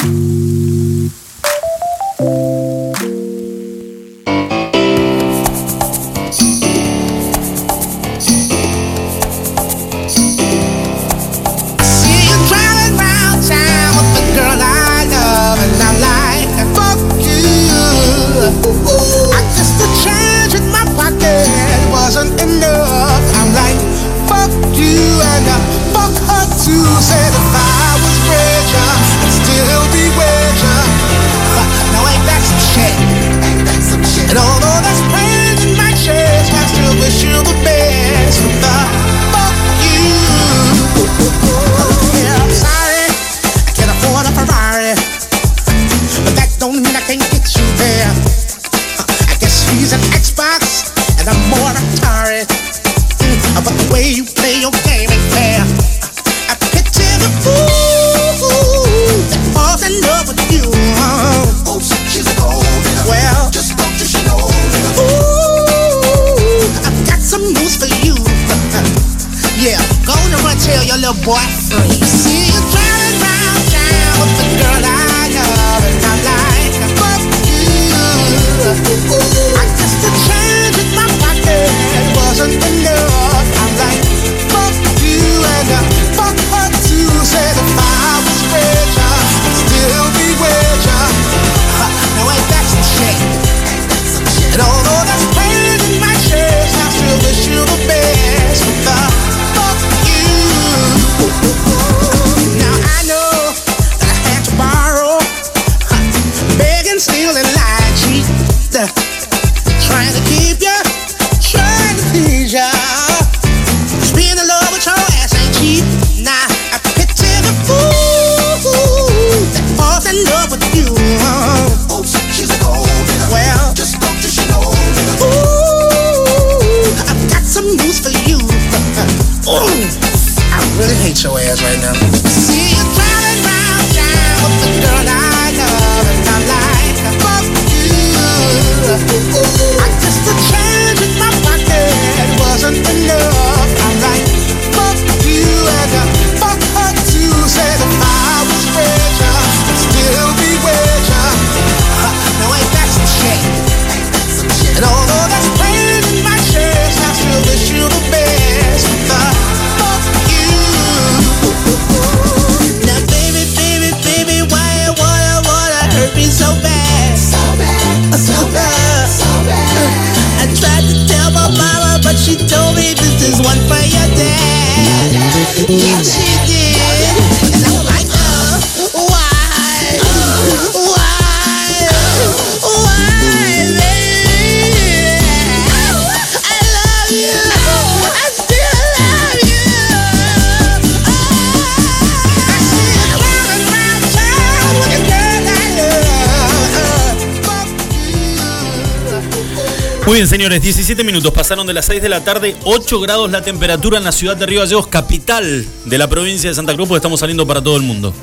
bien, 200.23 200.29
señores, 200.29 200.61
17 200.61 201.03
minutos 201.03 201.33
pasaron 201.33 201.67
de 201.67 201.73
las 201.73 201.85
6 201.85 202.01
de 202.01 202.07
la 202.07 202.23
tarde, 202.23 202.55
8 202.63 203.01
grados 203.01 203.29
la 203.29 203.41
temperatura 203.41 203.97
en 203.97 204.05
la 204.05 204.13
ciudad 204.13 204.37
de 204.37 204.45
Río 204.45 204.61
Gallegos, 204.61 204.87
capital 204.87 205.65
de 205.83 205.97
la 205.97 206.07
provincia 206.07 206.49
de 206.49 206.55
Santa 206.55 206.73
Cruz, 206.75 206.87
porque 206.87 206.99
estamos 206.99 207.19
saliendo 207.19 207.45
para 207.45 207.61
todo 207.61 207.75
el 207.75 207.83
mundo. 207.83 208.13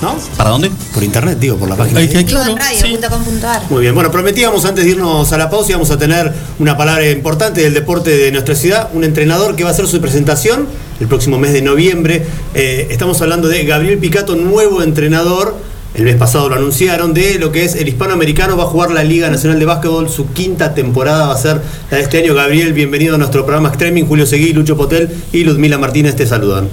¿No? 0.00 0.16
¿Para 0.36 0.50
dónde? 0.50 0.68
Por 0.92 1.04
internet, 1.04 1.38
digo, 1.38 1.56
por 1.58 1.68
la 1.68 1.76
página. 1.76 2.00
Sí. 2.00 2.08
Radio.com.ar. 2.08 3.62
Muy 3.70 3.82
bien, 3.82 3.94
bueno, 3.94 4.10
prometíamos 4.10 4.64
antes 4.64 4.84
de 4.84 4.90
irnos 4.90 5.32
a 5.32 5.38
la 5.38 5.48
pausa 5.48 5.70
íbamos 5.70 5.92
a 5.92 5.98
tener 5.98 6.32
una 6.58 6.76
palabra 6.76 7.08
importante 7.08 7.60
del 7.60 7.72
deporte 7.72 8.10
de 8.10 8.32
nuestra 8.32 8.56
ciudad, 8.56 8.90
un 8.94 9.04
entrenador 9.04 9.54
que 9.54 9.62
va 9.62 9.70
a 9.70 9.72
hacer 9.72 9.86
su 9.86 10.00
presentación 10.00 10.66
el 10.98 11.06
próximo 11.06 11.38
mes 11.38 11.52
de 11.52 11.62
noviembre. 11.62 12.26
Eh, 12.54 12.88
estamos 12.90 13.20
hablando 13.22 13.46
de 13.46 13.64
Gabriel 13.64 13.98
Picato, 13.98 14.34
nuevo 14.34 14.82
entrenador. 14.82 15.56
El 15.94 16.04
mes 16.04 16.16
pasado 16.16 16.48
lo 16.48 16.54
anunciaron 16.54 17.12
de 17.12 17.38
lo 17.38 17.52
que 17.52 17.66
es 17.66 17.74
el 17.74 17.86
hispanoamericano, 17.86 18.56
va 18.56 18.64
a 18.64 18.66
jugar 18.66 18.92
la 18.92 19.04
Liga 19.04 19.28
Nacional 19.28 19.58
de 19.58 19.66
Básquetbol, 19.66 20.08
su 20.08 20.32
quinta 20.32 20.72
temporada 20.74 21.26
va 21.26 21.34
a 21.34 21.38
ser 21.38 21.60
la 21.90 21.98
de 21.98 22.02
este 22.02 22.18
año. 22.22 22.34
Gabriel, 22.34 22.72
bienvenido 22.72 23.16
a 23.16 23.18
nuestro 23.18 23.44
programa 23.44 23.68
Streaming, 23.68 24.04
Julio 24.04 24.24
Seguí, 24.24 24.54
Lucho 24.54 24.74
Potel 24.74 25.10
y 25.32 25.44
Ludmila 25.44 25.76
Martínez 25.76 26.16
te 26.16 26.26
saludan. 26.26 26.70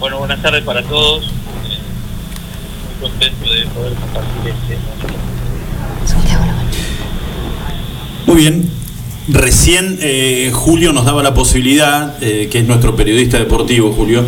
Bueno, 0.00 0.18
buenas 0.18 0.40
tardes 0.40 0.64
para 0.64 0.82
todos. 0.84 1.30
Muy 3.02 3.10
contento 3.10 3.52
de 3.52 3.66
poder 3.66 3.92
compartir 3.92 4.54
este 4.54 4.78
Muy 8.26 8.36
bien. 8.36 8.70
Recién 9.28 9.98
eh, 10.00 10.50
Julio 10.54 10.94
nos 10.94 11.04
daba 11.04 11.22
la 11.22 11.34
posibilidad, 11.34 12.16
eh, 12.22 12.48
que 12.50 12.60
es 12.60 12.66
nuestro 12.66 12.96
periodista 12.96 13.38
deportivo, 13.38 13.92
Julio, 13.92 14.24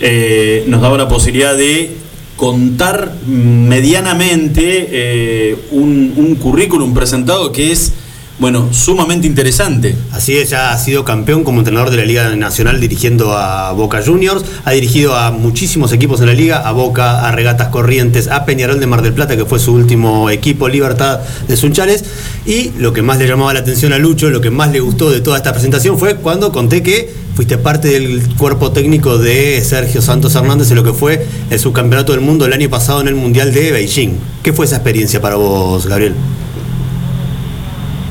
eh, 0.00 0.64
nos 0.66 0.82
daba 0.82 0.98
la 0.98 1.08
posibilidad 1.08 1.56
de 1.56 1.96
contar 2.40 3.12
medianamente 3.26 4.88
eh, 4.90 5.56
un, 5.72 6.14
un 6.16 6.36
currículum 6.36 6.94
presentado 6.94 7.52
que 7.52 7.70
es, 7.70 7.92
bueno, 8.38 8.72
sumamente 8.72 9.26
interesante. 9.26 9.94
Así 10.10 10.38
es, 10.38 10.48
ya 10.48 10.72
ha 10.72 10.78
sido 10.78 11.04
campeón 11.04 11.44
como 11.44 11.58
entrenador 11.58 11.90
de 11.90 11.98
la 11.98 12.06
Liga 12.06 12.34
Nacional 12.36 12.80
dirigiendo 12.80 13.36
a 13.36 13.72
Boca 13.72 14.00
Juniors, 14.02 14.42
ha 14.64 14.70
dirigido 14.70 15.14
a 15.14 15.32
muchísimos 15.32 15.92
equipos 15.92 16.22
en 16.22 16.28
la 16.28 16.32
liga, 16.32 16.66
a 16.66 16.72
Boca, 16.72 17.28
a 17.28 17.32
Regatas 17.32 17.68
Corrientes, 17.68 18.28
a 18.28 18.46
Peñarol 18.46 18.80
de 18.80 18.86
Mar 18.86 19.02
del 19.02 19.12
Plata, 19.12 19.36
que 19.36 19.44
fue 19.44 19.58
su 19.58 19.74
último 19.74 20.30
equipo, 20.30 20.66
Libertad 20.66 21.20
de 21.46 21.58
Sunchales, 21.58 22.06
y 22.46 22.70
lo 22.78 22.94
que 22.94 23.02
más 23.02 23.18
le 23.18 23.28
llamaba 23.28 23.52
la 23.52 23.60
atención 23.60 23.92
a 23.92 23.98
Lucho, 23.98 24.30
lo 24.30 24.40
que 24.40 24.48
más 24.48 24.72
le 24.72 24.80
gustó 24.80 25.10
de 25.10 25.20
toda 25.20 25.36
esta 25.36 25.52
presentación 25.52 25.98
fue 25.98 26.16
cuando 26.16 26.52
conté 26.52 26.82
que 26.82 27.12
fuiste 27.40 27.56
parte 27.56 27.88
del 27.88 28.36
cuerpo 28.36 28.70
técnico 28.70 29.16
de 29.16 29.62
Sergio 29.62 30.02
Santos 30.02 30.34
Hernández 30.34 30.68
en 30.72 30.76
lo 30.76 30.84
que 30.84 30.92
fue 30.92 31.26
el 31.48 31.58
subcampeonato 31.58 32.12
del 32.12 32.20
mundo 32.20 32.44
el 32.44 32.52
año 32.52 32.68
pasado 32.68 33.00
en 33.00 33.08
el 33.08 33.14
Mundial 33.14 33.54
de 33.54 33.72
Beijing. 33.72 34.18
¿Qué 34.42 34.52
fue 34.52 34.66
esa 34.66 34.76
experiencia 34.76 35.22
para 35.22 35.36
vos, 35.36 35.86
Gabriel? 35.86 36.14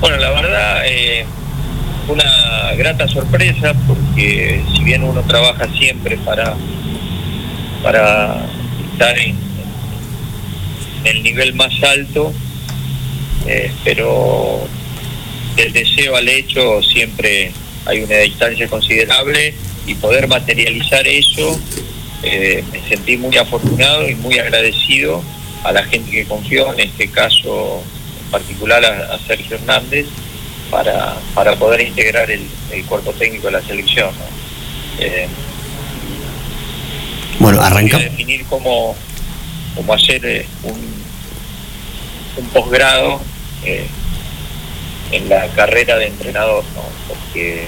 Bueno, 0.01 0.17
la 0.17 0.31
verdad, 0.31 0.81
eh, 0.83 1.27
una 2.07 2.73
grata 2.75 3.07
sorpresa 3.07 3.75
porque 3.87 4.63
si 4.75 4.83
bien 4.83 5.03
uno 5.03 5.21
trabaja 5.21 5.67
siempre 5.77 6.17
para, 6.25 6.55
para 7.83 8.47
estar 8.93 9.15
en, 9.15 9.37
en 11.03 11.17
el 11.17 11.21
nivel 11.21 11.53
más 11.53 11.73
alto, 11.83 12.33
eh, 13.45 13.71
pero 13.83 14.61
del 15.55 15.71
deseo 15.71 16.15
al 16.15 16.27
hecho 16.27 16.81
siempre 16.81 17.51
hay 17.85 18.01
una 18.03 18.17
distancia 18.17 18.67
considerable 18.67 19.53
y 19.87 19.95
poder 19.95 20.27
materializar 20.27 21.07
eso, 21.07 21.59
eh, 22.23 22.63
me 22.71 22.87
sentí 22.87 23.17
muy 23.17 23.35
afortunado 23.37 24.07
y 24.07 24.15
muy 24.15 24.37
agradecido 24.37 25.23
a 25.63 25.71
la 25.71 25.83
gente 25.83 26.11
que 26.11 26.25
confió, 26.25 26.73
en 26.73 26.81
este 26.81 27.09
caso 27.09 27.81
en 28.23 28.31
particular 28.31 28.83
a, 28.85 29.15
a 29.15 29.19
Sergio 29.27 29.55
Hernández, 29.57 30.05
para, 30.69 31.15
para 31.33 31.55
poder 31.55 31.81
integrar 31.81 32.29
el, 32.29 32.45
el 32.71 32.85
cuerpo 32.85 33.11
técnico 33.13 33.47
de 33.47 33.53
la 33.53 33.61
selección. 33.63 34.09
¿no? 34.09 35.03
Eh, 35.03 35.27
Bueno, 37.39 37.61
arranca. 37.61 37.97
voy 37.97 38.05
a 38.05 38.09
definir 38.09 38.45
cómo, 38.45 38.95
cómo 39.75 39.93
hacer 39.93 40.23
eh, 40.25 40.45
un, 40.63 40.79
un 42.37 42.45
posgrado 42.49 43.21
eh, 43.63 43.87
en 45.11 45.29
la 45.29 45.47
carrera 45.49 45.97
de 45.97 46.07
entrenador, 46.07 46.63
¿no? 46.75 46.83
porque 47.07 47.67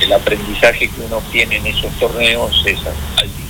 el 0.00 0.12
aprendizaje 0.12 0.88
que 0.88 1.00
uno 1.00 1.18
obtiene 1.18 1.56
en 1.56 1.66
esos 1.66 1.92
torneos 1.98 2.62
es 2.64 2.78
altísimo. 3.16 3.48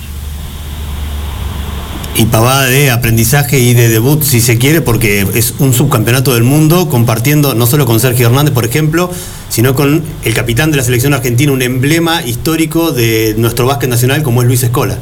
y 2.15 2.25
pavada 2.25 2.65
de 2.65 2.89
aprendizaje 2.89 3.59
y 3.59 3.73
de 3.73 3.87
debut, 3.89 4.23
si 4.23 4.41
se 4.41 4.57
quiere, 4.57 4.81
porque 4.81 5.27
es 5.35 5.53
un 5.59 5.73
subcampeonato 5.73 6.33
del 6.33 6.43
mundo, 6.43 6.89
compartiendo 6.89 7.53
no 7.53 7.67
solo 7.67 7.85
con 7.85 7.99
Sergio 7.99 8.27
Hernández, 8.27 8.53
por 8.53 8.65
ejemplo, 8.65 9.11
sino 9.49 9.75
con 9.75 10.03
el 10.23 10.33
capitán 10.33 10.71
de 10.71 10.77
la 10.77 10.83
selección 10.83 11.13
argentina, 11.13 11.51
un 11.51 11.61
emblema 11.61 12.23
histórico 12.23 12.91
de 12.91 13.35
nuestro 13.37 13.67
básquet 13.67 13.89
nacional 13.89 14.23
como 14.23 14.41
es 14.41 14.47
Luis 14.47 14.63
Escola. 14.63 14.97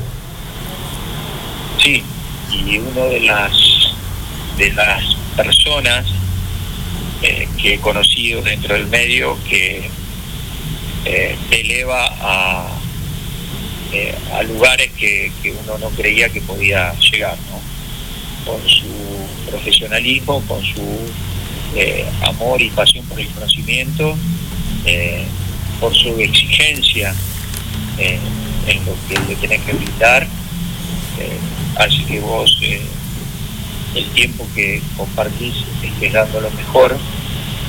Sí, 1.81 2.03
y 2.51 2.77
una 2.79 3.05
de 3.05 3.19
las 3.21 3.51
de 4.57 4.73
las 4.73 5.03
personas 5.35 6.05
eh, 7.21 7.47
que 7.59 7.73
he 7.73 7.79
conocido 7.79 8.43
dentro 8.43 8.75
del 8.75 8.87
medio 8.87 9.37
que 9.49 9.89
eh, 11.05 11.35
te 11.49 11.61
eleva 11.61 12.05
a, 12.21 12.79
eh, 13.91 14.13
a 14.33 14.43
lugares 14.43 14.91
que, 14.91 15.31
que 15.41 15.51
uno 15.51 15.79
no 15.79 15.89
creía 15.89 16.29
que 16.29 16.41
podía 16.41 16.93
llegar, 16.99 17.35
¿no? 17.49 17.59
Con 18.51 18.61
su 18.69 19.49
profesionalismo, 19.49 20.41
con 20.47 20.63
su 20.63 20.81
amor 22.21 22.61
y 22.61 22.69
pasión 22.69 23.05
por 23.05 23.19
el 23.19 23.27
conocimiento, 23.29 24.17
por 25.79 25.93
su 25.93 26.17
exigencia 26.19 27.13
en 27.97 28.85
lo 28.85 28.95
que 29.07 29.19
le 29.27 29.35
tenés 29.35 29.61
que 29.63 29.73
brindar. 29.73 30.27
Así 31.75 32.05
que 32.05 32.21
vos 32.21 32.57
el 33.97 34.05
tiempo 34.11 34.47
que 34.55 34.81
compartís 34.95 35.53
estés 35.83 36.13
dando 36.13 36.41
lo 36.41 36.51
mejor 36.51 36.97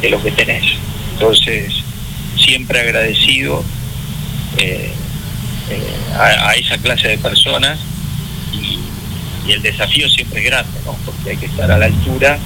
de 0.00 0.10
lo 0.10 0.22
que 0.22 0.30
tenés. 0.32 0.64
Entonces, 1.12 1.72
siempre 2.36 2.80
agradecido 2.80 3.64
eh, 4.58 4.92
eh, 5.70 6.16
a, 6.18 6.54
esa 6.54 6.78
clase 6.78 7.08
de 7.08 7.18
personas 7.18 7.78
y, 8.52 8.78
el 9.50 9.62
desafío 9.62 10.06
siempre 10.10 10.40
es 10.40 10.50
grande, 10.50 10.78
¿no? 10.84 10.94
porque 11.06 11.30
hay 11.30 11.36
que 11.38 11.46
estar 11.46 11.70
a 11.70 11.78
la 11.78 11.86
altura 11.86 12.38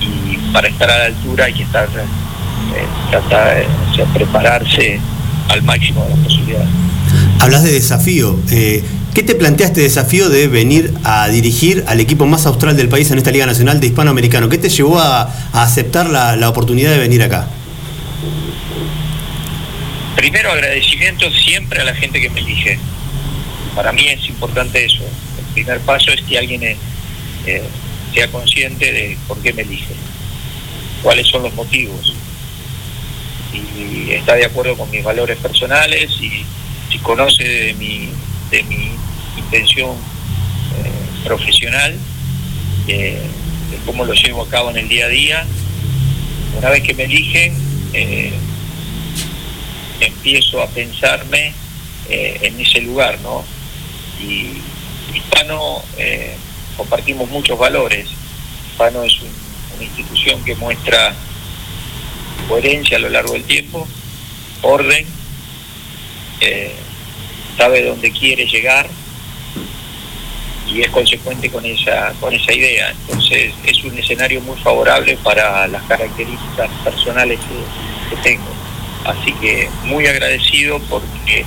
y 0.00 0.36
para 0.52 0.66
estar 0.66 0.90
a 0.90 0.98
la 0.98 1.04
altura 1.04 1.44
hay 1.44 1.52
que 1.52 1.62
estar, 1.62 1.88
eh, 1.88 2.86
tratar 3.08 3.64
o 3.88 3.94
sea, 3.94 4.04
prepararse 4.06 4.98
al 5.48 5.62
máximo 5.62 6.02
de 6.02 6.10
las 6.10 6.18
posibilidades. 6.18 6.68
Hablas 7.38 7.62
de 7.62 7.72
desafío. 7.72 8.36
eh, 8.50 8.82
¿Qué 9.14 9.22
te 9.22 9.34
plantea 9.34 9.66
este 9.66 9.80
desafío 9.80 10.28
de 10.28 10.46
venir 10.48 10.92
a 11.04 11.28
dirigir 11.28 11.84
al 11.88 12.00
equipo 12.00 12.26
más 12.26 12.46
austral 12.46 12.76
del 12.76 12.88
país 12.88 13.10
en 13.10 13.18
esta 13.18 13.30
Liga 13.30 13.46
Nacional 13.46 13.80
de 13.80 13.88
Hispanoamericano? 13.88 14.48
¿Qué 14.48 14.58
te 14.58 14.68
llevó 14.68 14.98
a, 14.98 15.22
aceptar 15.52 16.08
la, 16.08 16.36
la 16.36 16.48
oportunidad 16.48 16.92
de 16.92 16.98
venir 16.98 17.22
acá? 17.22 17.48
Primero 20.14 20.52
agradecimiento 20.52 21.30
siempre 21.30 21.80
a 21.80 21.84
la 21.84 21.94
gente 21.94 22.20
que 22.20 22.30
me 22.30 22.40
elige. 22.40 22.78
Para 23.74 23.92
mí 23.92 24.06
es 24.08 24.28
importante 24.28 24.84
eso. 24.84 25.04
El 25.38 25.44
primer 25.54 25.80
paso 25.80 26.12
es 26.12 26.20
que 26.22 26.38
alguien 26.38 26.62
eh, 26.62 26.76
eh, 27.46 27.62
sea 28.12 28.28
consciente 28.28 28.92
de 28.92 29.18
por 29.26 29.40
qué 29.42 29.52
me 29.52 29.62
elige, 29.62 29.94
cuáles 31.02 31.26
son 31.26 31.42
los 31.42 31.54
motivos. 31.54 32.14
Y 33.52 34.12
está 34.12 34.34
de 34.34 34.44
acuerdo 34.44 34.76
con 34.76 34.90
mis 34.90 35.02
valores 35.02 35.38
personales 35.38 36.10
y 36.20 36.44
si 36.90 36.98
conoce 36.98 37.44
de 37.44 37.74
mi, 37.74 38.10
de 38.50 38.62
mi 38.64 38.90
intención 39.36 39.90
eh, 39.90 41.24
profesional, 41.24 41.94
eh, 42.86 43.20
de 43.70 43.76
cómo 43.84 44.04
lo 44.04 44.14
llevo 44.14 44.42
a 44.42 44.48
cabo 44.48 44.70
en 44.70 44.78
el 44.78 44.88
día 44.88 45.06
a 45.06 45.08
día. 45.08 45.46
Una 46.56 46.70
vez 46.70 46.82
que 46.82 46.94
me 46.94 47.04
eligen, 47.04 47.54
eh, 47.92 48.32
empiezo 50.00 50.62
a 50.62 50.66
pensarme 50.68 51.52
en 52.10 52.58
ese 52.58 52.80
lugar, 52.80 53.18
¿no? 53.20 53.44
Y 54.18 54.62
Hispano 55.14 55.82
compartimos 56.76 57.28
muchos 57.28 57.58
valores. 57.58 58.08
Hispano 58.70 59.02
es 59.02 59.20
un- 59.20 59.28
una 59.76 59.84
institución 59.84 60.42
que 60.42 60.54
muestra 60.54 61.14
coherencia 62.48 62.96
a 62.96 63.00
lo 63.00 63.10
largo 63.10 63.34
del 63.34 63.44
tiempo, 63.44 63.86
orden, 64.62 65.04
sabe 67.58 67.82
dónde 67.82 68.10
quiere 68.12 68.46
llegar 68.46 68.88
y 70.72 70.82
es 70.82 70.88
consecuente 70.88 71.50
con 71.50 71.64
esa 71.64 72.12
con 72.20 72.32
esa 72.32 72.52
idea. 72.52 72.90
Entonces 72.90 73.52
es 73.66 73.84
un 73.84 73.98
escenario 73.98 74.40
muy 74.42 74.56
favorable 74.58 75.18
para 75.22 75.66
las 75.66 75.82
características 75.84 76.70
personales 76.84 77.38
que, 77.40 78.16
tengo. 78.22 78.48
Así 79.04 79.32
que 79.34 79.68
muy 79.84 80.06
agradecido 80.06 80.80
porque 80.88 81.44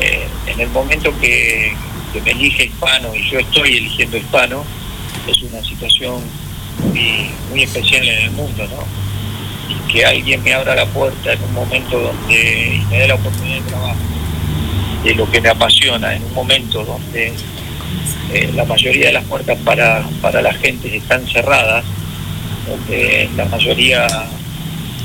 eh, 0.00 0.26
en 0.46 0.60
el 0.60 0.68
momento 0.70 1.12
que, 1.20 1.74
me 2.24 2.32
elige 2.32 2.64
hispano 2.64 3.14
y 3.14 3.30
yo 3.30 3.38
estoy 3.38 3.76
eligiendo 3.76 4.16
hispano, 4.16 4.64
es 5.28 5.42
una 5.42 5.62
situación 5.62 6.20
muy, 6.82 7.30
muy 7.50 7.62
especial 7.62 8.06
en 8.06 8.24
el 8.24 8.30
mundo, 8.32 8.66
¿no? 8.66 8.84
Y 9.72 9.92
que 9.92 10.04
alguien 10.04 10.42
me 10.42 10.52
abra 10.52 10.74
la 10.74 10.86
puerta 10.86 11.32
en 11.32 11.40
un 11.44 11.54
momento 11.54 12.00
donde 12.00 12.82
me 12.90 12.98
dé 12.98 13.06
la 13.06 13.14
oportunidad 13.14 13.60
de 13.60 13.68
trabajo, 13.68 14.00
de 15.04 15.14
lo 15.14 15.30
que 15.30 15.40
me 15.40 15.48
apasiona, 15.48 16.14
en 16.14 16.22
un 16.24 16.34
momento 16.34 16.84
donde 16.84 17.32
eh, 18.32 18.50
la 18.54 18.64
mayoría 18.64 19.06
de 19.06 19.12
las 19.14 19.24
puertas 19.24 19.58
para, 19.64 20.04
para 20.20 20.42
la 20.42 20.52
gente 20.52 20.94
están 20.94 21.26
cerradas, 21.26 21.84
donde 22.68 23.28
la 23.36 23.46
mayoría 23.46 24.06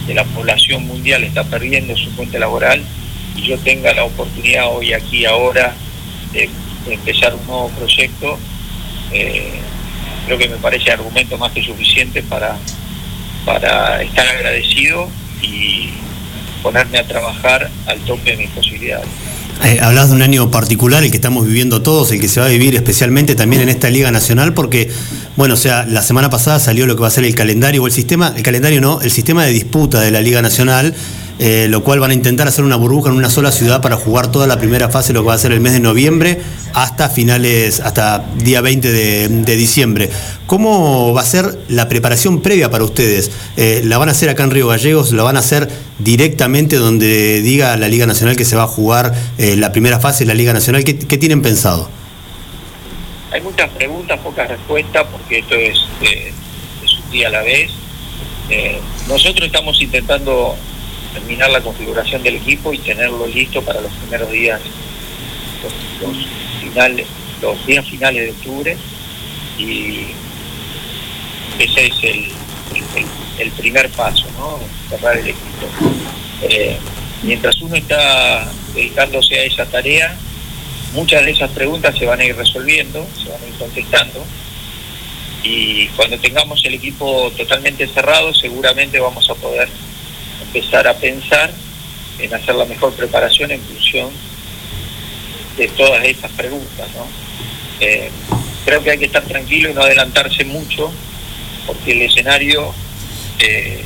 de 0.05 0.13
la 0.13 0.23
población 0.25 0.85
mundial 0.85 1.23
está 1.23 1.43
perdiendo 1.43 1.95
su 1.95 2.11
fuente 2.11 2.37
laboral 2.37 2.83
y 3.35 3.47
yo 3.47 3.57
tenga 3.59 3.93
la 3.93 4.03
oportunidad 4.03 4.67
hoy, 4.71 4.93
aquí, 4.93 5.25
ahora, 5.25 5.73
de, 6.31 6.49
empezar 6.87 7.33
un 7.33 7.45
nuevo 7.47 7.69
proyecto, 7.69 8.37
eh, 9.11 9.53
creo 10.27 10.37
que 10.37 10.49
me 10.49 10.57
parece 10.57 10.91
argumento 10.91 11.37
más 11.37 11.51
que 11.51 11.63
suficiente 11.63 12.21
para, 12.21 12.57
para 13.43 14.03
estar 14.03 14.27
agradecido 14.27 15.09
y 15.41 15.89
ponerme 16.61 16.99
a 16.99 17.07
trabajar 17.07 17.71
al 17.87 17.99
tope 18.01 18.31
de 18.31 18.37
mis 18.37 18.49
posibilidades. 18.51 19.09
Eh, 19.63 19.79
hablas 19.81 20.09
de 20.09 20.15
un 20.15 20.21
año 20.21 20.51
particular, 20.51 21.03
el 21.03 21.11
que 21.11 21.17
estamos 21.17 21.45
viviendo 21.45 21.81
todos, 21.81 22.11
el 22.11 22.19
que 22.19 22.27
se 22.27 22.39
va 22.39 22.47
a 22.47 22.49
vivir 22.49 22.75
especialmente 22.75 23.35
también 23.35 23.61
en 23.61 23.69
esta 23.69 23.89
Liga 23.89 24.11
Nacional, 24.11 24.53
porque, 24.53 24.91
bueno, 25.37 25.53
o 25.53 25.57
sea, 25.57 25.85
la 25.85 26.01
semana 26.01 26.29
pasada 26.29 26.59
salió 26.59 26.85
lo 26.85 26.95
que 26.95 27.01
va 27.01 27.07
a 27.07 27.11
ser 27.11 27.23
el 27.23 27.35
calendario, 27.35 27.81
o 27.81 27.87
el 27.87 27.93
sistema, 27.93 28.33
el 28.35 28.43
calendario 28.43 28.81
no, 28.81 29.01
el 29.01 29.11
sistema 29.11 29.45
de 29.45 29.51
disputa 29.53 30.01
de 30.01 30.11
la 30.11 30.21
Liga 30.21 30.41
Nacional, 30.41 30.93
eh, 31.37 31.67
lo 31.69 31.83
cual 31.83 31.99
van 31.99 32.11
a 32.11 32.13
intentar 32.13 32.47
hacer 32.47 32.63
una 32.63 32.77
burbuja 32.77 33.09
en 33.09 33.17
una 33.17 33.29
sola 33.29 33.51
ciudad 33.51 33.81
para 33.81 33.97
jugar 33.97 34.31
toda 34.31 34.47
la 34.47 34.57
primera 34.57 34.87
fase, 34.89 35.11
lo 35.11 35.21
que 35.21 35.27
va 35.27 35.33
a 35.33 35.37
ser 35.37 35.51
el 35.51 35.59
mes 35.59 35.73
de 35.73 35.81
noviembre, 35.81 36.39
hasta 36.73 37.09
finales, 37.09 37.81
hasta 37.81 38.25
día 38.37 38.61
20 38.61 38.91
de, 38.91 39.55
diciembre. 39.57 40.09
¿Cómo 40.47 41.13
va 41.13 41.21
a 41.21 41.25
ser 41.25 41.59
la 41.67 41.89
preparación 41.89 42.41
previa 42.41 42.71
para 42.71 42.85
ustedes? 42.85 43.31
Eh, 43.57 43.81
¿La 43.83 43.97
van 43.97 44.07
a 44.07 44.13
hacer 44.13 44.29
acá 44.29 44.43
en 44.43 44.51
Río 44.51 44.67
Gallegos? 44.67 45.11
¿La 45.11 45.23
van 45.23 45.35
a 45.35 45.39
hacer 45.39 45.69
directamente 45.99 46.77
donde 46.77 47.41
diga 47.41 47.75
la 47.75 47.89
Liga 47.89 48.05
Nacional 48.05 48.37
que 48.37 48.45
se 48.45 48.55
va 48.55 48.63
a 48.63 48.67
jugar 48.67 49.13
eh, 49.37 49.57
la 49.57 49.73
primera 49.73 49.99
fase 49.99 50.23
de 50.23 50.29
la 50.29 50.35
Liga 50.35 50.53
Nacional? 50.53 50.85
¿Qué, 50.85 50.93
tienen 50.93 51.41
pensado? 51.41 51.89
Hay 53.33 53.41
muchas 53.41 53.69
preguntas, 53.71 54.17
pocas 54.21 54.47
respuestas, 54.47 55.05
porque 55.11 55.39
esto 55.39 55.55
es, 55.55 55.79
es 56.01 56.93
un 57.03 57.11
día 57.11 57.27
a 57.27 57.31
la 57.31 57.41
vez. 57.41 57.71
Nosotros 59.09 59.47
estamos 59.47 59.81
intentando 59.81 60.55
terminar 61.15 61.49
la 61.49 61.61
configuración 61.61 62.21
del 62.23 62.35
equipo 62.35 62.71
y 62.73 62.77
tenerlo 62.77 63.25
listo 63.27 63.61
para 63.63 63.81
los 63.81 63.91
primeros 63.93 64.29
días, 64.31 64.61
los, 65.63 65.73
los 66.07 66.27
finales, 66.61 67.07
los 67.41 67.65
días 67.65 67.85
finales 67.89 68.25
de 68.25 68.31
octubre 68.31 68.77
y 69.57 70.07
ese 71.59 71.87
es 71.87 72.03
el, 72.03 72.25
el- 73.39 73.51
primer 73.51 73.89
paso, 73.91 74.25
¿no? 74.37 74.59
Cerrar 74.89 75.17
el 75.17 75.27
equipo. 75.27 75.67
Eh, 76.43 76.77
mientras 77.23 77.59
uno 77.61 77.75
está 77.75 78.51
dedicándose 78.73 79.39
a 79.39 79.43
esa 79.43 79.65
tarea, 79.65 80.15
muchas 80.93 81.23
de 81.25 81.31
esas 81.31 81.49
preguntas 81.51 81.97
se 81.97 82.05
van 82.05 82.19
a 82.19 82.25
ir 82.25 82.35
resolviendo, 82.35 83.05
se 83.23 83.29
van 83.31 83.41
a 83.41 83.47
ir 83.47 83.53
contestando 83.55 84.23
y 85.43 85.87
cuando 85.89 86.17
tengamos 86.19 86.63
el 86.65 86.73
equipo 86.75 87.31
totalmente 87.37 87.87
cerrado 87.87 88.33
seguramente 88.33 88.99
vamos 88.99 89.29
a 89.29 89.35
poder 89.35 89.69
empezar 90.55 90.87
a 90.87 90.93
pensar 90.93 91.51
en 92.19 92.33
hacer 92.33 92.55
la 92.55 92.65
mejor 92.65 92.93
preparación 92.93 93.51
en 93.51 93.61
función 93.61 94.09
de 95.57 95.67
todas 95.69 96.03
estas 96.05 96.31
preguntas. 96.31 96.87
¿no? 96.95 97.05
Eh, 97.81 98.09
creo 98.65 98.81
que 98.81 98.91
hay 98.91 98.97
que 98.97 99.05
estar 99.05 99.23
tranquilo 99.23 99.69
y 99.69 99.73
no 99.73 99.81
adelantarse 99.81 100.45
mucho 100.45 100.91
porque 101.67 101.91
el 101.91 102.03
escenario, 102.03 102.73
eh, 103.39 103.83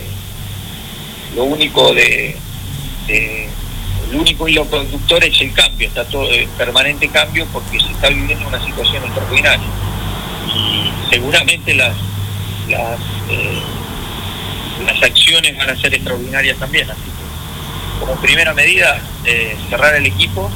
lo 1.36 1.46
único 1.46 1.94
de, 1.94 2.36
de- 3.08 3.50
el 4.12 4.16
único 4.16 4.48
hilo 4.48 4.66
conductor 4.66 5.24
es 5.24 5.40
el 5.41 5.54
cambio, 5.54 5.88
está 5.88 6.04
todo 6.06 6.32
en 6.32 6.50
permanente 6.52 7.08
cambio 7.10 7.46
porque 7.54 7.80
se 7.80 7.91
está 7.91 8.10
viviendo 8.10 8.48
una 8.48 8.64
situación 8.64 9.04
extraordinaria 9.06 9.68
y 10.56 10.91
seguramente 11.12 11.74
las 11.76 11.96
las 12.70 13.00
eh, 13.30 13.60
las 14.85 15.01
acciones 15.03 15.57
van 15.57 15.69
a 15.69 15.76
ser 15.76 15.93
extraordinarias 15.93 16.57
también 16.57 16.89
así 16.89 17.01
que 17.01 17.99
como 18.06 18.15
primera 18.22 18.53
medida 18.53 18.99
eh, 19.26 19.56
cerrar 19.69 19.95
el 19.95 20.06
equipo 20.06 20.49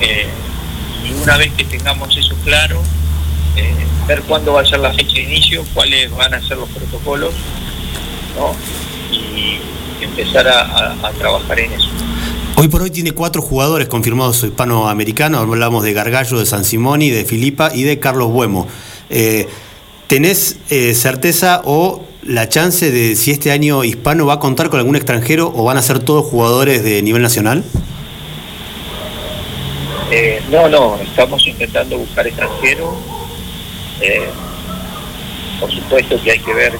eh, 0.00 0.26
y 1.08 1.12
una 1.22 1.36
vez 1.36 1.52
que 1.54 1.64
tengamos 1.64 2.16
eso 2.16 2.34
claro 2.44 2.82
eh, 3.56 3.74
ver 4.06 4.22
cuándo 4.22 4.52
va 4.52 4.62
a 4.62 4.66
ser 4.66 4.80
la 4.80 4.92
fecha 4.92 5.14
de 5.14 5.22
inicio 5.22 5.64
cuáles 5.74 6.10
van 6.14 6.34
a 6.34 6.40
ser 6.46 6.56
los 6.58 6.68
protocolos 6.70 7.32
¿no? 8.36 8.54
y 9.16 9.58
empezar 10.04 10.46
a, 10.48 10.92
a- 11.02 11.10
trabajar 11.12 11.58
en 11.60 11.72
eso 11.72 11.88
Hoy 12.58 12.68
por 12.68 12.80
hoy 12.80 12.90
tiene 12.90 13.12
cuatro 13.12 13.42
jugadores 13.42 13.86
confirmados 13.86 14.42
hispanoamericanos. 14.42 15.42
Hablamos 15.42 15.84
de 15.84 15.92
Gargallo, 15.92 16.38
de 16.38 16.46
San 16.46 16.64
Simoni, 16.64 17.10
de 17.10 17.26
Filipa 17.26 17.70
y 17.74 17.82
de 17.82 17.98
Carlos 17.98 18.28
Buemo. 18.30 18.66
Eh, 19.10 19.46
¿Tenés 20.06 20.56
certeza 20.94 21.60
o 21.66 22.05
la 22.26 22.48
chance 22.48 22.90
de 22.90 23.16
si 23.16 23.30
este 23.30 23.52
año 23.52 23.84
hispano 23.84 24.26
va 24.26 24.34
a 24.34 24.40
contar 24.40 24.68
con 24.70 24.78
algún 24.80 24.96
extranjero 24.96 25.52
o 25.54 25.64
van 25.64 25.76
a 25.76 25.82
ser 25.82 25.98
todos 26.00 26.24
jugadores 26.26 26.82
de 26.82 27.02
nivel 27.02 27.22
nacional? 27.22 27.64
Eh, 30.10 30.42
no, 30.50 30.68
no, 30.68 30.96
estamos 30.96 31.46
intentando 31.46 31.98
buscar 31.98 32.26
extranjeros. 32.26 32.94
Eh, 34.00 34.28
por 35.60 35.72
supuesto 35.72 36.20
que 36.22 36.32
hay 36.32 36.38
que 36.38 36.54
ver 36.54 36.78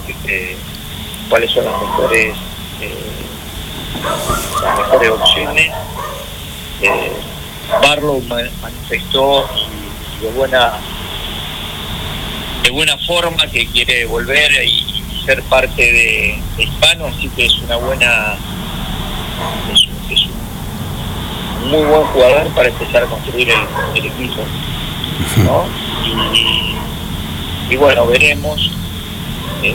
cuáles 1.28 1.51
son 1.51 1.64
las 1.64 1.81
mejores 1.81 2.36
eh, 2.81 2.94
las 4.62 4.78
mejores 4.78 5.10
opciones. 5.10 5.73
Barlow 7.82 8.20
ma- 8.28 8.43
manifestó 8.62 9.48
de 10.20 10.28
buena 10.32 10.74
de 12.62 12.70
buena 12.70 12.97
forma 12.98 13.47
que 13.48 13.66
quiere 13.66 14.05
volver 14.05 14.51
y 14.64 14.95
ser 15.27 15.43
parte 15.44 15.82
de, 15.82 16.39
de 16.57 16.62
hispano, 16.62 17.07
así 17.07 17.28
que 17.36 17.47
es 17.47 17.59
una 17.59 17.77
buena 17.77 18.36
es 19.73 19.82
un- 19.86 20.12
es 20.15 20.23
un 20.27 21.70
muy 21.70 21.82
buen 21.85 22.03
jugador 22.07 22.47
para 22.55 22.69
empezar 22.69 23.03
a 23.03 23.07
construir 23.07 23.51
el, 23.51 23.59
el 23.97 24.07
equipo. 24.07 24.43
¿no? 25.44 25.65
Y, 26.35 27.73
y 27.73 27.77
bueno, 27.77 28.07
veremos 28.07 28.70
eh, 29.62 29.74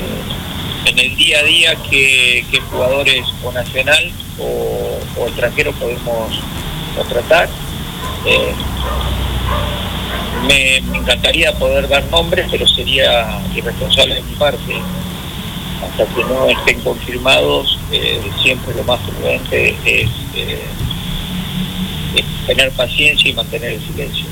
en 0.86 0.99
el 0.99 1.15
día 1.18 1.40
a 1.40 1.44
día 1.44 1.76
qué, 1.90 2.45
qué 2.49 2.60
jugadores 2.61 3.26
o 3.44 3.52
nacional 3.52 4.11
o, 4.40 4.99
o 5.19 5.28
extranjero 5.28 5.72
podemos 5.73 6.40
contratar. 6.95 7.49
Eh, 8.26 8.53
me, 10.48 10.82
me 10.90 10.98
encantaría 10.99 11.53
poder 11.53 11.88
dar 11.88 12.03
nombres, 12.06 12.48
pero 12.49 12.68
sería 12.68 13.40
irresponsable 13.56 14.15
de 14.15 14.22
mi 14.23 14.36
parte. 14.36 14.82
Hasta 15.84 16.06
que 16.14 16.24
no 16.24 16.48
estén 16.48 16.80
confirmados, 16.82 17.80
eh, 17.91 18.22
siempre 18.44 18.74
lo 18.76 18.84
más 18.84 18.99
prudente 19.02 19.76
es 19.86 20.10
eh, 20.36 20.60
tener 22.45 22.72
paciencia 22.72 23.30
y 23.30 23.34
mantener 23.34 23.74
el 23.74 23.82
silencio. 23.88 24.26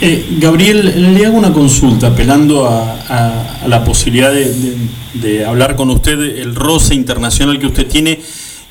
Eh, 0.00 0.26
Gabriel, 0.38 1.14
le 1.14 1.24
hago 1.26 1.38
una 1.38 1.52
consulta 1.52 2.08
apelando 2.08 2.66
a, 2.66 2.92
a- 3.08 3.58
a 3.64 3.68
la 3.68 3.82
posibilidad 3.84 4.32
de 4.32 5.44
hablar 5.46 5.74
con 5.76 5.90
usted, 5.90 6.20
el 6.20 6.54
roce 6.54 6.94
internacional 6.94 7.58
que 7.58 7.66
usted 7.66 7.86
tiene 7.86 8.20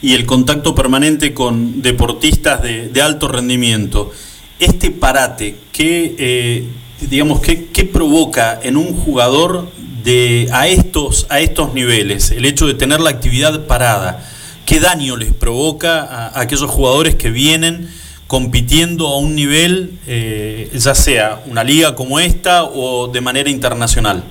y 0.02 0.14
el 0.14 0.26
contacto 0.27 0.76
permanente 0.76 1.34
con 1.34 1.82
deportistas 1.82 2.61
de, 2.61 2.90
de 2.90 3.02
alto 3.02 3.27
rendimiento. 3.27 4.11
Este 4.60 4.91
parate, 4.91 5.56
¿qué, 5.72 6.15
eh, 6.19 6.68
digamos, 7.10 7.40
qué, 7.41 7.65
qué 7.73 7.86
provoca 7.86 8.60
en 8.61 8.77
un 8.77 8.94
jugador 8.94 9.72
de, 10.06 10.48
a, 10.53 10.68
estos, 10.68 11.27
a 11.30 11.41
estos 11.41 11.73
niveles? 11.73 12.32
El 12.32 12.45
hecho 12.45 12.68
de 12.68 12.76
tener 12.76 13.02
la 13.02 13.10
actividad 13.10 13.65
parada. 13.65 14.26
¿Qué 14.65 14.80
daño 14.80 15.18
les 15.18 15.34
provoca 15.34 16.03
a, 16.03 16.40
aquellos 16.40 16.69
jugadores 16.72 17.15
que 17.15 17.30
vienen 17.30 17.90
compitiendo 18.27 19.07
a 19.07 19.18
un 19.18 19.36
nivel, 19.36 19.99
eh, 20.07 20.72
ya 20.73 20.95
sea 20.95 21.41
una 21.45 21.64
liga 21.64 21.95
como 21.95 22.19
esta 22.19 22.64
o 22.64 23.07
de 23.07 23.22
manera 23.22 23.49
internacional? 23.49 24.23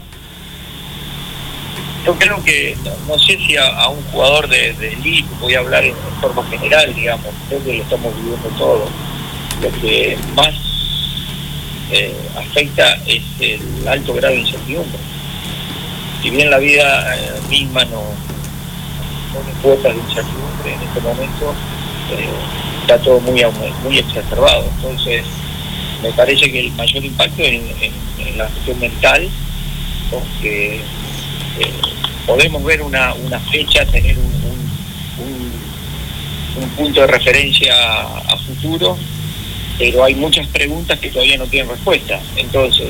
Yo 2.06 2.14
creo 2.18 2.42
que, 2.42 2.76
no, 3.08 3.18
sé 3.18 3.38
si 3.38 3.56
a, 3.56 3.88
un 3.88 4.02
jugador 4.12 4.48
de, 4.48 4.74
de 4.74 4.92
elite, 4.92 5.28
voy 5.40 5.54
a 5.54 5.60
hablar 5.60 5.84
en, 5.84 5.90
en 5.90 6.20
forma 6.20 6.44
general, 6.48 6.94
digamos, 6.94 7.26
creo 7.48 7.64
que 7.64 7.74
lo 7.74 7.82
estamos 7.82 8.14
viviendo 8.16 8.48
todo. 8.58 8.84
Lo 9.62 9.80
que 9.80 10.18
más 10.34 10.54
eh, 11.90 12.14
afecta 12.36 12.94
es 13.06 13.22
el 13.40 13.88
alto 13.88 14.14
grado 14.14 14.34
de 14.34 14.40
incertidumbre. 14.40 15.13
Si 16.24 16.30
bien 16.30 16.48
la 16.50 16.56
vida 16.58 17.14
eh, 17.16 17.32
misma 17.50 17.84
no 17.84 18.00
pone 19.34 19.52
cuotas 19.62 19.94
de 19.94 20.00
incertidumbre 20.00 20.72
en 20.72 20.80
este 20.80 21.00
momento, 21.02 21.54
eh, 22.12 22.28
está 22.80 22.98
todo 23.02 23.20
muy, 23.20 23.44
muy 23.82 23.98
exacerbado. 23.98 24.64
Entonces, 24.76 25.22
me 26.02 26.10
parece 26.12 26.50
que 26.50 26.60
el 26.60 26.72
mayor 26.72 27.04
impacto 27.04 27.42
en, 27.42 27.62
en- 27.82 28.38
la 28.38 28.46
cuestión 28.46 28.80
mental, 28.80 29.28
porque 30.10 30.76
eh, 30.76 31.72
podemos 32.26 32.64
ver 32.64 32.80
una, 32.80 33.12
una 33.14 33.38
fecha, 33.38 33.84
tener 33.84 34.16
un, 34.18 34.24
un- 34.24 35.24
un- 35.26 36.62
un 36.64 36.68
punto 36.70 37.02
de 37.02 37.06
referencia 37.06 37.74
a 38.00 38.36
futuro, 38.38 38.96
pero 39.78 40.04
hay 40.04 40.14
muchas 40.14 40.46
preguntas 40.48 40.98
que 41.00 41.10
todavía 41.10 41.36
no 41.36 41.46
tienen 41.46 41.68
respuesta. 41.70 42.18
Entonces, 42.36 42.88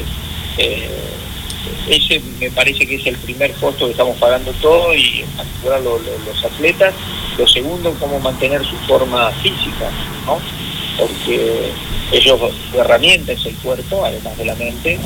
ese 1.89 2.21
me 2.41 2.51
parece 2.51 2.87
que 2.87 2.97
es 2.97 3.07
el 3.07 3.17
primer 3.19 3.53
costo 3.55 3.87
que 3.87 3.93
estamos 3.93 4.17
pagando 4.19 4.53
todo 4.63 4.95
y 4.95 5.21
en 5.21 5.27
particular 5.31 5.81
lo- 5.83 5.99
lo- 5.99 6.19
los 6.27 6.45
atletas. 6.45 6.95
Lo 7.39 7.47
segundo, 7.49 7.95
cómo 8.01 8.19
mantener 8.21 8.65
su 8.65 8.77
forma 8.87 9.31
física, 9.43 9.91
¿no? 10.27 10.39
Porque 10.99 11.71
ellos, 12.13 12.41
su 12.71 12.79
herramienta 12.81 13.33
es 13.33 13.45
el 13.47 13.55
cuerpo, 13.57 14.05
además 14.05 14.37
de 14.39 14.45
la 14.45 14.55
mente, 14.55 14.99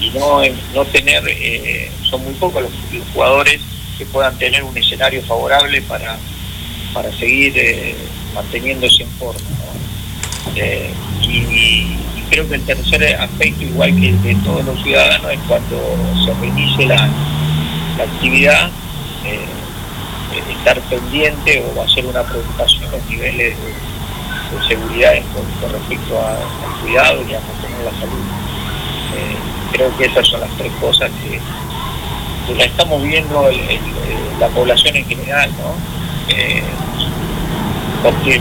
y, 0.00 0.10
no, 0.14 0.40
no 0.74 0.84
tener, 0.86 1.22
eh, 1.28 1.90
son 2.08 2.24
muy 2.24 2.32
pocos 2.34 2.62
los, 2.62 2.72
los 2.92 3.06
jugadores 3.12 3.60
que 3.98 4.06
puedan 4.06 4.38
tener 4.38 4.62
un 4.62 4.76
escenario 4.78 5.22
favorable 5.22 5.82
para, 5.82 6.16
para 6.94 7.12
seguir 7.18 7.52
eh, 7.56 7.94
manteniéndose 8.34 9.02
en 9.02 9.10
forma. 9.10 9.40
Eh, 10.56 10.90
y 11.22 11.98
creo 12.30 12.48
que 12.48 12.54
el 12.56 12.62
tercer 12.64 13.02
aspecto, 13.20 13.64
igual 13.64 13.94
que 13.98 14.08
el 14.10 14.22
de 14.22 14.34
todos 14.36 14.64
los 14.64 14.82
ciudadanos, 14.82 15.32
es 15.32 15.38
cuando 15.48 15.76
se 16.24 16.34
reinicie 16.40 16.86
la, 16.86 16.96
la 17.96 18.04
actividad, 18.04 18.68
eh, 19.24 19.44
eh, 20.34 20.52
estar 20.58 20.80
pendiente 20.82 21.64
o 21.76 21.82
hacer 21.82 22.06
una 22.06 22.22
preocupación 22.22 22.90
los 22.90 23.04
niveles 23.08 23.56
de, 23.56 23.88
seguridad 24.66 25.12
con, 25.34 25.72
respecto 25.72 26.18
a- 26.18 26.32
al 26.36 26.80
cuidado 26.82 27.20
y 27.28 27.34
a 27.34 27.40
mantener 27.40 27.84
la 27.84 27.90
salud. 28.00 28.24
Eh, 29.16 29.36
creo 29.72 29.96
que 29.96 30.06
esas 30.06 30.26
son 30.26 30.40
las 30.40 30.50
tres 30.56 30.72
cosas 30.80 31.10
que, 31.22 31.38
que 32.46 32.54
la 32.58 32.64
estamos 32.64 33.02
viendo 33.02 33.48
la 34.40 34.48
población 34.48 34.96
en 34.96 35.06
general, 35.06 35.50
¿no? 35.58 35.74
Eh, 36.34 36.62
porque 38.02 38.40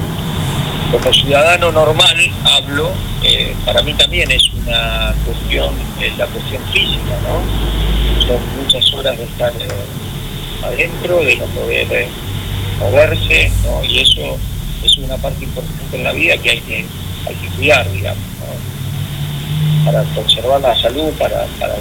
como 0.92 1.14
ciudadano 1.14 1.72
normal 1.72 2.18
hablo, 2.44 2.92
eh, 3.24 3.54
para 3.66 3.82
mí 3.82 3.94
también 3.94 4.32
es 4.32 4.50
una 4.54 5.14
cuestión, 5.26 5.74
eh, 6.00 6.14
la 6.18 6.26
cuestión 6.28 6.62
física, 6.72 7.18
¿no? 7.24 8.26
Son 8.26 8.40
muchas 8.62 8.94
horas 8.94 9.18
de 9.18 9.24
estar 9.26 9.52
eh, 9.52 9.68
adentro, 10.64 11.20
de 11.20 11.36
no 11.36 11.46
poder 11.48 12.08
moverse, 12.80 13.52
¿no? 13.64 13.84
Y 13.84 14.00
eso 14.00 14.38
es 14.84 14.98
una 14.98 15.18
parte 15.18 15.44
importante 15.44 15.98
en 15.98 16.04
la 16.04 16.14
vida 16.14 16.38
que 16.38 16.52
hay 16.52 16.60
que, 16.62 16.86
hay 17.28 17.36
que 17.36 17.48
cuidar, 17.56 17.92
digamos, 17.92 18.24
¿no? 18.40 19.86
Para 19.86 20.04
conservar 20.16 20.62
la 20.62 20.82
salud, 20.82 21.12
para, 21.18 21.46
para 21.60 21.76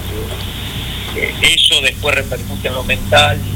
que 1.15 1.55
eso 1.55 1.81
después 1.81 2.15
repercute 2.15 2.69
en 2.69 2.75
lo 2.75 2.85
mental 2.85 3.41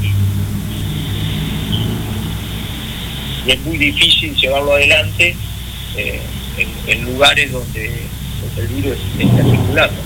y 3.45 3.51
es 3.51 3.59
muy 3.61 3.77
difícil 3.77 4.35
llevarlo 4.35 4.73
adelante 4.73 5.35
eh, 5.97 6.21
en, 6.57 6.69
en 6.87 7.05
lugares 7.05 7.51
donde, 7.51 7.91
donde 8.41 8.61
el 8.61 8.67
virus 8.67 8.97
está 9.19 9.43
circulando. 9.43 10.01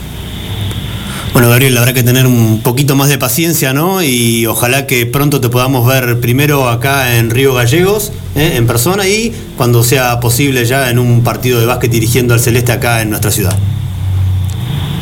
Bueno, 1.33 1.49
Gabriel, 1.49 1.77
habrá 1.77 1.93
que 1.93 2.03
tener 2.03 2.25
un 2.27 2.61
poquito 2.61 2.95
más 2.95 3.09
de 3.09 3.17
paciencia, 3.17 3.73
¿no? 3.73 4.01
Y 4.01 4.45
ojalá 4.45 4.87
que 4.87 5.05
pronto 5.05 5.41
te 5.41 5.49
podamos 5.49 5.85
ver 5.85 6.21
primero 6.21 6.69
acá 6.69 7.17
en 7.17 7.29
Río 7.29 7.53
Gallegos, 7.53 8.13
¿eh? 8.35 8.53
en 8.55 8.65
persona, 8.67 9.05
y 9.05 9.33
cuando 9.57 9.83
sea 9.83 10.21
posible 10.21 10.63
ya 10.63 10.89
en 10.89 10.97
un 10.97 11.23
partido 11.25 11.59
de 11.59 11.65
básquet 11.65 11.91
dirigiendo 11.91 12.33
al 12.33 12.39
Celeste 12.39 12.71
acá 12.71 13.01
en 13.01 13.09
nuestra 13.09 13.31
ciudad. 13.31 13.57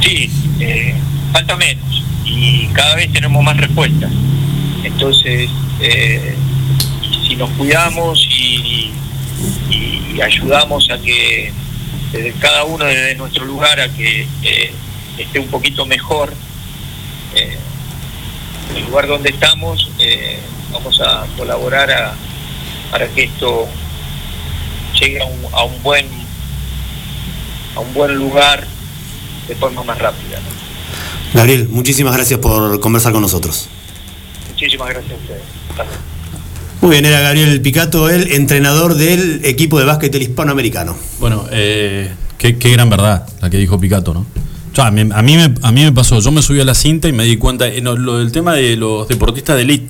Sí, 0.01 0.31
eh, 0.59 0.95
falta 1.31 1.55
menos 1.55 2.03
y 2.25 2.65
cada 2.73 2.95
vez 2.95 3.11
tenemos 3.13 3.43
más 3.43 3.55
respuestas. 3.57 4.11
Entonces, 4.83 5.49
eh, 5.81 6.33
si 7.27 7.35
nos 7.35 7.49
cuidamos 7.51 8.27
y, 8.31 8.91
y 9.69 10.21
ayudamos 10.21 10.89
a 10.89 10.97
que 10.99 11.51
desde 12.11 12.31
cada 12.33 12.63
uno 12.65 12.85
desde 12.85 13.15
nuestro 13.15 13.45
lugar 13.45 13.79
a 13.79 13.89
que 13.89 14.27
eh, 14.43 14.71
esté 15.17 15.39
un 15.39 15.47
poquito 15.47 15.85
mejor 15.85 16.33
eh, 17.35 17.57
el 18.75 18.85
lugar 18.85 19.07
donde 19.07 19.29
estamos, 19.29 19.89
eh, 19.99 20.39
vamos 20.71 20.99
a 21.01 21.25
colaborar 21.37 21.91
a- 21.91 22.13
para 22.91 23.07
que 23.07 23.23
esto 23.23 23.67
llegue 24.99 25.19
a 25.21 25.25
un, 25.25 25.39
a 25.53 25.63
un 25.63 25.81
buen 25.83 26.05
a 27.75 27.79
un 27.79 27.91
buen 27.93 28.13
lugar 28.15 28.67
de 29.47 29.55
forma 29.55 29.83
más 29.83 29.97
rápida. 29.97 30.39
¿no? 30.39 31.39
Gabriel, 31.39 31.67
muchísimas 31.69 32.13
gracias 32.15 32.39
por 32.39 32.79
conversar 32.79 33.11
con 33.13 33.21
nosotros. 33.23 33.67
Muchísimas 34.51 34.89
gracias 34.89 35.11
a 35.13 35.15
ustedes. 35.15 35.41
Hasta 35.71 35.83
luego. 35.85 36.12
Muy 36.83 36.91
bien, 36.91 37.05
era 37.05 37.21
Gabriel 37.21 37.61
Picato, 37.61 38.09
el 38.09 38.33
entrenador 38.33 38.95
del 38.95 39.39
equipo 39.45 39.79
de 39.79 39.85
básquet 39.85 40.11
del 40.11 40.23
hispanoamericano. 40.23 40.95
Bueno, 41.19 41.45
eh, 41.49 42.11
qué, 42.37 42.57
qué 42.57 42.71
gran 42.73 42.89
verdad 42.89 43.25
la 43.41 43.49
que 43.49 43.55
dijo 43.57 43.79
Picato, 43.79 44.13
¿no? 44.13 44.19
O 44.19 44.75
sea, 44.75 44.87
a, 44.87 44.91
mí, 44.91 45.09
a, 45.13 45.21
mí 45.21 45.37
me, 45.37 45.53
a 45.61 45.71
mí 45.71 45.83
me 45.85 45.91
pasó, 45.93 46.19
yo 46.19 46.29
me 46.31 46.41
subí 46.41 46.59
a 46.59 46.65
la 46.65 46.75
cinta 46.75 47.07
y 47.07 47.13
me 47.13 47.23
di 47.23 47.37
cuenta, 47.37 47.67
eh, 47.69 47.79
no, 47.81 47.95
lo 47.95 48.17
del 48.17 48.33
tema 48.33 48.53
de 48.55 48.75
los 48.75 49.07
deportistas 49.07 49.55
de 49.55 49.61
elite, 49.61 49.87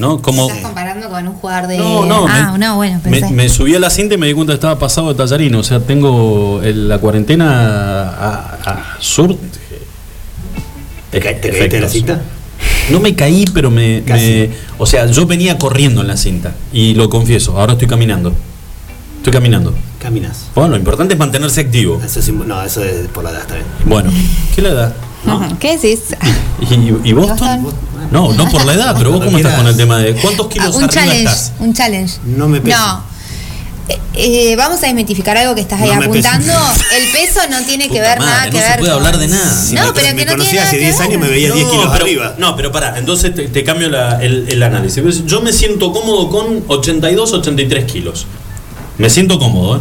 ¿no? 0.00 0.20
Como, 0.20 0.48
¿Estás 0.48 0.64
comparando 0.64 1.08
con 1.08 1.28
un 1.28 1.34
jugador 1.34 1.68
de.? 1.68 1.78
No, 1.78 2.04
no, 2.06 2.26
Ah, 2.28 2.50
me- 2.54 2.58
no, 2.58 2.74
bueno, 2.74 2.98
pensé. 3.04 3.30
me 3.30 3.48
subí 3.48 3.76
a 3.76 3.78
la 3.78 3.90
cinta 3.90 4.16
y 4.16 4.18
me 4.18 4.26
di 4.26 4.32
cuenta 4.32 4.52
que 4.52 4.56
estaba 4.56 4.78
pasado 4.80 5.10
de 5.10 5.14
tallarino. 5.14 5.60
O 5.60 5.62
sea, 5.62 5.78
tengo 5.78 6.60
el- 6.64 6.88
la 6.88 6.98
cuarentena 6.98 8.08
a, 8.10 8.58
a 8.64 8.96
sur. 9.00 9.36
¿Te, 11.10 11.20
ca- 11.20 11.40
te 11.40 11.50
caíste 11.50 11.68
de 11.68 11.80
la 11.80 11.88
cinta? 11.88 12.20
No 12.90 13.00
me 13.00 13.14
caí, 13.14 13.44
pero 13.52 13.70
me, 13.70 14.02
me- 14.02 14.50
O 14.78 14.86
sea, 14.86 15.06
yo 15.06 15.26
venía 15.26 15.58
corriendo 15.58 16.00
en 16.02 16.06
la 16.08 16.16
cinta. 16.16 16.54
Y 16.72 16.94
lo 16.94 17.08
confieso, 17.08 17.58
ahora 17.58 17.72
estoy 17.72 17.88
caminando. 17.88 18.32
Estoy 19.18 19.32
caminando. 19.32 19.74
Caminas. 20.00 20.46
Bueno, 20.54 20.70
lo 20.70 20.76
importante 20.76 21.14
es 21.14 21.18
mantenerse 21.18 21.60
activo. 21.62 22.00
Eso 22.04 22.20
es 22.20 22.28
no, 22.32 22.62
eso 22.62 22.84
es 22.84 23.08
por 23.08 23.24
la 23.24 23.30
edad, 23.30 23.40
está 23.40 23.54
bien. 23.54 23.66
Bueno, 23.86 24.10
¿qué 24.54 24.62
le 24.62 24.72
da? 24.72 24.94
¿Qué 25.58 25.76
decís? 25.76 26.14
¿Y, 26.60 27.08
y 27.08 27.12
Boston? 27.12 27.66
No, 28.12 28.32
no 28.32 28.48
por 28.48 28.64
la 28.64 28.74
edad, 28.74 28.94
pero 28.96 29.10
vos 29.10 29.24
cómo 29.24 29.36
estás 29.36 29.54
con 29.54 29.66
el 29.66 29.76
tema 29.76 29.98
de 29.98 30.14
cuántos 30.14 30.46
Ah, 30.46 30.50
kilos 30.50 30.76
un 30.76 30.84
arriba 30.84 30.88
challenge, 30.92 31.22
estás. 31.24 31.52
un 31.58 31.72
challenge. 31.74 32.14
No 32.24 32.48
me 32.48 32.60
pesa. 32.60 32.78
No. 32.78 33.15
Eh, 34.18 34.54
vamos 34.56 34.82
a 34.82 34.86
desmitificar 34.86 35.36
algo 35.36 35.54
que 35.54 35.60
estás 35.60 35.80
ahí 35.80 35.90
No 35.90 36.02
apuntando. 36.02 36.52
El 36.96 37.12
peso 37.12 37.40
no 37.50 37.62
tiene 37.64 37.88
que 37.88 38.00
ver 38.00 38.18
madre, 38.18 38.30
nada 38.32 38.46
no 38.46 38.50
que 38.52 38.58
ver. 38.58 38.78
puede 38.78 38.92
con- 38.92 38.98
hablar 39.02 39.18
de 39.18 39.28
nada. 39.28 39.54
Si 39.62 39.74
No, 39.74 39.86
me, 39.86 39.92
pero 39.92 40.06
me 40.08 40.16
que 40.16 40.24
no 40.24 40.30
conocía 40.32 40.50
tiene 40.50 40.66
hace 40.66 40.76
nada 40.76 40.78
que 40.78 40.78
10 40.78 41.00
años 41.00 41.20
me 41.20 41.28
veía 41.28 41.52
10 41.52 41.66
kilos 41.68 41.88
pero, 41.92 42.04
arriba. 42.04 42.34
No, 42.38 42.56
pero 42.56 42.72
pará, 42.72 42.98
entonces 42.98 43.34
te, 43.34 43.48
te 43.48 43.62
cambio 43.64 43.88
la- 43.90 44.20
el, 44.22 44.46
el 44.48 44.62
análisis. 44.62 45.26
Yo 45.26 45.40
me 45.42 45.52
siento 45.52 45.92
cómodo 45.92 46.30
con 46.30 46.64
82, 46.68 47.32
83 47.32 47.84
kilos. 47.84 48.26
Me 48.98 49.10
siento 49.10 49.38
cómodo, 49.38 49.76
¿eh? 49.76 49.80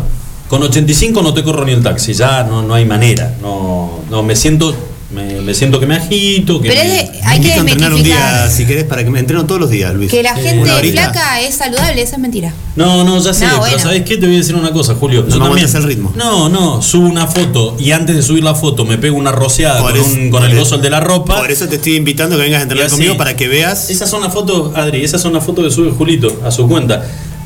Con 0.49 0.61
85 0.61 1.21
no 1.23 1.33
te 1.33 1.41
corro 1.43 1.65
ni 1.65 1.71
el 1.71 1.81
taxi, 1.81 2.13
ya 2.13 2.43
no, 2.43 2.61
no 2.61 2.75
hay 2.75 2.85
manera. 2.85 3.33
No, 3.41 4.01
no 4.11 4.21
me 4.21 4.35
siento 4.35 4.75
me, 5.11 5.39
me 5.41 5.53
siento 5.53 5.79
que 5.79 5.85
me 5.85 5.95
agito, 5.95 6.59
que 6.59 6.69
Pero 6.69 6.83
me- 6.83 6.99
es 7.01 7.09
hay 7.25 7.39
que 7.39 7.53
entrenar 7.53 7.93
un 7.93 8.01
día, 8.03 8.49
si 8.49 8.65
querés, 8.65 8.85
para 8.85 9.03
que 9.03 9.09
me 9.11 9.19
entreno 9.19 9.45
todos 9.45 9.61
los 9.61 9.69
días, 9.69 9.93
Luis. 9.93 10.09
que 10.09 10.23
la 10.23 10.35
gente 10.35 10.91
flaca 10.91 11.41
es 11.41 11.55
saludable, 11.55 12.01
eso 12.01 12.13
es 12.15 12.19
mentira. 12.19 12.53
No, 12.75 13.03
no, 13.03 13.21
ya 13.23 13.33
sé, 13.33 13.45
No, 13.45 13.49
pero 13.51 13.59
bueno. 13.61 13.79
¿sabes 13.79 14.01
qué? 14.01 14.17
Te 14.17 14.25
voy 14.25 14.35
a 14.35 14.39
decir 14.39 14.55
una 14.55 14.71
cosa, 14.71 14.95
Julio. 14.95 15.23
No 15.29 15.37
me 15.37 15.45
aguantas 15.45 15.75
el 15.75 15.83
ritmo. 15.83 16.11
No, 16.15 16.49
no, 16.49 16.81
subo 16.81 17.07
una 17.07 17.27
foto 17.27 17.77
y 17.79 17.91
antes 17.91 18.15
de 18.15 18.21
subir 18.23 18.43
la 18.43 18.55
foto 18.55 18.83
me 18.83 18.97
pego 18.97 19.15
una 19.15 19.31
rociada 19.31 19.79
Por 19.81 19.91
con, 19.97 20.01
un- 20.11 20.43
el 20.43 20.55
gozo 20.57 20.77
de 20.79 20.89
la 20.89 20.99
ropa. 20.99 21.37
Por 21.37 21.51
eso 21.51 21.67
te 21.67 21.75
estoy 21.75 21.95
invitando 21.95 22.35
a 22.35 22.39
que 22.39 22.43
vengas 22.45 22.59
a 22.59 22.63
entrenar 22.63 22.87
así. 22.87 22.95
conmigo 22.95 23.15
para 23.15 23.35
que 23.35 23.47
veas. 23.47 23.89
Esas 23.89 24.09
son 24.09 24.21
las 24.23 24.33
fotos, 24.33 24.75
Adri, 24.75 25.03
esas 25.03 25.21
son 25.21 25.33
las 25.33 25.43
fotos 25.45 25.65
que 25.65 25.71
sube 25.71 25.91
Julito 25.91 26.41
a 26.43 26.51
su 26.51 26.67
cuenta. 26.67 27.05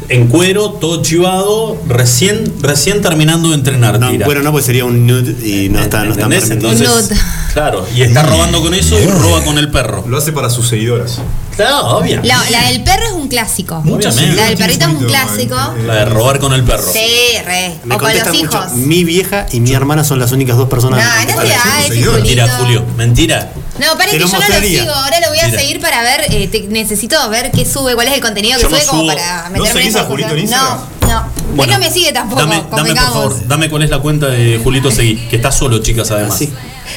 En 0.09 0.27
cuero, 0.27 0.71
todo 0.71 1.01
chivado, 1.03 1.77
recién, 1.87 2.51
recién 2.61 3.01
terminando 3.01 3.49
de 3.49 3.55
entrenar. 3.55 3.99
No, 3.99 4.09
tira. 4.09 4.25
bueno, 4.25 4.41
no, 4.41 4.51
pues 4.51 4.65
sería 4.65 4.83
un 4.85 5.05
nude 5.05 5.35
y 5.47 5.69
no 5.69 5.79
está, 5.79 6.03
no 6.03 6.11
está. 6.11 6.25
Entonces, 6.25 7.11
claro, 7.53 7.85
y 7.95 8.01
está 8.01 8.23
robando 8.23 8.61
con 8.61 8.73
eso 8.73 8.99
y 8.99 9.05
roba 9.05 9.43
con 9.43 9.57
el 9.59 9.69
perro. 9.69 10.03
Lo 10.07 10.17
hace 10.17 10.31
para 10.31 10.49
sus 10.49 10.67
seguidoras. 10.67 11.19
Claro, 11.55 11.97
obvio. 11.97 12.21
La, 12.23 12.49
la 12.49 12.69
del 12.69 12.83
perro 12.83 13.03
es 13.05 13.11
un 13.11 13.27
clásico. 13.27 13.75
Obviamente. 13.85 14.35
La 14.35 14.45
del 14.45 14.57
perrito 14.57 14.85
es 14.85 14.91
un 14.93 15.05
clásico. 15.05 15.55
eh, 15.77 15.83
La 15.85 15.95
de 15.95 16.05
robar 16.05 16.39
con 16.39 16.53
el 16.53 16.63
perro. 16.63 16.91
Sí, 16.91 17.37
re. 17.45 17.75
Me 17.83 17.95
o 17.95 17.97
con 17.99 18.07
los 18.07 18.17
contestan 18.23 18.35
mucho. 18.45 18.57
hijos. 18.65 18.73
Mi 18.77 19.03
vieja 19.03 19.45
y 19.51 19.59
mi 19.59 19.73
hermana 19.73 20.03
son 20.05 20.19
las 20.19 20.31
únicas 20.31 20.55
dos 20.55 20.65
No, 20.65 20.69
personas. 20.69 21.05
que 21.25 21.31
no 21.33 21.35
contestan. 21.37 21.89
te 21.89 22.01
da. 22.01 22.11
Mentira, 22.13 22.47
Julio, 22.57 22.85
mentira. 22.97 23.51
No, 23.77 23.97
para 23.97 24.09
que 24.11 24.19
yo 24.19 24.27
no 24.27 24.33
lo 24.39 24.61
sigo. 24.61 24.93
Ahora 24.93 25.19
lo 25.21 25.29
voy 25.29 25.39
a 25.39 25.45
Mira. 25.47 25.59
seguir 25.59 25.79
para 25.81 26.01
ver. 26.01 26.21
eh, 26.29 26.47
te- 26.49 26.67
necesito 26.69 27.29
ver 27.29 27.51
qué 27.51 27.65
sube, 27.65 27.93
cuál 27.95 28.07
es 28.07 28.13
el 28.13 28.21
contenido 28.21 28.57
que 28.57 28.63
Yo 28.63 28.69
no 28.69 28.77
sube 28.77 28.85
como 28.87 29.07
para 29.07 29.49
¿No 29.49 29.57
meterme 29.59 29.81
en 29.81 29.87
a 29.99 30.03
Julito 30.05 30.33
en. 30.33 30.39
Instagram? 30.39 30.79
No, 31.01 31.07
no. 31.07 31.23
Bueno, 31.55 31.73
Él 31.73 31.79
no 31.79 31.85
me 31.87 31.91
sigue 31.93 32.11
tampoco. 32.11 32.41
Dame, 32.41 32.63
dame 32.71 32.89
por 32.93 33.03
favor, 33.03 33.47
dame 33.47 33.69
cuál 33.69 33.83
es 33.83 33.89
la 33.89 33.99
cuenta 33.99 34.27
de 34.27 34.59
Julito 34.63 34.91
Seguí, 34.91 35.15
que 35.29 35.35
está 35.37 35.51
solo, 35.51 35.79
chicas, 35.79 36.11
además. 36.11 36.35
Así. 36.35 36.51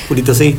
Julito, 0.09 0.35
sí. 0.35 0.57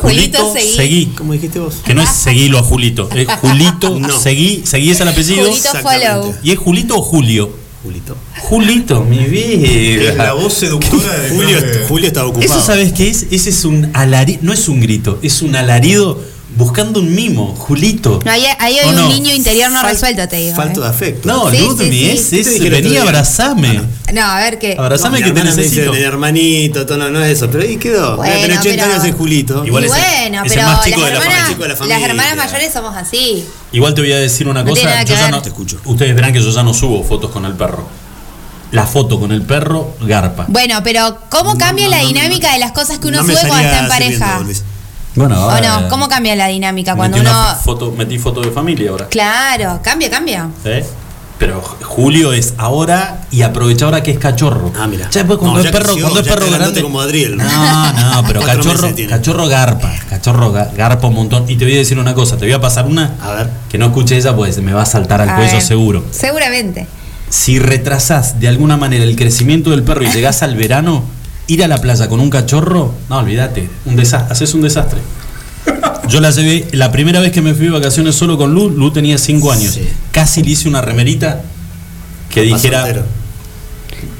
Julito 0.00 0.52
seguí. 0.52 0.68
Seguí. 0.76 1.06
¿Cómo 1.16 1.32
dijiste 1.32 1.58
vos? 1.60 1.76
Que 1.84 1.94
no 1.94 2.02
es 2.02 2.08
seguilo 2.10 2.58
a 2.58 2.62
Julito, 2.62 3.08
es 3.14 3.26
Julito 3.40 3.98
No. 3.98 4.18
Seguí. 4.18 4.62
Seguí 4.66 4.90
es 4.90 5.00
el 5.00 5.08
apellido. 5.08 5.44
Julito 5.46 5.56
Exactamente. 5.56 6.06
follow. 6.08 6.34
¿Y 6.42 6.50
es 6.52 6.58
Julito 6.58 6.96
o 6.96 7.02
Julio? 7.02 7.64
Julito. 7.84 8.16
Julito, 8.40 9.00
mi 9.02 9.18
Es 9.18 10.14
la 10.16 10.24
vida. 10.24 10.32
voz 10.32 10.54
seductora 10.54 11.18
de 11.18 11.28
Julio, 11.30 11.58
Julio 11.86 12.06
está 12.08 12.24
ocupado. 12.24 12.44
Eso 12.44 12.60
sabes 12.60 12.92
qué 12.94 13.08
es? 13.08 13.26
Ese 13.30 13.50
es 13.50 13.64
un 13.66 13.90
alarido, 13.92 14.38
no 14.42 14.52
es 14.54 14.68
un 14.68 14.80
grito, 14.80 15.18
es 15.22 15.42
un 15.42 15.54
alarido 15.54 16.18
buscando 16.56 17.00
un 17.00 17.14
mimo, 17.14 17.54
Julito. 17.56 18.20
No, 18.24 18.30
ahí, 18.30 18.44
ahí 18.58 18.78
hay 18.78 18.86
¿O 18.86 18.90
un 18.90 18.96
no? 18.96 19.08
niño 19.08 19.34
interior 19.34 19.70
no 19.70 19.80
Fal- 19.80 19.90
resuelto, 19.90 20.28
te 20.28 20.36
digo. 20.36 20.54
Falto 20.56 20.80
¿eh? 20.80 20.84
de 20.84 20.90
afecto. 20.90 21.28
No, 21.28 21.50
Sí, 21.50 21.58
Ludmi, 21.58 21.90
sí, 21.90 22.16
sí. 22.16 22.16
es, 22.16 22.22
¿Qué 22.28 22.36
te 22.36 22.40
es 22.40 22.52
dije 22.54 22.66
el 22.66 22.82
vení, 22.82 22.96
abrazame. 22.96 23.80
No, 24.12 24.22
a 24.22 24.38
ver 24.40 24.58
qué. 24.58 24.76
Abrazame 24.78 25.18
que 25.18 25.30
te 25.30 25.32
me 25.32 25.42
dice 25.42 25.56
necesito. 25.56 25.94
el 25.94 26.02
hermanito, 26.02 26.86
todo, 26.86 26.98
no, 26.98 27.10
no 27.10 27.24
es 27.24 27.32
eso. 27.36 27.50
Pero 27.50 27.64
ahí 27.64 27.76
quedó. 27.76 28.16
Bueno, 28.16 28.34
Tiene 28.36 28.58
80 28.58 28.82
pero- 28.84 28.94
años 28.94 29.04
es 29.08 29.14
Julito. 29.14 29.64
Igual 29.64 29.84
y 29.84 29.86
es 29.86 29.92
el- 29.92 29.98
bueno, 29.98 30.44
es 30.44 30.52
el 30.52 30.58
pero 30.58 30.68
más 30.70 30.84
chico 30.84 31.00
las, 31.00 31.06
de 31.08 31.12
la 31.14 31.18
hermanas, 31.18 31.34
familia, 31.38 31.48
chico 31.48 31.62
de 31.62 31.68
la 31.68 31.98
las 31.98 32.02
hermanas 32.10 32.36
mayores 32.36 32.72
somos 32.72 32.96
así. 32.96 33.44
Igual 33.72 33.94
te 33.94 34.00
voy 34.00 34.12
a 34.12 34.18
decir 34.18 34.48
una 34.48 34.64
cosa. 34.64 35.02
yo 35.04 35.14
ya 35.14 35.30
no 35.30 35.42
Te 35.42 35.48
escucho. 35.48 35.80
Ustedes 35.84 36.14
verán 36.14 36.32
que 36.32 36.40
yo 36.40 36.50
ya 36.50 36.62
no 36.62 36.72
subo 36.74 37.02
fotos 37.04 37.30
con 37.30 37.44
el 37.44 37.54
perro. 37.54 37.86
La 38.70 38.86
foto 38.86 39.20
con 39.20 39.30
el 39.30 39.42
perro, 39.42 39.94
garpa. 40.00 40.46
Bueno, 40.48 40.80
pero 40.82 41.18
¿cómo 41.30 41.56
cambia 41.58 41.88
la 41.88 41.98
dinámica 42.00 42.52
de 42.52 42.58
las 42.58 42.72
cosas 42.72 42.98
que 42.98 43.06
uno 43.08 43.22
sube 43.22 43.34
cuando 43.46 43.58
está 43.68 43.78
en 43.80 43.88
pareja? 43.88 44.40
Bueno, 45.14 45.46
¿O 45.46 45.60
no? 45.60 45.88
¿Cómo 45.88 46.08
cambia 46.08 46.34
la 46.36 46.48
dinámica 46.48 46.96
cuando 46.96 47.18
metí 47.18 47.28
uno... 47.30 47.56
foto, 47.62 47.92
metí 47.92 48.18
foto 48.18 48.40
de 48.40 48.50
familia 48.50 48.90
ahora. 48.90 49.06
Claro, 49.08 49.80
cambia, 49.82 50.10
cambia. 50.10 50.48
¿Eh? 50.64 50.84
Pero 51.38 51.60
Julio 51.82 52.32
es 52.32 52.54
ahora 52.58 53.22
y 53.30 53.42
aprovecha 53.42 53.84
ahora 53.86 54.02
que 54.02 54.12
es 54.12 54.18
cachorro. 54.18 54.72
Ah, 54.78 54.86
mira. 54.86 55.10
Ya 55.10 55.20
después 55.22 55.38
cuando 55.38 55.54
No, 55.58 55.60
es 55.60 55.66
ya 55.66 55.72
perro, 55.72 55.86
creció, 55.92 56.02
cuando 56.04 56.20
es 56.20 56.26
perro 56.28 56.50
grande. 56.50 56.82
como 56.82 57.00
Adriel. 57.00 57.36
No, 57.36 57.92
no, 57.92 58.24
pero 58.26 58.40
cachorro, 58.40 58.88
cachorro 59.08 59.46
garpa. 59.48 59.92
Cachorro 60.08 60.52
ga- 60.52 60.72
garpa 60.76 61.08
un 61.08 61.14
montón. 61.14 61.44
Y 61.48 61.56
te 61.56 61.64
voy 61.64 61.74
a 61.74 61.78
decir 61.78 61.98
una 61.98 62.14
cosa, 62.14 62.36
te 62.36 62.44
voy 62.44 62.52
a 62.54 62.60
pasar 62.60 62.86
una 62.86 63.14
A 63.20 63.32
ver. 63.32 63.50
que 63.68 63.78
no 63.78 63.86
escuche 63.86 64.16
ella, 64.16 64.34
pues 64.34 64.58
me 64.60 64.72
va 64.72 64.82
a 64.82 64.86
saltar 64.86 65.20
al 65.20 65.28
A 65.28 65.36
cuello 65.36 65.52
ver. 65.54 65.62
seguro. 65.62 66.04
Seguramente. 66.12 66.86
Si 67.28 67.58
retrasás 67.58 68.38
de 68.38 68.46
alguna 68.46 68.76
manera 68.76 69.02
el 69.04 69.16
crecimiento 69.16 69.70
del 69.70 69.82
perro 69.82 70.04
y 70.04 70.08
llegás 70.12 70.42
al 70.44 70.54
verano, 70.54 71.02
ir 71.46 71.64
a 71.64 71.68
la 71.68 71.78
playa 71.78 72.08
con 72.08 72.20
un 72.20 72.30
cachorro, 72.30 72.94
no, 73.08 73.18
olvídate, 73.18 73.68
un 73.84 73.96
desastre, 73.96 74.32
haces 74.32 74.54
un 74.54 74.62
desastre. 74.62 75.00
Yo 76.08 76.20
la 76.20 76.30
llevé, 76.30 76.68
la 76.72 76.92
primera 76.92 77.20
vez 77.20 77.32
que 77.32 77.40
me 77.40 77.54
fui 77.54 77.66
de 77.66 77.70
vacaciones 77.70 78.14
solo 78.14 78.36
con 78.36 78.52
Lu, 78.52 78.70
Lu 78.70 78.90
tenía 78.92 79.16
5 79.16 79.52
años. 79.52 79.74
Sí. 79.74 79.88
Casi 80.12 80.42
le 80.42 80.50
hice 80.50 80.68
una 80.68 80.80
remerita 80.80 81.40
que 82.30 82.42
Papá 82.44 82.56
dijera, 82.56 82.80
soltero. 82.82 83.06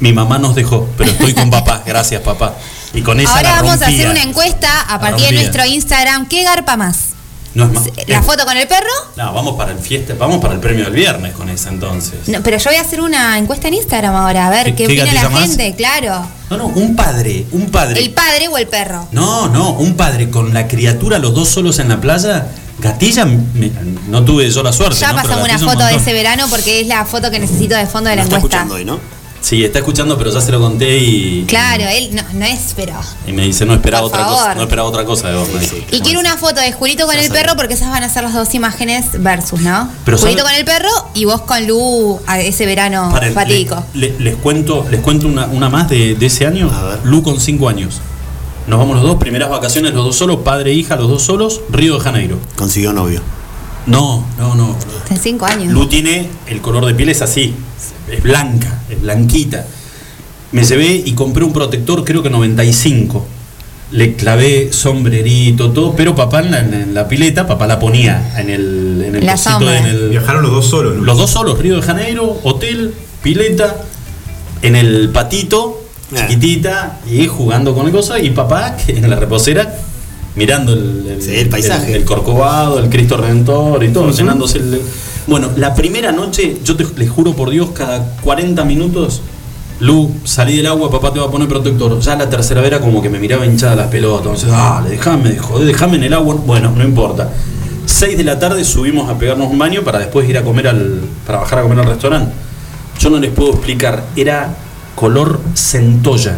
mi 0.00 0.12
mamá 0.12 0.38
nos 0.38 0.54
dejó, 0.54 0.88
pero 0.96 1.10
estoy 1.10 1.34
con 1.34 1.50
papá, 1.50 1.82
gracias 1.86 2.22
papá. 2.22 2.54
Y 2.94 3.02
con 3.02 3.20
esa 3.20 3.36
Ahora 3.36 3.56
la 3.56 3.62
vamos 3.62 3.82
a 3.82 3.86
hacer 3.86 4.08
una 4.08 4.22
encuesta 4.22 4.80
a 4.82 5.00
partir 5.00 5.28
de 5.28 5.34
nuestro 5.34 5.66
Instagram. 5.66 6.26
¿Qué 6.28 6.44
garpa 6.44 6.76
más? 6.76 7.13
No 7.54 7.64
es 7.66 7.72
más. 7.72 7.84
¿La 8.08 8.22
foto 8.22 8.44
con 8.44 8.56
el 8.56 8.66
perro? 8.66 8.88
No, 9.16 9.32
vamos 9.32 9.54
para 9.56 9.72
el 9.72 9.78
fiesta, 9.78 10.14
vamos 10.18 10.40
para 10.40 10.54
el 10.54 10.60
premio 10.60 10.84
del 10.84 10.92
viernes 10.94 11.32
con 11.34 11.48
esa 11.48 11.68
entonces. 11.68 12.26
No, 12.28 12.42
pero 12.42 12.58
yo 12.58 12.70
voy 12.70 12.76
a 12.78 12.80
hacer 12.82 13.00
una 13.00 13.38
encuesta 13.38 13.68
en 13.68 13.74
Instagram 13.74 14.14
ahora, 14.16 14.48
a 14.48 14.50
ver 14.50 14.66
¿Qué- 14.74 14.74
qué, 14.74 14.86
opina 15.02 15.12
la 15.12 15.28
más? 15.28 15.42
gente, 15.48 15.74
claro. 15.76 16.26
No, 16.50 16.56
no, 16.56 16.66
un 16.66 16.96
padre, 16.96 17.46
un 17.52 17.70
padre. 17.70 18.00
¿El 18.00 18.10
padre 18.10 18.48
o 18.48 18.58
el 18.58 18.66
perro? 18.66 19.06
No, 19.12 19.48
no, 19.48 19.70
un 19.70 19.94
padre 19.94 20.30
con 20.30 20.52
la 20.52 20.66
criatura, 20.68 21.18
los 21.18 21.32
dos 21.34 21.48
solos 21.48 21.78
en 21.78 21.88
la 21.88 22.00
playa. 22.00 22.48
Gatilla, 22.80 23.24
me- 23.24 23.70
no 24.08 24.24
tuve 24.24 24.50
yo 24.50 24.62
la 24.64 24.72
suerte. 24.72 24.96
Ya 24.96 25.12
¿no? 25.12 25.22
Pasamos 25.22 25.44
una 25.44 25.54
un 25.54 25.60
foto 25.60 25.84
de 25.86 25.94
ese 25.94 26.12
verano 26.12 26.46
porque 26.50 26.80
es 26.80 26.88
la 26.88 27.04
foto 27.06 27.30
que 27.30 27.38
necesito 27.38 27.76
de 27.76 27.86
fondo 27.86 28.10
de 28.10 28.16
la 28.16 28.22
está 28.24 28.36
encuesta. 28.36 28.56
escuchando 28.62 28.74
hoy, 28.74 28.84
¿no? 28.84 28.98
Sí, 29.44 29.62
está 29.62 29.80
escuchando, 29.80 30.16
pero 30.16 30.30
ya 30.32 30.40
se 30.40 30.50
lo 30.52 30.58
conté 30.58 30.96
y. 30.96 31.44
Claro, 31.46 31.84
él 31.86 32.14
no, 32.14 32.22
no 32.32 32.46
es, 32.46 32.72
pero. 32.74 32.94
Y 33.26 33.32
me 33.32 33.42
dice, 33.42 33.66
no 33.66 33.74
esperaba 33.74 34.08
Por 34.08 34.18
otra 34.18 34.26
cosa. 34.26 34.54
No 34.54 34.62
esperaba 34.62 34.88
otra 34.88 35.04
cosa 35.04 35.28
de 35.28 35.36
vos. 35.36 35.46
me 35.52 35.60
dice. 35.60 35.84
Y 35.90 36.00
quiero 36.00 36.18
una 36.20 36.38
foto 36.38 36.62
de 36.62 36.72
Julito 36.72 37.04
con 37.04 37.14
Ya 37.14 37.20
el 37.20 37.30
perro 37.30 37.54
porque 37.54 37.74
esas 37.74 37.90
van 37.90 38.02
a 38.02 38.08
ser 38.08 38.22
las 38.24 38.32
dos 38.32 38.54
imágenes 38.54 39.04
versus, 39.22 39.60
¿no? 39.60 39.90
Pero 40.06 40.16
Julito 40.16 40.38
sabe- 40.38 40.50
con 40.50 40.58
el 40.58 40.64
perro 40.64 40.88
y 41.12 41.26
vos 41.26 41.42
con 41.42 41.66
Lu 41.66 42.18
a 42.26 42.40
ese 42.40 42.64
verano 42.64 43.10
Paren, 43.12 43.34
fatídico. 43.34 43.84
le- 43.92 44.12
le- 44.12 44.18
les 44.20 44.36
cuento, 44.36 44.86
les 44.90 45.00
cuento 45.02 45.26
una, 45.26 45.44
una 45.44 45.68
más 45.68 45.90
de, 45.90 46.14
de 46.14 46.24
ese 46.24 46.46
año. 46.46 46.70
A 46.74 46.82
ver. 46.82 47.00
Lu 47.04 47.22
con 47.22 47.38
5 47.38 47.68
años. 47.68 48.00
Nos 48.66 48.78
vamos 48.78 48.96
los 48.96 49.04
dos, 49.04 49.16
primeras 49.16 49.50
vacaciones, 49.50 49.92
los 49.92 50.06
dos 50.06 50.16
solos, 50.16 50.38
padre 50.42 50.70
e 50.70 50.74
hija, 50.74 50.96
los 50.96 51.08
dos 51.10 51.22
solos, 51.22 51.60
Río 51.68 51.96
de 51.96 52.00
Janeiro. 52.00 52.38
Consiguió 52.56 52.94
novio. 52.94 53.20
No, 53.86 54.26
no, 54.38 54.54
no. 54.54 54.76
De 55.10 55.16
cinco 55.16 55.44
años. 55.46 55.72
Lu 55.72 55.86
tiene, 55.86 56.28
el 56.46 56.60
color 56.60 56.86
de 56.86 56.94
piel 56.94 57.10
es 57.10 57.20
así, 57.22 57.54
es 58.10 58.22
blanca, 58.22 58.80
es 58.88 59.00
blanquita. 59.00 59.66
Me 60.52 60.64
llevé 60.64 61.02
y 61.04 61.12
compré 61.12 61.44
un 61.44 61.52
protector, 61.52 62.04
creo 62.04 62.22
que 62.22 62.30
95. 62.30 63.26
Le 63.90 64.14
clavé 64.16 64.72
sombrerito, 64.72 65.70
todo, 65.70 65.94
pero 65.94 66.14
papá 66.14 66.40
en 66.40 66.50
la, 66.50 66.60
en 66.60 66.94
la 66.94 67.06
pileta, 67.06 67.46
papá 67.46 67.66
la 67.66 67.78
ponía 67.78 68.40
en 68.40 68.48
el, 68.50 69.04
en 69.06 69.16
el 69.16 69.26
La 69.26 69.32
cosito, 69.32 69.50
sombra. 69.50 69.78
en 69.78 69.86
el, 69.86 70.08
Viajaron 70.10 70.42
los 70.42 70.50
dos 70.52 70.66
solos, 70.66 70.96
¿no? 70.96 71.02
los 71.04 71.18
dos 71.18 71.30
solos, 71.30 71.58
Río 71.58 71.76
de 71.76 71.82
Janeiro, 71.82 72.40
hotel, 72.44 72.94
pileta, 73.22 73.76
en 74.62 74.76
el 74.76 75.10
patito, 75.10 75.80
Ah. 76.14 76.16
chiquitita, 76.28 76.98
y 77.10 77.26
jugando 77.26 77.74
con 77.74 77.86
el 77.86 77.92
cosa, 77.92 78.18
y 78.20 78.30
papá 78.30 78.76
que 78.76 78.92
en 78.92 79.08
la 79.08 79.16
reposera, 79.16 79.74
mirando 80.36 80.72
el, 80.72 81.06
el- 81.08 81.22
Sí, 81.22 81.34
el 81.34 81.48
paisaje. 81.48 81.90
el, 81.90 81.96
el 81.98 82.04
Corcovado, 82.04 82.78
el 82.78 82.88
Cristo 82.90 83.16
Redentor 83.16 83.82
y 83.84 83.88
todo, 83.92 84.10
llenándose 84.10 84.58
el. 84.58 84.80
Bueno, 85.26 85.48
la 85.56 85.74
primera 85.74 86.12
noche, 86.12 86.58
yo 86.64 86.76
te, 86.76 86.86
les 86.96 87.08
juro 87.10 87.34
por 87.34 87.48
Dios, 87.50 87.70
cada 87.72 88.16
40 88.22 88.62
minutos, 88.64 89.22
Lu, 89.80 90.10
salí 90.24 90.56
del 90.58 90.66
agua, 90.66 90.90
papá 90.90 91.12
te 91.12 91.18
va 91.18 91.26
a 91.26 91.30
poner 91.30 91.48
protector. 91.48 91.98
Ya 92.00 92.14
la 92.14 92.28
tercera 92.30 92.60
vez 92.60 92.68
era 92.68 92.80
como 92.80 93.00
que 93.02 93.08
me 93.10 93.18
miraba 93.18 93.44
hinchada 93.46 93.74
las 93.74 93.88
pelotas. 93.88 94.20
Entonces, 94.26 94.50
dale, 94.50 94.90
déjame, 94.90 95.36
joder, 95.38 95.66
déjame 95.66 95.96
en 95.96 96.04
el 96.04 96.14
agua. 96.14 96.36
Bueno, 96.46 96.72
no 96.76 96.84
importa. 96.84 97.30
6 97.86 98.16
de 98.16 98.24
la 98.24 98.38
tarde 98.38 98.64
subimos 98.64 99.10
a 99.10 99.18
pegarnos 99.18 99.50
un 99.50 99.58
baño 99.58 99.82
para 99.82 99.98
después 99.98 100.28
ir 100.28 100.38
a 100.38 100.42
comer 100.44 100.68
al. 100.68 101.00
para 101.26 101.38
bajar 101.40 101.58
a 101.58 101.62
comer 101.62 101.80
al 101.80 101.86
restaurante. 101.86 102.32
Yo 103.00 103.10
no 103.10 103.18
les 103.18 103.30
puedo 103.32 103.50
explicar, 103.50 104.04
era 104.14 104.54
color 104.94 105.40
centolla. 105.54 106.36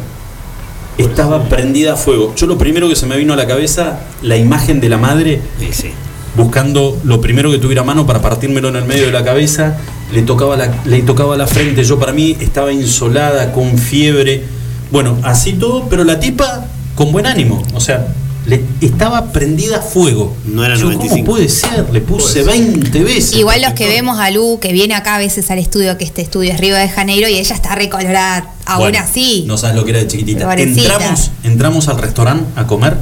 Estaba 0.99 1.45
prendida 1.49 1.95
a 1.95 1.97
fuego. 1.97 2.35
Yo 2.37 2.47
lo 2.47 2.57
primero 2.59 2.89
que 2.89 2.97
se 2.97 3.07
me 3.07 3.17
vino 3.17 3.33
a 3.35 3.37
la 3.37 3.47
cabeza, 3.47 4.01
la 4.23 4.37
imagen 4.37 4.81
de 4.81 4.89
la 4.89 4.97
madre 4.99 5.41
Sí, 5.59 5.69
sí. 5.73 5.91
buscando 6.37 6.99
lo 7.05 7.21
primero 7.21 7.51
que 7.51 7.59
tuviera 7.59 7.83
a 7.83 7.85
mano 7.85 8.07
para 8.07 8.21
partírmelo 8.23 8.69
en 8.69 8.77
el 8.77 8.85
medio 8.85 9.07
de 9.07 9.13
la 9.13 9.25
cabeza, 9.25 9.77
le 10.13 10.23
tocaba 10.23 10.57
la, 10.57 10.73
le 10.85 11.03
tocaba 11.03 11.37
la 11.37 11.47
frente, 11.47 11.83
yo 11.85 11.99
para 11.99 12.13
mí 12.13 12.37
estaba 12.41 12.73
insolada, 12.73 13.53
con 13.53 13.77
fiebre, 13.79 14.45
bueno, 14.91 15.19
así 15.23 15.55
todo, 15.55 15.89
pero 15.89 16.05
la 16.05 16.21
tipa 16.21 16.67
con 16.95 17.13
buen 17.13 17.27
ánimo, 17.27 17.63
o 17.75 17.81
sea, 17.81 18.09
le 18.47 18.63
estaba 18.81 19.33
prendida 19.33 19.79
a 19.79 19.83
fuego. 19.83 20.35
No 20.45 20.65
era 20.65 20.77
Yo, 20.77 20.85
95. 20.85 21.15
¿Cómo 21.15 21.25
puede 21.25 21.49
ser? 21.49 21.91
Le 21.93 22.01
puse 22.01 22.43
20 22.45 23.03
veces. 23.03 23.35
Igual 23.35 23.61
los 23.63 23.73
que 23.73 23.89
vemos 23.89 24.19
a 24.21 24.31
Lu, 24.31 24.59
que 24.61 24.73
viene 24.73 24.95
acá 24.95 25.17
a 25.17 25.19
veces 25.19 25.51
al 25.51 25.59
estudio, 25.59 25.99
que 25.99 26.05
este 26.05 26.23
estudio 26.23 26.53
es 26.53 26.61
Río 26.61 26.77
de 26.77 26.89
Janeiro, 26.89 27.29
y 27.29 27.35
ella 27.35 27.55
está 27.55 27.75
recolorada 27.75 28.53
aún 28.65 28.83
Bueno, 28.83 28.99
así. 29.01 29.45
No 29.47 29.59
sabes 29.59 29.77
lo 29.77 29.85
que 29.85 29.91
era 29.91 30.01
de 30.01 30.07
chiquitita. 30.07 30.45
Pobrecita. 30.45 30.95
Entramos, 30.95 31.31
entramos 31.43 31.89
al 31.89 31.99
restaurante 31.99 32.45
a 32.55 32.67
comer, 32.67 32.97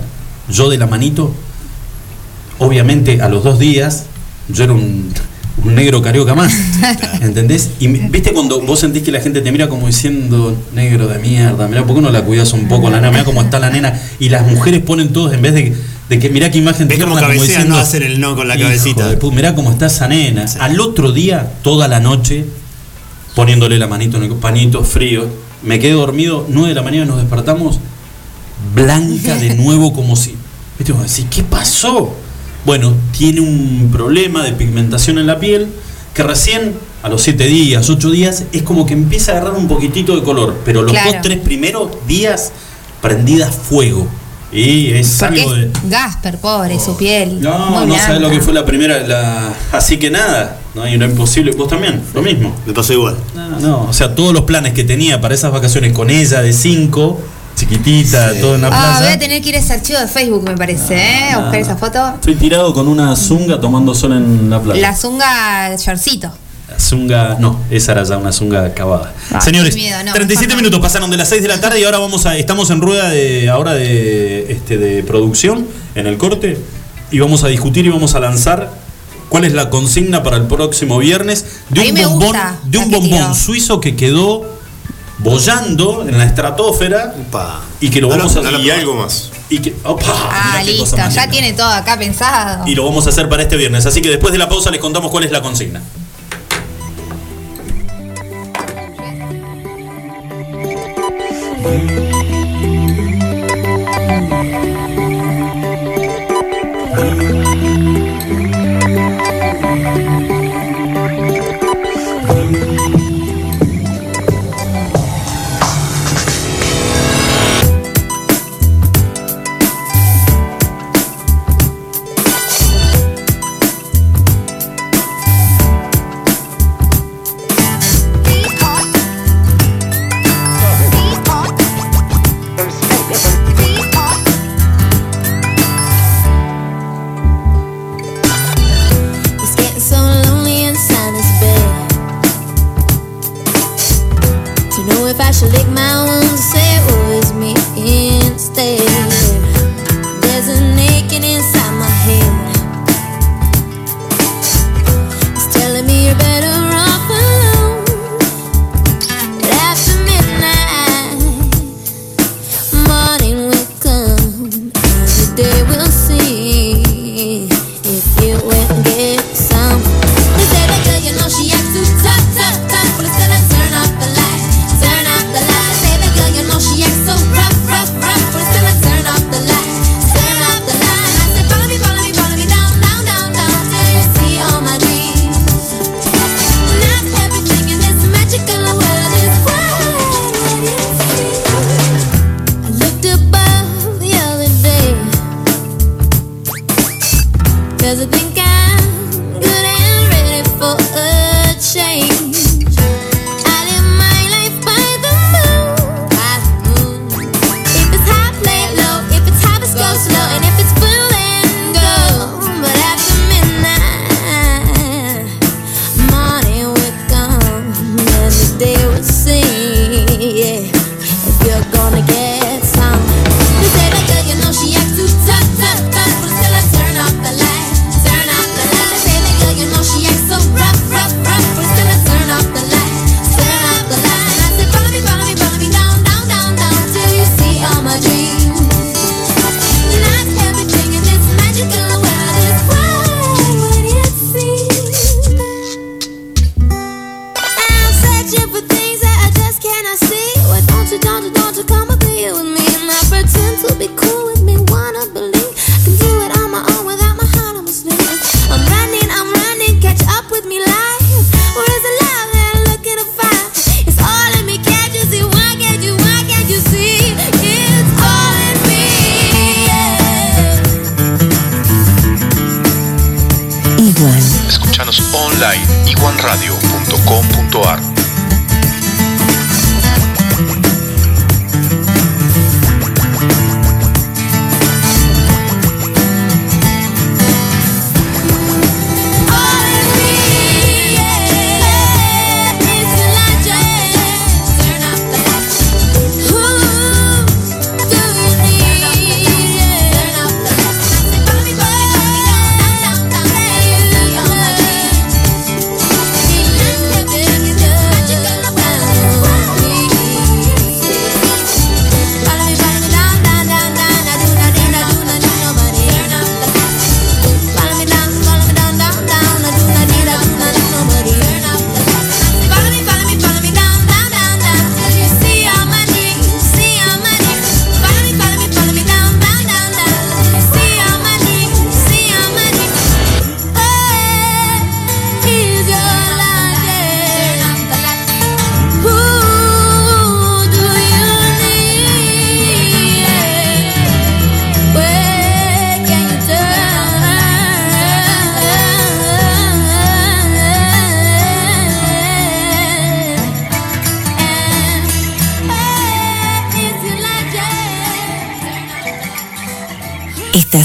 yo 0.48 0.70
de 0.70 0.78
la 0.78 0.86
manito. 0.86 1.32
Obviamente 2.58 3.20
a 3.20 3.28
los 3.28 3.44
dos 3.44 3.58
días, 3.58 4.04
yo 4.48 4.64
era 4.64 4.72
un, 4.72 5.12
un 5.64 5.74
negro 5.74 6.02
carioca 6.02 6.34
más. 6.34 6.52
¿Entendés? 7.20 7.70
Y 7.80 7.88
viste 7.88 8.32
cuando 8.32 8.60
vos 8.60 8.80
sentís 8.80 9.02
que 9.02 9.12
la 9.12 9.20
gente 9.20 9.40
te 9.40 9.50
mira 9.50 9.68
como 9.68 9.86
diciendo, 9.86 10.56
negro 10.74 11.08
de 11.08 11.18
mierda, 11.18 11.66
mirá, 11.68 11.84
¿por 11.84 11.96
qué 11.96 12.02
no 12.02 12.10
la 12.10 12.22
cuidas 12.22 12.52
un 12.52 12.68
poco 12.68 12.90
la 12.90 12.96
nena? 12.96 13.10
Mirá 13.10 13.24
cómo 13.24 13.42
está 13.42 13.58
la 13.58 13.70
nena. 13.70 13.98
Y 14.18 14.28
las 14.28 14.46
mujeres 14.46 14.82
ponen 14.82 15.12
todos, 15.12 15.32
en 15.32 15.42
vez 15.42 15.54
de, 15.54 15.74
de 16.08 16.18
que 16.18 16.28
mirá 16.28 16.50
qué 16.50 16.58
imagen 16.58 16.86
Ves 16.86 16.98
como 16.98 17.16
tierna, 17.16 17.34
cabecean, 17.34 17.68
no 17.68 17.78
hacen 17.78 18.02
el 18.02 18.20
no 18.20 18.36
con 18.36 18.46
la 18.46 18.56
"Hijo 18.56 18.64
cabecita". 18.64 19.08
de 19.08 19.30
mirá 19.30 19.54
cómo 19.54 19.70
está 19.70 19.86
esa 19.86 20.06
nena. 20.06 20.44
Al 20.60 20.78
otro 20.80 21.12
día, 21.12 21.50
toda 21.62 21.88
la 21.88 22.00
noche, 22.00 22.44
poniéndole 23.34 23.78
la 23.78 23.86
manito 23.86 24.18
en 24.18 24.24
el 24.24 24.32
panito 24.34 24.84
frío. 24.84 25.26
Me 25.62 25.78
quedé 25.78 25.92
dormido, 25.92 26.46
9 26.48 26.68
de 26.68 26.74
la 26.74 26.82
mañana 26.82 27.06
nos 27.06 27.16
despertamos, 27.16 27.78
blanca 28.74 29.34
de 29.36 29.54
nuevo, 29.54 29.94
como 29.94 30.14
si. 30.14 30.36
¿Viste? 30.78 30.92
¿qué 31.30 31.42
pasó? 31.42 32.14
Bueno, 32.64 32.94
tiene 33.16 33.40
un 33.40 33.90
problema 33.92 34.42
de 34.42 34.52
pigmentación 34.52 35.18
en 35.18 35.26
la 35.26 35.38
piel 35.38 35.68
que 36.14 36.22
recién 36.22 36.72
a 37.02 37.08
los 37.08 37.22
7 37.22 37.44
días, 37.46 37.90
8 37.90 38.10
días, 38.10 38.44
es 38.52 38.62
como 38.62 38.86
que 38.86 38.94
empieza 38.94 39.32
a 39.32 39.36
agarrar 39.36 39.54
un 39.58 39.68
poquitito 39.68 40.16
de 40.16 40.22
color, 40.22 40.56
pero 40.64 40.82
los 40.82 40.92
Claro. 40.92 41.12
dos, 41.12 41.22
tres 41.22 41.38
primeros 41.40 41.90
días 42.06 42.52
prendida 43.02 43.50
fuego. 43.50 44.06
Y 44.50 44.92
es 44.92 45.16
Porque 45.18 45.40
algo 45.40 45.54
de. 45.54 45.64
es 45.66 45.70
Gasper, 45.90 46.38
pobre, 46.38 46.78
su 46.78 46.96
piel. 46.96 47.40
No, 47.40 47.58
muy 47.70 47.86
no 47.88 47.96
sabes 47.98 48.20
lo 48.20 48.30
que 48.30 48.40
fue 48.40 48.54
la 48.54 48.64
primera, 48.64 49.00
la... 49.06 49.52
así 49.72 49.98
que 49.98 50.10
nada, 50.10 50.60
no 50.76 50.82
hay 50.84 50.96
lo 50.96 51.06
imposible, 51.06 51.50
vos 51.52 51.66
también, 51.68 52.00
lo 52.14 52.22
mismo. 52.22 52.54
Me 52.64 52.72
pasó 52.72 52.92
igual. 52.92 53.16
No, 53.34 53.58
no, 53.60 53.82
o 53.88 53.92
sea, 53.92 54.14
todos 54.14 54.32
los 54.32 54.42
planes 54.42 54.72
que 54.72 54.84
tenía 54.84 55.20
para 55.20 55.34
esas 55.34 55.50
vacaciones 55.52 55.92
con 55.92 56.08
ella 56.08 56.40
de 56.40 56.52
5, 56.52 57.20
chiquitita, 57.56 58.32
todo 58.40 58.54
en 58.56 58.62
la 58.62 58.68
Ah, 58.68 58.70
voy 58.70 58.98
plaza. 58.98 59.12
a 59.14 59.18
tener 59.18 59.42
que 59.42 59.48
ir 59.50 59.54
a 59.56 59.58
ese 59.58 59.72
archivo 59.72 59.98
de 60.00 60.08
Facebook, 60.08 60.42
me 60.42 60.56
parece, 60.56 60.96
¿eh? 60.96 61.30
A 61.32 61.38
buscar 61.38 61.60
esa 61.60 61.76
foto. 61.76 62.08
Estoy 62.14 62.34
tirado 62.36 62.72
con 62.74 62.88
una 62.88 63.14
zunga 63.16 63.60
tomando 63.60 63.94
sol 63.94 64.12
en 64.12 64.50
la 64.50 64.60
playa. 64.60 64.80
La 64.80 64.96
zunga 64.96 65.74
shortcito. 65.76 66.30
La 66.68 66.80
zunga, 66.80 67.36
no, 67.38 67.60
esa 67.70 67.92
era 67.92 68.04
ya 68.04 68.16
una 68.16 68.32
zunga 68.32 68.64
acabada. 68.64 69.12
Ah, 69.32 69.40
Señores, 69.40 69.74
qué 69.74 69.80
miedo, 69.82 69.98
no, 70.04 70.12
37 70.12 70.46
mejor 70.46 70.56
no. 70.56 70.56
minutos 70.62 70.80
pasaron 70.80 71.10
de 71.10 71.16
las 71.18 71.28
6 71.28 71.42
de 71.42 71.48
la 71.48 71.60
tarde 71.60 71.78
y 71.80 71.84
ahora 71.84 71.98
vamos 71.98 72.24
a 72.26 72.36
estamos 72.38 72.70
en 72.70 72.80
rueda 72.80 73.10
de 73.10 73.50
ahora 73.50 73.74
de 73.74 74.50
este 74.50 74.78
de 74.78 75.02
producción 75.02 75.66
en 75.94 76.06
el 76.06 76.16
corte 76.16 76.58
y 77.10 77.18
vamos 77.20 77.44
a 77.44 77.48
discutir 77.48 77.84
y 77.84 77.90
vamos 77.90 78.14
a 78.14 78.20
lanzar 78.20 78.70
cuál 79.28 79.44
es 79.44 79.52
la 79.52 79.68
consigna 79.68 80.22
para 80.22 80.36
el 80.38 80.44
próximo 80.46 80.98
viernes 80.98 81.44
de 81.68 81.80
A 81.82 81.84
un 81.84 81.94
bombón 81.94 82.18
gusta 82.28 82.54
de 82.64 82.78
un 82.78 82.90
bombón 82.90 83.10
tiró. 83.10 83.34
suizo 83.34 83.80
que 83.80 83.94
quedó 83.94 84.58
bollando 85.18 86.06
en 86.06 86.18
la 86.18 86.24
estratosfera 86.24 87.14
y 87.80 87.90
que 87.90 88.00
lo 88.00 88.08
vamos 88.08 88.36
a 88.36 88.40
hacer. 88.40 88.60
y 88.60 88.70
algo 88.70 88.94
más. 88.94 89.30
Y 89.48 89.58
que 89.58 89.74
ah 89.84 90.62
listo 90.64 90.96
ya 91.10 91.28
tiene 91.28 91.52
todo 91.52 91.68
acá 91.68 91.98
pensado. 91.98 92.66
Y 92.66 92.74
lo 92.74 92.84
vamos 92.84 93.06
a 93.06 93.10
hacer 93.10 93.28
para 93.28 93.42
este 93.42 93.56
viernes. 93.56 93.86
Así 93.86 94.00
que 94.00 94.08
después 94.08 94.32
de 94.32 94.38
la 94.38 94.48
pausa 94.48 94.70
les 94.70 94.80
contamos 94.80 95.10
cuál 95.10 95.24
es 95.24 95.30
la 95.30 95.42
consigna. 95.42 95.82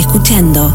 Escuchando. 0.00 0.72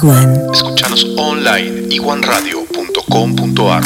Iguan. 0.00 0.52
Escuchanos 0.52 1.04
online 1.16 1.86
iguanradio.com.ar. 1.90 3.82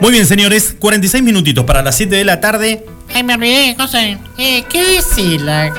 Muy 0.00 0.12
bien, 0.12 0.26
señores, 0.26 0.74
46 0.78 1.22
minutitos 1.22 1.64
para 1.66 1.82
las 1.82 1.96
7 1.96 2.16
de 2.16 2.24
la 2.24 2.40
tarde. 2.40 2.86
Ay, 3.14 3.22
me 3.22 3.34
olvidé, 3.34 3.76
José. 3.78 4.18
Eh, 4.38 4.64
¿Qué 4.70 4.82
decir? 4.82 5.42
La... 5.42 5.72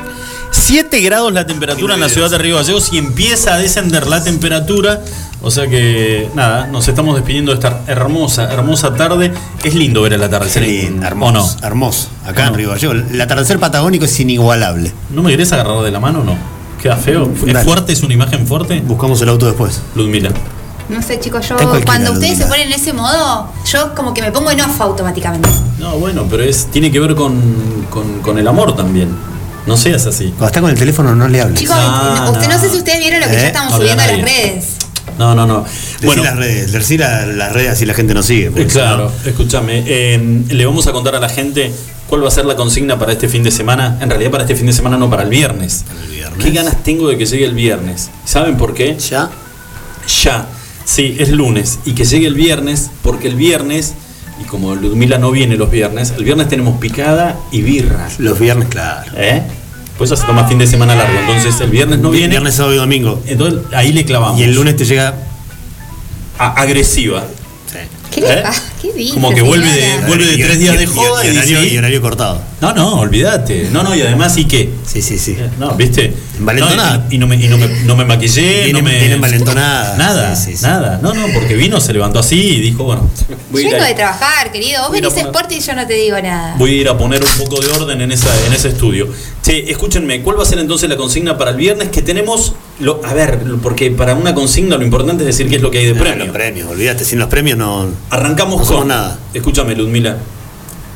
7 0.51 1.01
grados 1.01 1.33
la 1.33 1.45
temperatura 1.45 1.95
en 1.95 1.99
la 1.99 2.07
ciudad 2.07 2.29
de 2.29 2.37
Río 2.37 2.55
Gallegos 2.55 2.93
y 2.93 2.97
empieza 2.99 3.55
a 3.55 3.57
descender 3.57 4.07
la 4.07 4.23
temperatura. 4.23 5.01
O 5.45 5.51
sea 5.51 5.67
que, 5.67 6.29
nada, 6.35 6.67
nos 6.67 6.87
estamos 6.87 7.15
despidiendo 7.15 7.51
de 7.51 7.55
esta 7.55 7.81
hermosa, 7.87 8.51
hermosa 8.53 8.95
tarde. 8.95 9.33
Es 9.61 9.75
lindo 9.75 10.01
ver 10.01 10.13
el 10.13 10.23
atardecer. 10.23 10.63
Lindo, 10.63 11.03
¿O 11.03 11.05
hermoso, 11.05 11.57
no? 11.61 11.67
hermoso. 11.67 12.07
Acá 12.25 12.45
¿O 12.45 12.47
en? 12.47 12.53
Río 12.53 12.69
Gallegos. 12.69 12.95
El 13.11 13.19
atardecer 13.19 13.59
patagónico 13.59 14.05
es 14.05 14.19
inigualable. 14.21 14.93
¿No 15.09 15.21
me 15.21 15.31
querés 15.31 15.51
agarrar 15.51 15.81
de 15.83 15.91
la 15.91 15.99
mano 15.99 16.21
o 16.21 16.23
no? 16.23 16.37
¿Queda 16.81 16.95
feo? 16.95 17.29
¿Es 17.45 17.53
Dale. 17.53 17.65
fuerte? 17.65 17.91
¿Es 17.91 18.01
una 18.03 18.13
imagen 18.13 18.47
fuerte? 18.47 18.79
Buscamos 18.79 19.21
el 19.21 19.27
auto 19.29 19.45
después. 19.45 19.81
Ludmila. 19.95 20.29
No 20.87 21.01
sé, 21.01 21.19
chicos, 21.19 21.47
yo 21.49 21.55
cuando 21.85 22.13
ustedes 22.13 22.37
se 22.37 22.45
ponen 22.45 22.67
en 22.67 22.73
ese 22.73 22.93
modo, 22.93 23.49
yo 23.69 23.93
como 23.95 24.13
que 24.13 24.21
me 24.21 24.31
pongo 24.31 24.51
en 24.51 24.61
off 24.61 24.79
automáticamente. 24.81 25.49
No, 25.79 25.97
bueno, 25.97 26.25
pero 26.29 26.43
es 26.43 26.67
tiene 26.71 26.89
que 26.91 26.99
ver 27.01 27.15
con, 27.15 27.85
con, 27.89 28.19
con 28.21 28.37
el 28.37 28.47
amor 28.47 28.75
también. 28.77 29.09
No 29.65 29.75
seas 29.77 30.05
así. 30.05 30.27
Cuando 30.29 30.47
está 30.47 30.61
con 30.61 30.69
el 30.71 30.77
teléfono 30.77 31.13
no 31.15 31.27
le 31.27 31.41
hables. 31.41 31.59
Chicos, 31.59 31.75
No, 31.75 32.31
usted 32.31 32.47
no. 32.47 32.53
no. 32.55 32.59
sé 32.61 32.69
si 32.69 32.77
ustedes 32.77 32.99
vieron 32.99 33.21
lo 33.21 33.27
que 33.27 33.33
¿Eh? 33.33 33.39
ya 33.41 33.47
estamos 33.47 33.71
No 33.73 33.77
le 33.79 33.83
subiendo 33.91 34.03
a 34.03 34.07
las 34.07 34.21
redes. 34.21 34.65
No, 35.17 35.35
no, 35.35 35.45
no. 35.45 35.63
Decí 35.63 36.05
Bueno, 36.05 36.23
las 36.23 36.35
redes, 36.37 36.71
decí 36.71 36.97
la- 36.97 37.25
las 37.25 37.51
redes 37.53 37.71
así 37.71 37.85
la 37.85 37.93
gente 37.93 38.13
nos 38.13 38.25
sigue. 38.25 38.51
eh, 38.55 38.67
claro, 38.67 39.11
no- 39.23 39.29
escúchame. 39.29 39.83
eh, 39.85 40.43
le 40.49 40.65
vamos 40.65 40.87
a 40.87 40.91
contar 40.91 41.15
a 41.15 41.19
la 41.19 41.29
gente 41.29 41.71
cuál 42.07 42.23
va 42.23 42.27
a 42.27 42.31
ser 42.31 42.45
la 42.45 42.55
consigna 42.55 42.97
para 42.99 43.11
este 43.13 43.27
fin 43.29 43.43
de 43.43 43.51
semana. 43.51 43.97
En 44.01 44.09
realidad 44.09 44.31
para 44.31 44.43
este 44.43 44.55
fin 44.55 44.65
de 44.67 44.73
semana 44.73 44.97
no, 44.97 45.09
para 45.09 45.23
el 45.23 45.29
viernes. 45.29 45.85
El 46.03 46.11
viernes. 46.11 46.43
¿Qué 46.45 46.51
ganas 46.51 46.83
tengo 46.83 47.07
de 47.09 47.17
que 47.17 47.25
llegue 47.25 47.45
el 47.45 47.53
viernes? 47.55 48.09
¿Saben 48.25 48.57
por 48.57 48.73
qué? 48.73 48.97
¿Ya? 48.97 49.29
Ya. 50.23 50.47
Sí, 50.85 51.15
es 51.19 51.29
lunes. 51.29 51.79
Y 51.85 51.93
que 51.93 52.03
llegue 52.05 52.27
el 52.27 52.33
viernes, 52.35 52.89
porque 53.01 53.27
el 53.29 53.35
viernes, 53.35 53.93
y 54.41 54.43
como 54.45 54.75
Ludmila 54.75 55.17
no 55.17 55.31
viene 55.31 55.55
los 55.55 55.71
viernes, 55.71 56.13
el 56.17 56.23
viernes 56.25 56.49
tenemos 56.49 56.77
picada 56.79 57.39
y 57.51 57.61
birra. 57.61 58.09
Los 58.17 58.37
viernes, 58.37 58.67
claro. 58.67 59.11
¿Eh? 59.15 59.43
Ya 60.09 60.15
se 60.15 60.25
toma 60.25 60.47
fin 60.47 60.57
de 60.57 60.67
semana 60.67 60.95
largo. 60.95 61.17
Entonces 61.19 61.59
el 61.61 61.69
viernes 61.69 61.99
no 61.99 62.09
viene. 62.11 62.29
Viernes, 62.29 62.55
sábado 62.55 62.73
y 62.75 62.77
domingo. 62.77 63.21
Entonces 63.25 63.61
ahí 63.73 63.91
le 63.93 64.05
clavamos. 64.05 64.39
Y 64.39 64.43
el 64.43 64.53
lunes 64.55 64.75
te 64.77 64.85
llega. 64.85 65.15
A- 66.39 66.53
agresiva. 66.61 67.23
Sí. 68.13 68.21
¿Qué 68.21 68.27
le 68.27 68.33
¿Eh? 68.33 68.41
pasa? 68.43 68.63
¿Qué 68.81 68.91
dice, 68.93 69.13
Como 69.13 69.33
que 69.33 69.41
vuelve 69.41 69.69
de, 69.71 69.81
señora? 69.81 70.07
vuelve 70.07 70.25
de 70.25 70.33
Y- 70.33 70.43
tres 70.43 70.59
días 70.59 70.75
y- 70.75 70.77
de 70.77 70.85
joda 70.87 71.23
y, 71.25 71.27
y 71.27 71.31
horario, 71.37 71.61
dice, 71.61 71.73
y 71.73 71.77
horario 71.77 72.01
cortado. 72.01 72.41
No, 72.61 72.73
no, 72.73 72.99
olvídate. 72.99 73.69
No, 73.71 73.83
no, 73.83 73.95
y 73.95 74.01
además, 74.01 74.37
¿y 74.37 74.45
qué? 74.45 74.69
Sí, 74.85 75.01
sí, 75.01 75.17
sí. 75.17 75.37
No, 75.59 75.71
¿viste? 75.75 76.13
Envalentonada. 76.37 76.97
No, 76.97 77.05
y, 77.09 77.15
y 77.15 77.17
no 77.17 77.27
me, 77.27 77.35
y 77.37 77.47
no 77.47 77.57
me, 77.57 77.67
no 77.67 77.95
me 77.95 78.05
maquillé, 78.05 78.65
Viene- 78.65 78.73
no 78.73 78.81
me. 78.81 78.99
viene 78.99 79.13
envalentonada. 79.15 79.97
Nada, 79.97 80.35
Sí, 80.35 80.51
sí, 80.51 80.57
sí. 80.57 80.63
nada. 80.63 80.99
No, 81.01 81.13
no, 81.13 81.25
porque 81.33 81.55
vino, 81.55 81.79
se 81.81 81.93
levantó 81.93 82.19
así 82.19 82.35
y 82.39 82.61
dijo, 82.61 82.83
bueno, 82.83 83.09
voy 83.51 83.63
a 83.65 83.69
Vengo 83.69 83.83
a- 83.83 83.87
de 83.87 83.93
trabajar, 83.95 84.51
querido. 84.51 84.79
Vos 84.81 84.87
a 84.87 84.89
a 84.89 84.91
venís 84.91 85.09
poner- 85.09 85.25
sport 85.27 85.51
y 85.51 85.59
yo 85.59 85.75
no 85.75 85.87
te 85.87 85.93
digo 85.93 86.21
nada. 86.21 86.55
Voy 86.57 86.71
a 86.71 86.73
ir 86.81 86.89
a 86.89 86.97
poner 86.97 87.21
un 87.23 87.45
poco 87.45 87.61
de 87.61 87.67
orden 87.71 88.01
en, 88.01 88.11
esa, 88.11 88.29
en 88.47 88.53
ese 88.53 88.69
estudio. 88.69 89.07
Che, 89.43 89.69
escúchenme, 89.71 90.21
¿cuál 90.21 90.37
va 90.39 90.43
a 90.43 90.45
ser 90.45 90.59
entonces 90.59 90.89
la 90.89 90.95
consigna 90.97 91.37
para 91.37 91.51
el 91.51 91.57
viernes? 91.57 91.89
Que 91.89 92.01
tenemos, 92.01 92.53
lo, 92.83 93.01
a 93.03 93.13
ver, 93.13 93.39
porque 93.61 93.89
para 93.91 94.13
una 94.15 94.33
consigna 94.35 94.77
lo 94.77 94.83
importante 94.83 95.23
es 95.23 95.27
decir 95.27 95.49
qué 95.49 95.55
es 95.57 95.61
lo 95.61 95.71
que 95.71 95.79
hay 95.79 95.85
de 95.85 95.91
Ah, 95.99 96.03
premio. 96.03 96.25
Los 96.25 96.33
premios, 96.35 96.69
olvídate, 96.69 97.03
sin 97.05 97.19
los 97.19 97.29
premios 97.29 97.57
no. 97.57 97.87
Arrancamos 98.09 98.59
No 98.59 98.65
somos 98.65 98.79
con. 98.81 98.87
nada. 98.89 99.17
Escúchame, 99.33 99.75
Ludmila 99.75 100.17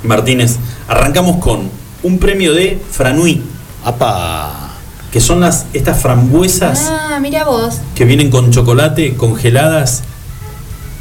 Martínez. 0.04 0.58
Arrancamos 0.88 1.38
con 1.44 1.70
un 2.04 2.20
premio 2.20 2.54
de 2.54 2.80
Franui, 2.92 3.42
¡Apa! 3.84 4.64
que 5.12 5.22
son 5.22 5.40
las 5.40 5.66
estas 5.74 6.02
frambuesas 6.02 6.88
Ah, 6.92 7.18
mira 7.22 7.46
vos. 7.46 7.76
que 7.96 8.04
vienen 8.06 8.30
con 8.30 8.52
chocolate 8.52 9.16
congeladas, 9.16 10.04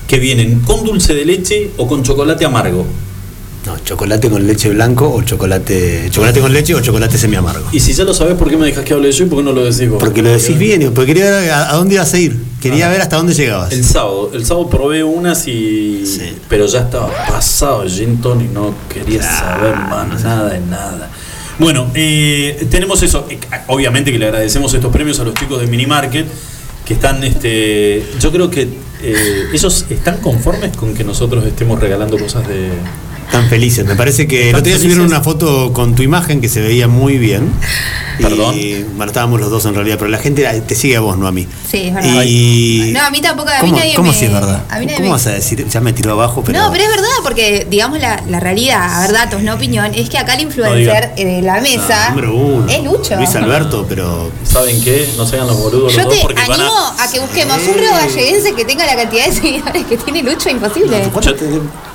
que 0.08 0.18
vienen 0.18 0.60
con 0.60 0.84
dulce 0.84 1.12
de 1.14 1.24
leche 1.24 1.70
o 1.76 1.86
con 1.88 2.02
chocolate 2.04 2.44
amargo. 2.44 2.86
No, 3.66 3.76
chocolate 3.80 4.30
con 4.30 4.46
leche 4.46 4.70
blanco 4.70 5.12
o 5.12 5.22
chocolate. 5.22 6.08
Chocolate 6.10 6.40
con 6.40 6.52
leche 6.52 6.72
o 6.74 6.80
chocolate 6.80 7.18
semi 7.18 7.34
amargo. 7.34 7.68
Y 7.72 7.80
si 7.80 7.92
ya 7.92 8.04
lo 8.04 8.14
sabes, 8.14 8.36
¿por 8.36 8.48
qué 8.48 8.56
me 8.56 8.66
dejas 8.66 8.84
que 8.84 8.94
hable 8.94 9.10
yo 9.10 9.24
y 9.24 9.28
por 9.28 9.38
qué 9.38 9.44
no 9.44 9.52
lo 9.52 9.64
decís 9.64 9.90
vos? 9.90 9.98
Porque 9.98 10.22
lo 10.22 10.30
decís 10.30 10.56
bien, 10.56 10.92
porque 10.94 11.14
quería 11.14 11.30
ver 11.32 11.50
a, 11.50 11.70
a 11.72 11.76
dónde 11.76 11.96
ibas 11.96 12.14
a 12.14 12.18
ir. 12.18 12.36
Quería 12.60 12.88
ver 12.88 13.00
hasta 13.00 13.16
dónde 13.16 13.34
llegabas. 13.34 13.72
El 13.72 13.84
sábado, 13.84 14.30
el 14.32 14.46
sábado 14.46 14.70
probé 14.70 15.02
unas 15.02 15.46
y. 15.48 16.04
Pero 16.48 16.66
ya 16.66 16.80
estaba 16.82 17.10
pasado 17.26 17.82
el 17.82 17.90
gin 17.90 18.20
tonic, 18.20 18.50
no 18.52 18.72
quería 18.88 19.22
saber 19.22 19.74
más 19.74 20.22
nada 20.22 20.48
de 20.50 20.60
nada. 20.60 21.10
Bueno, 21.58 21.90
eh, 21.94 22.66
tenemos 22.70 23.02
eso. 23.02 23.26
Eh, 23.30 23.38
Obviamente 23.66 24.12
que 24.12 24.18
le 24.18 24.26
agradecemos 24.26 24.72
estos 24.74 24.92
premios 24.92 25.18
a 25.18 25.24
los 25.24 25.34
chicos 25.34 25.60
de 25.60 25.66
Mini 25.66 25.86
Market 25.86 26.26
que 26.84 26.94
están, 26.94 27.24
este, 27.24 28.06
yo 28.20 28.30
creo 28.30 28.48
que 28.48 28.68
eh, 29.02 29.46
ellos 29.52 29.86
están 29.90 30.18
conformes 30.18 30.76
con 30.76 30.94
que 30.94 31.02
nosotros 31.02 31.44
estemos 31.44 31.80
regalando 31.80 32.16
cosas 32.16 32.46
de. 32.46 32.68
Están 33.26 33.48
felices. 33.48 33.84
Me 33.84 33.96
parece 33.96 34.26
que 34.26 34.50
el 34.50 34.54
otro 34.56 34.66
día 34.68 34.78
subieron 34.78 35.04
una 35.06 35.20
foto 35.20 35.72
con 35.72 35.94
tu 35.94 36.02
imagen 36.02 36.40
que 36.40 36.48
se 36.48 36.60
veía 36.60 36.88
muy 36.88 37.18
bien. 37.18 37.50
Perdón. 38.20 38.54
Y, 38.56 38.82
bueno, 38.94 39.06
estábamos 39.06 39.40
los 39.40 39.50
dos 39.50 39.66
en 39.66 39.74
realidad, 39.74 39.96
pero 39.98 40.10
la 40.10 40.16
gente 40.18 40.44
te 40.66 40.74
sigue 40.74 40.96
a 40.96 41.00
vos, 41.00 41.18
no 41.18 41.26
a 41.26 41.32
mí. 41.32 41.46
Sí, 41.70 41.88
es 41.88 41.94
verdad. 41.94 42.22
Y. 42.24 42.92
No, 42.94 43.02
a 43.04 43.10
mí 43.10 43.20
tampoco, 43.20 43.50
a 43.50 43.54
mí 43.54 43.60
¿Cómo, 43.68 43.76
nadie 43.76 43.94
cómo 43.94 44.12
me... 44.12 44.18
si 44.18 44.24
es 44.24 44.32
verdad? 44.32 44.62
A 44.70 44.78
mí 44.78 44.86
nadie 44.86 44.96
¿Cómo 44.98 45.08
me- 45.08 45.12
vas 45.12 45.26
a 45.26 45.32
decir? 45.32 45.66
Ya 45.68 45.80
me 45.80 45.92
tiró 45.92 46.12
abajo, 46.12 46.42
pero. 46.44 46.58
No, 46.58 46.70
pero 46.72 46.84
es 46.84 46.90
verdad, 46.90 47.08
porque 47.22 47.66
digamos 47.68 47.98
la, 48.00 48.22
la 48.28 48.40
realidad, 48.40 48.80
a 48.94 49.00
ver, 49.02 49.12
datos, 49.12 49.42
no 49.42 49.54
opinión, 49.54 49.92
es 49.94 50.08
que 50.08 50.16
acá 50.18 50.34
el 50.34 50.42
influencer 50.42 51.14
de 51.16 51.42
la 51.42 51.60
mesa 51.60 52.06
Ah, 52.06 52.10
número 52.10 52.34
uno. 52.34 52.70
es 52.72 52.82
Lucho. 52.84 53.16
Luis 53.16 53.34
Alberto, 53.34 53.84
pero. 53.88 54.30
¿Saben 54.44 54.80
qué? 54.82 55.10
No 55.18 55.26
sean 55.26 55.46
los 55.46 55.58
boludos 55.58 55.92
Yo 55.92 55.98
los 55.98 56.06
dos 56.06 56.14
te 56.16 56.22
porque 56.22 56.40
van 56.42 56.52
animo 56.52 56.72
a. 56.74 57.04
a... 57.04 57.10
que 57.12 57.18
busquemos 57.20 57.58
un 57.68 57.74
río 57.74 57.90
galleguense 57.90 58.54
que 58.54 58.64
tenga 58.64 58.86
la 58.86 58.96
cantidad 58.96 59.26
de 59.26 59.32
seguidores 59.32 59.84
que 59.84 59.96
tiene 59.98 60.22
Lucho, 60.22 60.48
imposible. 60.48 61.02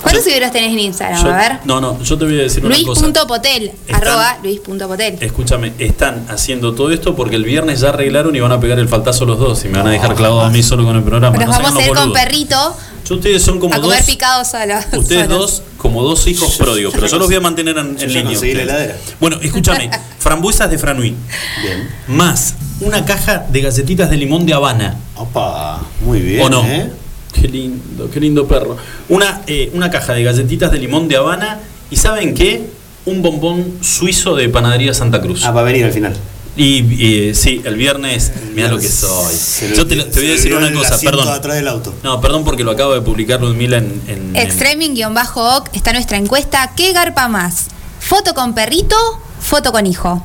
¿Cuántos 0.01 0.23
seguidores 0.23 0.51
tenés 0.51 0.71
en 0.71 0.79
Instagram? 0.79 1.23
Yo- 1.23 1.31
a 1.31 1.37
ver. 1.37 1.59
no, 1.65 1.79
no, 1.81 2.01
yo 2.01 2.17
te 2.17 2.25
voy 2.25 2.39
a 2.39 2.43
decir 2.43 2.65
una 2.65 2.75
cosa. 2.83 3.01
Luis.potel, 3.01 3.71
arroba 3.93 4.37
Luis.potel. 4.43 5.17
Escúchame, 5.21 5.73
están 5.79 6.25
haciendo 6.29 6.73
todo 6.73 6.91
esto 6.91 7.15
porque 7.15 7.35
el 7.35 7.43
viernes 7.43 7.79
ya 7.81 7.89
arreglaron 7.89 8.35
y 8.35 8.39
van 8.39 8.51
a 8.51 8.59
pegar 8.59 8.79
el 8.79 8.87
faltazo 8.87 9.25
los 9.25 9.37
dos 9.39 9.63
y 9.65 9.67
me 9.69 9.77
van 9.77 9.87
a 9.87 9.91
dejar 9.91 10.15
clavado 10.15 10.41
a 10.41 10.49
mí 10.49 10.63
solo 10.63 10.83
con 10.85 10.95
el 10.95 11.03
programa. 11.03 11.37
Nos 11.37 11.47
no 11.57 11.63
vamos 11.63 11.81
a 11.81 11.85
ir 11.87 11.93
con 11.93 12.13
perrito 12.13 12.75
Yo, 13.07 13.15
ustedes 13.15 13.41
son 13.43 13.59
como 13.59 13.73
a 13.75 13.79
comer 13.81 13.97
dos, 13.99 14.05
picado 14.07 14.43
solo. 14.45 14.75
ustedes 14.97 15.27
dos 15.29 15.63
como 15.77 16.03
dos 16.03 16.27
hijos 16.27 16.55
pródigos, 16.57 16.93
pero 16.93 17.07
yo 17.07 17.17
los 17.17 17.27
voy 17.27 17.35
a 17.35 17.41
mantener 17.41 17.77
en, 17.77 17.97
en 17.99 18.13
línea. 18.13 18.39
la 18.39 18.61
heladera. 18.61 18.97
Bueno, 19.19 19.37
escúchame, 19.41 19.89
frambuesas 20.19 20.69
de 20.69 20.77
Franui. 20.77 21.15
Bien. 21.63 21.89
Más 22.07 22.55
una 22.81 23.05
caja 23.05 23.45
de 23.49 23.61
galletitas 23.61 24.09
de 24.09 24.17
limón 24.17 24.45
de 24.45 24.53
Habana. 24.53 24.95
Opa, 25.15 25.81
muy 26.01 26.19
bien. 26.19 26.41
¿O 26.41 26.49
no? 26.49 26.65
¿eh? 26.65 26.89
Qué 27.33 27.47
lindo, 27.47 28.09
qué 28.11 28.19
lindo 28.19 28.47
perro. 28.47 28.77
Una, 29.09 29.41
eh, 29.47 29.71
una 29.73 29.89
caja 29.89 30.13
de 30.13 30.23
galletitas 30.23 30.71
de 30.71 30.79
limón 30.79 31.07
de 31.07 31.15
Habana 31.17 31.59
y 31.89 31.95
¿saben 31.95 32.33
qué? 32.33 32.69
Un 33.05 33.21
bombón 33.21 33.77
suizo 33.81 34.35
de 34.35 34.49
Panadería 34.49 34.93
Santa 34.93 35.21
Cruz. 35.21 35.43
Ah, 35.45 35.51
va 35.51 35.61
a 35.61 35.63
venir 35.63 35.85
al 35.85 35.91
final. 35.93 36.15
Y, 36.57 36.79
y, 37.03 37.33
sí, 37.33 37.61
el 37.63 37.75
viernes, 37.75 38.33
mira 38.53 38.67
lo 38.69 38.77
que 38.77 38.87
soy. 38.89 39.33
Se 39.33 39.73
Yo 39.73 39.87
te, 39.87 39.95
voy 39.95 40.27
a 40.27 40.31
decir 40.31 40.53
una 40.53 40.71
cosa, 40.73 40.99
perdón. 40.99 41.29
atrás 41.29 41.55
del 41.55 41.67
auto. 41.69 41.93
No, 42.03 42.19
perdón 42.19 42.43
porque 42.43 42.63
lo 42.65 42.71
acabo 42.71 42.93
de 42.93 43.01
publicar 43.01 43.39
Ludmila 43.41 43.77
en. 43.77 44.01
en- 44.07 44.35
en- 44.35 44.35
Extreming-oc 44.35 45.69
está 45.73 45.93
nuestra 45.93 46.17
encuesta. 46.17 46.73
¿Qué 46.75 46.91
garpa 46.91 47.29
más? 47.29 47.67
¿Foto 47.99 48.33
con 48.33 48.53
perrito? 48.53 48.95
¿Foto 49.39 49.71
con 49.71 49.87
hijo? 49.87 50.23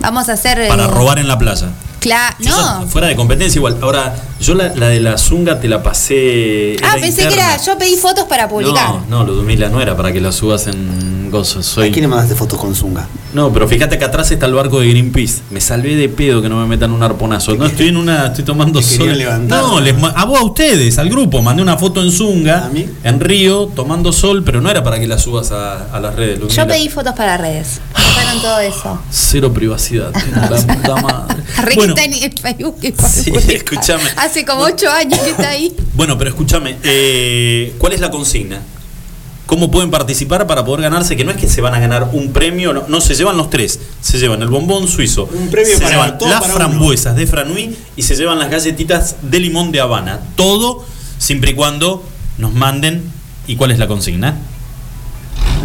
Vamos 0.00 0.28
a 0.28 0.34
hacer. 0.34 0.68
para 0.68 0.84
eh, 0.84 0.88
robar 0.88 1.18
en 1.18 1.26
la 1.28 1.38
playa. 1.38 1.70
No. 2.40 2.86
fuera 2.88 3.08
de 3.08 3.16
competencia 3.16 3.58
igual. 3.58 3.78
Ahora, 3.80 4.14
yo 4.40 4.54
la, 4.54 4.74
la 4.74 4.88
de 4.88 5.00
la 5.00 5.18
zunga 5.18 5.60
te 5.60 5.68
la 5.68 5.82
pasé. 5.82 6.76
Ah, 6.82 6.96
pensé 7.00 7.26
que 7.28 7.34
era. 7.34 7.56
Yo 7.56 7.78
pedí 7.78 7.96
fotos 7.96 8.24
para 8.24 8.48
publicar. 8.48 8.88
No, 9.08 9.24
no, 9.24 9.24
Ludmila 9.24 9.68
no 9.68 9.80
era 9.80 9.96
para 9.96 10.12
que 10.12 10.20
la 10.20 10.32
subas 10.32 10.66
en 10.66 11.13
gozo. 11.34 11.62
Soy... 11.62 11.88
¿A 11.88 11.92
quién 11.92 12.02
le 12.04 12.08
mandaste 12.08 12.34
fotos 12.34 12.58
con 12.58 12.74
Zunga? 12.74 13.06
No, 13.32 13.52
pero 13.52 13.66
fíjate 13.68 13.98
que 13.98 14.04
atrás 14.04 14.30
está 14.30 14.46
el 14.46 14.54
barco 14.54 14.80
de 14.80 14.88
Greenpeace. 14.88 15.42
Me 15.50 15.60
salvé 15.60 15.96
de 15.96 16.08
pedo 16.08 16.40
que 16.40 16.48
no 16.48 16.60
me 16.60 16.66
metan 16.66 16.92
un 16.92 17.02
arponazo. 17.02 17.54
No, 17.56 17.66
estoy 17.66 17.88
en 17.88 17.96
una, 17.96 18.26
estoy 18.26 18.44
tomando 18.44 18.80
sol. 18.80 19.16
levantar. 19.18 19.60
No, 19.62 19.80
les 19.80 19.94
a 20.02 20.24
vos 20.24 20.38
a 20.40 20.44
ustedes, 20.44 20.98
al 20.98 21.08
grupo, 21.10 21.42
mandé 21.42 21.62
una 21.62 21.76
foto 21.76 22.02
en 22.02 22.12
Zunga, 22.12 22.66
¿A 22.66 22.68
mí? 22.68 22.86
en 23.02 23.20
Río, 23.20 23.66
tomando 23.74 24.12
sol, 24.12 24.42
pero 24.44 24.60
no 24.60 24.70
era 24.70 24.82
para 24.84 24.98
que 25.00 25.06
la 25.06 25.18
subas 25.18 25.50
a, 25.50 25.92
a 25.94 26.00
las 26.00 26.14
redes. 26.14 26.38
Yo 26.54 26.66
pedí 26.66 26.88
fotos 26.88 27.14
para 27.14 27.36
redes. 27.36 27.80
Pasaron 27.92 28.40
todo 28.40 28.60
eso. 28.60 29.00
Cero 29.10 29.52
privacidad, 29.52 30.12
la 30.50 30.56
puta 30.74 30.94
madre. 31.02 31.42
Arre 31.56 31.74
Bueno, 31.74 31.94
que 31.94 32.02
está 32.04 32.16
en 32.16 32.22
el 32.24 32.38
Facebook. 32.38 32.78
que 32.80 32.94
sí, 32.96 33.32
escúchame. 33.48 34.04
Hace 34.16 34.44
como 34.44 34.62
ocho 34.62 34.88
años 34.90 35.18
que 35.18 35.30
está 35.30 35.48
ahí. 35.48 35.74
Bueno, 35.94 36.16
pero 36.16 36.30
escúchame, 36.30 36.76
eh, 36.84 37.74
¿cuál 37.78 37.92
es 37.92 38.00
la 38.00 38.10
consigna? 38.10 38.60
¿Cómo 39.46 39.70
pueden 39.70 39.90
participar 39.90 40.46
para 40.46 40.64
poder 40.64 40.82
ganarse? 40.82 41.16
Que 41.16 41.24
no 41.24 41.30
es 41.30 41.36
que 41.36 41.48
se 41.48 41.60
van 41.60 41.74
a 41.74 41.78
ganar 41.80 42.08
un 42.12 42.32
premio, 42.32 42.72
no, 42.72 42.84
no, 42.88 43.00
se 43.02 43.14
llevan 43.14 43.36
los 43.36 43.50
tres. 43.50 43.78
Se 44.00 44.18
llevan 44.18 44.40
el 44.40 44.48
bombón 44.48 44.88
suizo, 44.88 45.28
Un 45.32 45.48
premio 45.48 45.74
se 45.74 45.80
para- 45.82 45.90
llevan 45.90 46.18
todo 46.18 46.30
las 46.30 46.40
para 46.40 46.54
frambuesas 46.54 47.14
de 47.14 47.26
Franui 47.26 47.76
y 47.94 48.02
se 48.02 48.16
llevan 48.16 48.38
las 48.38 48.50
galletitas 48.50 49.16
de 49.22 49.40
limón 49.40 49.70
de 49.70 49.80
Habana. 49.80 50.20
Todo 50.34 50.84
siempre 51.18 51.50
y 51.50 51.54
cuando 51.54 52.02
nos 52.38 52.52
manden. 52.54 53.02
¿Y 53.46 53.56
cuál 53.56 53.70
es 53.72 53.78
la 53.78 53.86
consigna? 53.86 54.34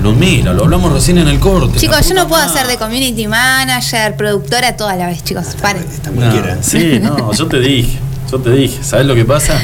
Ludmila, 0.04 0.54
lo 0.54 0.64
hablamos 0.64 0.94
recién 0.94 1.18
en 1.18 1.28
el 1.28 1.40
corte. 1.40 1.78
Chicos, 1.80 2.08
yo 2.08 2.14
no 2.14 2.28
puedo 2.28 2.42
hacer 2.42 2.68
de 2.68 2.78
community 2.78 3.28
manager, 3.28 4.16
productora, 4.16 4.76
toda 4.78 4.96
la 4.96 5.08
vez, 5.08 5.24
chicos. 5.24 5.46
Paren. 5.62 5.84
Está 5.84 6.10
No, 6.12 6.64
sí, 6.64 7.00
no, 7.02 7.34
yo 7.34 7.48
te 7.48 7.60
dije, 7.60 7.98
yo 8.32 8.40
te 8.40 8.50
dije. 8.52 8.82
¿Sabes 8.84 9.06
lo 9.06 9.16
que 9.16 9.26
pasa? 9.26 9.60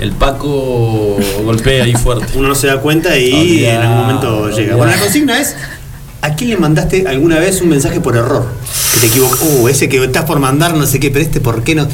El 0.00 0.12
Paco 0.12 1.18
golpea 1.44 1.84
ahí 1.84 1.94
fuerte. 1.94 2.26
Uno 2.36 2.48
no 2.48 2.54
se 2.54 2.66
da 2.66 2.80
cuenta 2.80 3.16
y 3.16 3.64
en 3.64 3.80
algún 3.80 3.98
momento 3.98 4.50
llega. 4.50 4.76
Bueno, 4.76 4.92
la 4.92 4.98
consigna 4.98 5.40
es: 5.40 5.54
¿a 6.20 6.34
quién 6.34 6.50
le 6.50 6.56
mandaste 6.56 7.06
alguna 7.06 7.38
vez 7.38 7.60
un 7.60 7.68
mensaje 7.68 8.00
por 8.00 8.16
error? 8.16 8.46
Que 8.94 9.00
te 9.00 9.06
equivocó. 9.06 9.36
Uh, 9.44 9.68
ese 9.68 9.88
que 9.88 10.02
estás 10.02 10.24
por 10.24 10.40
mandar, 10.40 10.74
no 10.74 10.86
sé 10.86 10.98
qué, 10.98 11.10
pero 11.10 11.24
este, 11.24 11.40
¿por 11.40 11.62
qué 11.62 11.74
no? 11.74 11.88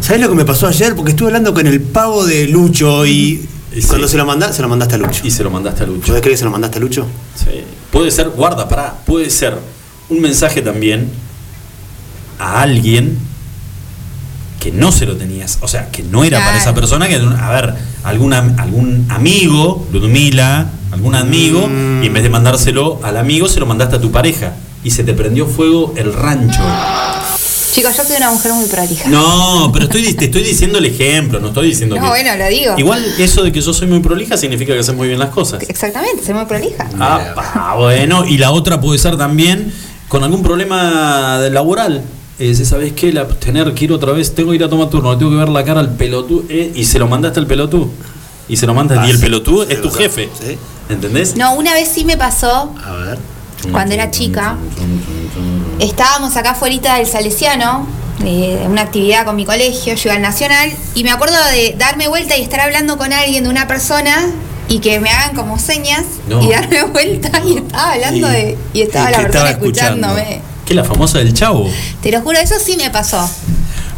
¿Sabes 0.00 0.20
lo 0.20 0.28
que 0.28 0.34
me 0.34 0.44
pasó 0.44 0.66
ayer? 0.66 0.94
Porque 0.96 1.12
estuve 1.12 1.28
hablando 1.28 1.54
con 1.54 1.66
el 1.66 1.80
pavo 1.80 2.26
de 2.26 2.48
Lucho 2.48 3.06
y. 3.06 3.46
Sí. 3.72 3.82
Cuando 3.86 4.08
se 4.08 4.16
lo 4.16 4.26
mandaste, 4.26 4.56
se 4.56 4.62
lo 4.62 4.68
mandaste 4.68 4.96
a 4.96 4.98
Lucho. 4.98 5.20
Y 5.22 5.30
se 5.30 5.44
lo 5.44 5.50
mandaste 5.50 5.84
a 5.84 5.86
Lucho. 5.86 6.06
¿Podés 6.08 6.22
creer 6.22 6.34
que 6.34 6.38
se 6.38 6.44
lo 6.44 6.50
mandaste 6.50 6.78
a 6.78 6.80
Lucho? 6.80 7.06
Sí. 7.36 7.62
Puede 7.92 8.10
ser, 8.10 8.30
guarda, 8.30 8.68
pará, 8.68 8.96
puede 9.06 9.30
ser 9.30 9.56
un 10.08 10.20
mensaje 10.20 10.62
también 10.62 11.08
a 12.40 12.62
alguien 12.62 13.16
que 14.60 14.70
no 14.70 14.92
se 14.92 15.06
lo 15.06 15.16
tenías, 15.16 15.58
o 15.62 15.66
sea, 15.68 15.90
que 15.90 16.02
no 16.04 16.22
era 16.22 16.38
para 16.38 16.58
esa 16.58 16.74
persona, 16.74 17.08
que 17.08 17.16
a 17.16 17.50
ver, 17.50 17.74
alguna, 18.04 18.54
algún 18.58 19.06
amigo, 19.08 19.86
Ludmila, 19.92 20.70
algún 20.92 21.14
amigo, 21.14 21.62
y 22.02 22.06
en 22.06 22.12
vez 22.12 22.22
de 22.22 22.28
mandárselo 22.28 23.00
al 23.02 23.16
amigo, 23.16 23.48
se 23.48 23.58
lo 23.58 23.66
mandaste 23.66 23.96
a 23.96 24.00
tu 24.00 24.12
pareja. 24.12 24.52
Y 24.84 24.92
se 24.92 25.04
te 25.04 25.12
prendió 25.12 25.46
fuego 25.46 25.92
el 25.96 26.12
rancho. 26.12 26.62
Chicos, 27.72 27.96
yo 27.96 28.04
soy 28.04 28.16
una 28.16 28.30
mujer 28.30 28.52
muy 28.52 28.66
prolija. 28.66 29.08
No, 29.08 29.70
pero 29.72 29.84
estoy, 29.84 30.14
te 30.14 30.24
estoy 30.26 30.42
diciendo 30.42 30.78
el 30.78 30.86
ejemplo, 30.86 31.38
no 31.38 31.48
estoy 31.48 31.68
diciendo 31.68 31.96
No, 31.96 32.02
que. 32.02 32.08
bueno, 32.08 32.36
lo 32.36 32.48
digo. 32.48 32.74
Igual 32.78 33.04
eso 33.18 33.42
de 33.42 33.52
que 33.52 33.60
yo 33.60 33.72
soy 33.72 33.88
muy 33.88 34.00
prolija 34.00 34.36
significa 34.36 34.72
que 34.72 34.80
haces 34.80 34.94
muy 34.94 35.08
bien 35.08 35.20
las 35.20 35.30
cosas. 35.30 35.62
Exactamente, 35.68 36.24
soy 36.24 36.34
muy 36.34 36.46
prolija. 36.46 36.88
Ah, 36.98 37.74
bueno, 37.76 38.24
y 38.26 38.38
la 38.38 38.50
otra 38.50 38.80
puede 38.80 38.98
ser 38.98 39.16
también 39.16 39.72
con 40.08 40.24
algún 40.24 40.42
problema 40.42 41.38
laboral. 41.50 42.02
Es, 42.40 42.66
¿sabes 42.66 42.92
qué? 42.94 43.12
La, 43.12 43.28
tener 43.28 43.72
que 43.74 43.84
ir 43.84 43.92
otra 43.92 44.12
vez, 44.12 44.34
tengo 44.34 44.50
que 44.50 44.56
ir 44.56 44.64
a 44.64 44.68
tomar 44.68 44.88
turno, 44.88 45.12
le 45.12 45.18
tengo 45.18 45.30
que 45.30 45.36
ver 45.36 45.48
la 45.50 45.62
cara 45.64 45.78
al 45.80 45.90
pelotú, 45.94 46.46
eh, 46.48 46.72
y 46.74 46.84
se 46.84 46.98
lo 46.98 47.06
mandaste 47.06 47.38
al 47.38 47.46
pelotú. 47.46 47.90
Y 48.48 48.56
se 48.56 48.66
lo 48.66 48.74
mandas, 48.74 48.98
Ah, 48.98 49.06
y 49.06 49.10
el 49.10 49.18
sí, 49.18 49.26
es 49.68 49.80
tu 49.82 49.90
jefe. 49.90 50.28
sí. 50.40 50.58
¿Entendés? 50.88 51.36
No, 51.36 51.54
una 51.54 51.72
vez 51.74 51.88
sí 51.88 52.04
me 52.04 52.16
pasó, 52.16 52.74
A 52.84 52.92
ver. 52.94 53.18
cuando 53.70 53.94
era 53.94 54.10
chica, 54.10 54.56
estábamos 55.78 56.36
acá 56.36 56.52
afuera 56.52 56.96
del 56.96 57.06
Salesiano, 57.06 57.86
de 58.18 58.58
una 58.66 58.82
actividad 58.82 59.24
con 59.24 59.36
mi 59.36 59.44
colegio, 59.44 59.94
yo 59.94 60.02
iba 60.06 60.14
al 60.14 60.22
Nacional, 60.22 60.70
y 60.94 61.04
me 61.04 61.10
acuerdo 61.10 61.36
de 61.52 61.76
darme 61.78 62.08
vuelta 62.08 62.36
y 62.36 62.42
estar 62.42 62.60
hablando 62.60 62.96
con 62.98 63.12
alguien, 63.12 63.44
de 63.44 63.50
una 63.50 63.68
persona, 63.68 64.16
y 64.68 64.78
que 64.80 64.98
me 65.00 65.10
hagan 65.10 65.34
como 65.36 65.58
señas 65.58 66.04
No. 66.28 66.42
y 66.42 66.48
darme 66.50 66.82
vuelta 66.84 67.30
y 67.46 67.58
estaba 67.58 67.92
hablando 67.92 68.28
Y- 68.28 68.32
de. 68.32 68.58
y 68.72 68.80
estaba 68.82 69.10
y 69.10 69.12
la 69.12 69.18
que 69.18 69.22
persona 69.24 69.50
estaba 69.50 69.50
escuchando. 69.50 70.06
escuchándome. 70.08 70.42
¿Qué 70.70 70.76
la 70.76 70.84
famosa 70.84 71.18
del 71.18 71.34
chavo? 71.34 71.68
Te 72.00 72.12
lo 72.12 72.20
juro, 72.20 72.38
eso 72.38 72.54
sí 72.64 72.76
me 72.76 72.90
pasó. 72.90 73.28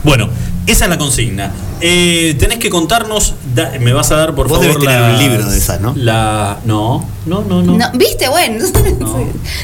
Bueno, 0.02 0.30
esa 0.66 0.86
es 0.86 0.88
la 0.88 0.96
consigna. 0.96 1.52
Eh, 1.84 2.36
tenés 2.38 2.58
que 2.58 2.70
contarnos, 2.70 3.34
da- 3.54 3.72
me 3.80 3.92
vas 3.92 4.10
a 4.12 4.16
dar 4.16 4.34
por 4.34 4.46
Vos 4.48 4.58
favor 4.58 4.74
debes 4.74 4.86
tener 4.88 5.00
las- 5.00 5.12
un 5.12 5.18
libro 5.28 5.50
de 5.50 5.58
esas, 5.58 5.80
¿no? 5.80 5.92
La, 5.96 6.60
no, 6.64 7.04
no, 7.26 7.42
no, 7.42 7.60
no. 7.62 7.76
No, 7.76 7.90
¿Viste? 7.94 8.28
Bueno, 8.28 8.64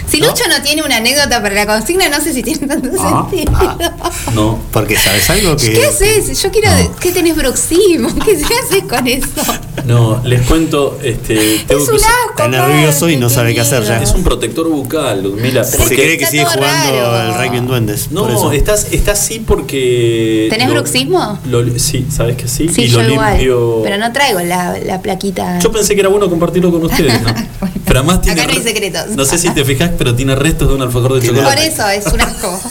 si 0.08 0.18
Lucho 0.18 0.42
no 0.48 0.62
tiene 0.62 0.82
una 0.82 0.96
anécdota 0.96 1.40
para 1.42 1.54
la 1.54 1.66
consigna, 1.66 2.08
no 2.08 2.20
sé 2.20 2.32
si 2.32 2.42
tiene 2.42 2.66
tanto 2.66 2.88
Ah, 3.00 3.26
sentido. 3.30 3.52
No. 4.34 4.58
Porque 4.72 4.96
sabes 4.96 5.28
algo 5.30 5.56
que. 5.56 5.72
¿Qué 5.72 5.84
haces? 5.86 6.42
Yo 6.42 6.50
quiero. 6.50 6.68
¿Qué 7.00 7.12
tenés 7.12 7.36
bruxismo? 7.36 8.14
¿Qué 8.24 8.36
se 8.36 8.44
hace 8.44 8.86
con 8.86 9.06
eso? 9.06 9.28
No, 9.84 10.20
les 10.24 10.42
cuento, 10.46 10.98
este, 11.02 11.60
tengo 11.66 11.80
Es 11.82 11.88
que 11.88 11.94
un 11.94 11.96
usar- 12.00 12.10
asco, 12.30 12.42
Está 12.42 12.48
nervioso 12.48 13.08
y 13.08 13.16
no 13.16 13.30
sabe 13.30 13.54
qué 13.54 13.60
hacer 13.60 13.84
ya. 13.84 14.02
Es 14.02 14.12
un 14.12 14.22
protector 14.24 14.68
bucal, 14.68 15.22
Ludmila. 15.22 15.64
Se 15.64 15.78
porque- 15.78 15.94
cree 15.94 16.18
que 16.18 16.24
está 16.24 16.30
sigue 16.30 16.42
todo 16.44 16.54
jugando 16.54 16.92
raro. 17.10 17.32
el 17.32 17.34
rugby 17.46 17.58
en 17.58 17.66
duendes. 17.66 18.08
por 18.12 18.12
No, 18.12 18.36
eso. 18.36 18.52
estás, 18.52 18.88
estás 18.92 19.18
así 19.20 19.38
porque. 19.40 20.46
¿Tenés 20.50 20.68
lo- 20.68 20.74
bruxismo? 20.74 21.38
lo- 21.48 21.78
sí, 21.78 22.06
¿sabes 22.10 22.36
que 22.36 22.48
sí? 22.48 22.68
Sí, 22.68 22.82
y 22.82 22.88
yo 22.88 23.02
lo 23.02 23.10
igual. 23.12 23.34
limpio. 23.36 23.80
Pero 23.82 23.98
no 23.98 24.12
traigo 24.12 24.40
la, 24.40 24.76
la 24.84 25.00
plaquita. 25.02 25.58
Yo 25.60 25.70
pensé 25.72 25.94
que 25.94 26.00
era 26.00 26.08
bueno 26.08 26.28
compartirlo 26.28 26.70
con 26.70 26.84
ustedes, 26.84 27.20
¿no? 27.22 27.34
Pero 27.84 28.00
además 28.00 28.20
tiene. 28.20 28.40
Acá 28.42 28.50
no 28.52 28.58
hay 28.58 28.64
re- 28.64 28.72
secretos. 28.72 29.06
No 29.16 29.24
sé 29.24 29.38
si 29.38 29.48
te 29.50 29.64
fijas, 29.64 29.90
pero 29.96 30.14
tiene 30.14 30.34
restos 30.34 30.68
de 30.68 30.74
un 30.74 30.82
alfajor 30.82 31.14
de 31.14 31.26
Por 31.26 31.36
chocolate. 31.36 31.66
eso 31.66 31.88
es 31.88 32.06
un 32.12 32.20
asco. 32.20 32.60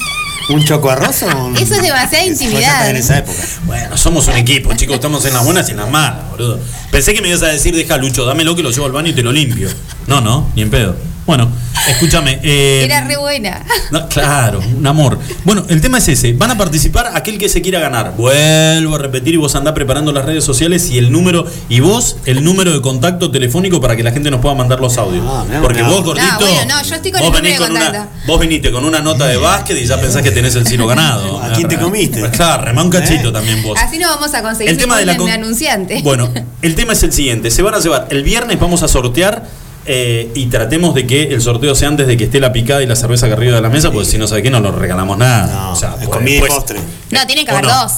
¿Un 0.49 0.63
choco 0.63 0.89
arroz 0.91 1.23
o 1.23 1.45
un- 1.45 1.57
Eso 1.57 1.73
es 1.75 1.81
demasiada 1.81 2.23
intimidad. 2.25 2.89
en 2.89 2.95
esa 2.97 3.17
época. 3.17 3.37
Bueno, 3.65 3.97
somos 3.97 4.27
un 4.27 4.35
equipo, 4.35 4.73
chicos, 4.75 4.95
estamos 4.95 5.25
en 5.25 5.33
las 5.33 5.43
buenas 5.43 5.67
y 5.67 5.71
en 5.71 5.77
las 5.77 5.89
malas, 5.89 6.29
boludo. 6.31 6.59
Pensé 6.91 7.13
que 7.13 7.21
me 7.21 7.27
ibas 7.29 7.41
a 7.43 7.47
decir, 7.47 7.75
deja 7.75 7.97
Lucho, 7.97 8.25
dámelo 8.25 8.55
que 8.55 8.63
lo 8.63 8.69
llevo 8.71 8.85
al 8.85 8.91
baño 8.93 9.09
y 9.09 9.13
te 9.13 9.23
lo 9.23 9.31
limpio. 9.31 9.69
No, 10.05 10.21
no, 10.21 10.49
ni 10.55 10.61
en 10.61 10.69
pedo. 10.69 10.95
Bueno, 11.27 11.49
escúchame. 11.89 12.39
eh, 12.41 12.83
Era 12.85 13.01
re 13.05 13.17
buena. 13.17 13.63
no, 13.91 14.07
claro, 14.07 14.59
un 14.77 14.87
amor. 14.87 15.19
Bueno, 15.43 15.65
el 15.67 15.81
tema 15.81 15.97
es 15.97 16.07
ese. 16.07 16.31
Van 16.33 16.51
a 16.51 16.57
participar 16.57 17.11
aquel 17.13 17.37
que 17.37 17.49
se 17.49 17.61
quiera 17.61 17.79
ganar. 17.81 18.13
Vuelvo 18.17 18.95
a 18.95 18.97
repetir 18.97 19.33
y 19.33 19.37
vos 19.37 19.53
andá 19.55 19.73
preparando 19.73 20.13
las 20.13 20.23
redes 20.25 20.45
sociales 20.45 20.89
y 20.89 20.97
el 20.97 21.11
número, 21.11 21.45
y 21.67 21.81
vos 21.81 22.15
el 22.25 22.43
número 22.45 22.71
de 22.71 22.81
contacto 22.81 23.29
telefónico 23.29 23.81
para 23.81 23.95
que 23.97 24.03
la 24.03 24.11
gente 24.11 24.31
nos 24.31 24.39
pueda 24.39 24.55
mandar 24.55 24.79
los 24.79 24.97
audios. 24.97 25.25
Ah, 25.27 25.43
Porque 25.61 25.83
vos, 25.83 26.01
gordito, 26.03 26.25
No, 26.31 26.39
bueno, 26.39 26.75
no, 26.75 26.83
yo 26.83 26.95
estoy 26.95 27.11
con 27.11 27.21
vos, 27.21 27.35
el 27.35 27.41
venís 27.41 27.59
con 27.59 27.71
una, 27.71 28.07
vos 28.25 28.39
viniste 28.39 28.71
con 28.71 28.85
una 28.85 29.01
nota 29.01 29.27
de 29.27 29.35
básquet 29.37 29.77
y 29.77 29.85
ya 29.85 29.99
pensás 29.99 30.21
que 30.21 30.31
tenés 30.31 30.55
el 30.55 30.65
silo 30.65 30.87
ganado. 30.87 31.41
¿A 31.43 31.51
quién 31.53 31.67
te 31.67 31.77
comiste? 31.77 32.21
Claro, 32.37 32.63
remá 32.63 32.83
un 32.83 32.89
cachito 32.89 33.33
también 33.33 33.61
vos. 33.63 33.77
Así 33.81 33.97
no 33.99 34.07
vamos 34.07 34.33
a 34.33 34.41
conseguir 34.41 34.69
El 34.71 34.77
tema 34.77 34.97
de 34.97 35.05
la 35.05 35.17
con- 35.17 35.29
anunciante. 35.29 36.01
Bueno, 36.03 36.29
el 36.61 36.75
tema 36.75 36.93
es 36.93 37.03
el 37.03 37.11
siguiente. 37.11 37.51
Se 37.51 37.61
van 37.63 37.73
a 37.75 37.79
llevar. 37.79 38.07
El 38.11 38.23
viernes 38.23 38.57
vamos 38.59 38.81
a 38.83 38.87
sortear 38.87 39.43
eh, 39.87 40.31
y 40.35 40.45
tratemos 40.47 40.93
de 40.93 41.07
que 41.07 41.23
el 41.23 41.41
sorteo 41.41 41.73
sea 41.75 41.87
antes 41.87 42.07
de 42.07 42.17
que 42.17 42.25
esté 42.25 42.39
la 42.39 42.51
picada 42.51 42.83
y 42.83 42.85
la 42.85 42.95
cerveza 42.95 43.25
acá 43.25 43.35
arriba 43.35 43.55
de 43.55 43.61
la 43.61 43.69
mesa, 43.69 43.91
porque 43.91 44.05
si 44.09 44.17
no 44.17 44.27
sabe 44.27 44.43
qué, 44.43 44.49
no 44.49 44.59
nos 44.59 44.75
regalamos 44.75 45.17
nada. 45.17 45.47
No, 45.53 45.71
o 45.71 45.75
sea, 45.75 45.89
es 45.91 45.95
pues, 46.07 46.09
comida 46.09 46.29
y 46.29 46.33
después, 46.39 46.53
postre. 46.53 46.79
no, 47.11 47.25
tiene 47.27 47.45
que 47.45 47.51
¿o 47.51 47.55
haber 47.55 47.65
no? 47.69 47.81
dos. 47.83 47.91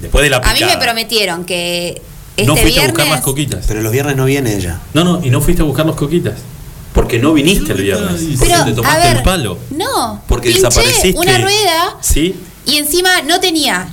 después 0.00 0.22
de 0.22 0.30
la 0.30 0.36
A 0.38 0.40
mí 0.40 0.54
picada. 0.54 0.74
me 0.76 0.82
prometieron 0.82 1.44
que 1.44 2.00
este 2.36 2.46
no 2.46 2.56
fuiste 2.56 2.80
viernes. 2.80 2.88
a 2.88 2.92
buscar 3.02 3.08
las 3.08 3.20
coquitas. 3.24 3.64
Pero 3.66 3.80
los 3.82 3.92
viernes 3.92 4.16
no 4.16 4.24
viene 4.24 4.56
ella. 4.56 4.80
No, 4.94 5.04
no, 5.04 5.24
y 5.24 5.30
no 5.30 5.40
fuiste 5.40 5.62
a 5.62 5.64
buscar 5.64 5.86
las 5.86 5.96
coquitas. 5.96 6.34
Porque 6.92 7.18
no 7.18 7.32
viniste 7.32 7.72
el 7.72 7.82
viernes. 7.82 8.22
Porque 8.38 8.52
Pero, 8.52 8.64
te 8.64 8.70
a 8.70 8.74
tomaste 8.76 9.08
ver, 9.08 9.16
el 9.16 9.22
palo. 9.24 9.58
No. 9.70 10.22
Porque 10.28 10.50
desapareciste. 10.50 11.18
una 11.18 11.38
rueda 11.38 11.96
Sí. 12.00 12.36
y 12.66 12.76
encima 12.76 13.22
no 13.22 13.40
tenía 13.40 13.88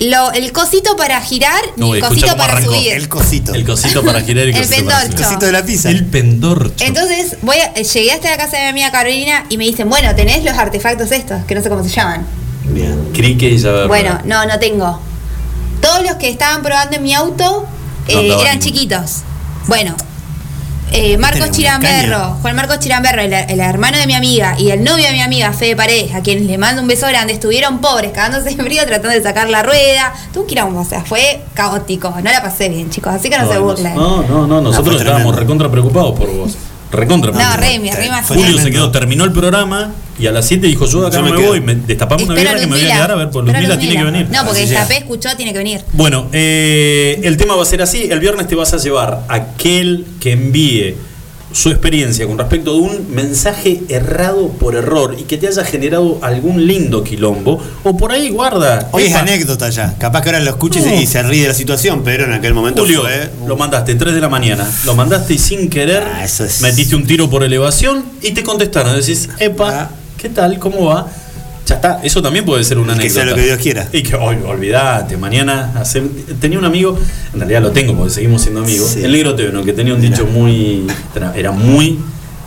lo, 0.00 0.32
el 0.32 0.52
cosito 0.52 0.94
para 0.96 1.20
girar 1.20 1.60
No, 1.76 1.86
ni 1.92 1.94
el 1.98 2.00
cosito 2.00 2.36
para 2.36 2.52
arrancó. 2.54 2.74
subir. 2.74 2.92
El 2.92 3.08
cosito. 3.08 3.54
El 3.54 3.64
cosito 3.64 4.02
para 4.04 4.20
girar 4.22 4.46
y 4.48 4.50
el 4.54 4.56
cosito 4.58 4.84
para. 4.86 5.02
El 5.04 5.14
cosito 5.14 5.46
de 5.46 5.52
la 5.52 5.64
pizza. 5.64 5.90
El 5.90 6.04
pendorcho. 6.06 6.84
Entonces 6.84 7.36
voy 7.42 7.56
a- 7.58 7.72
llegué 7.74 8.12
hasta 8.12 8.30
la 8.30 8.36
casa 8.36 8.56
de 8.58 8.62
mi 8.64 8.68
amiga 8.68 8.90
Carolina 8.90 9.44
y 9.48 9.56
me 9.58 9.64
dicen, 9.64 9.88
bueno, 9.88 10.14
tenés 10.14 10.44
los 10.44 10.54
artefactos 10.56 11.10
estos, 11.12 11.44
que 11.44 11.54
no 11.54 11.62
sé 11.62 11.68
cómo 11.68 11.82
se 11.82 11.90
llaman. 11.90 12.26
Bien. 12.64 13.10
Crique 13.14 13.48
y 13.50 13.58
ya 13.58 13.86
Bueno, 13.86 14.20
no, 14.24 14.44
no 14.46 14.58
tengo. 14.58 15.00
Todos 15.80 16.02
los 16.04 16.16
que 16.16 16.28
estaban 16.28 16.62
probando 16.62 16.96
en 16.96 17.02
mi 17.02 17.14
auto 17.14 17.66
eh, 18.08 18.28
No 18.28 18.40
eran 18.40 18.58
chiquitos. 18.60 19.22
Bueno, 19.66 19.94
eh, 20.92 21.16
Marcos 21.18 21.50
Chiramberro. 21.50 22.36
Juan 22.42 22.56
Marcos 22.56 22.78
Chiramberro, 22.78 23.22
el, 23.22 23.32
el 23.32 23.60
hermano 23.60 23.98
de 23.98 24.06
mi 24.06 24.14
amiga 24.14 24.54
y 24.58 24.70
el 24.70 24.82
novio 24.84 25.06
de 25.06 25.12
mi 25.12 25.20
amiga, 25.20 25.52
Fede 25.52 25.76
Paredes, 25.76 26.14
a 26.14 26.22
quienes 26.22 26.46
le 26.46 26.58
mando 26.58 26.82
un 26.82 26.88
beso 26.88 27.06
grande, 27.06 27.32
estuvieron 27.32 27.80
pobres, 27.80 28.12
cagándose 28.12 28.54
de 28.54 28.62
frío, 28.62 28.84
tratando 28.86 29.16
de 29.16 29.22
sacar 29.22 29.48
la 29.50 29.62
rueda. 29.62 30.12
Tuvo 30.32 30.46
que 30.46 30.52
ir 30.52 30.60
a 30.60 30.64
un, 30.64 30.76
o 30.76 30.84
sea, 30.84 31.04
fue 31.04 31.42
caótico. 31.54 32.10
No 32.10 32.30
la 32.30 32.42
pasé 32.42 32.68
bien, 32.68 32.90
chicos, 32.90 33.12
así 33.12 33.28
que 33.28 33.38
no, 33.38 33.50
se 33.50 33.58
burlen. 33.58 33.94
No, 33.94 34.22
no, 34.22 34.46
no, 34.46 34.60
nosotros 34.60 34.96
fue 34.96 35.04
estábamos 35.04 35.34
recontra 35.34 35.70
preocupados 35.70 36.18
por 36.18 36.30
vos. 36.32 36.56
Recontra 36.96 37.30
No, 37.30 37.36
preocupados. 37.38 37.66
re, 37.66 37.78
mi 37.78 37.90
arriba 37.90 38.22
Julio 38.22 38.58
se 38.58 38.70
quedó, 38.70 38.90
terminó 38.90 39.24
el 39.24 39.32
programa 39.32 39.92
y 40.18 40.26
a 40.26 40.32
las 40.32 40.46
7 40.46 40.66
dijo 40.66 40.86
yo 40.86 41.06
acá 41.06 41.18
Yo 41.18 41.22
me 41.24 41.30
me 41.30 41.36
quedo. 41.36 41.48
voy, 41.48 41.60
me 41.60 41.74
destapamos 41.74 42.24
una 42.24 42.34
Espero 42.34 42.50
birra 42.56 42.60
que 42.60 42.66
me 42.66 42.76
voy 42.80 42.90
a 42.90 42.94
quedar 42.94 43.10
a 43.10 43.14
ver, 43.16 43.30
pues 43.30 43.46
Espero 43.46 43.58
Ludmila 43.60 43.78
tiene 43.78 43.96
que 43.96 44.04
venir. 44.04 44.28
No, 44.30 44.44
porque 44.44 44.60
Así 44.62 44.68
llega. 44.68 44.82
Tapé 44.82 44.96
escuchó, 44.98 45.28
tiene 45.36 45.52
que 45.52 45.58
venir. 45.58 45.80
Bueno, 45.92 46.28
eh, 46.32 47.20
el 47.22 47.36
tema 47.36 47.54
va 47.54 47.62
a 47.62 47.66
ser 47.66 47.82
así. 47.82 48.08
El 48.10 48.20
viernes 48.20 48.46
te 48.48 48.54
vas 48.54 48.72
a 48.72 48.78
llevar 48.78 49.24
a 49.28 49.34
aquel 49.34 50.06
que 50.20 50.32
envíe 50.32 50.96
su 51.52 51.70
experiencia 51.70 52.26
con 52.26 52.36
respecto 52.38 52.72
de 52.74 52.80
un 52.80 53.14
mensaje 53.14 53.82
errado 53.88 54.48
por 54.48 54.74
error 54.74 55.16
y 55.18 55.22
que 55.22 55.38
te 55.38 55.46
haya 55.48 55.64
generado 55.64 56.18
algún 56.22 56.66
lindo 56.66 57.02
quilombo. 57.04 57.62
O 57.84 57.96
por 57.96 58.12
ahí 58.12 58.28
guarda. 58.30 58.88
Hoy 58.92 59.04
es 59.04 59.14
anécdota 59.14 59.70
ya. 59.70 59.94
Capaz 59.98 60.22
que 60.22 60.28
ahora 60.30 60.40
lo 60.40 60.50
escuches 60.50 60.84
No. 60.84 60.94
y 60.94 61.06
se 61.06 61.22
ríe 61.22 61.42
de 61.42 61.48
la 61.48 61.54
situación, 61.54 62.02
pero 62.04 62.24
en 62.24 62.32
aquel 62.32 62.52
momento 62.52 62.82
Julio, 62.82 63.02
fue. 63.02 63.30
lo 63.46 63.56
mandaste 63.56 63.94
3 63.94 64.14
de 64.14 64.20
la 64.20 64.28
mañana. 64.28 64.68
Lo 64.84 64.94
mandaste 64.94 65.34
y 65.34 65.38
sin 65.38 65.70
querer 65.70 66.02
Ah, 66.04 66.24
es- 66.24 66.60
metiste 66.60 66.94
un 66.96 67.06
tiro 67.06 67.30
por 67.30 67.42
elevación 67.44 68.04
y 68.22 68.32
te 68.32 68.42
contestaron. 68.42 68.94
Decís, 68.96 69.28
epa, 69.38 69.70
Ah. 69.82 69.90
¿qué 70.18 70.28
tal? 70.28 70.58
¿Cómo 70.58 70.86
va? 70.86 71.06
Ya 71.66 71.74
está, 71.76 72.00
eso 72.04 72.22
también 72.22 72.44
puede 72.44 72.62
ser 72.62 72.78
una 72.78 72.92
Y 72.92 72.96
que 72.96 73.02
anécdota. 73.02 73.20
sea 73.22 73.30
lo 73.30 73.34
que 73.36 73.42
Dios 73.44 73.58
quiera. 73.58 73.88
Y 73.92 74.02
que 74.04 74.14
hoy, 74.14 74.36
olvidate, 74.46 75.16
mañana 75.16 75.72
hacer- 75.74 76.08
tenía 76.40 76.58
un 76.60 76.64
amigo, 76.64 76.96
en 77.32 77.40
realidad 77.40 77.60
lo 77.62 77.72
tengo 77.72 77.94
porque 77.96 78.12
seguimos 78.14 78.42
siendo 78.42 78.60
amigos, 78.60 78.90
Sí. 78.94 79.02
el 79.02 79.10
negro 79.10 79.34
Tebeno, 79.34 79.64
que 79.64 79.72
tenía 79.72 79.92
un 79.94 80.00
dicho 80.00 80.26
muy. 80.26 80.86
era- 81.34 81.50
muy. 81.50 81.98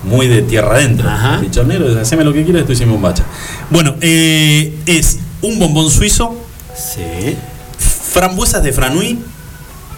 Muy 0.02 0.30
de 0.30 0.42
tierra 0.44 0.76
adentro. 0.76 1.10
Ajá. 1.10 1.36
El 1.36 1.42
dicho 1.42 1.62
negro, 1.66 2.00
haceme 2.00 2.24
lo 2.24 2.32
que 2.32 2.46
quieras, 2.46 2.62
estoy 2.62 2.78
sin 2.78 2.90
bombacha. 2.90 3.26
Bueno, 3.70 3.96
eh, 4.00 4.74
es 4.86 5.20
un 5.42 5.60
bombón 5.60 5.92
suizo, 5.92 6.38
Sí. 6.74 7.36
frambuesas 7.78 8.64
de 8.64 8.72
franui 8.72 9.20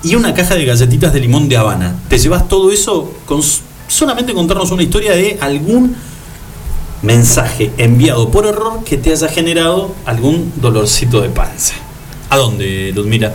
y 0.03 0.15
una 0.15 0.34
caja 0.34 0.56
de 0.56 0.65
galletitas 0.65 1.14
de 1.14 1.19
limón 1.19 1.48
de 1.49 1.57
Habana. 1.57 1.95
Te 2.10 2.18
llevas 2.18 2.48
todo 2.49 2.72
eso 2.72 3.14
con 3.27 3.41
solamente 3.88 4.34
contarnos 4.34 4.72
una 4.72 4.81
historia 4.81 5.11
de 5.11 5.38
algún 5.39 5.95
mensaje 7.01 7.71
enviado 7.77 8.29
por 8.29 8.45
error 8.45 8.83
que 8.83 8.97
te 8.97 9.11
haya 9.11 9.27
generado 9.27 9.95
algún 10.05 10.51
dolorcito 10.57 11.21
de 11.21 11.29
panza. 11.29 11.73
¿A 12.29 12.37
dónde, 12.37 12.91
Ludmila? 12.93 13.33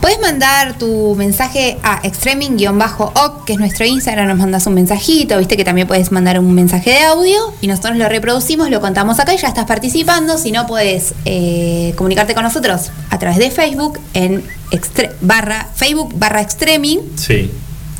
Puedes 0.00 0.20
mandar 0.20 0.76
tu 0.78 1.14
mensaje 1.14 1.78
a 1.84 2.00
extreming-oc, 2.02 3.44
que 3.44 3.52
es 3.52 3.58
nuestro 3.60 3.84
Instagram, 3.86 4.26
nos 4.26 4.38
mandas 4.38 4.66
un 4.66 4.74
mensajito, 4.74 5.38
viste 5.38 5.56
que 5.56 5.64
también 5.64 5.86
puedes 5.86 6.10
mandar 6.10 6.40
un 6.40 6.52
mensaje 6.54 6.90
de 6.90 6.98
audio 7.04 7.38
y 7.60 7.68
nosotros 7.68 7.96
lo 7.96 8.08
reproducimos, 8.08 8.68
lo 8.68 8.80
contamos 8.80 9.20
acá 9.20 9.32
y 9.32 9.36
ya 9.38 9.46
estás 9.46 9.66
participando. 9.66 10.38
Si 10.38 10.50
no, 10.50 10.66
puedes 10.66 11.14
eh, 11.24 11.94
comunicarte 11.96 12.34
con 12.34 12.42
nosotros 12.42 12.90
a 13.10 13.18
través 13.20 13.38
de 13.38 13.52
Facebook 13.52 14.00
en 14.14 14.42
extre- 14.72 15.12
barra, 15.20 15.68
Facebook 15.76 16.12
barra 16.16 16.40
extreming 16.40 17.00
Sí. 17.14 17.50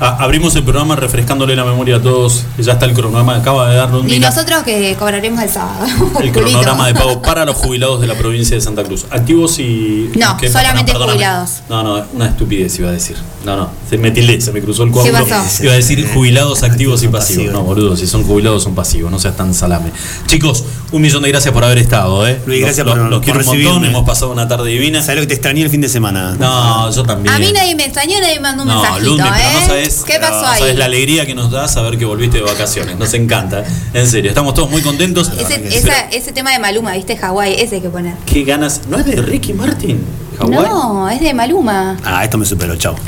a- 0.06 0.24
abrimos 0.24 0.56
el 0.56 0.64
programa 0.64 0.96
refrescándole 0.96 1.56
la 1.56 1.64
memoria 1.66 1.98
a 1.98 2.02
todos. 2.02 2.46
Ya 2.58 2.74
está 2.74 2.86
el 2.86 2.94
cronograma, 2.94 3.36
acaba 3.36 3.70
de 3.70 3.78
dar 3.78 3.94
un 3.94 4.10
y 4.10 4.20
nosotros 4.20 4.64
que 4.64 4.96
cobraremos 4.98 5.42
el 5.44 5.50
sábado. 5.50 5.86
el 6.22 6.32
cronograma 6.34 6.88
de 6.88 6.94
pago 6.94 7.22
para 7.22 7.46
los 7.46 7.56
jubilados 7.56 8.02
de 8.02 8.08
la 8.08 8.16
provincia 8.16 8.56
de 8.56 8.62
Santa 8.62 8.84
Cruz. 8.84 9.06
Activos 9.10 9.60
y. 9.60 10.12
No, 10.16 10.38
¿qué? 10.38 10.50
solamente 10.50 10.92
perdóname. 10.92 11.14
jubilados. 11.14 11.50
No, 11.70 11.84
no, 11.84 12.06
una 12.14 12.28
estupidez 12.28 12.78
iba 12.80 12.90
a 12.90 12.92
decir. 12.94 13.16
No, 13.46 13.58
no, 13.58 13.70
se 13.90 13.98
me 13.98 14.12
tildé, 14.12 14.40
se 14.40 14.52
me 14.54 14.62
cruzó 14.62 14.84
el 14.84 14.90
¿Qué 14.90 15.12
coágulo. 15.12 15.28
pasó? 15.28 15.64
Iba 15.64 15.74
a 15.74 15.76
decir 15.76 16.08
jubilados 16.14 16.64
activos 16.64 17.04
y 17.04 17.10
pasivos. 17.10 17.52
No, 17.54 17.64
boludo, 17.64 17.98
si 17.98 18.08
son 18.08 18.24
jubilados 18.24 18.64
son 18.64 18.74
pasivos, 18.74 19.12
no 19.12 19.20
seas 19.20 19.36
tan 19.36 19.54
salame. 19.54 19.92
Chicos, 20.28 20.64
un 20.92 21.02
millón 21.02 21.24
de 21.24 21.30
gracias 21.30 21.54
por 21.54 21.64
haber 21.64 21.78
estado, 21.78 22.26
¿eh? 22.28 22.40
Luis, 22.46 22.62
gracias 22.62 22.86
Los- 22.86 22.96
por- 22.98 23.04
los, 23.10 23.16
por 23.20 23.24
quiero 23.26 23.40
un 23.40 23.46
montón, 23.64 23.86
hemos 23.86 24.06
pasado 24.06 24.32
una 24.32 24.48
tarde 24.48 24.70
divina. 24.70 25.02
¿Sabes 25.02 25.16
lo 25.18 25.22
que 25.24 25.28
te 25.28 25.34
extrañé 25.34 25.62
el 25.64 25.70
fin 25.70 25.82
de 25.82 25.90
semana? 25.90 26.36
No, 26.40 26.90
yo 26.92 27.04
también. 27.04 27.36
A 27.36 27.40
mí 27.40 27.52
nadie 27.54 27.76
me 27.76 27.84
extrañó, 27.86 28.18
nadie 28.22 28.36
me 28.36 28.42
mandó 28.42 28.64
un 28.64 28.70
No, 28.70 28.82
mensajito, 28.82 29.16
pero 29.18 29.28
¿eh? 29.36 29.54
no 29.60 29.68
sabes, 29.68 29.93
¿Qué 30.06 30.20
pasó 30.20 30.46
ahí? 30.48 30.60
sabes 30.60 30.76
la 30.78 30.86
alegría 30.86 31.26
que 31.26 31.36
nos 31.36 31.52
da 31.52 31.68
saber 31.68 31.98
que 31.98 32.06
volviste 32.06 32.38
de 32.38 32.44
vacaciones. 32.44 32.98
Nos 32.98 33.14
encanta, 33.14 33.64
en 33.94 34.08
serio. 34.10 34.30
Estamos 34.30 34.54
todos 34.54 34.70
muy 34.70 34.82
contentos. 34.82 35.30
Ese, 35.38 35.60
Pero, 35.60 35.70
esa- 35.76 36.10
ese 36.12 36.32
tema 36.32 36.52
de 36.52 36.60
Maluma, 36.60 36.94
¿viste? 36.94 37.16
Hawái, 37.18 37.56
ese 37.62 37.76
hay 37.76 37.82
que 37.82 37.90
poner. 37.90 38.16
¿Qué 38.26 38.44
ganas? 38.44 38.82
¿No 38.90 38.98
es 38.98 39.06
de 39.06 39.16
Ricky 39.22 39.54
Martin? 39.54 40.04
¿Hawái? 40.40 40.68
No, 40.70 41.10
es 41.10 41.20
de 41.22 41.34
Maluma. 41.34 41.98
Ah, 42.04 42.24
esto 42.24 42.38
me 42.38 42.46
superó, 42.46 42.76
chao. 42.76 42.96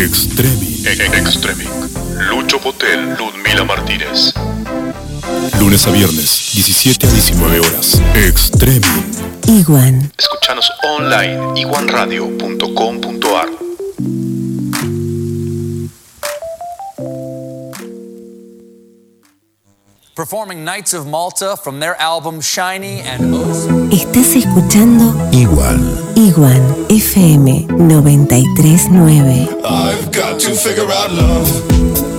Extremi. 0.00 0.82
Extremic. 0.86 1.68
Lucho 2.30 2.58
Potel, 2.58 3.16
Ludmila 3.18 3.64
Martínez. 3.64 4.32
Lunes 5.58 5.86
a 5.86 5.90
viernes, 5.90 6.52
17 6.54 7.06
a 7.06 7.10
19 7.10 7.60
horas. 7.60 8.00
Extremi. 8.14 9.04
Iguan. 9.46 10.10
Escuchanos 10.16 10.72
online 10.82 11.60
iguanradio.com.ar. 11.60 13.48
Performing 20.20 20.66
Knights 20.66 20.92
of 20.92 21.06
Malta 21.06 21.56
from 21.56 21.80
their 21.80 21.94
album 21.98 22.42
Shiny 22.42 23.00
and 23.00 23.32
Oh 23.34 23.88
Estás 23.90 24.36
escuchando 24.36 25.14
Igual. 25.32 25.80
Iguan 26.14 26.60
FM 26.90 27.66
939. 27.66 29.64
I've 29.64 30.12
got 30.12 30.38
to 30.40 30.50
figure 30.54 30.84
out 30.92 31.10
love. 31.10 32.09